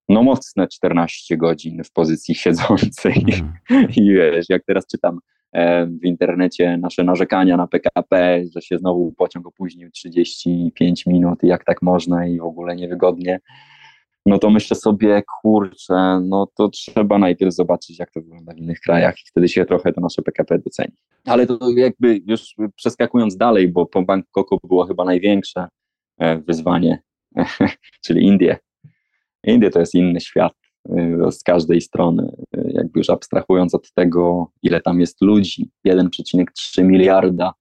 No 0.09 0.23
mocne 0.23 0.69
14 0.69 1.37
godzin 1.37 1.85
w 1.85 1.93
pozycji 1.93 2.35
siedzącej. 2.35 3.27
Mm. 3.71 3.91
I 3.97 4.13
wiesz, 4.13 4.47
jak 4.49 4.65
teraz 4.65 4.87
czytam 4.87 5.21
E, 5.21 5.36
w 6.03 6.05
internecie 6.05 6.77
nasze 6.77 7.05
narzekania 7.05 7.57
na 7.57 7.67
PKP, 7.67 8.43
że 8.55 8.63
się 8.63 8.79
znowu 8.79 9.13
pociąg 9.13 9.47
opóźnił 9.47 9.91
35 9.91 11.07
minut 11.07 11.43
i 11.43 11.47
jak 11.47 11.65
tak 11.65 11.83
można 11.83 12.27
i 12.27 12.39
w 12.39 12.45
ogóle 12.45 12.77
niewygodnie, 12.77 13.41
no 14.27 14.39
to 14.39 14.51
myślę 14.51 14.77
sobie, 14.77 15.23
kurczę, 15.43 16.21
no 16.25 16.47
to 16.57 16.69
trzeba 16.69 17.19
najpierw 17.19 17.55
zobaczyć, 17.55 17.99
jak 17.99 18.11
to 18.11 18.21
wygląda 18.21 18.55
w 18.55 18.59
innych 18.59 18.81
krajach 18.81 19.15
i 19.19 19.23
wtedy 19.27 19.49
się 19.49 19.65
trochę 19.65 19.93
to 19.93 20.01
nasze 20.01 20.23
PKP 20.23 20.59
doceni. 20.59 20.93
Ale 21.25 21.47
to 21.47 21.59
jakby 21.77 22.21
już 22.27 22.55
przeskakując 22.77 23.37
dalej, 23.37 23.69
bo 23.69 23.87
po 23.87 24.03
Bangkoku 24.03 24.59
było 24.69 24.87
chyba 24.87 25.05
największe 25.05 25.69
e, 26.19 26.39
wyzwanie, 26.39 27.03
czyli 28.05 28.27
Indie. 28.27 28.57
Indie 29.45 29.71
to 29.71 29.81
jest 29.81 29.95
inny 29.95 30.21
świat. 30.21 30.53
Y, 31.29 31.33
z 31.33 31.43
każdej 31.43 31.81
strony, 31.81 32.33
jakby 32.87 33.01
już 33.01 33.11
abstrahując 33.11 33.75
od 33.75 33.93
tego, 33.93 34.51
ile 34.63 34.81
tam 34.81 35.01
jest 35.01 35.23
ludzi, 35.23 35.71
1,3 35.87 36.85
miliarda, 36.85 37.53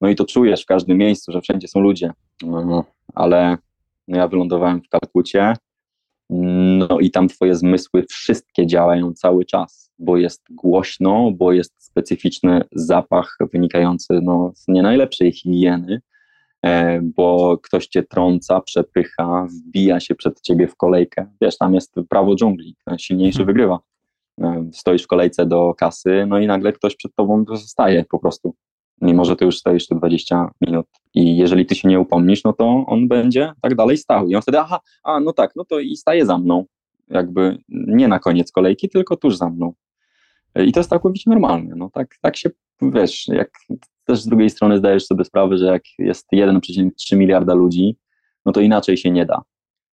no 0.00 0.08
i 0.08 0.14
to 0.14 0.24
czujesz 0.24 0.62
w 0.62 0.66
każdym 0.66 0.98
miejscu, 0.98 1.32
że 1.32 1.40
wszędzie 1.40 1.68
są 1.68 1.80
ludzie, 1.80 2.12
no, 2.42 2.84
ale 3.14 3.58
ja 4.08 4.28
wylądowałem 4.28 4.82
w 4.82 4.88
Kalkucie, 4.88 5.54
no 6.78 6.98
i 7.00 7.10
tam 7.10 7.28
twoje 7.28 7.54
zmysły 7.54 8.04
wszystkie 8.08 8.66
działają 8.66 9.12
cały 9.12 9.44
czas, 9.44 9.92
bo 9.98 10.16
jest 10.16 10.42
głośno, 10.50 11.30
bo 11.30 11.52
jest 11.52 11.84
specyficzny 11.84 12.62
zapach 12.72 13.38
wynikający 13.52 14.20
no, 14.22 14.52
z 14.54 14.68
nie 14.68 14.82
najlepszej 14.82 15.32
higieny, 15.32 16.00
E, 16.66 17.00
bo 17.02 17.58
ktoś 17.58 17.86
cię 17.86 18.02
trąca, 18.02 18.60
przepycha, 18.60 19.46
wbija 19.50 20.00
się 20.00 20.14
przed 20.14 20.40
ciebie 20.40 20.68
w 20.68 20.76
kolejkę. 20.76 21.26
Wiesz, 21.40 21.58
tam 21.58 21.74
jest 21.74 21.94
prawo 22.08 22.34
dżungli, 22.34 22.76
silniejszy 22.98 23.38
hmm. 23.38 23.46
wygrywa. 23.46 23.78
Stoisz 24.72 25.02
w 25.02 25.06
kolejce 25.06 25.46
do 25.46 25.74
kasy, 25.74 26.26
no 26.28 26.38
i 26.38 26.46
nagle 26.46 26.72
ktoś 26.72 26.96
przed 26.96 27.14
tobą 27.14 27.44
zostaje 27.48 28.04
po 28.04 28.18
prostu. 28.18 28.54
Mimo, 29.00 29.24
że 29.24 29.36
ty 29.36 29.44
już 29.44 29.58
stoisz 29.58 29.88
tu 29.88 29.94
20 29.94 30.50
minut 30.60 30.86
i 31.14 31.36
jeżeli 31.36 31.66
ty 31.66 31.74
się 31.74 31.88
nie 31.88 32.00
upomnisz, 32.00 32.44
no 32.44 32.52
to 32.52 32.84
on 32.86 33.08
będzie 33.08 33.52
tak 33.62 33.74
dalej 33.74 33.96
stał. 33.96 34.28
I 34.28 34.34
on 34.34 34.42
wtedy, 34.42 34.58
aha, 34.58 34.80
a 35.04 35.20
no 35.20 35.32
tak, 35.32 35.50
no 35.56 35.64
to 35.64 35.78
i 35.78 35.96
staje 35.96 36.26
za 36.26 36.38
mną. 36.38 36.64
Jakby 37.08 37.58
nie 37.68 38.08
na 38.08 38.18
koniec 38.18 38.52
kolejki, 38.52 38.88
tylko 38.88 39.16
tuż 39.16 39.36
za 39.36 39.50
mną. 39.50 39.72
E, 40.54 40.64
I 40.64 40.72
to 40.72 40.80
jest 40.80 40.90
całkowicie 40.90 41.30
normalne. 41.30 41.74
No 41.76 41.90
tak, 41.92 42.16
tak 42.20 42.36
się, 42.36 42.50
wiesz, 42.82 43.28
jak 43.28 43.50
też 44.04 44.20
z 44.20 44.26
drugiej 44.26 44.50
strony 44.50 44.78
zdajesz 44.78 45.06
sobie 45.06 45.24
sprawę, 45.24 45.58
że 45.58 45.66
jak 45.66 45.82
jest 45.98 46.26
1,3 46.34 47.16
miliarda 47.16 47.54
ludzi, 47.54 47.96
no 48.46 48.52
to 48.52 48.60
inaczej 48.60 48.96
się 48.96 49.10
nie 49.10 49.26
da. 49.26 49.42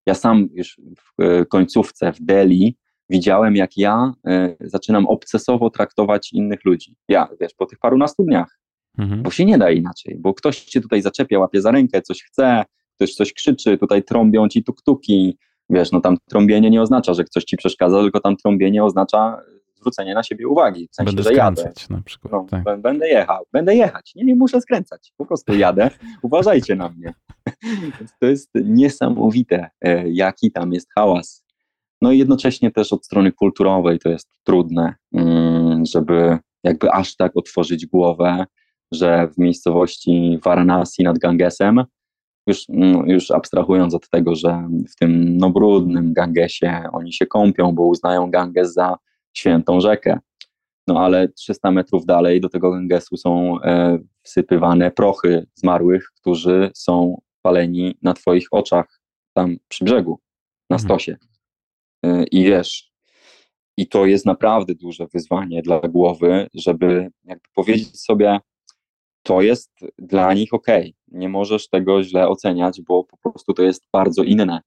Ja 0.05 0.13
sam 0.13 0.49
już 0.53 0.81
w 0.97 1.21
e, 1.21 1.45
końcówce 1.45 2.13
w 2.13 2.21
Delhi 2.21 2.77
widziałem, 3.09 3.55
jak 3.55 3.77
ja 3.77 4.13
y, 4.27 4.57
zaczynam 4.59 5.05
obcesowo 5.05 5.69
traktować 5.69 6.33
innych 6.33 6.65
ludzi. 6.65 6.95
Ja, 7.07 7.27
wiesz, 7.41 7.53
po 7.53 7.65
tych 7.65 7.79
parunastu 7.79 8.23
dniach. 8.23 8.59
Mhm. 8.97 9.23
Bo 9.23 9.31
się 9.31 9.45
nie 9.45 9.57
da 9.57 9.71
inaczej, 9.71 10.17
bo 10.19 10.33
ktoś 10.33 10.63
cię 10.63 10.81
tutaj 10.81 11.01
zaczepia, 11.01 11.39
łapie 11.39 11.61
za 11.61 11.71
rękę, 11.71 12.01
coś 12.01 12.23
chce, 12.23 12.63
ktoś 12.95 13.13
coś 13.13 13.33
krzyczy, 13.33 13.77
tutaj 13.77 14.03
trąbią 14.03 14.49
ci 14.49 14.63
tuktuki. 14.63 15.37
Wiesz, 15.69 15.91
no 15.91 16.01
tam 16.01 16.17
trąbienie 16.29 16.69
nie 16.69 16.81
oznacza, 16.81 17.13
że 17.13 17.23
ktoś 17.23 17.43
ci 17.43 17.57
przeszkadza, 17.57 18.01
tylko 18.01 18.19
tam 18.19 18.37
trąbienie 18.37 18.83
oznacza 18.83 19.41
zwrócenie 19.75 20.13
na 20.13 20.23
siebie 20.23 20.47
uwagi. 20.47 20.87
W 20.91 20.95
sensie, 20.95 21.15
będę 21.15 21.23
że 21.23 21.33
jadę. 21.33 21.71
na 21.89 22.01
przykład. 22.01 22.33
No, 22.33 22.45
tak. 22.49 22.81
Będę 22.81 23.07
jechał, 23.07 23.45
będę 23.51 23.75
jechać. 23.75 24.15
Nie, 24.15 24.23
nie 24.23 24.35
muszę 24.35 24.61
skręcać. 24.61 25.13
Po 25.17 25.25
prostu 25.25 25.55
jadę. 25.55 25.89
Uważajcie 26.21 26.75
na 26.75 26.89
mnie. 26.89 27.13
to 28.19 28.27
jest 28.27 28.49
niesamowite, 28.55 29.69
e, 29.81 30.09
jaki 30.09 30.51
tam 30.51 30.73
jest 30.73 30.87
hałas. 30.95 31.46
No 32.01 32.11
i 32.11 32.17
jednocześnie 32.17 32.71
też 32.71 32.93
od 32.93 33.05
strony 33.05 33.31
kulturowej 33.31 33.99
to 33.99 34.09
jest 34.09 34.29
trudne, 34.43 34.95
mm, 35.13 35.85
żeby 35.85 36.37
jakby 36.63 36.91
aż 36.91 37.15
tak 37.15 37.31
otworzyć 37.35 37.85
głowę, 37.85 38.45
że 38.91 39.27
w 39.27 39.37
miejscowości 39.37 40.39
Varanasi 40.43 41.03
nad 41.03 41.17
Gangesem 41.17 41.83
już, 42.47 42.65
no, 42.69 43.03
już 43.05 43.31
abstrahując 43.31 43.93
od 43.93 44.09
tego, 44.09 44.35
że 44.35 44.69
w 44.89 44.95
tym 44.95 45.37
no, 45.37 45.49
brudnym 45.49 46.13
Gangesie 46.13 46.83
oni 46.91 47.13
się 47.13 47.25
kąpią, 47.25 47.71
bo 47.71 47.85
uznają 47.85 48.31
Ganges 48.31 48.73
za 48.73 48.97
świętą 49.33 49.81
rzekę. 49.81 50.19
No 50.87 50.99
ale 50.99 51.29
300 51.29 51.71
metrów 51.71 52.05
dalej 52.05 52.41
do 52.41 52.49
tego 52.49 52.71
Gangesu 52.71 53.17
są 53.17 53.61
e, 53.61 53.99
wsypywane 54.23 54.91
prochy 54.91 55.47
zmarłych, 55.55 56.11
którzy 56.15 56.71
są 56.75 57.21
paleni 57.41 57.97
na 58.01 58.13
twoich 58.13 58.47
oczach 58.51 58.99
tam 59.33 59.57
przy 59.67 59.85
brzegu, 59.85 60.19
na 60.69 60.75
mhm. 60.75 60.87
stosie. 60.87 61.17
E, 62.05 62.23
I 62.31 62.43
wiesz, 62.43 62.91
i 63.77 63.87
to 63.87 64.05
jest 64.05 64.25
naprawdę 64.25 64.75
duże 64.75 65.07
wyzwanie 65.13 65.61
dla 65.61 65.79
głowy, 65.79 66.47
żeby 66.53 67.09
jakby 67.23 67.49
powiedzieć 67.55 68.01
sobie, 68.01 68.39
to 69.23 69.41
jest 69.41 69.71
dla 69.99 70.33
nich 70.33 70.53
ok. 70.53 70.67
Nie 71.07 71.29
możesz 71.29 71.69
tego 71.69 72.03
źle 72.03 72.27
oceniać, 72.27 72.81
bo 72.81 73.03
po 73.03 73.17
prostu 73.17 73.53
to 73.53 73.63
jest 73.63 73.83
bardzo 73.93 74.23
inne. 74.23 74.61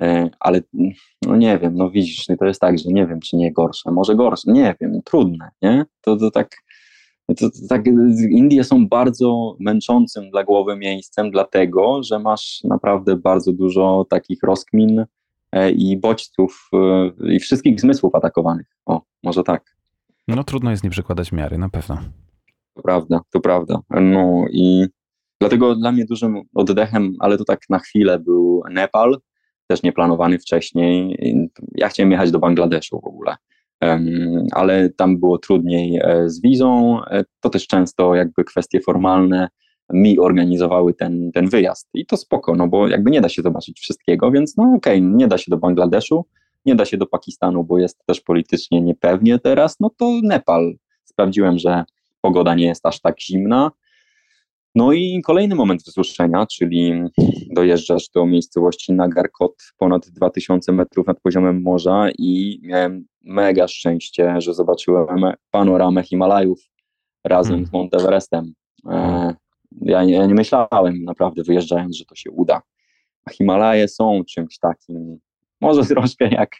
E, 0.00 0.30
ale 0.40 0.60
no 1.22 1.36
nie 1.36 1.58
wiem, 1.58 1.74
no 1.76 1.90
widzisz, 1.90 2.26
to 2.38 2.46
jest 2.46 2.60
tak, 2.60 2.78
że 2.78 2.88
nie 2.88 3.06
wiem, 3.06 3.20
czy 3.20 3.36
nie 3.36 3.52
gorsze, 3.52 3.90
może 3.90 4.14
gorsze, 4.14 4.52
nie 4.52 4.74
wiem, 4.80 5.02
trudne, 5.04 5.50
nie? 5.62 5.84
To, 6.00 6.16
to 6.16 6.30
tak, 6.30 6.56
to, 7.26 7.50
to 7.50 7.66
tak, 7.68 7.86
Indie 8.30 8.64
są 8.64 8.88
bardzo 8.88 9.56
męczącym 9.60 10.30
dla 10.30 10.44
głowy 10.44 10.76
miejscem, 10.76 11.30
dlatego, 11.30 12.02
że 12.02 12.18
masz 12.18 12.60
naprawdę 12.64 13.16
bardzo 13.16 13.52
dużo 13.52 14.06
takich 14.10 14.42
rozkmin 14.42 15.04
i 15.76 15.96
bodźców 15.96 16.68
e, 16.72 17.34
i 17.34 17.40
wszystkich 17.40 17.80
zmysłów 17.80 18.14
atakowanych. 18.14 18.66
O, 18.86 19.02
może 19.22 19.42
tak. 19.42 19.76
No 20.28 20.44
trudno 20.44 20.70
jest 20.70 20.84
nie 20.84 20.90
przykładać 20.90 21.32
miary, 21.32 21.58
na 21.58 21.68
pewno. 21.68 21.98
To 22.74 22.82
prawda, 22.82 23.20
to 23.30 23.40
prawda. 23.40 23.80
No 23.90 24.44
i 24.50 24.86
dlatego 25.40 25.74
dla 25.74 25.92
mnie 25.92 26.04
dużym 26.04 26.42
oddechem, 26.54 27.16
ale 27.18 27.38
to 27.38 27.44
tak 27.44 27.60
na 27.70 27.78
chwilę 27.78 28.18
był 28.18 28.62
Nepal, 28.70 29.18
też 29.66 29.82
nieplanowany 29.82 30.38
wcześniej. 30.38 31.18
Ja 31.74 31.88
chciałem 31.88 32.12
jechać 32.12 32.30
do 32.30 32.38
Bangladeszu 32.38 33.00
w 33.00 33.06
ogóle, 33.06 33.36
ale 34.52 34.90
tam 34.90 35.18
było 35.20 35.38
trudniej 35.38 36.00
e, 36.02 36.30
z 36.30 36.40
wizą. 36.40 37.00
E, 37.04 37.24
to 37.40 37.50
też 37.50 37.66
często 37.66 38.14
jakby 38.14 38.44
kwestie 38.44 38.80
formalne 38.80 39.48
mi 39.92 40.18
organizowały 40.18 40.94
ten, 40.94 41.32
ten 41.32 41.48
wyjazd. 41.48 41.88
I 41.94 42.06
to 42.06 42.16
spoko, 42.16 42.54
no 42.54 42.68
bo 42.68 42.88
jakby 42.88 43.10
nie 43.10 43.20
da 43.20 43.28
się 43.28 43.42
zobaczyć 43.42 43.80
wszystkiego, 43.80 44.30
więc 44.30 44.56
no 44.56 44.64
okej, 44.76 44.98
okay, 44.98 45.16
nie 45.16 45.28
da 45.28 45.38
się 45.38 45.50
do 45.50 45.56
Bangladeszu, 45.56 46.24
nie 46.66 46.74
da 46.74 46.84
się 46.84 46.96
do 46.96 47.06
Pakistanu, 47.06 47.64
bo 47.64 47.78
jest 47.78 48.06
też 48.06 48.20
politycznie 48.20 48.80
niepewnie 48.80 49.38
teraz, 49.38 49.80
no 49.80 49.90
to 49.90 50.20
Nepal. 50.22 50.74
Sprawdziłem, 51.04 51.58
że 51.58 51.84
pogoda 52.20 52.54
nie 52.54 52.66
jest 52.66 52.86
aż 52.86 53.00
tak 53.00 53.20
zimna. 53.20 53.70
No 54.74 54.92
i 54.92 55.22
kolejny 55.24 55.54
moment 55.54 55.82
wzruszenia, 55.82 56.46
czyli 56.46 56.92
dojeżdżasz 57.50 58.08
do 58.14 58.26
miejscowości 58.26 58.92
Nagarkot, 58.92 59.54
ponad 59.78 60.08
2000 60.08 60.72
metrów 60.72 61.06
nad 61.06 61.20
poziomem 61.20 61.62
morza 61.62 62.08
i 62.18 62.60
miałem 62.62 63.04
mega 63.24 63.68
szczęście, 63.68 64.34
że 64.38 64.54
zobaczyłem 64.54 65.06
panoramę 65.50 66.02
Himalajów 66.02 66.58
razem 67.24 67.52
hmm. 67.52 67.66
z 67.66 67.72
Monteverestem. 67.72 68.52
Ja, 69.80 70.04
nie, 70.04 70.26
nie 70.26 70.34
myślałem 70.34 71.04
naprawdę 71.04 71.42
wyjeżdżając, 71.42 71.96
że 71.96 72.04
to 72.04 72.14
się 72.14 72.30
uda. 72.30 72.62
A 73.24 73.30
Himalaje 73.30 73.88
są 73.88 74.22
czymś 74.28 74.58
takim, 74.58 75.18
może 75.60 75.84
troszkę 75.94 76.28
jak 76.28 76.50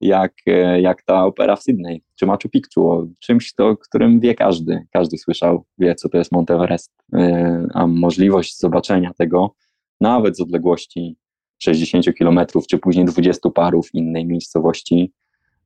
jak, 0.00 0.32
jak 0.80 1.02
ta 1.02 1.24
opera 1.24 1.56
w 1.56 1.62
Sydney, 1.62 2.02
czy 2.14 2.26
Machu 2.26 2.48
Picchu, 2.48 2.90
o 2.90 3.06
czymś, 3.20 3.54
to, 3.54 3.76
którym 3.76 4.20
wie 4.20 4.34
każdy, 4.34 4.86
każdy 4.92 5.18
słyszał, 5.18 5.64
wie 5.78 5.94
co 5.94 6.08
to 6.08 6.18
jest 6.18 6.32
Monteverest, 6.32 6.92
e, 7.14 7.66
a 7.74 7.86
możliwość 7.86 8.58
zobaczenia 8.58 9.12
tego 9.18 9.54
nawet 10.00 10.36
z 10.36 10.40
odległości 10.40 11.16
60 11.58 12.14
kilometrów, 12.18 12.66
czy 12.66 12.78
później 12.78 13.04
20 13.04 13.50
parów 13.50 13.94
innej 13.94 14.26
miejscowości, 14.26 15.12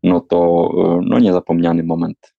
no 0.02 0.20
to 0.20 0.70
e, 0.78 1.00
no 1.04 1.18
niezapomniany 1.18 1.82
moment 1.82 2.34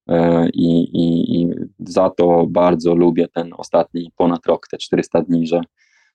I, 0.54 0.82
i, 0.82 1.42
i 1.42 1.50
za 1.80 2.10
to 2.10 2.48
bardzo 2.50 2.96
lubię 2.96 3.28
ten 3.28 3.50
ostatni 3.58 4.12
ponad 4.16 4.46
rok, 4.46 4.68
te 4.68 4.78
400 4.78 5.22
dni, 5.22 5.48
że 5.48 5.62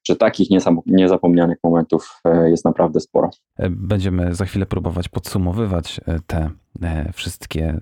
że 0.06 0.16
takich 0.16 0.48
niezapomnianych 0.86 1.58
momentów 1.64 2.20
e, 2.24 2.50
jest 2.50 2.64
naprawdę 2.64 3.00
sporo. 3.00 3.30
E, 3.56 3.70
będziemy 3.70 4.34
za 4.34 4.44
chwilę 4.44 4.66
próbować 4.66 5.08
podsumowywać 5.08 6.00
e, 6.06 6.18
te 6.26 6.50
wszystkie 7.12 7.80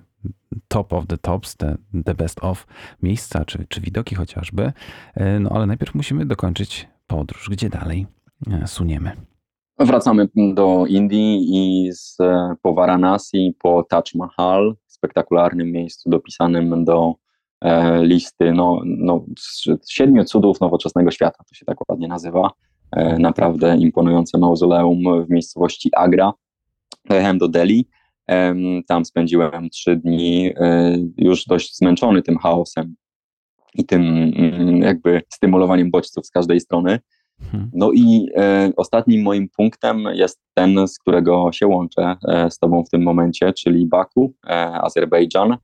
top 0.67 0.93
of 0.93 1.07
the 1.07 1.17
tops, 1.17 1.55
te 1.57 1.75
the 2.05 2.13
best 2.13 2.43
of 2.43 2.67
miejsca 3.03 3.45
czy, 3.45 3.65
czy 3.69 3.81
widoki 3.81 4.15
chociażby. 4.15 4.71
No 5.39 5.49
ale 5.49 5.65
najpierw 5.65 5.95
musimy 5.95 6.25
dokończyć 6.25 6.87
podróż. 7.07 7.49
Gdzie 7.49 7.69
dalej 7.69 8.07
suniemy? 8.65 9.11
Wracamy 9.79 10.27
do 10.35 10.85
Indii 10.85 11.45
i 11.49 11.91
z, 11.93 12.17
po 12.61 12.73
Varanasi, 12.73 13.55
po 13.59 13.83
Taj 13.83 14.01
Mahal, 14.15 14.75
spektakularnym 14.87 15.71
miejscu 15.71 16.09
dopisanym 16.09 16.85
do 16.85 17.15
E, 17.65 18.03
listy 18.03 18.53
no, 18.53 18.81
no, 18.85 19.25
siedmiu 19.89 20.23
cudów 20.23 20.61
nowoczesnego 20.61 21.11
świata, 21.11 21.43
to 21.49 21.55
się 21.55 21.65
tak 21.65 21.89
ładnie 21.89 22.07
nazywa. 22.07 22.51
E, 22.91 23.19
naprawdę 23.19 23.77
imponujące 23.77 24.37
mauzoleum 24.37 25.25
w 25.25 25.29
miejscowości 25.29 25.89
Agra. 25.95 26.33
Pojechałem 27.07 27.37
do 27.37 27.47
Delhi, 27.47 27.87
tam 28.87 29.05
spędziłem 29.05 29.69
trzy 29.69 29.95
dni, 29.95 30.53
e, 30.55 30.97
już 31.17 31.45
dość 31.45 31.77
zmęczony 31.77 32.21
tym 32.21 32.37
chaosem 32.37 32.95
i 33.73 33.85
tym 33.85 34.01
mm, 34.35 34.81
jakby 34.81 35.21
stymulowaniem 35.33 35.91
bodźców 35.91 36.25
z 36.25 36.31
każdej 36.31 36.59
strony. 36.59 36.99
Hmm. 37.51 37.69
No 37.73 37.91
i 37.91 38.27
e, 38.35 38.71
ostatnim 38.77 39.23
moim 39.23 39.49
punktem 39.57 40.03
jest 40.13 40.39
ten, 40.53 40.87
z 40.87 40.99
którego 40.99 41.51
się 41.51 41.67
łączę 41.67 42.15
e, 42.27 42.51
z 42.51 42.59
Tobą 42.59 42.83
w 42.83 42.89
tym 42.89 43.03
momencie, 43.03 43.53
czyli 43.53 43.85
Baku, 43.85 44.33
e, 44.47 44.49
Azerbejdżan 44.81 45.57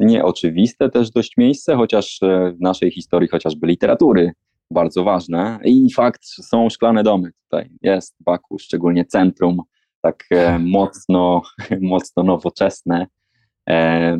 nieoczywiste 0.00 0.90
też 0.90 1.10
dość 1.10 1.36
miejsce, 1.36 1.76
chociaż 1.76 2.22
e, 2.22 2.52
w 2.52 2.60
naszej 2.60 2.90
historii 2.90 3.28
chociażby 3.28 3.66
literatury 3.66 4.32
bardzo 4.70 5.04
ważne. 5.04 5.58
I 5.64 5.92
fakt, 5.92 6.24
są 6.24 6.70
szklane 6.70 7.02
domy 7.02 7.30
tutaj. 7.42 7.70
Jest 7.82 8.16
Baku, 8.20 8.58
szczególnie 8.58 9.04
centrum, 9.04 9.62
tak 10.02 10.24
e, 10.30 10.58
mocno, 10.78 11.42
mocno 11.80 12.22
nowoczesne. 12.22 13.06
E, 13.68 14.16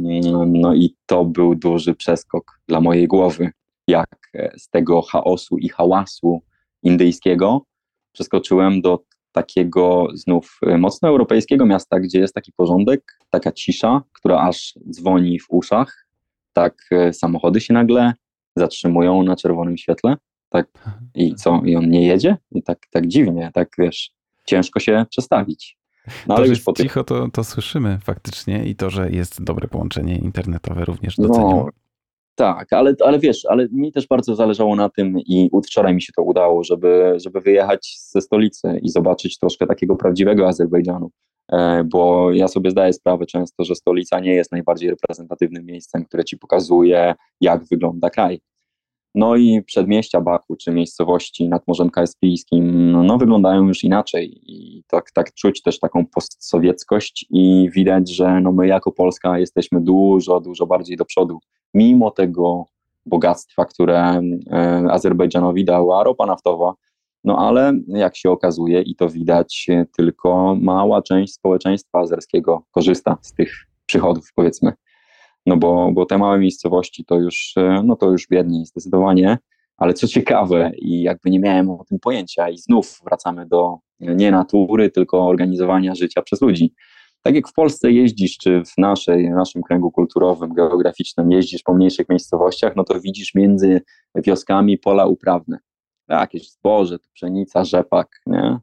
no 0.47 0.75
i 0.75 0.97
to 1.07 1.25
był 1.25 1.55
duży 1.55 1.95
przeskok 1.95 2.61
dla 2.69 2.81
mojej 2.81 3.09
głowy, 3.09 3.51
jak 3.89 4.31
z 4.59 4.69
tego 4.69 5.03
chaosu 5.03 5.59
i 5.59 5.69
hałasu 5.69 6.43
indyjskiego 6.83 7.65
przeskoczyłem 8.13 8.81
do 8.81 9.05
takiego 9.33 10.07
znów 10.15 10.59
y, 10.67 10.79
mocno 10.79 11.09
europejskiego 11.09 11.67
miasta, 11.67 12.01
gdzie 12.01 12.21
jest 12.21 12.35
taki 12.35 12.53
porządek, 12.53 13.19
taka 13.31 13.53
cisza, 13.53 14.03
która 14.13 14.41
aż 14.41 14.75
dzwoni 14.91 15.41
w 15.41 15.47
uszach. 15.49 16.07
Tak 16.53 16.75
y, 16.93 17.13
samochody 17.13 17.61
się 17.61 17.75
nagle 17.75 18.13
zatrzymują 18.57 19.23
na 19.23 19.37
czerwonym 19.37 19.77
świetle. 19.77 20.17
Tak 20.49 20.67
i 21.15 21.35
co? 21.35 21.63
I 21.65 21.77
on 21.77 21.91
nie 21.91 22.07
jedzie? 22.07 22.37
I 22.53 22.63
tak, 22.63 22.79
tak 22.91 23.07
dziwnie, 23.07 23.51
tak 23.55 23.69
wiesz, 23.79 24.11
ciężko 24.47 24.81
się 24.81 25.07
przestawić. 25.11 25.79
No, 26.27 26.35
ale 26.35 26.45
to, 26.45 26.51
już 26.51 26.61
po 26.63 26.73
cicho, 26.73 27.05
to, 27.05 27.29
to 27.29 27.45
słyszymy 27.45 27.99
faktycznie 28.03 28.65
i 28.65 28.77
to, 28.77 28.91
że 28.91 29.11
jest 29.11 29.45
dobre 29.45 29.69
połączenie 29.69 30.17
internetowe 30.19 30.85
również 30.85 31.17
doceniam. 31.17 31.51
No, 31.51 31.69
tak, 32.41 32.73
ale, 32.73 32.95
ale 33.05 33.19
wiesz, 33.19 33.47
ale 33.49 33.69
mi 33.73 33.93
też 33.93 34.07
bardzo 34.07 34.35
zależało 34.35 34.77
na 34.77 34.89
tym 34.89 35.19
i 35.19 35.51
wczoraj 35.67 35.95
mi 35.95 36.03
się 36.03 36.13
to 36.17 36.23
udało, 36.23 36.65
żeby, 36.65 37.15
żeby 37.17 37.41
wyjechać 37.41 37.97
ze 37.99 38.21
stolicy 38.21 38.79
i 38.83 38.89
zobaczyć 38.89 39.39
troszkę 39.39 39.67
takiego 39.67 39.97
prawdziwego 39.97 40.49
Azerbejdżanu, 40.49 41.11
e, 41.53 41.85
bo 41.85 42.33
ja 42.33 42.49
sobie 42.49 42.71
zdaję 42.71 42.93
sprawę 42.93 43.27
często, 43.27 43.65
że 43.65 43.75
stolica 43.75 44.21
nie 44.21 44.33
jest 44.33 44.53
najbardziej 44.53 44.91
reprezentatywnym 44.91 45.65
miejscem, 45.67 46.05
które 46.05 46.25
ci 46.25 46.39
pokazuje, 46.39 47.15
jak 47.41 47.65
wygląda 47.65 48.11
kraj. 48.11 48.41
No 49.15 49.37
i 49.37 49.63
przedmieścia 49.63 50.21
Baku, 50.21 50.57
czy 50.57 50.71
miejscowości 50.71 51.49
nad 51.49 51.69
Morzem 51.69 51.91
Kaspijskim, 51.91 52.93
no, 53.07 53.19
wyglądają 53.19 53.67
już 53.69 53.85
inaczej 53.85 54.41
i 54.47 54.83
tak, 54.89 55.11
tak 55.11 55.35
czuć 55.35 55.63
też 55.63 55.79
taką 55.79 56.07
postsowieckość 56.07 57.27
i 57.31 57.71
widać, 57.75 58.11
że 58.15 58.41
no 58.41 58.53
my 58.53 58.67
jako 58.67 58.93
Polska 58.93 59.39
jesteśmy 59.39 59.81
dużo, 59.81 60.41
dużo 60.41 60.67
bardziej 60.67 60.97
do 60.97 61.05
przodu, 61.05 61.39
mimo 61.75 62.11
tego 62.11 62.65
bogactwa, 63.07 63.65
które 63.65 64.21
e, 64.53 64.87
Azerbejdżanowi 64.91 65.65
dała 65.65 66.05
ropa 66.05 66.27
naftowa, 66.27 66.75
no 67.25 67.39
ale 67.39 67.73
jak 67.89 68.17
się 68.17 68.31
okazuje 68.31 68.83
i 68.83 68.97
to 68.97 69.09
widać, 69.09 69.67
tylko 69.97 70.57
mała 70.61 71.03
część 71.03 71.35
społeczeństwa 71.35 71.99
azerskiego 71.99 72.63
korzysta 72.71 73.17
z 73.21 73.35
tych 73.35 73.53
przychodów, 73.87 74.33
powiedzmy. 74.35 74.73
No 75.47 75.57
bo, 75.57 75.91
bo 75.93 76.07
te 76.07 76.19
małe 76.19 76.39
miejscowości 76.39 77.05
to 77.05 77.19
już, 77.19 77.53
e, 77.57 77.83
no 77.85 77.97
to 77.97 78.11
już 78.11 78.29
biedni 78.29 78.67
zdecydowanie, 78.67 79.39
ale 79.77 79.95
co 79.95 80.09
ciekawe 80.09 80.71
i 80.77 81.03
jakby 81.03 81.31
nie 81.31 81.41
miałem 81.41 81.71
o 81.71 81.85
tym 81.89 81.99
pojęcia 81.99 82.49
i 82.49 82.59
znów 82.59 83.01
wracamy 83.05 83.47
do 83.47 83.79
nie 84.01 84.31
natury, 84.31 84.91
tylko 84.91 85.27
organizowania 85.27 85.95
życia 85.95 86.23
przez 86.23 86.43
ludzi. 86.43 86.75
Tak 87.23 87.35
jak 87.35 87.49
w 87.49 87.53
Polsce 87.53 87.93
jeździsz, 87.93 88.39
czy 88.39 88.63
w 88.65 88.79
naszej, 88.79 89.31
naszym 89.31 89.63
kręgu 89.63 89.91
kulturowym, 89.91 90.55
geograficznym 90.55 91.33
jeździsz 91.33 91.63
po 91.63 91.75
mniejszych 91.75 92.09
miejscowościach, 92.09 92.77
no 92.77 92.85
to 92.85 93.01
widzisz 93.01 93.35
między 93.35 93.81
wioskami 94.15 94.79
pola 94.79 95.07
uprawne. 95.07 95.59
jakieś 96.09 96.51
zboże, 96.51 96.99
pszenica, 97.15 97.65
rzepak, 97.65 98.21
nie? 98.27 98.59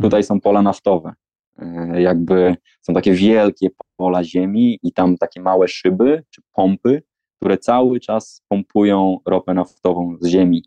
Tutaj 0.00 0.24
są 0.24 0.40
pola 0.40 0.62
naftowe. 0.62 1.12
E, 1.58 2.02
jakby 2.02 2.56
są 2.82 2.94
takie 2.94 3.12
wielkie 3.12 3.68
pola 3.96 4.24
ziemi 4.24 4.78
i 4.82 4.92
tam 4.92 5.16
takie 5.16 5.40
małe 5.40 5.68
szyby 5.68 6.24
czy 6.30 6.42
pompy, 6.52 7.02
które 7.36 7.58
cały 7.58 8.00
czas 8.00 8.42
pompują 8.48 9.18
ropę 9.26 9.54
naftową 9.54 10.16
z 10.20 10.26
ziemi. 10.26 10.64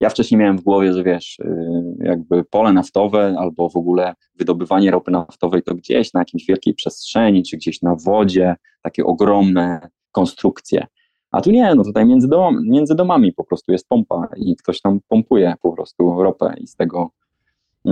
Ja 0.00 0.10
wcześniej 0.10 0.38
miałem 0.38 0.58
w 0.58 0.62
głowie, 0.62 0.92
że 0.92 1.02
wiesz, 1.02 1.38
y, 1.38 1.96
jakby 1.98 2.44
pole 2.44 2.72
naftowe 2.72 3.34
albo 3.38 3.68
w 3.68 3.76
ogóle 3.76 4.14
wydobywanie 4.34 4.90
ropy 4.90 5.10
naftowej 5.10 5.62
to 5.62 5.74
gdzieś 5.74 6.12
na 6.12 6.20
jakiejś 6.20 6.46
wielkiej 6.46 6.74
przestrzeni, 6.74 7.42
czy 7.42 7.56
gdzieś 7.56 7.82
na 7.82 7.94
wodzie, 7.94 8.56
takie 8.82 9.04
ogromne 9.04 9.88
konstrukcje. 10.12 10.86
A 11.30 11.40
tu 11.40 11.50
nie, 11.50 11.74
no 11.74 11.84
tutaj 11.84 12.06
między, 12.06 12.28
dom, 12.28 12.68
między 12.68 12.94
domami 12.94 13.32
po 13.32 13.44
prostu 13.44 13.72
jest 13.72 13.88
pompa 13.88 14.28
i 14.36 14.56
ktoś 14.56 14.80
tam 14.80 15.00
pompuje 15.08 15.54
po 15.62 15.72
prostu 15.72 16.22
ropę 16.22 16.54
i 16.58 16.66
z 16.66 16.76
tego, 16.76 17.10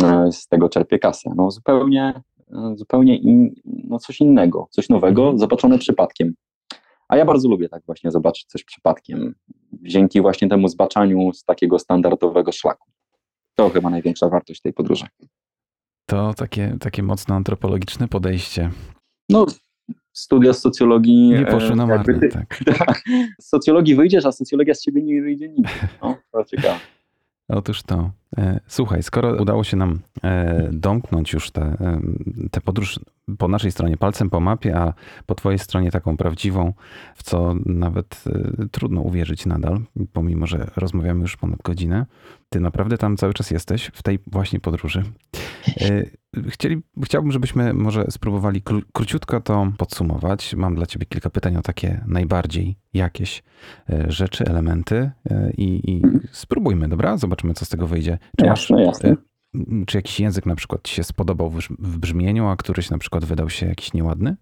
e, 0.03 0.33
z 0.33 0.49
tego 0.49 0.69
czerpie 0.69 0.99
kasę. 0.99 1.33
No 1.37 1.51
zupełnie, 1.51 2.23
e, 2.53 2.73
zupełnie 2.77 3.17
in, 3.17 3.55
no 3.65 3.99
coś 3.99 4.21
innego, 4.21 4.67
coś 4.71 4.89
nowego, 4.89 5.23
mhm. 5.23 5.39
zobaczone 5.39 5.79
przypadkiem. 5.79 6.35
A 7.09 7.17
ja 7.17 7.25
bardzo 7.25 7.49
lubię 7.49 7.69
tak 7.69 7.83
właśnie 7.87 8.11
zobaczyć 8.11 8.47
coś 8.47 8.65
przypadkiem, 8.65 9.35
dzięki 9.73 10.21
właśnie 10.21 10.49
temu 10.49 10.69
zbaczaniu 10.69 11.33
z 11.33 11.45
takiego 11.45 11.79
standardowego 11.79 12.53
szlaku. 12.53 12.91
To 13.55 13.71
chyba 13.71 13.91
największa 13.91 14.29
wartość 14.29 14.61
tej 14.61 14.73
podróży. 14.73 15.07
To 16.07 16.35
takie, 16.35 16.77
takie 16.81 17.03
mocno 17.03 17.35
antropologiczne 17.35 18.09
podejście. 18.09 18.71
No, 19.29 19.47
studia 20.13 20.53
z 20.53 20.61
socjologii. 20.61 21.29
Nie 21.29 21.47
poszły 21.47 21.77
na 21.77 21.87
marne, 21.87 22.21
ty, 22.21 22.29
tak. 22.79 23.03
Z 23.41 23.49
socjologii 23.49 23.95
wyjdziesz, 23.95 24.27
a 24.27 24.33
socjologia 24.33 24.75
z 24.75 24.81
ciebie 24.81 25.03
nie 25.03 25.23
wyjdzie 25.23 25.49
nigdy. 25.49 25.71
No, 26.03 26.17
to 26.33 26.45
ciekawe. 26.45 26.79
Otóż 27.49 27.83
to. 27.83 28.11
E, 28.39 28.61
słuchaj, 28.67 29.03
skoro 29.03 29.43
udało 29.43 29.65
się 29.65 29.77
nam 29.77 30.01
e, 30.23 30.69
domknąć 30.73 31.33
już 31.33 31.51
tę 31.51 31.77
te, 32.51 32.61
podróż 32.61 33.01
po 33.39 33.49
naszej 33.49 33.73
stronie 33.73 33.97
palcem 33.97 34.31
po 34.31 34.41
mapie, 34.41 34.77
a 34.77 34.93
po 35.27 35.35
twojej 35.35 35.59
stronie 35.59 35.91
taką 35.91 36.17
prawdziwą, 36.17 36.73
w 37.15 37.23
co 37.23 37.55
nawet 37.67 38.25
e, 38.27 38.69
trudno 38.69 39.01
uwierzyć 39.01 39.47
nadal, 39.47 39.81
pomimo 40.13 40.47
że 40.47 40.71
rozmawiamy 40.77 41.21
już 41.21 41.37
ponad 41.37 41.63
godzinę, 41.63 42.07
ty 42.49 42.61
naprawdę 42.61 42.99
tam 42.99 43.17
cały 43.17 43.35
czas 43.35 43.51
jesteś 43.51 43.91
w 43.95 44.03
tej 44.03 44.19
właśnie 44.27 44.61
podróży. 44.61 45.03
Chcieli, 46.49 46.83
chciałbym, 47.05 47.33
żebyśmy 47.33 47.75
może 47.75 48.05
spróbowali 48.11 48.63
kró, 48.63 48.79
króciutko 48.93 49.41
to 49.41 49.73
podsumować. 49.79 50.55
Mam 50.55 50.75
dla 50.75 50.87
ciebie 50.87 51.07
kilka 51.07 51.31
pytań 51.31 51.57
o 51.57 51.63
takie 51.63 52.05
najbardziej 52.07 52.77
jakieś 52.95 53.43
rzeczy, 54.09 54.45
elementy 54.45 55.11
i, 55.57 55.91
i 55.91 56.03
spróbujmy, 56.33 56.89
dobra? 56.89 57.17
Zobaczymy, 57.17 57.55
co 57.55 57.65
z 57.65 57.69
tego 57.69 57.87
wyjdzie. 57.87 58.19
Czy 58.39 58.47
jasne, 58.47 58.77
masz, 58.77 58.87
jasne. 58.87 59.17
Czy 59.87 59.99
jakiś 59.99 60.21
język 60.21 60.47
na 60.47 60.55
przykład 60.55 60.81
ci 60.83 60.95
się 60.95 61.05
spodobał 61.05 61.51
w 61.79 61.99
brzmieniu, 61.99 62.47
a 62.47 62.57
któryś 62.57 62.91
na 62.91 62.99
przykład 62.99 63.25
wydał 63.25 63.51
się 63.51 63.67
jakiś 63.67 63.93
nieładny? 63.93 64.37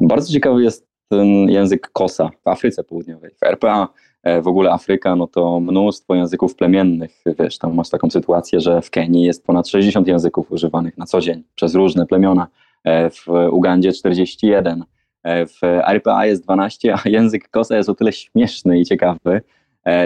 Bardzo 0.00 0.32
ciekawy 0.32 0.62
jest 0.62 0.86
ten 1.08 1.48
język 1.48 1.90
Kosa 1.92 2.30
w 2.44 2.48
Afryce 2.48 2.84
Południowej. 2.84 3.30
W 3.30 3.42
RPA 3.42 3.88
e, 4.22 4.42
w 4.42 4.48
ogóle 4.48 4.70
Afryka, 4.70 5.16
no 5.16 5.26
to 5.26 5.60
mnóstwo 5.60 6.14
języków 6.14 6.56
plemiennych. 6.56 7.22
Wiesz, 7.38 7.58
tam 7.58 7.74
masz 7.74 7.90
taką 7.90 8.10
sytuację, 8.10 8.60
że 8.60 8.82
w 8.82 8.90
Kenii 8.90 9.24
jest 9.24 9.46
ponad 9.46 9.68
60 9.68 10.08
języków 10.08 10.52
używanych 10.52 10.98
na 10.98 11.06
co 11.06 11.20
dzień 11.20 11.42
przez 11.54 11.74
różne 11.74 12.06
plemiona. 12.06 12.46
E, 12.84 13.10
w 13.10 13.26
Ugandzie 13.50 13.92
41. 13.92 14.84
E, 15.22 15.46
w 15.46 15.62
RPA 15.86 16.26
jest 16.26 16.44
12, 16.44 16.94
a 16.94 17.08
język 17.08 17.48
Kosa 17.48 17.76
jest 17.76 17.88
o 17.88 17.94
tyle 17.94 18.12
śmieszny 18.12 18.80
i 18.80 18.84
ciekawy, 18.84 19.40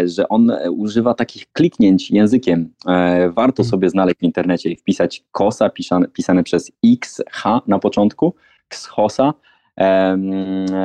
że 0.05 0.29
on 0.29 0.51
e, 0.51 0.71
używa 0.71 1.15
takich 1.15 1.53
kliknięć 1.53 2.11
językiem. 2.11 2.73
E, 2.89 3.31
warto 3.31 3.63
mhm. 3.63 3.71
sobie 3.71 3.91
znaleźć 3.91 4.19
w 4.19 4.23
internecie 4.23 4.71
i 4.71 4.77
wpisać 4.77 5.25
kosa 5.33 5.71
pisane, 5.71 6.09
pisane 6.09 6.43
przez 6.43 6.73
XH 6.85 7.45
na 7.67 7.79
początku, 7.79 8.35
kshosa. 8.69 9.35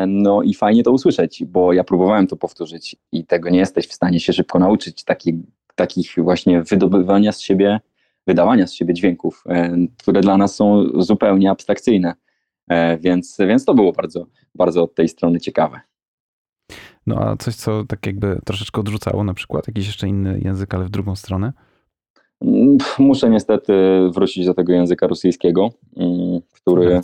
No 0.08 0.44
i 0.44 0.54
fajnie 0.54 0.84
to 0.84 0.92
usłyszeć, 0.92 1.44
bo 1.46 1.74
ja 1.74 1.84
próbowałem 1.84 2.28
to 2.28 2.36
powtórzyć 2.36 2.96
i 3.12 3.26
tego 3.26 3.50
nie 3.50 3.60
jesteś 3.60 3.88
w 3.88 3.94
stanie 3.94 4.20
się 4.20 4.34
szybko 4.34 4.60
nauczyć, 4.60 5.04
takich, 5.04 5.36
takich 5.76 6.16
właśnie 6.18 6.64
wydobywania 6.64 7.32
z 7.32 7.42
siebie, 7.42 7.80
wydawania 8.28 8.68
z 8.68 8.74
siebie 8.74 8.94
dźwięków, 8.94 9.44
które 10.00 10.22
dla 10.22 10.38
nas 10.38 10.56
są 10.56 10.84
zupełnie 10.96 11.52
abstrakcyjne. 11.52 12.14
Więc, 13.00 13.38
więc 13.40 13.66
to 13.66 13.74
było 13.74 13.92
bardzo, 13.92 14.26
bardzo 14.56 14.84
od 14.84 14.96
tej 14.96 15.08
strony 15.08 15.40
ciekawe. 15.40 15.82
No 17.08 17.16
a 17.16 17.36
coś, 17.38 17.56
co 17.56 17.84
tak 17.88 18.06
jakby 18.06 18.40
troszeczkę 18.46 18.82
odrzucało, 18.82 19.24
na 19.24 19.34
przykład 19.34 19.68
jakiś 19.68 19.88
jeszcze 19.88 20.08
inny 20.08 20.42
język, 20.44 20.74
ale 20.74 20.86
w 20.86 20.90
drugą 20.90 21.16
stronę? 21.16 21.54
Mm, 22.42 22.78
muszę 23.00 23.30
niestety 23.30 23.74
wrócić 24.14 24.46
do 24.46 24.54
tego 24.54 24.74
języka 24.74 25.08
rosyjskiego, 25.08 25.70
mm, 25.98 26.42
który 26.54 27.02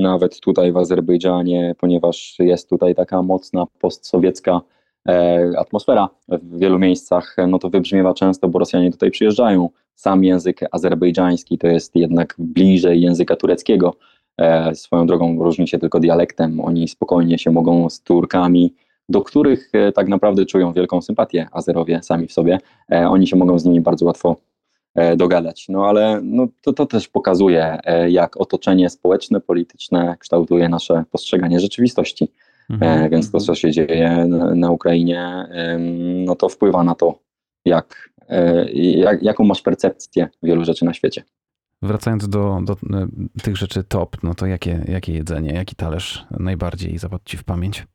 nawet 0.00 0.40
tutaj 0.40 0.72
w 0.72 0.76
Azerbejdżanie, 0.76 1.74
ponieważ 1.78 2.36
jest 2.38 2.68
tutaj 2.68 2.94
taka 2.94 3.22
mocna 3.22 3.64
postsowiecka 3.80 4.60
e, 5.08 5.50
atmosfera 5.58 6.08
w 6.28 6.58
wielu 6.58 6.78
miejscach, 6.78 7.36
no 7.48 7.58
to 7.58 7.70
wybrzmiewa 7.70 8.14
często, 8.14 8.48
bo 8.48 8.58
Rosjanie 8.58 8.92
tutaj 8.92 9.10
przyjeżdżają. 9.10 9.68
Sam 9.94 10.24
język 10.24 10.60
azerbejdżański 10.70 11.58
to 11.58 11.66
jest 11.66 11.96
jednak 11.96 12.34
bliżej 12.38 13.00
języka 13.00 13.36
tureckiego. 13.36 13.94
E, 14.38 14.74
swoją 14.74 15.06
drogą 15.06 15.42
różni 15.42 15.68
się 15.68 15.78
tylko 15.78 16.00
dialektem. 16.00 16.60
Oni 16.60 16.88
spokojnie 16.88 17.38
się 17.38 17.50
mogą 17.50 17.90
z 17.90 18.00
Turkami 18.02 18.74
do 19.10 19.22
których 19.22 19.70
e, 19.72 19.92
tak 19.92 20.08
naprawdę 20.08 20.46
czują 20.46 20.72
wielką 20.72 21.02
sympatię 21.02 21.48
Azerowie 21.52 22.02
sami 22.02 22.26
w 22.26 22.32
sobie. 22.32 22.58
E, 22.92 23.08
oni 23.08 23.26
się 23.26 23.36
mogą 23.36 23.58
z 23.58 23.64
nimi 23.64 23.80
bardzo 23.80 24.06
łatwo 24.06 24.36
e, 24.94 25.16
dogadać. 25.16 25.66
No 25.68 25.86
ale 25.86 26.20
no, 26.22 26.46
to, 26.60 26.72
to 26.72 26.86
też 26.86 27.08
pokazuje, 27.08 27.78
jak 28.08 28.36
otoczenie 28.36 28.90
społeczne, 28.90 29.40
polityczne 29.40 30.16
kształtuje 30.18 30.68
nasze 30.68 31.04
postrzeganie 31.10 31.60
rzeczywistości. 31.60 32.32
Mhm. 32.70 33.10
Więc 33.10 33.30
to, 33.30 33.40
co 33.40 33.54
się 33.54 33.70
dzieje 33.70 34.26
na, 34.28 34.54
na 34.54 34.70
Ukrainie, 34.70 35.48
no 36.26 36.36
to 36.36 36.48
wpływa 36.48 36.84
na 36.84 36.94
to, 36.94 37.18
jak, 37.64 38.10
jak, 38.74 39.22
jaką 39.22 39.44
masz 39.44 39.62
percepcję 39.62 40.28
wielu 40.42 40.64
rzeczy 40.64 40.84
na 40.84 40.94
świecie. 40.94 41.22
Wracając 41.82 42.28
do, 42.28 42.60
do 42.64 42.76
tych 43.42 43.56
rzeczy 43.56 43.84
top, 43.84 44.16
no 44.22 44.34
to 44.34 44.46
jakie, 44.46 44.84
jakie 44.88 45.12
jedzenie, 45.12 45.52
jaki 45.52 45.76
talerz 45.76 46.26
najbardziej 46.40 46.98
zapadł 46.98 47.24
Ci 47.24 47.36
w 47.36 47.44
pamięć? 47.44 47.86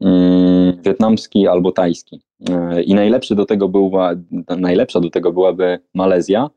Mm, 0.00 0.82
wietnamski 0.82 1.48
albo 1.48 1.72
tajski. 1.72 2.20
E, 2.48 2.82
I 2.82 2.94
najlepszy 2.94 3.34
do 3.34 3.46
tego 3.46 3.68
była, 3.68 4.12
najlepsza 4.58 5.00
do 5.00 5.10
tego 5.10 5.32
byłaby 5.32 5.78
Malezja, 5.94 6.50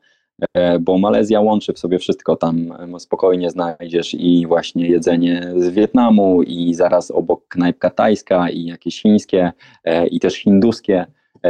e, 0.54 0.78
bo 0.78 0.98
Malezja 0.98 1.40
łączy 1.40 1.72
w 1.72 1.78
sobie 1.78 1.98
wszystko. 1.98 2.36
Tam 2.36 2.72
spokojnie 2.98 3.50
znajdziesz 3.50 4.14
i 4.14 4.46
właśnie 4.46 4.88
jedzenie 4.88 5.52
z 5.56 5.68
Wietnamu, 5.68 6.42
i 6.42 6.74
zaraz 6.74 7.10
obok 7.10 7.48
knajpka 7.48 7.90
tajska, 7.90 8.50
i 8.50 8.64
jakieś 8.64 9.02
chińskie, 9.02 9.52
e, 9.84 10.06
i 10.06 10.20
też 10.20 10.34
hinduskie 10.34 11.06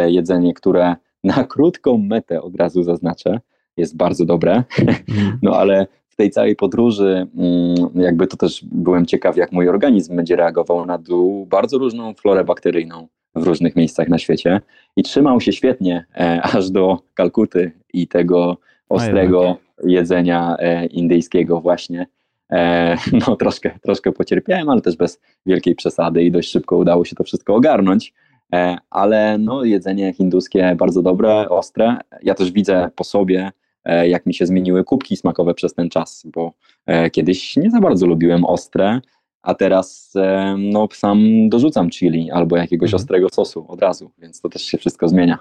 jedzenie, 0.06 0.54
które 0.54 0.96
na 1.24 1.44
krótką 1.44 1.98
metę 1.98 2.42
od 2.42 2.56
razu 2.56 2.82
zaznaczę, 2.82 3.40
jest 3.76 3.96
bardzo 3.96 4.24
dobre. 4.24 4.62
Mm. 5.10 5.38
No 5.42 5.56
ale 5.56 5.86
tej 6.20 6.30
całej 6.30 6.56
podróży, 6.56 7.26
mm, 7.36 7.74
jakby 7.94 8.26
to 8.26 8.36
też 8.36 8.64
byłem 8.72 9.06
ciekaw, 9.06 9.36
jak 9.36 9.52
mój 9.52 9.68
organizm 9.68 10.16
będzie 10.16 10.36
reagował 10.36 10.86
na 10.86 10.98
dół, 10.98 11.46
bardzo 11.46 11.78
różną 11.78 12.14
florę 12.14 12.44
bakteryjną 12.44 13.08
w 13.34 13.42
różnych 13.42 13.76
miejscach 13.76 14.08
na 14.08 14.18
świecie 14.18 14.60
i 14.96 15.02
trzymał 15.02 15.40
się 15.40 15.52
świetnie 15.52 16.04
e, 16.14 16.42
aż 16.42 16.70
do 16.70 16.98
Kalkuty 17.14 17.72
i 17.92 18.08
tego 18.08 18.56
ostrego 18.88 19.56
jedzenia 19.84 20.56
e, 20.58 20.86
indyjskiego 20.86 21.60
właśnie. 21.60 22.06
E, 22.50 22.96
no 23.26 23.36
troszkę, 23.36 23.78
troszkę 23.82 24.12
pocierpiałem, 24.12 24.68
ale 24.68 24.80
też 24.80 24.96
bez 24.96 25.20
wielkiej 25.46 25.74
przesady 25.74 26.22
i 26.22 26.30
dość 26.30 26.50
szybko 26.50 26.76
udało 26.76 27.04
się 27.04 27.16
to 27.16 27.24
wszystko 27.24 27.54
ogarnąć. 27.54 28.14
E, 28.54 28.76
ale 28.90 29.38
no, 29.38 29.64
jedzenie 29.64 30.12
hinduskie 30.12 30.74
bardzo 30.78 31.02
dobre, 31.02 31.48
ostre. 31.48 31.96
Ja 32.22 32.34
też 32.34 32.52
widzę 32.52 32.90
po 32.96 33.04
sobie, 33.04 33.50
jak 33.84 34.26
mi 34.26 34.34
się 34.34 34.46
zmieniły 34.46 34.84
kubki 34.84 35.16
smakowe 35.16 35.54
przez 35.54 35.74
ten 35.74 35.90
czas, 35.90 36.26
bo 36.26 36.52
e, 36.86 37.10
kiedyś 37.10 37.56
nie 37.56 37.70
za 37.70 37.80
bardzo 37.80 38.06
lubiłem 38.06 38.44
ostre, 38.44 39.00
a 39.42 39.54
teraz 39.54 40.12
e, 40.16 40.56
no, 40.58 40.88
sam 40.92 41.48
dorzucam 41.48 41.90
chili 41.90 42.30
albo 42.30 42.56
jakiegoś 42.56 42.88
mhm. 42.88 43.02
ostrego 43.02 43.28
sosu 43.32 43.66
od 43.68 43.82
razu, 43.82 44.10
więc 44.18 44.40
to 44.40 44.48
też 44.48 44.62
się 44.62 44.78
wszystko 44.78 45.08
zmienia. 45.08 45.38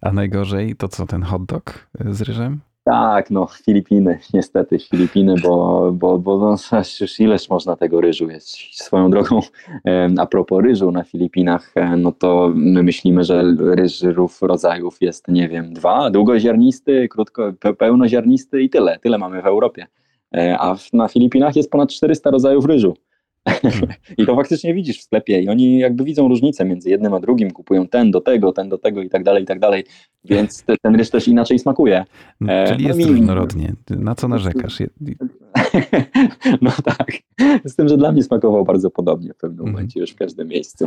A 0.00 0.12
najgorzej 0.12 0.76
to 0.76 0.88
co, 0.88 1.06
ten 1.06 1.22
hot 1.22 1.44
dog 1.44 1.90
z 2.10 2.22
ryżem? 2.22 2.60
Tak, 2.90 3.30
no 3.30 3.46
Filipiny, 3.46 4.18
niestety 4.34 4.78
Filipiny, 4.78 5.34
bo, 5.42 5.92
bo, 5.92 6.18
bo 6.18 6.38
no, 6.38 6.56
już 7.00 7.20
ileż 7.20 7.50
można 7.50 7.76
tego 7.76 8.00
ryżu 8.00 8.30
jest. 8.30 8.48
Swoją 8.72 9.10
drogą, 9.10 9.40
a 10.18 10.26
propos 10.26 10.62
ryżu 10.62 10.90
na 10.90 11.04
Filipinach, 11.04 11.72
e, 11.74 11.96
no 11.96 12.12
to 12.12 12.52
my 12.54 12.82
myślimy, 12.82 13.24
że 13.24 13.42
ryżów 13.58 14.42
rodzajów 14.42 14.96
jest, 15.00 15.28
nie 15.28 15.48
wiem, 15.48 15.72
dwa, 15.72 16.10
długoziarnisty, 16.10 17.08
krótko, 17.08 17.52
pełnoziarnisty 17.78 18.62
i 18.62 18.70
tyle, 18.70 18.98
tyle 18.98 19.18
mamy 19.18 19.42
w 19.42 19.46
Europie. 19.46 19.86
E, 20.36 20.56
a 20.58 20.76
na 20.92 21.08
Filipinach 21.08 21.56
jest 21.56 21.70
ponad 21.70 21.90
400 21.90 22.30
rodzajów 22.30 22.64
ryżu. 22.64 22.96
I 24.18 24.26
to 24.26 24.36
faktycznie 24.36 24.74
widzisz 24.74 24.98
w 24.98 25.02
sklepie 25.02 25.42
i 25.42 25.48
oni 25.48 25.78
jakby 25.78 26.04
widzą 26.04 26.28
różnicę 26.28 26.64
między 26.64 26.90
jednym 26.90 27.14
a 27.14 27.20
drugim, 27.20 27.50
kupują 27.50 27.88
ten 27.88 28.10
do 28.10 28.20
tego, 28.20 28.52
ten 28.52 28.68
do 28.68 28.78
tego 28.78 29.02
i 29.02 29.08
tak 29.08 29.24
dalej, 29.24 29.42
i 29.42 29.46
tak 29.46 29.58
dalej, 29.58 29.84
więc 30.24 30.64
ten 30.82 30.96
ryż 30.96 31.10
też 31.10 31.28
inaczej 31.28 31.58
smakuje. 31.58 32.04
E, 32.48 32.66
Czyli 32.68 32.82
no 32.82 32.88
jest 32.88 32.98
mi... 32.98 33.06
różnorodnie. 33.06 33.72
Na 33.90 34.14
co 34.14 34.28
narzekasz? 34.28 34.78
No 36.62 36.70
tak. 36.84 37.10
Z 37.64 37.76
tym, 37.76 37.88
że 37.88 37.96
dla 37.96 38.12
mnie 38.12 38.22
smakował 38.22 38.64
bardzo 38.64 38.90
podobnie 38.90 39.32
w 39.32 39.36
pewnym 39.36 39.60
mhm. 39.60 39.72
momencie 39.72 40.00
już 40.00 40.10
w 40.10 40.16
każdym 40.16 40.48
miejscu. 40.48 40.86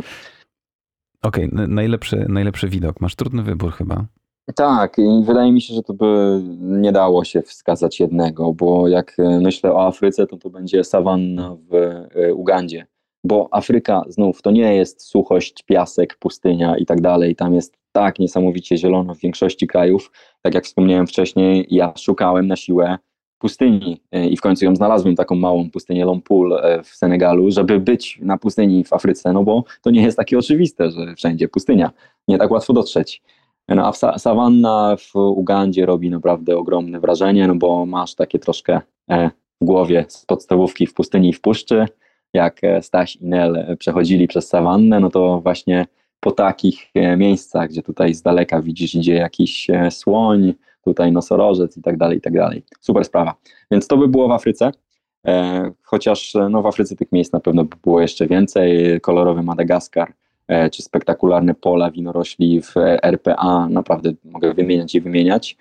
Okej, 1.22 1.52
okay, 1.52 1.68
najlepszy, 1.68 2.26
najlepszy 2.28 2.68
widok. 2.68 3.00
Masz 3.00 3.14
trudny 3.14 3.42
wybór 3.42 3.72
chyba. 3.72 4.06
Tak, 4.52 4.98
i 4.98 5.24
wydaje 5.24 5.52
mi 5.52 5.60
się, 5.60 5.74
że 5.74 5.82
to 5.82 5.94
by 5.94 6.40
nie 6.60 6.92
dało 6.92 7.24
się 7.24 7.42
wskazać 7.42 8.00
jednego, 8.00 8.52
bo 8.52 8.88
jak 8.88 9.16
e, 9.18 9.40
myślę 9.40 9.72
o 9.72 9.86
Afryce, 9.86 10.26
to 10.26 10.36
to 10.36 10.50
będzie 10.50 10.84
sawanna 10.84 11.56
w 11.70 11.74
e, 11.74 12.34
Ugandzie, 12.34 12.86
bo 13.24 13.48
Afryka 13.50 14.02
znów 14.08 14.42
to 14.42 14.50
nie 14.50 14.76
jest 14.76 15.02
suchość, 15.02 15.62
piasek, 15.62 16.16
pustynia 16.18 16.76
i 16.76 16.86
tak 16.86 17.00
dalej. 17.00 17.36
Tam 17.36 17.54
jest 17.54 17.76
tak 17.92 18.18
niesamowicie 18.18 18.76
zielono 18.76 19.14
w 19.14 19.18
większości 19.18 19.66
krajów. 19.66 20.12
Tak 20.42 20.54
jak 20.54 20.64
wspomniałem 20.64 21.06
wcześniej, 21.06 21.66
ja 21.70 21.92
szukałem 21.96 22.46
na 22.46 22.56
siłę 22.56 22.98
pustyni 23.38 24.00
e, 24.12 24.28
i 24.28 24.36
w 24.36 24.40
końcu 24.40 24.64
ją 24.64 24.76
znalazłem, 24.76 25.16
taką 25.16 25.34
małą 25.34 25.70
pustynię 25.70 26.04
Lompul 26.04 26.56
w 26.84 26.88
Senegalu, 26.88 27.50
żeby 27.50 27.80
być 27.80 28.18
na 28.22 28.38
pustyni 28.38 28.84
w 28.84 28.92
Afryce, 28.92 29.32
no 29.32 29.44
bo 29.44 29.64
to 29.82 29.90
nie 29.90 30.02
jest 30.02 30.16
takie 30.16 30.38
oczywiste, 30.38 30.90
że 30.90 31.14
wszędzie 31.16 31.48
pustynia. 31.48 31.90
Nie 32.28 32.38
tak 32.38 32.50
łatwo 32.50 32.72
dotrzeć. 32.72 33.22
No, 33.68 33.92
a 34.02 34.18
sawanna 34.18 34.96
w 34.98 35.16
Ugandzie 35.16 35.86
robi 35.86 36.10
naprawdę 36.10 36.56
ogromne 36.56 37.00
wrażenie, 37.00 37.48
no 37.48 37.54
bo 37.54 37.86
masz 37.86 38.14
takie 38.14 38.38
troszkę 38.38 38.80
e, 39.10 39.30
w 39.60 39.64
głowie 39.64 40.04
z 40.08 40.26
podstawówki 40.26 40.86
w 40.86 40.94
pustyni 40.94 41.28
i 41.28 41.32
w 41.32 41.40
puszczy. 41.40 41.86
Jak 42.34 42.64
e, 42.64 42.82
Staś 42.82 43.16
i 43.16 43.26
Nel 43.26 43.56
e, 43.56 43.76
przechodzili 43.76 44.28
przez 44.28 44.48
sawannę, 44.48 45.00
no 45.00 45.10
to 45.10 45.40
właśnie 45.40 45.86
po 46.20 46.32
takich 46.32 46.90
miejscach, 47.16 47.68
gdzie 47.68 47.82
tutaj 47.82 48.14
z 48.14 48.22
daleka 48.22 48.62
widzisz, 48.62 48.94
idzie 48.94 49.14
jakiś 49.14 49.66
słoń, 49.90 50.54
tutaj 50.84 51.12
nosorożec 51.12 51.76
i 51.76 51.82
tak 51.82 51.96
dalej, 51.96 52.18
i 52.18 52.20
tak 52.20 52.32
dalej. 52.32 52.62
Super 52.80 53.04
sprawa. 53.04 53.34
Więc 53.70 53.86
to 53.86 53.96
by 53.96 54.08
było 54.08 54.28
w 54.28 54.30
Afryce. 54.30 54.70
Chociaż 55.82 56.34
no, 56.50 56.62
w 56.62 56.66
Afryce 56.66 56.96
tych 56.96 57.12
miejsc 57.12 57.32
na 57.32 57.40
pewno 57.40 57.64
by 57.64 57.76
było 57.82 58.00
jeszcze 58.00 58.26
więcej. 58.26 59.00
Kolorowy 59.00 59.42
Madagaskar, 59.42 60.12
E, 60.12 60.23
czy 60.72 60.82
spektakularne 60.82 61.54
pola 61.54 61.90
winorośli 61.90 62.62
w 62.62 62.74
RPA, 63.02 63.68
naprawdę 63.68 64.12
mogę 64.24 64.54
wymieniać 64.54 64.94
i 64.94 65.00
wymieniać. 65.00 65.56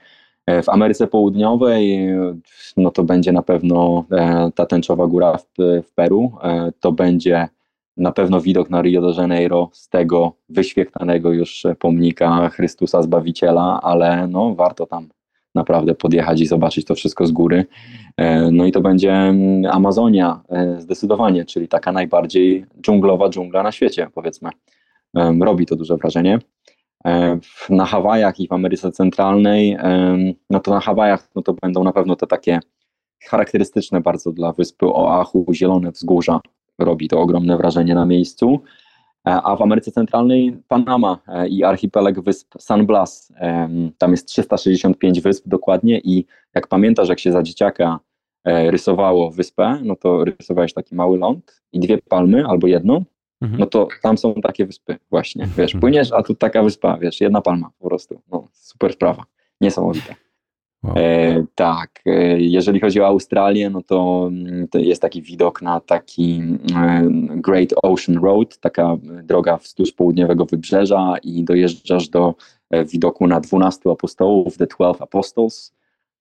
E, 0.46 0.64
w 0.64 0.70
Ameryce 0.70 1.08
Południowej 1.08 2.10
no 2.78 2.92
to 2.92 3.04
będzie 3.04 3.32
na 3.32 3.42
pewno 3.42 4.06
e, 4.12 4.52
ta 4.56 4.66
tęczowa 4.66 5.08
góra 5.08 5.38
w, 5.38 5.46
w 5.84 5.94
Peru, 5.94 6.32
to 6.80 6.92
będzie 6.92 7.48
na 7.98 8.12
pewno 8.12 8.42
widok 8.42 8.70
na 8.70 8.82
Rio 8.82 9.02
de 9.02 9.22
Janeiro 9.22 9.70
z 9.74 9.90
tego 9.90 10.34
wyświechtanego 10.50 11.32
już 11.32 11.64
pomnika 11.80 12.50
Chrystusa 12.50 13.02
Zbawiciela, 13.02 13.80
ale 13.84 14.28
no 14.28 14.56
warto 14.56 14.86
tam 14.86 15.10
naprawdę 15.56 15.96
podjechać 15.96 16.42
i 16.42 16.46
zobaczyć 16.46 16.86
to 16.86 16.96
wszystko 16.96 17.26
z 17.26 17.32
góry. 17.32 17.66
No 18.52 18.66
i 18.66 18.72
to 18.72 18.82
będzie 18.82 19.12
mm, 19.12 19.72
Amazonia 19.72 20.42
zdecydowanie, 20.78 21.46
czyli 21.46 21.68
taka 21.68 21.92
najbardziej 21.92 22.66
dżunglowa 22.82 23.30
dżungla 23.30 23.64
na 23.64 23.72
świecie, 23.72 24.08
powiedzmy 24.14 24.50
robi 25.42 25.66
to 25.66 25.76
duże 25.76 25.98
wrażenie. 25.98 26.40
Na 27.70 27.86
Hawajach 27.86 28.40
i 28.40 28.48
w 28.48 28.54
Ameryce 28.54 28.92
Centralnej, 28.92 29.78
no 30.50 30.60
to 30.60 30.72
na 30.72 30.80
Hawajach 30.80 31.30
no 31.36 31.42
to 31.42 31.54
będą 31.54 31.84
na 31.84 31.94
pewno 31.94 32.16
te 32.16 32.28
takie 32.28 32.60
charakterystyczne 33.24 34.02
bardzo 34.02 34.32
dla 34.32 34.54
wyspy 34.54 34.86
Oahu, 34.86 35.46
zielone 35.54 35.92
wzgórza. 35.92 36.40
Robi 36.80 37.08
to 37.08 37.20
ogromne 37.20 37.58
wrażenie 37.58 37.96
na 37.96 38.06
miejscu. 38.06 38.60
E, 39.28 39.32
a 39.32 39.56
w 39.56 39.62
Ameryce 39.62 39.92
Centralnej 39.92 40.58
Panama 40.68 41.20
e, 41.28 41.48
i 41.48 41.64
archipelag 41.64 42.22
wysp 42.22 42.54
San 42.60 42.86
Blas. 42.86 43.34
Tam 43.98 44.12
jest 44.12 44.28
365 44.28 45.22
wysp 45.22 45.48
dokładnie 45.48 46.00
i 46.00 46.26
jak 46.56 46.68
pamiętasz, 46.68 47.10
jak 47.10 47.20
się 47.20 47.32
za 47.32 47.44
dzieciaka 47.44 48.00
e, 48.44 48.72
rysowało 48.72 49.32
wyspę, 49.32 49.80
no 49.84 49.96
to 49.96 50.26
rysowałeś 50.26 50.74
taki 50.74 50.96
mały 50.96 51.18
ląd 51.18 51.62
i 51.72 51.80
dwie 51.80 51.98
palmy 51.98 52.46
albo 52.48 52.68
jedną 52.68 53.04
Mhm. 53.44 53.60
no 53.60 53.66
to 53.66 53.88
tam 54.02 54.18
są 54.18 54.34
takie 54.34 54.66
wyspy 54.66 54.98
właśnie, 55.10 55.44
wiesz, 55.58 55.76
mhm. 55.76 55.80
płyniesz, 55.80 56.12
a 56.12 56.24
tu 56.24 56.36
taka 56.36 56.64
wyspa, 56.64 56.98
wiesz, 56.98 57.22
jedna 57.22 57.42
palma 57.42 57.72
po 57.80 57.88
prostu, 57.88 58.22
no 58.32 58.48
super 58.54 58.94
sprawa, 58.94 59.24
niesamowite. 59.62 60.16
Wow. 60.84 60.94
E, 60.98 61.46
tak, 61.56 62.02
e, 62.06 62.40
jeżeli 62.42 62.80
chodzi 62.80 63.02
o 63.02 63.08
Australię, 63.08 63.70
no 63.70 63.82
to, 63.82 64.30
mm, 64.32 64.68
to, 64.68 64.80
jest 64.80 65.02
taki 65.02 65.22
widok 65.22 65.62
na 65.62 65.80
taki 65.80 66.42
e, 66.76 67.08
Great 67.30 67.74
Ocean 67.84 68.24
Road, 68.24 68.58
taka 68.58 68.98
droga 69.24 69.58
wzdłuż 69.58 69.92
południowego 69.92 70.46
wybrzeża 70.46 71.16
i 71.24 71.44
dojeżdżasz 71.44 72.10
do 72.10 72.36
e, 72.70 72.86
widoku 72.86 73.28
na 73.28 73.40
12 73.40 73.92
apostołów, 73.92 74.58
The 74.58 74.68
Twelve 74.68 75.02
Apostles, 75.02 75.74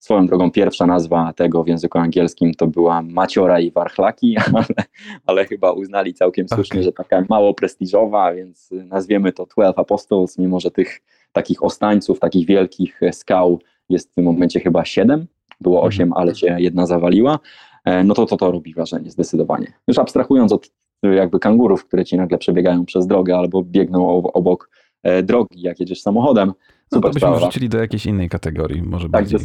Swoją 0.02 0.26
drogą 0.26 0.50
pierwsza 0.50 0.86
nazwa 0.86 1.32
tego 1.32 1.64
w 1.64 1.68
języku 1.68 1.98
angielskim 1.98 2.54
to 2.54 2.66
była 2.66 3.02
Maciora 3.02 3.60
i 3.60 3.70
Warchlaki, 3.70 4.36
ale, 4.54 4.86
ale 5.26 5.44
chyba 5.44 5.72
uznali 5.72 6.14
całkiem 6.14 6.48
słusznie, 6.48 6.80
okay. 6.80 6.82
że 6.82 6.92
taka 6.92 7.24
mało 7.28 7.54
prestiżowa, 7.54 8.34
więc 8.34 8.70
nazwiemy 8.84 9.32
to 9.32 9.46
Twelve 9.46 9.78
Apostles, 9.78 10.38
mimo 10.38 10.60
że 10.60 10.70
tych 10.70 11.00
takich 11.32 11.64
ostańców, 11.64 12.20
takich 12.20 12.46
wielkich 12.46 13.00
skał 13.12 13.60
jest 13.92 14.12
w 14.12 14.14
tym 14.14 14.24
momencie 14.24 14.60
chyba 14.60 14.84
siedem, 14.84 15.26
było 15.60 15.76
mhm. 15.76 15.88
osiem, 15.88 16.12
ale 16.12 16.34
się 16.34 16.56
jedna 16.58 16.86
zawaliła, 16.86 17.38
e, 17.84 18.04
no 18.04 18.14
to 18.14 18.26
to, 18.26 18.36
to 18.36 18.52
robi 18.52 18.74
wrażenie 18.74 19.10
zdecydowanie. 19.10 19.72
Już 19.88 19.98
abstrahując 19.98 20.52
od 20.52 20.70
jakby 21.02 21.38
kangurów, 21.38 21.84
które 21.84 22.04
ci 22.04 22.16
nagle 22.16 22.38
przebiegają 22.38 22.84
przez 22.84 23.06
drogę 23.06 23.36
albo 23.36 23.62
biegną 23.62 24.22
obok 24.22 24.70
e, 25.02 25.22
drogi, 25.22 25.62
jak 25.62 25.80
jedziesz 25.80 26.00
samochodem, 26.00 26.52
no 26.92 27.00
to 27.00 27.10
byśmy 27.10 27.36
wrzucili 27.36 27.68
do 27.68 27.78
jakiejś 27.78 28.06
innej 28.06 28.28
kategorii, 28.28 28.82
może 28.82 29.08
tak, 29.08 29.10
bardziej 29.10 29.38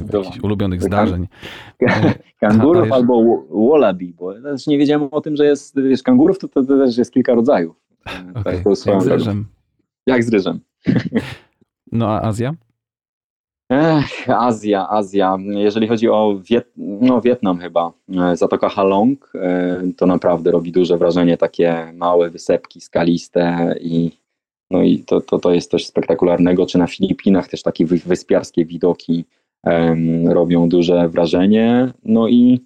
ulubionych 0.44 0.84
zdarzeń. 0.84 1.28
Kangurów 2.40 2.92
albo 2.92 3.44
wallaby, 3.70 4.14
bo 4.20 4.42
też 4.42 4.68
nie 4.68 4.78
wiedziałem 4.78 5.08
o 5.12 5.22
tym, 5.22 5.36
że 5.36 5.46
jest, 5.46 5.82
wiesz, 5.82 6.04
kangurów 6.04 6.40
to, 6.40 6.48
to, 6.48 6.64
to 6.64 6.78
też 6.78 6.98
jest 6.98 7.14
kilka 7.14 7.34
rodzajów. 7.34 7.76
Okay. 8.36 8.44
Tak, 8.44 8.66
jak 8.86 9.02
z 9.02 9.08
ryżem. 9.08 9.46
Jak 10.08 10.24
z 10.24 10.30
ryżem. 10.30 10.60
No 11.92 12.10
a 12.10 12.22
Azja? 12.22 12.54
Ech, 13.70 14.30
Azja, 14.30 14.90
Azja. 14.90 15.38
Jeżeli 15.40 15.88
chodzi 15.88 16.10
o 16.10 16.40
Wiet 16.50 16.72
no, 16.78 17.22
Wietnam 17.22 17.60
chyba, 17.60 17.92
e, 18.10 18.36
Zatoka 18.36 18.70
Halong, 18.70 19.32
e, 19.36 19.82
to 19.98 20.06
naprawdę 20.06 20.52
robi 20.52 20.72
duże 20.72 20.98
wrażenie, 20.98 21.38
takie 21.38 21.94
małe 21.94 22.30
wysepki 22.30 22.82
skaliste 22.82 23.76
i 23.82 24.12
no 24.72 24.82
i 24.82 25.00
to, 25.00 25.22
to, 25.22 25.40
to 25.40 25.54
jest 25.54 25.72
coś 25.72 25.86
spektakularnego, 25.86 26.66
czy 26.66 26.78
na 26.78 26.88
Filipinach 26.88 27.48
też 27.48 27.64
takie 27.64 27.86
wyspiarskie 27.86 28.66
widoki 28.66 29.26
um, 29.64 30.28
robią 30.28 30.70
duże 30.70 31.10
wrażenie. 31.10 31.92
No 32.04 32.28
i 32.28 32.60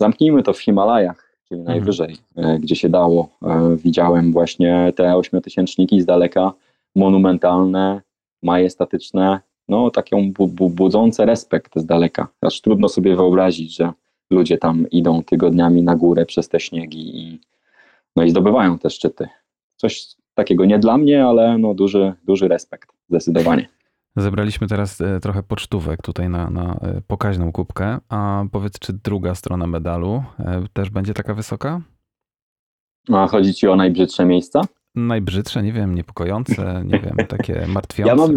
zamknijmy 0.00 0.42
to 0.42 0.52
w 0.52 0.60
Himalajach, 0.60 1.32
czyli 1.48 1.60
mhm. 1.60 1.78
najwyżej, 1.78 2.16
e, 2.36 2.58
gdzie 2.58 2.76
się 2.76 2.88
dało. 2.88 3.28
Widziałem 3.76 4.32
właśnie 4.32 4.92
te 4.96 5.16
ośmiotysięczniki 5.16 6.00
z 6.00 6.06
daleka, 6.06 6.52
monumentalne, 6.96 8.02
majestatyczne, 8.42 9.40
no 9.68 9.90
taką 9.90 10.32
bu 10.32 10.46
bu 10.48 10.70
budzące 10.70 11.26
respekt 11.26 11.72
z 11.76 11.86
daleka. 11.86 12.28
Aż 12.40 12.60
trudno 12.60 12.88
sobie 12.88 13.16
wyobrazić, 13.16 13.76
że 13.76 13.92
ludzie 14.30 14.58
tam 14.58 14.86
idą 14.90 15.22
tygodniami 15.22 15.82
na 15.82 15.96
górę 15.96 16.26
przez 16.26 16.48
te 16.48 16.60
śniegi 16.60 17.18
i, 17.18 17.40
no 18.16 18.24
i 18.24 18.30
zdobywają 18.30 18.78
te 18.78 18.90
szczyty. 18.90 19.28
Coś 19.76 20.06
takiego 20.34 20.64
nie 20.64 20.78
dla 20.78 20.98
mnie, 20.98 21.24
ale 21.24 21.58
no 21.58 21.74
duży, 21.74 22.12
duży 22.24 22.48
respekt, 22.48 22.92
zdecydowanie. 23.08 23.68
Zebraliśmy 24.16 24.66
teraz 24.66 25.00
e, 25.00 25.20
trochę 25.20 25.42
pocztówek 25.42 26.02
tutaj 26.02 26.28
na, 26.28 26.50
na 26.50 26.74
e, 26.74 27.00
pokaźną 27.06 27.52
kubkę, 27.52 27.98
a 28.08 28.44
powiedz, 28.52 28.78
czy 28.78 28.92
druga 28.92 29.34
strona 29.34 29.66
medalu 29.66 30.22
e, 30.38 30.62
też 30.72 30.90
będzie 30.90 31.14
taka 31.14 31.34
wysoka? 31.34 31.80
A 33.12 33.26
chodzi 33.26 33.54
ci 33.54 33.68
o 33.68 33.76
najbrzydsze 33.76 34.24
miejsca? 34.24 34.60
Najbrzydsze, 34.94 35.62
nie 35.62 35.72
wiem, 35.72 35.94
niepokojące, 35.94 36.82
nie 36.84 36.98
wiem, 36.98 37.26
takie 37.28 37.66
martwiące. 37.66 38.12
Ja 38.12 38.14
mam, 38.14 38.34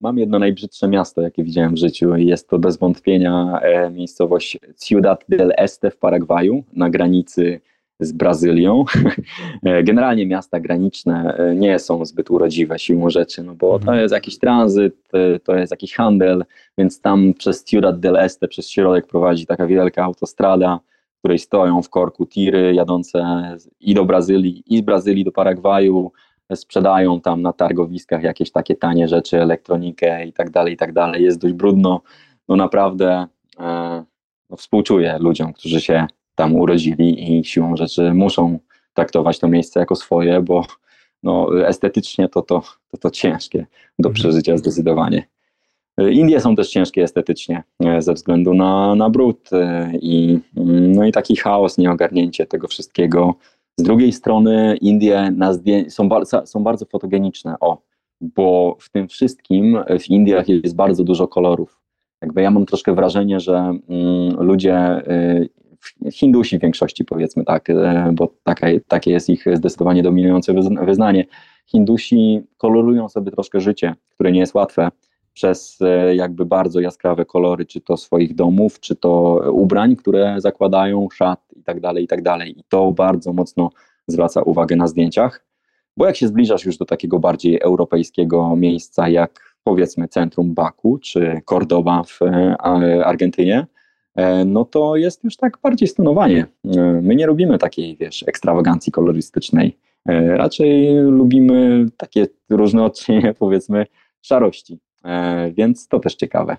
mam 0.00 0.18
jedno 0.18 0.38
najbrzydsze 0.38 0.88
miasto, 0.88 1.22
jakie 1.22 1.44
widziałem 1.44 1.74
w 1.74 1.78
życiu 1.78 2.16
i 2.16 2.26
jest 2.26 2.48
to 2.48 2.58
bez 2.58 2.76
wątpienia 2.76 3.60
miejscowość 3.90 4.58
Ciudad 4.84 5.24
del 5.28 5.52
Este 5.56 5.90
w 5.90 5.96
Paragwaju, 5.96 6.64
na 6.72 6.90
granicy 6.90 7.60
z 8.00 8.12
Brazylią. 8.12 8.84
E, 9.62 9.82
generalnie 9.82 10.26
miasta 10.26 10.60
graniczne 10.60 11.36
e, 11.36 11.54
nie 11.54 11.78
są 11.78 12.04
zbyt 12.04 12.30
urodziwe 12.30 12.78
siłą 12.78 13.10
rzeczy, 13.10 13.42
no 13.42 13.54
bo 13.54 13.78
to 13.78 13.82
mhm. 13.82 14.00
jest 14.00 14.14
jakiś 14.14 14.38
tranzyt, 14.38 14.94
e, 15.12 15.38
to 15.38 15.56
jest 15.56 15.70
jakiś 15.70 15.94
handel, 15.94 16.44
więc 16.78 17.00
tam 17.00 17.34
przez 17.34 17.64
Ciudad 17.64 18.00
del 18.00 18.16
Este, 18.16 18.48
przez 18.48 18.70
środek 18.70 19.06
prowadzi 19.06 19.46
taka 19.46 19.66
wielka 19.66 20.04
autostrada, 20.04 20.80
w 21.16 21.18
której 21.18 21.38
stoją 21.38 21.82
w 21.82 21.90
korku 21.90 22.26
tiry 22.26 22.74
jadące 22.74 23.24
i 23.80 23.94
do 23.94 24.04
Brazylii, 24.04 24.62
i 24.66 24.78
z 24.78 24.80
Brazylii 24.80 25.24
do 25.24 25.32
Paragwaju, 25.32 26.12
sprzedają 26.54 27.20
tam 27.20 27.42
na 27.42 27.52
targowiskach 27.52 28.22
jakieś 28.22 28.52
takie 28.52 28.74
tanie 28.74 29.08
rzeczy, 29.08 29.42
elektronikę 29.42 30.26
i 30.26 30.32
tak 30.32 30.50
dalej, 30.50 30.74
i 30.74 30.76
tak 30.76 30.92
dalej. 30.92 31.24
Jest 31.24 31.40
dość 31.40 31.54
brudno, 31.54 32.00
no 32.48 32.56
naprawdę 32.56 33.26
no 34.50 34.56
współczuję 34.56 35.16
ludziom, 35.20 35.52
którzy 35.52 35.80
się 35.80 36.06
tam 36.34 36.56
urodzili 36.56 37.38
i 37.38 37.44
siłą 37.44 37.76
rzeczy 37.76 38.14
muszą 38.14 38.58
traktować 38.94 39.38
to 39.38 39.48
miejsce 39.48 39.80
jako 39.80 39.96
swoje, 39.96 40.40
bo 40.40 40.64
no, 41.22 41.66
estetycznie 41.66 42.28
to, 42.28 42.42
to, 42.42 42.62
to, 42.90 42.98
to 42.98 43.10
ciężkie 43.10 43.66
do 43.98 44.08
mhm. 44.08 44.14
przeżycia 44.14 44.56
zdecydowanie. 44.56 45.28
Indie 45.98 46.40
są 46.40 46.56
też 46.56 46.70
ciężkie 46.70 47.02
estetycznie 47.02 47.62
e, 47.84 48.02
ze 48.02 48.14
względu 48.14 48.54
na, 48.54 48.94
na 48.94 49.10
brud 49.10 49.52
e, 49.52 49.92
i, 50.02 50.38
no 50.94 51.04
i 51.04 51.12
taki 51.12 51.36
chaos, 51.36 51.78
nieogarnięcie 51.78 52.46
tego 52.46 52.68
wszystkiego. 52.68 53.34
Z 53.78 53.82
drugiej 53.82 54.12
strony 54.12 54.76
Indie 54.80 55.32
są, 55.88 56.08
bardzo, 56.08 56.46
są 56.46 56.62
bardzo 56.62 56.86
fotogeniczne, 56.86 57.54
o, 57.60 57.78
bo 58.20 58.76
w 58.80 58.90
tym 58.90 59.08
wszystkim 59.08 59.78
w 60.00 60.10
Indiach 60.10 60.48
jest 60.48 60.76
bardzo 60.76 61.04
dużo 61.04 61.28
kolorów. 61.28 61.80
Jakby 62.22 62.42
ja 62.42 62.50
mam 62.50 62.66
troszkę 62.66 62.94
wrażenie, 62.94 63.40
że 63.40 63.56
mm, 63.56 64.40
ludzie, 64.40 65.02
y, 66.06 66.10
Hindusi 66.12 66.58
w 66.58 66.62
większości 66.62 67.04
powiedzmy 67.04 67.44
tak, 67.44 67.70
y, 67.70 67.74
bo 68.12 68.34
taka, 68.42 68.66
takie 68.88 69.10
jest 69.10 69.28
ich 69.28 69.44
zdecydowanie 69.54 70.02
dominujące 70.02 70.54
wyznanie. 70.82 71.24
Hindusi 71.66 72.40
kolorują 72.56 73.08
sobie 73.08 73.30
troszkę 73.30 73.60
życie, 73.60 73.94
które 74.10 74.32
nie 74.32 74.40
jest 74.40 74.54
łatwe 74.54 74.88
przez 75.32 75.80
y, 75.80 76.14
jakby 76.14 76.46
bardzo 76.46 76.80
jaskrawe 76.80 77.24
kolory, 77.24 77.66
czy 77.66 77.80
to 77.80 77.96
swoich 77.96 78.34
domów, 78.34 78.80
czy 78.80 78.96
to 78.96 79.42
ubrań, 79.52 79.96
które 79.96 80.40
zakładają, 80.40 81.08
szat 81.12 81.47
tak 81.68 81.80
dalej, 81.80 82.04
i 82.04 82.06
tak 82.06 82.22
dalej. 82.22 82.58
I 82.58 82.64
to 82.68 82.92
bardzo 82.92 83.32
mocno 83.32 83.70
zwraca 84.06 84.42
uwagę 84.42 84.76
na 84.76 84.86
zdjęciach, 84.86 85.44
bo 85.96 86.06
jak 86.06 86.16
się 86.16 86.28
zbliżasz 86.28 86.64
już 86.64 86.76
do 86.76 86.84
takiego 86.84 87.18
bardziej 87.18 87.60
europejskiego 87.60 88.56
miejsca, 88.56 89.08
jak 89.08 89.56
powiedzmy 89.64 90.08
centrum 90.08 90.54
Baku 90.54 90.98
czy 90.98 91.40
Cordoba 91.46 92.02
w 92.02 92.22
e, 92.22 92.56
Argentynie, 93.04 93.66
e, 94.14 94.44
no 94.44 94.64
to 94.64 94.96
jest 94.96 95.24
już 95.24 95.36
tak 95.36 95.58
bardziej 95.62 95.88
stonowanie. 95.88 96.46
E, 96.76 96.80
my 97.02 97.16
nie 97.16 97.26
lubimy 97.26 97.58
takiej, 97.58 97.96
wiesz, 97.96 98.24
ekstrawagancji 98.26 98.92
kolorystycznej. 98.92 99.78
Raczej 100.36 100.96
lubimy 100.96 101.86
takie 101.96 102.26
różne 102.50 102.84
odcienie, 102.84 103.34
powiedzmy, 103.38 103.86
szarości. 104.22 104.80
Więc 105.52 105.88
to 105.88 106.00
też 106.00 106.14
ciekawe. 106.14 106.56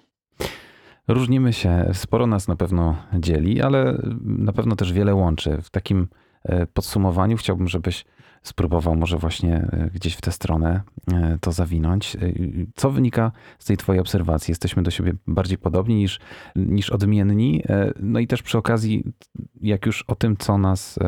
Różnimy 1.09 1.53
się, 1.53 1.89
sporo 1.93 2.27
nas 2.27 2.47
na 2.47 2.55
pewno 2.55 2.95
dzieli, 3.13 3.61
ale 3.61 4.01
na 4.21 4.53
pewno 4.53 4.75
też 4.75 4.93
wiele 4.93 5.15
łączy. 5.15 5.57
W 5.61 5.69
takim 5.69 6.07
podsumowaniu 6.73 7.37
chciałbym, 7.37 7.67
żebyś 7.67 8.05
spróbował 8.43 8.95
może 8.95 9.17
właśnie 9.17 9.55
e, 9.55 9.89
gdzieś 9.93 10.13
w 10.13 10.21
tę 10.21 10.31
stronę 10.31 10.81
e, 11.13 11.37
to 11.41 11.51
zawinąć. 11.51 12.15
E, 12.15 12.19
co 12.75 12.91
wynika 12.91 13.31
z 13.59 13.65
tej 13.65 13.77
twojej 13.77 13.99
obserwacji? 13.99 14.51
Jesteśmy 14.51 14.83
do 14.83 14.91
siebie 14.91 15.13
bardziej 15.27 15.57
podobni 15.57 15.95
niż, 15.95 16.19
niż 16.55 16.89
odmienni. 16.89 17.63
No 17.99 18.19
i 18.19 18.27
też 18.27 18.43
przy 18.43 18.57
okazji, 18.57 19.03
jak 19.61 19.85
już 19.85 20.03
o 20.03 20.15
tym, 20.15 20.37
co 20.37 20.57
nas 20.57 20.99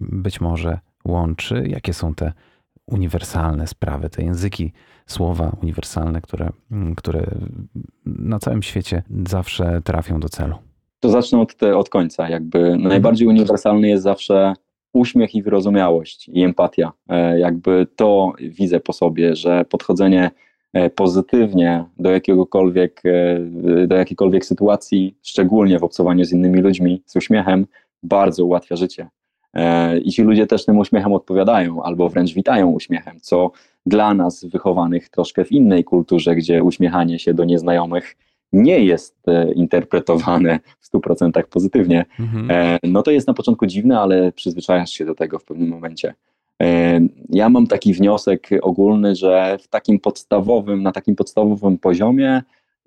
być 0.00 0.40
może 0.40 0.78
łączy, 1.04 1.64
jakie 1.68 1.92
są 1.92 2.14
te 2.14 2.32
uniwersalne 2.92 3.66
sprawy, 3.66 4.10
te 4.10 4.22
języki, 4.22 4.72
słowa 5.06 5.56
uniwersalne, 5.62 6.20
które, 6.20 6.50
które 6.96 7.26
na 8.06 8.38
całym 8.38 8.62
świecie 8.62 9.02
zawsze 9.26 9.80
trafią 9.84 10.20
do 10.20 10.28
celu. 10.28 10.56
To 11.00 11.08
zacznę 11.08 11.40
od, 11.40 11.56
te, 11.56 11.76
od 11.76 11.88
końca. 11.88 12.28
Jakby 12.28 12.76
najbardziej 12.78 13.28
uniwersalny 13.28 13.88
jest 13.88 14.02
zawsze 14.02 14.54
uśmiech 14.92 15.34
i 15.34 15.42
wyrozumiałość 15.42 16.28
i 16.28 16.42
empatia. 16.42 16.92
E, 17.08 17.38
jakby 17.38 17.86
to 17.96 18.32
widzę 18.40 18.80
po 18.80 18.92
sobie, 18.92 19.36
że 19.36 19.64
podchodzenie 19.64 20.30
e, 20.72 20.90
pozytywnie 20.90 21.84
do 21.98 22.10
jakiegokolwiek, 22.10 23.02
e, 23.04 23.86
do 23.86 23.96
jakiejkolwiek 23.96 24.44
sytuacji, 24.44 25.16
szczególnie 25.22 25.78
w 25.78 25.84
obcowaniu 25.84 26.24
z 26.24 26.32
innymi 26.32 26.60
ludźmi, 26.60 27.02
z 27.06 27.16
uśmiechem, 27.16 27.66
bardzo 28.02 28.44
ułatwia 28.44 28.76
życie. 28.76 29.08
I 30.04 30.12
ci 30.12 30.22
ludzie 30.22 30.46
też 30.46 30.64
tym 30.64 30.78
uśmiechem 30.78 31.12
odpowiadają, 31.12 31.82
albo 31.82 32.08
wręcz 32.08 32.34
witają 32.34 32.70
uśmiechem, 32.70 33.20
co 33.20 33.50
dla 33.86 34.14
nas 34.14 34.44
wychowanych 34.44 35.08
troszkę 35.08 35.44
w 35.44 35.52
innej 35.52 35.84
kulturze, 35.84 36.34
gdzie 36.34 36.62
uśmiechanie 36.62 37.18
się 37.18 37.34
do 37.34 37.44
nieznajomych 37.44 38.16
nie 38.52 38.78
jest 38.78 39.28
e, 39.28 39.52
interpretowane 39.52 40.60
w 40.80 40.92
100% 40.92 41.42
pozytywnie, 41.42 42.04
mhm. 42.20 42.50
E, 42.50 42.78
no 42.82 43.02
to 43.02 43.10
jest 43.10 43.26
na 43.26 43.34
początku 43.34 43.66
dziwne, 43.66 44.00
ale 44.00 44.32
przyzwyczajasz 44.32 44.90
się 44.90 45.04
do 45.04 45.14
tego 45.14 45.38
w 45.38 45.44
pewnym 45.44 45.68
momencie. 45.68 46.14
E, 46.62 47.00
ja 47.28 47.48
mam 47.48 47.66
taki 47.66 47.94
wniosek 47.94 48.48
ogólny, 48.62 49.14
że 49.14 49.58
w 49.62 49.68
takim 49.68 49.98
podstawowym, 49.98 50.82
na 50.82 50.92
takim 50.92 51.16
podstawowym 51.16 51.78
poziomie 51.78 52.42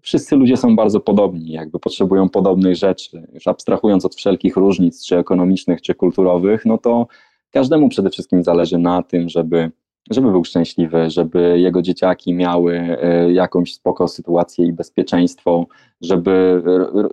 wszyscy 0.05 0.35
ludzie 0.35 0.57
są 0.57 0.75
bardzo 0.75 0.99
podobni, 0.99 1.51
jakby 1.51 1.79
potrzebują 1.79 2.29
podobnych 2.29 2.75
rzeczy. 2.75 3.27
Już 3.33 3.47
abstrahując 3.47 4.05
od 4.05 4.15
wszelkich 4.15 4.55
różnic, 4.55 5.05
czy 5.05 5.17
ekonomicznych, 5.17 5.81
czy 5.81 5.95
kulturowych, 5.95 6.65
no 6.65 6.77
to 6.77 7.07
każdemu 7.51 7.89
przede 7.89 8.09
wszystkim 8.09 8.43
zależy 8.43 8.77
na 8.77 9.03
tym, 9.03 9.29
żeby 9.29 9.71
żeby 10.11 10.31
był 10.31 10.43
szczęśliwy, 10.43 11.09
żeby 11.09 11.59
jego 11.59 11.81
dzieciaki 11.81 12.33
miały 12.33 12.77
e, 12.77 13.33
jakąś 13.33 13.73
spoko 13.73 14.07
sytuację 14.07 14.65
i 14.65 14.73
bezpieczeństwo, 14.73 15.67
żeby 16.01 16.61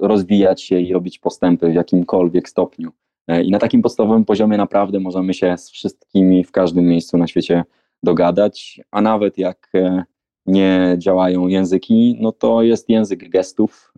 rozwijać 0.00 0.62
się 0.62 0.80
i 0.80 0.92
robić 0.92 1.18
postępy 1.18 1.70
w 1.70 1.74
jakimkolwiek 1.74 2.48
stopniu. 2.48 2.90
E, 3.28 3.42
I 3.42 3.50
na 3.50 3.58
takim 3.58 3.82
podstawowym 3.82 4.24
poziomie 4.24 4.56
naprawdę 4.56 5.00
możemy 5.00 5.34
się 5.34 5.58
z 5.58 5.70
wszystkimi 5.70 6.44
w 6.44 6.52
każdym 6.52 6.84
miejscu 6.84 7.18
na 7.18 7.26
świecie 7.26 7.64
dogadać, 8.02 8.80
a 8.90 9.00
nawet 9.00 9.38
jak 9.38 9.68
e, 9.74 10.04
nie 10.46 10.94
działają 10.98 11.48
języki, 11.48 12.16
no 12.20 12.32
to 12.32 12.62
jest 12.62 12.88
język 12.88 13.28
gestów, 13.28 13.92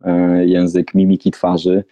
język 0.45 0.95
mimiki 0.95 1.31
twarzy, 1.31 1.85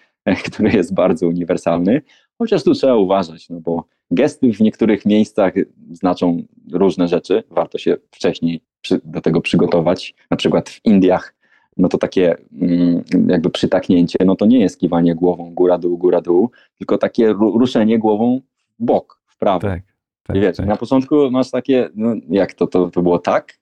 który 0.47 0.71
jest 0.71 0.95
bardzo 0.95 1.29
uniwersalny, 1.29 2.03
chociaż 2.39 2.65
tu 2.65 2.75
trzeba 2.75 2.97
uważać, 2.97 3.49
no 3.49 3.61
bo 3.61 3.85
gesty 4.11 4.53
w 4.53 4.61
niektórych 4.61 5.07
miejscach 5.07 5.53
znaczą 5.93 6.43
różne 6.73 7.09
rzeczy, 7.09 7.43
warto 7.51 7.79
się 7.79 7.97
wcześniej 8.11 8.61
przy, 8.81 9.01
do 9.05 9.21
tego 9.21 9.41
przygotować, 9.41 10.15
na 10.31 10.37
przykład 10.37 10.71
w 10.71 10.81
Indiach, 10.85 11.35
no 11.77 11.89
to 11.89 11.99
takie 11.99 12.37
mm, 12.61 13.03
jakby 13.29 13.51
przytaknięcie, 13.51 14.19
no 14.25 14.37
to 14.37 14.47
nie 14.47 14.61
jest 14.61 14.81
kiwanie 14.81 15.15
głową 15.15 15.55
góra-dół, 15.55 15.99
góra-dół, 15.99 16.51
tylko 16.79 16.99
takie 16.99 17.33
ruszenie 17.33 17.99
głową 17.99 18.41
w 18.81 18.85
bok, 18.85 19.21
w 19.27 19.39
prawo. 19.39 19.61
Tak. 19.61 19.83
Tak, 20.23 20.41
wiesz, 20.41 20.57
tak. 20.57 20.67
na 20.67 20.77
początku 20.77 21.31
masz 21.31 21.51
takie, 21.51 21.89
no 21.95 22.15
jak 22.31 22.55
to, 22.55 22.67
to, 22.67 22.91
to 22.91 23.03
było 23.03 23.19
tak, 23.19 23.59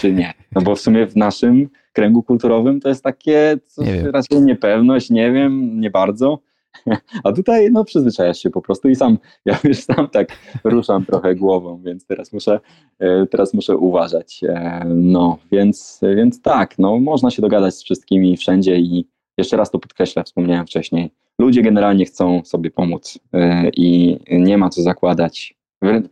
czy 0.00 0.12
nie? 0.12 0.34
No 0.52 0.62
bo 0.62 0.74
w 0.76 0.80
sumie 0.80 1.06
w 1.06 1.16
naszym 1.16 1.68
kręgu 1.92 2.22
kulturowym 2.22 2.80
to 2.80 2.88
jest 2.88 3.04
takie 3.04 3.56
nie 3.78 4.10
raczej 4.10 4.42
niepewność, 4.42 5.10
nie 5.10 5.32
wiem, 5.32 5.80
nie 5.80 5.90
bardzo. 5.90 6.38
A 7.24 7.32
tutaj 7.32 7.70
no 7.70 7.84
przyzwyczajasz 7.84 8.38
się 8.38 8.50
po 8.50 8.62
prostu 8.62 8.88
i 8.88 8.96
sam, 8.96 9.18
ja 9.44 9.58
już 9.64 9.78
sam 9.78 10.08
tak 10.08 10.28
ruszam 10.64 11.04
trochę 11.04 11.34
głową, 11.34 11.82
więc 11.84 12.06
teraz 12.06 12.32
muszę, 12.32 12.60
e, 12.98 13.26
teraz 13.26 13.54
muszę 13.54 13.76
uważać. 13.76 14.40
E, 14.48 14.84
no, 14.88 15.38
więc, 15.52 16.00
więc 16.16 16.42
tak, 16.42 16.78
no 16.78 16.98
można 16.98 17.30
się 17.30 17.42
dogadać 17.42 17.74
z 17.74 17.84
wszystkimi 17.84 18.36
wszędzie 18.36 18.76
i 18.76 19.08
jeszcze 19.38 19.56
raz 19.56 19.70
to 19.70 19.78
podkreślę, 19.78 20.24
wspomniałem 20.24 20.66
wcześniej, 20.66 21.10
ludzie 21.38 21.62
generalnie 21.62 22.04
chcą 22.04 22.44
sobie 22.44 22.70
pomóc 22.70 23.18
e, 23.32 23.70
i 23.76 24.18
nie 24.30 24.58
ma 24.58 24.68
co 24.68 24.82
zakładać. 24.82 25.54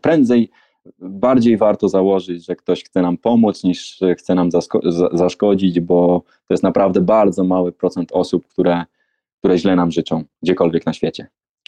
Prędzej 0.00 0.50
bardziej 0.98 1.56
warto 1.56 1.88
założyć, 1.88 2.46
że 2.46 2.56
ktoś 2.56 2.84
chce 2.84 3.02
nam 3.02 3.16
pomóc, 3.16 3.64
niż 3.64 4.00
chce 4.18 4.34
nam 4.34 4.50
zaszkodzić, 5.12 5.80
bo 5.80 6.22
to 6.48 6.54
jest 6.54 6.62
naprawdę 6.62 7.00
bardzo 7.00 7.44
mały 7.44 7.72
procent 7.72 8.12
osób, 8.12 8.46
które 8.46 8.84
które 9.40 9.58
źle 9.58 9.76
nam 9.76 9.90
życzą, 9.90 10.24
gdziekolwiek 10.42 10.86
na 10.86 10.92
świecie. 10.92 11.26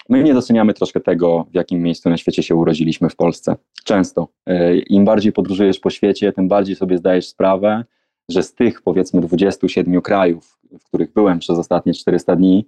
My 0.08 0.22
nie 0.22 0.34
doceniamy 0.34 0.74
troszkę 0.74 1.00
tego, 1.00 1.46
w 1.50 1.54
jakim 1.54 1.82
miejscu 1.82 2.10
na 2.10 2.16
świecie 2.16 2.42
się 2.42 2.54
urodziliśmy 2.54 3.08
w 3.08 3.16
Polsce. 3.16 3.56
Często. 3.84 4.28
E, 4.46 4.78
Im 4.78 5.04
bardziej 5.04 5.32
podróżujesz 5.32 5.78
po 5.78 5.90
świecie, 5.90 6.32
tym 6.32 6.48
bardziej 6.48 6.76
sobie 6.76 6.98
zdajesz 6.98 7.28
sprawę, 7.28 7.84
że 8.28 8.42
z 8.42 8.54
tych 8.54 8.82
powiedzmy 8.82 9.20
27 9.20 10.00
krajów, 10.00 10.58
w 10.80 10.84
których 10.84 11.12
byłem 11.12 11.38
przez 11.38 11.58
ostatnie 11.58 11.94
400 11.94 12.36
dni, 12.36 12.66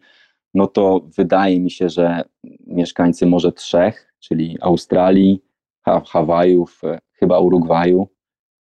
no 0.55 0.67
to 0.67 1.01
wydaje 1.17 1.61
mi 1.61 1.71
się, 1.71 1.89
że 1.89 2.23
mieszkańcy 2.67 3.27
może 3.27 3.53
trzech, 3.53 4.13
czyli 4.21 4.59
Australii, 4.61 5.43
Hawajów, 5.85 6.81
e, 6.85 6.99
chyba 7.13 7.39
Urugwaju, 7.39 8.09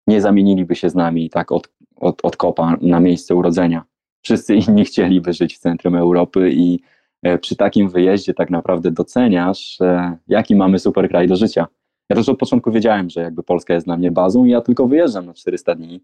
nie 0.06 0.20
zamieniliby 0.20 0.74
się 0.74 0.90
z 0.90 0.94
nami 0.94 1.30
tak 1.30 1.52
od, 1.52 1.68
od, 1.96 2.24
od 2.24 2.36
kopa 2.36 2.76
na 2.80 3.00
miejsce 3.00 3.34
urodzenia 3.34 3.84
wszyscy 4.24 4.54
inni 4.68 4.84
chcieliby 4.84 5.32
żyć 5.32 5.56
w 5.56 5.58
centrum 5.58 5.96
Europy 5.96 6.50
i 6.52 6.80
e, 7.22 7.38
przy 7.38 7.56
takim 7.56 7.88
wyjeździe 7.88 8.34
tak 8.34 8.50
naprawdę 8.50 8.90
doceniasz, 8.90 9.80
e, 9.80 10.16
jaki 10.28 10.56
mamy 10.56 10.78
super 10.78 11.08
kraj 11.08 11.28
do 11.28 11.36
życia. 11.36 11.66
Ja 12.10 12.16
też 12.16 12.28
od 12.28 12.38
początku 12.38 12.72
wiedziałem, 12.72 13.10
że 13.10 13.20
jakby 13.20 13.42
Polska 13.42 13.74
jest 13.74 13.86
dla 13.86 13.96
mnie 13.96 14.10
bazą 14.10 14.44
i 14.44 14.50
ja 14.50 14.60
tylko 14.60 14.86
wyjeżdżam 14.86 15.26
na 15.26 15.34
400 15.34 15.74
dni 15.74 16.00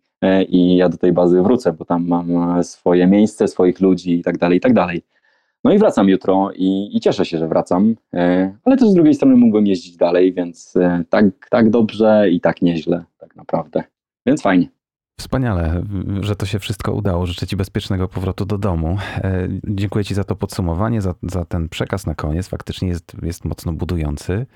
i 0.49 0.77
ja 0.77 0.89
do 0.89 0.97
tej 0.97 1.13
bazy 1.13 1.43
wrócę, 1.43 1.73
bo 1.73 1.85
tam 1.85 2.09
mam 2.09 2.29
swoje 2.65 3.07
miejsce, 3.07 3.49
swoich 3.49 3.81
ludzi 3.81 4.19
i 4.19 4.23
tak 4.23 4.39
dalej, 4.39 4.59
i 4.59 4.61
tak 4.61 4.73
dalej. 4.73 5.03
No 5.65 5.73
i 5.73 5.79
wracam 5.79 6.09
jutro 6.09 6.51
i, 6.57 6.97
i 6.97 7.01
cieszę 7.01 7.25
się, 7.25 7.39
że 7.39 7.49
wracam, 7.49 7.97
ale 8.65 8.77
też 8.77 8.89
z 8.89 8.95
drugiej 8.95 9.15
strony 9.15 9.37
mógłbym 9.37 9.67
jeździć 9.67 9.97
dalej, 9.97 10.33
więc 10.33 10.75
tak, 11.11 11.25
tak 11.51 11.71
dobrze 11.71 12.31
i 12.31 12.41
tak 12.41 12.63
nieźle 12.63 13.05
tak 13.19 13.37
naprawdę. 13.37 13.83
Więc 14.27 14.43
fajnie. 14.43 14.69
Wspaniale, 15.21 15.83
że 16.21 16.37
to 16.37 16.47
się 16.47 16.59
wszystko 16.59 16.93
udało. 16.93 17.27
Życzę 17.27 17.47
Ci 17.47 17.57
bezpiecznego 17.57 18.09
powrotu 18.09 18.45
do 18.45 18.59
domu. 18.59 18.99
E, 19.17 19.49
dziękuję 19.65 20.05
Ci 20.05 20.15
za 20.15 20.25
to 20.25 20.37
podsumowanie, 20.37 21.01
za, 21.01 21.15
za 21.23 21.45
ten 21.45 21.69
przekaz 21.69 22.07
na 22.07 22.15
koniec. 22.15 22.49
Faktycznie 22.49 22.89
jest, 22.89 23.17
jest 23.23 23.45
mocno 23.45 23.73
budujący. 23.73 24.47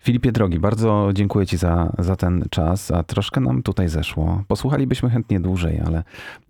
Filipie 0.00 0.32
drogi, 0.32 0.58
bardzo 0.58 1.10
dziękuję 1.14 1.46
Ci 1.46 1.56
za, 1.56 1.92
za 1.98 2.16
ten 2.16 2.44
czas, 2.50 2.90
a 2.90 3.02
troszkę 3.02 3.40
nam 3.40 3.62
tutaj 3.62 3.88
zeszło. 3.88 4.42
Posłuchalibyśmy 4.48 5.10
chętnie 5.10 5.40
dłużej, 5.40 5.80
ale 5.86 6.02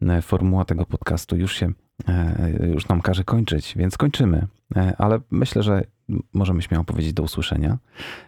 e, 0.03 0.23
formuła 0.23 0.65
tego 0.65 0.87
podcastu 0.87 1.37
już 1.37 1.57
się 1.57 1.67
e, 1.67 1.73
już 2.75 2.89
nam 2.89 3.01
każe 3.01 3.25
kończyć, 3.25 3.75
więc 3.77 3.97
kończymy. 3.97 4.47
Ale 4.99 5.21
myślę, 5.31 5.63
że 5.63 5.85
możemy 6.33 6.63
śmiało 6.63 6.85
powiedzieć 6.85 7.13
do 7.13 7.23
usłyszenia. 7.23 7.79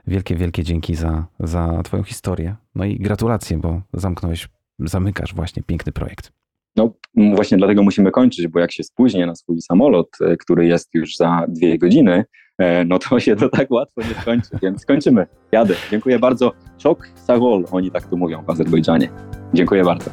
Wielkie, 0.06 0.36
wielkie 0.36 0.64
dzięki 0.64 0.94
za, 0.94 1.26
za 1.40 1.82
Twoją 1.82 2.02
historię. 2.02 2.56
No 2.74 2.84
i 2.84 2.96
gratulacje, 2.96 3.58
bo 3.58 3.82
zamknąłeś 3.92 4.48
zamykasz 4.78 5.34
właśnie 5.34 5.62
piękny 5.62 5.92
projekt. 5.92 6.32
No 6.76 6.92
właśnie 7.34 7.58
dlatego 7.58 7.82
musimy 7.82 8.10
kończyć, 8.10 8.48
bo 8.48 8.60
jak 8.60 8.72
się 8.72 8.82
spóźnię 8.82 9.26
na 9.26 9.34
swój 9.34 9.60
samolot, 9.60 10.08
e, 10.20 10.36
który 10.36 10.66
jest 10.66 10.94
już 10.94 11.16
za 11.16 11.46
dwie 11.48 11.78
godziny, 11.78 12.24
e, 12.58 12.84
no 12.84 12.98
to 12.98 13.20
się 13.20 13.36
to 13.36 13.48
tak 13.48 13.70
łatwo 13.70 14.00
nie 14.00 14.20
skończy, 14.22 14.50
więc 14.62 14.86
kończymy. 14.86 15.26
Jadę. 15.52 15.74
Dziękuję 15.90 16.18
bardzo. 16.18 16.52
Czok 16.78 17.08
Sagol, 17.14 17.64
oni 17.72 17.90
tak 17.90 18.06
tu 18.06 18.16
mówią 18.16 18.44
w 18.44 18.50
Azerbejdżanie. 18.50 19.08
Dziękuję 19.54 19.84
bardzo. 19.84 20.10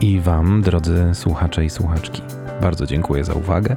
I 0.00 0.20
Wam, 0.20 0.62
drodzy 0.62 1.10
słuchacze 1.12 1.64
i 1.64 1.70
słuchaczki, 1.70 2.22
bardzo 2.60 2.86
dziękuję 2.86 3.24
za 3.24 3.34
uwagę. 3.34 3.76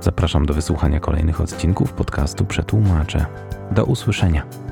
Zapraszam 0.00 0.46
do 0.46 0.54
wysłuchania 0.54 1.00
kolejnych 1.00 1.40
odcinków 1.40 1.92
podcastu 1.92 2.44
Przetłumaczę. 2.44 3.26
Do 3.70 3.84
usłyszenia. 3.84 4.63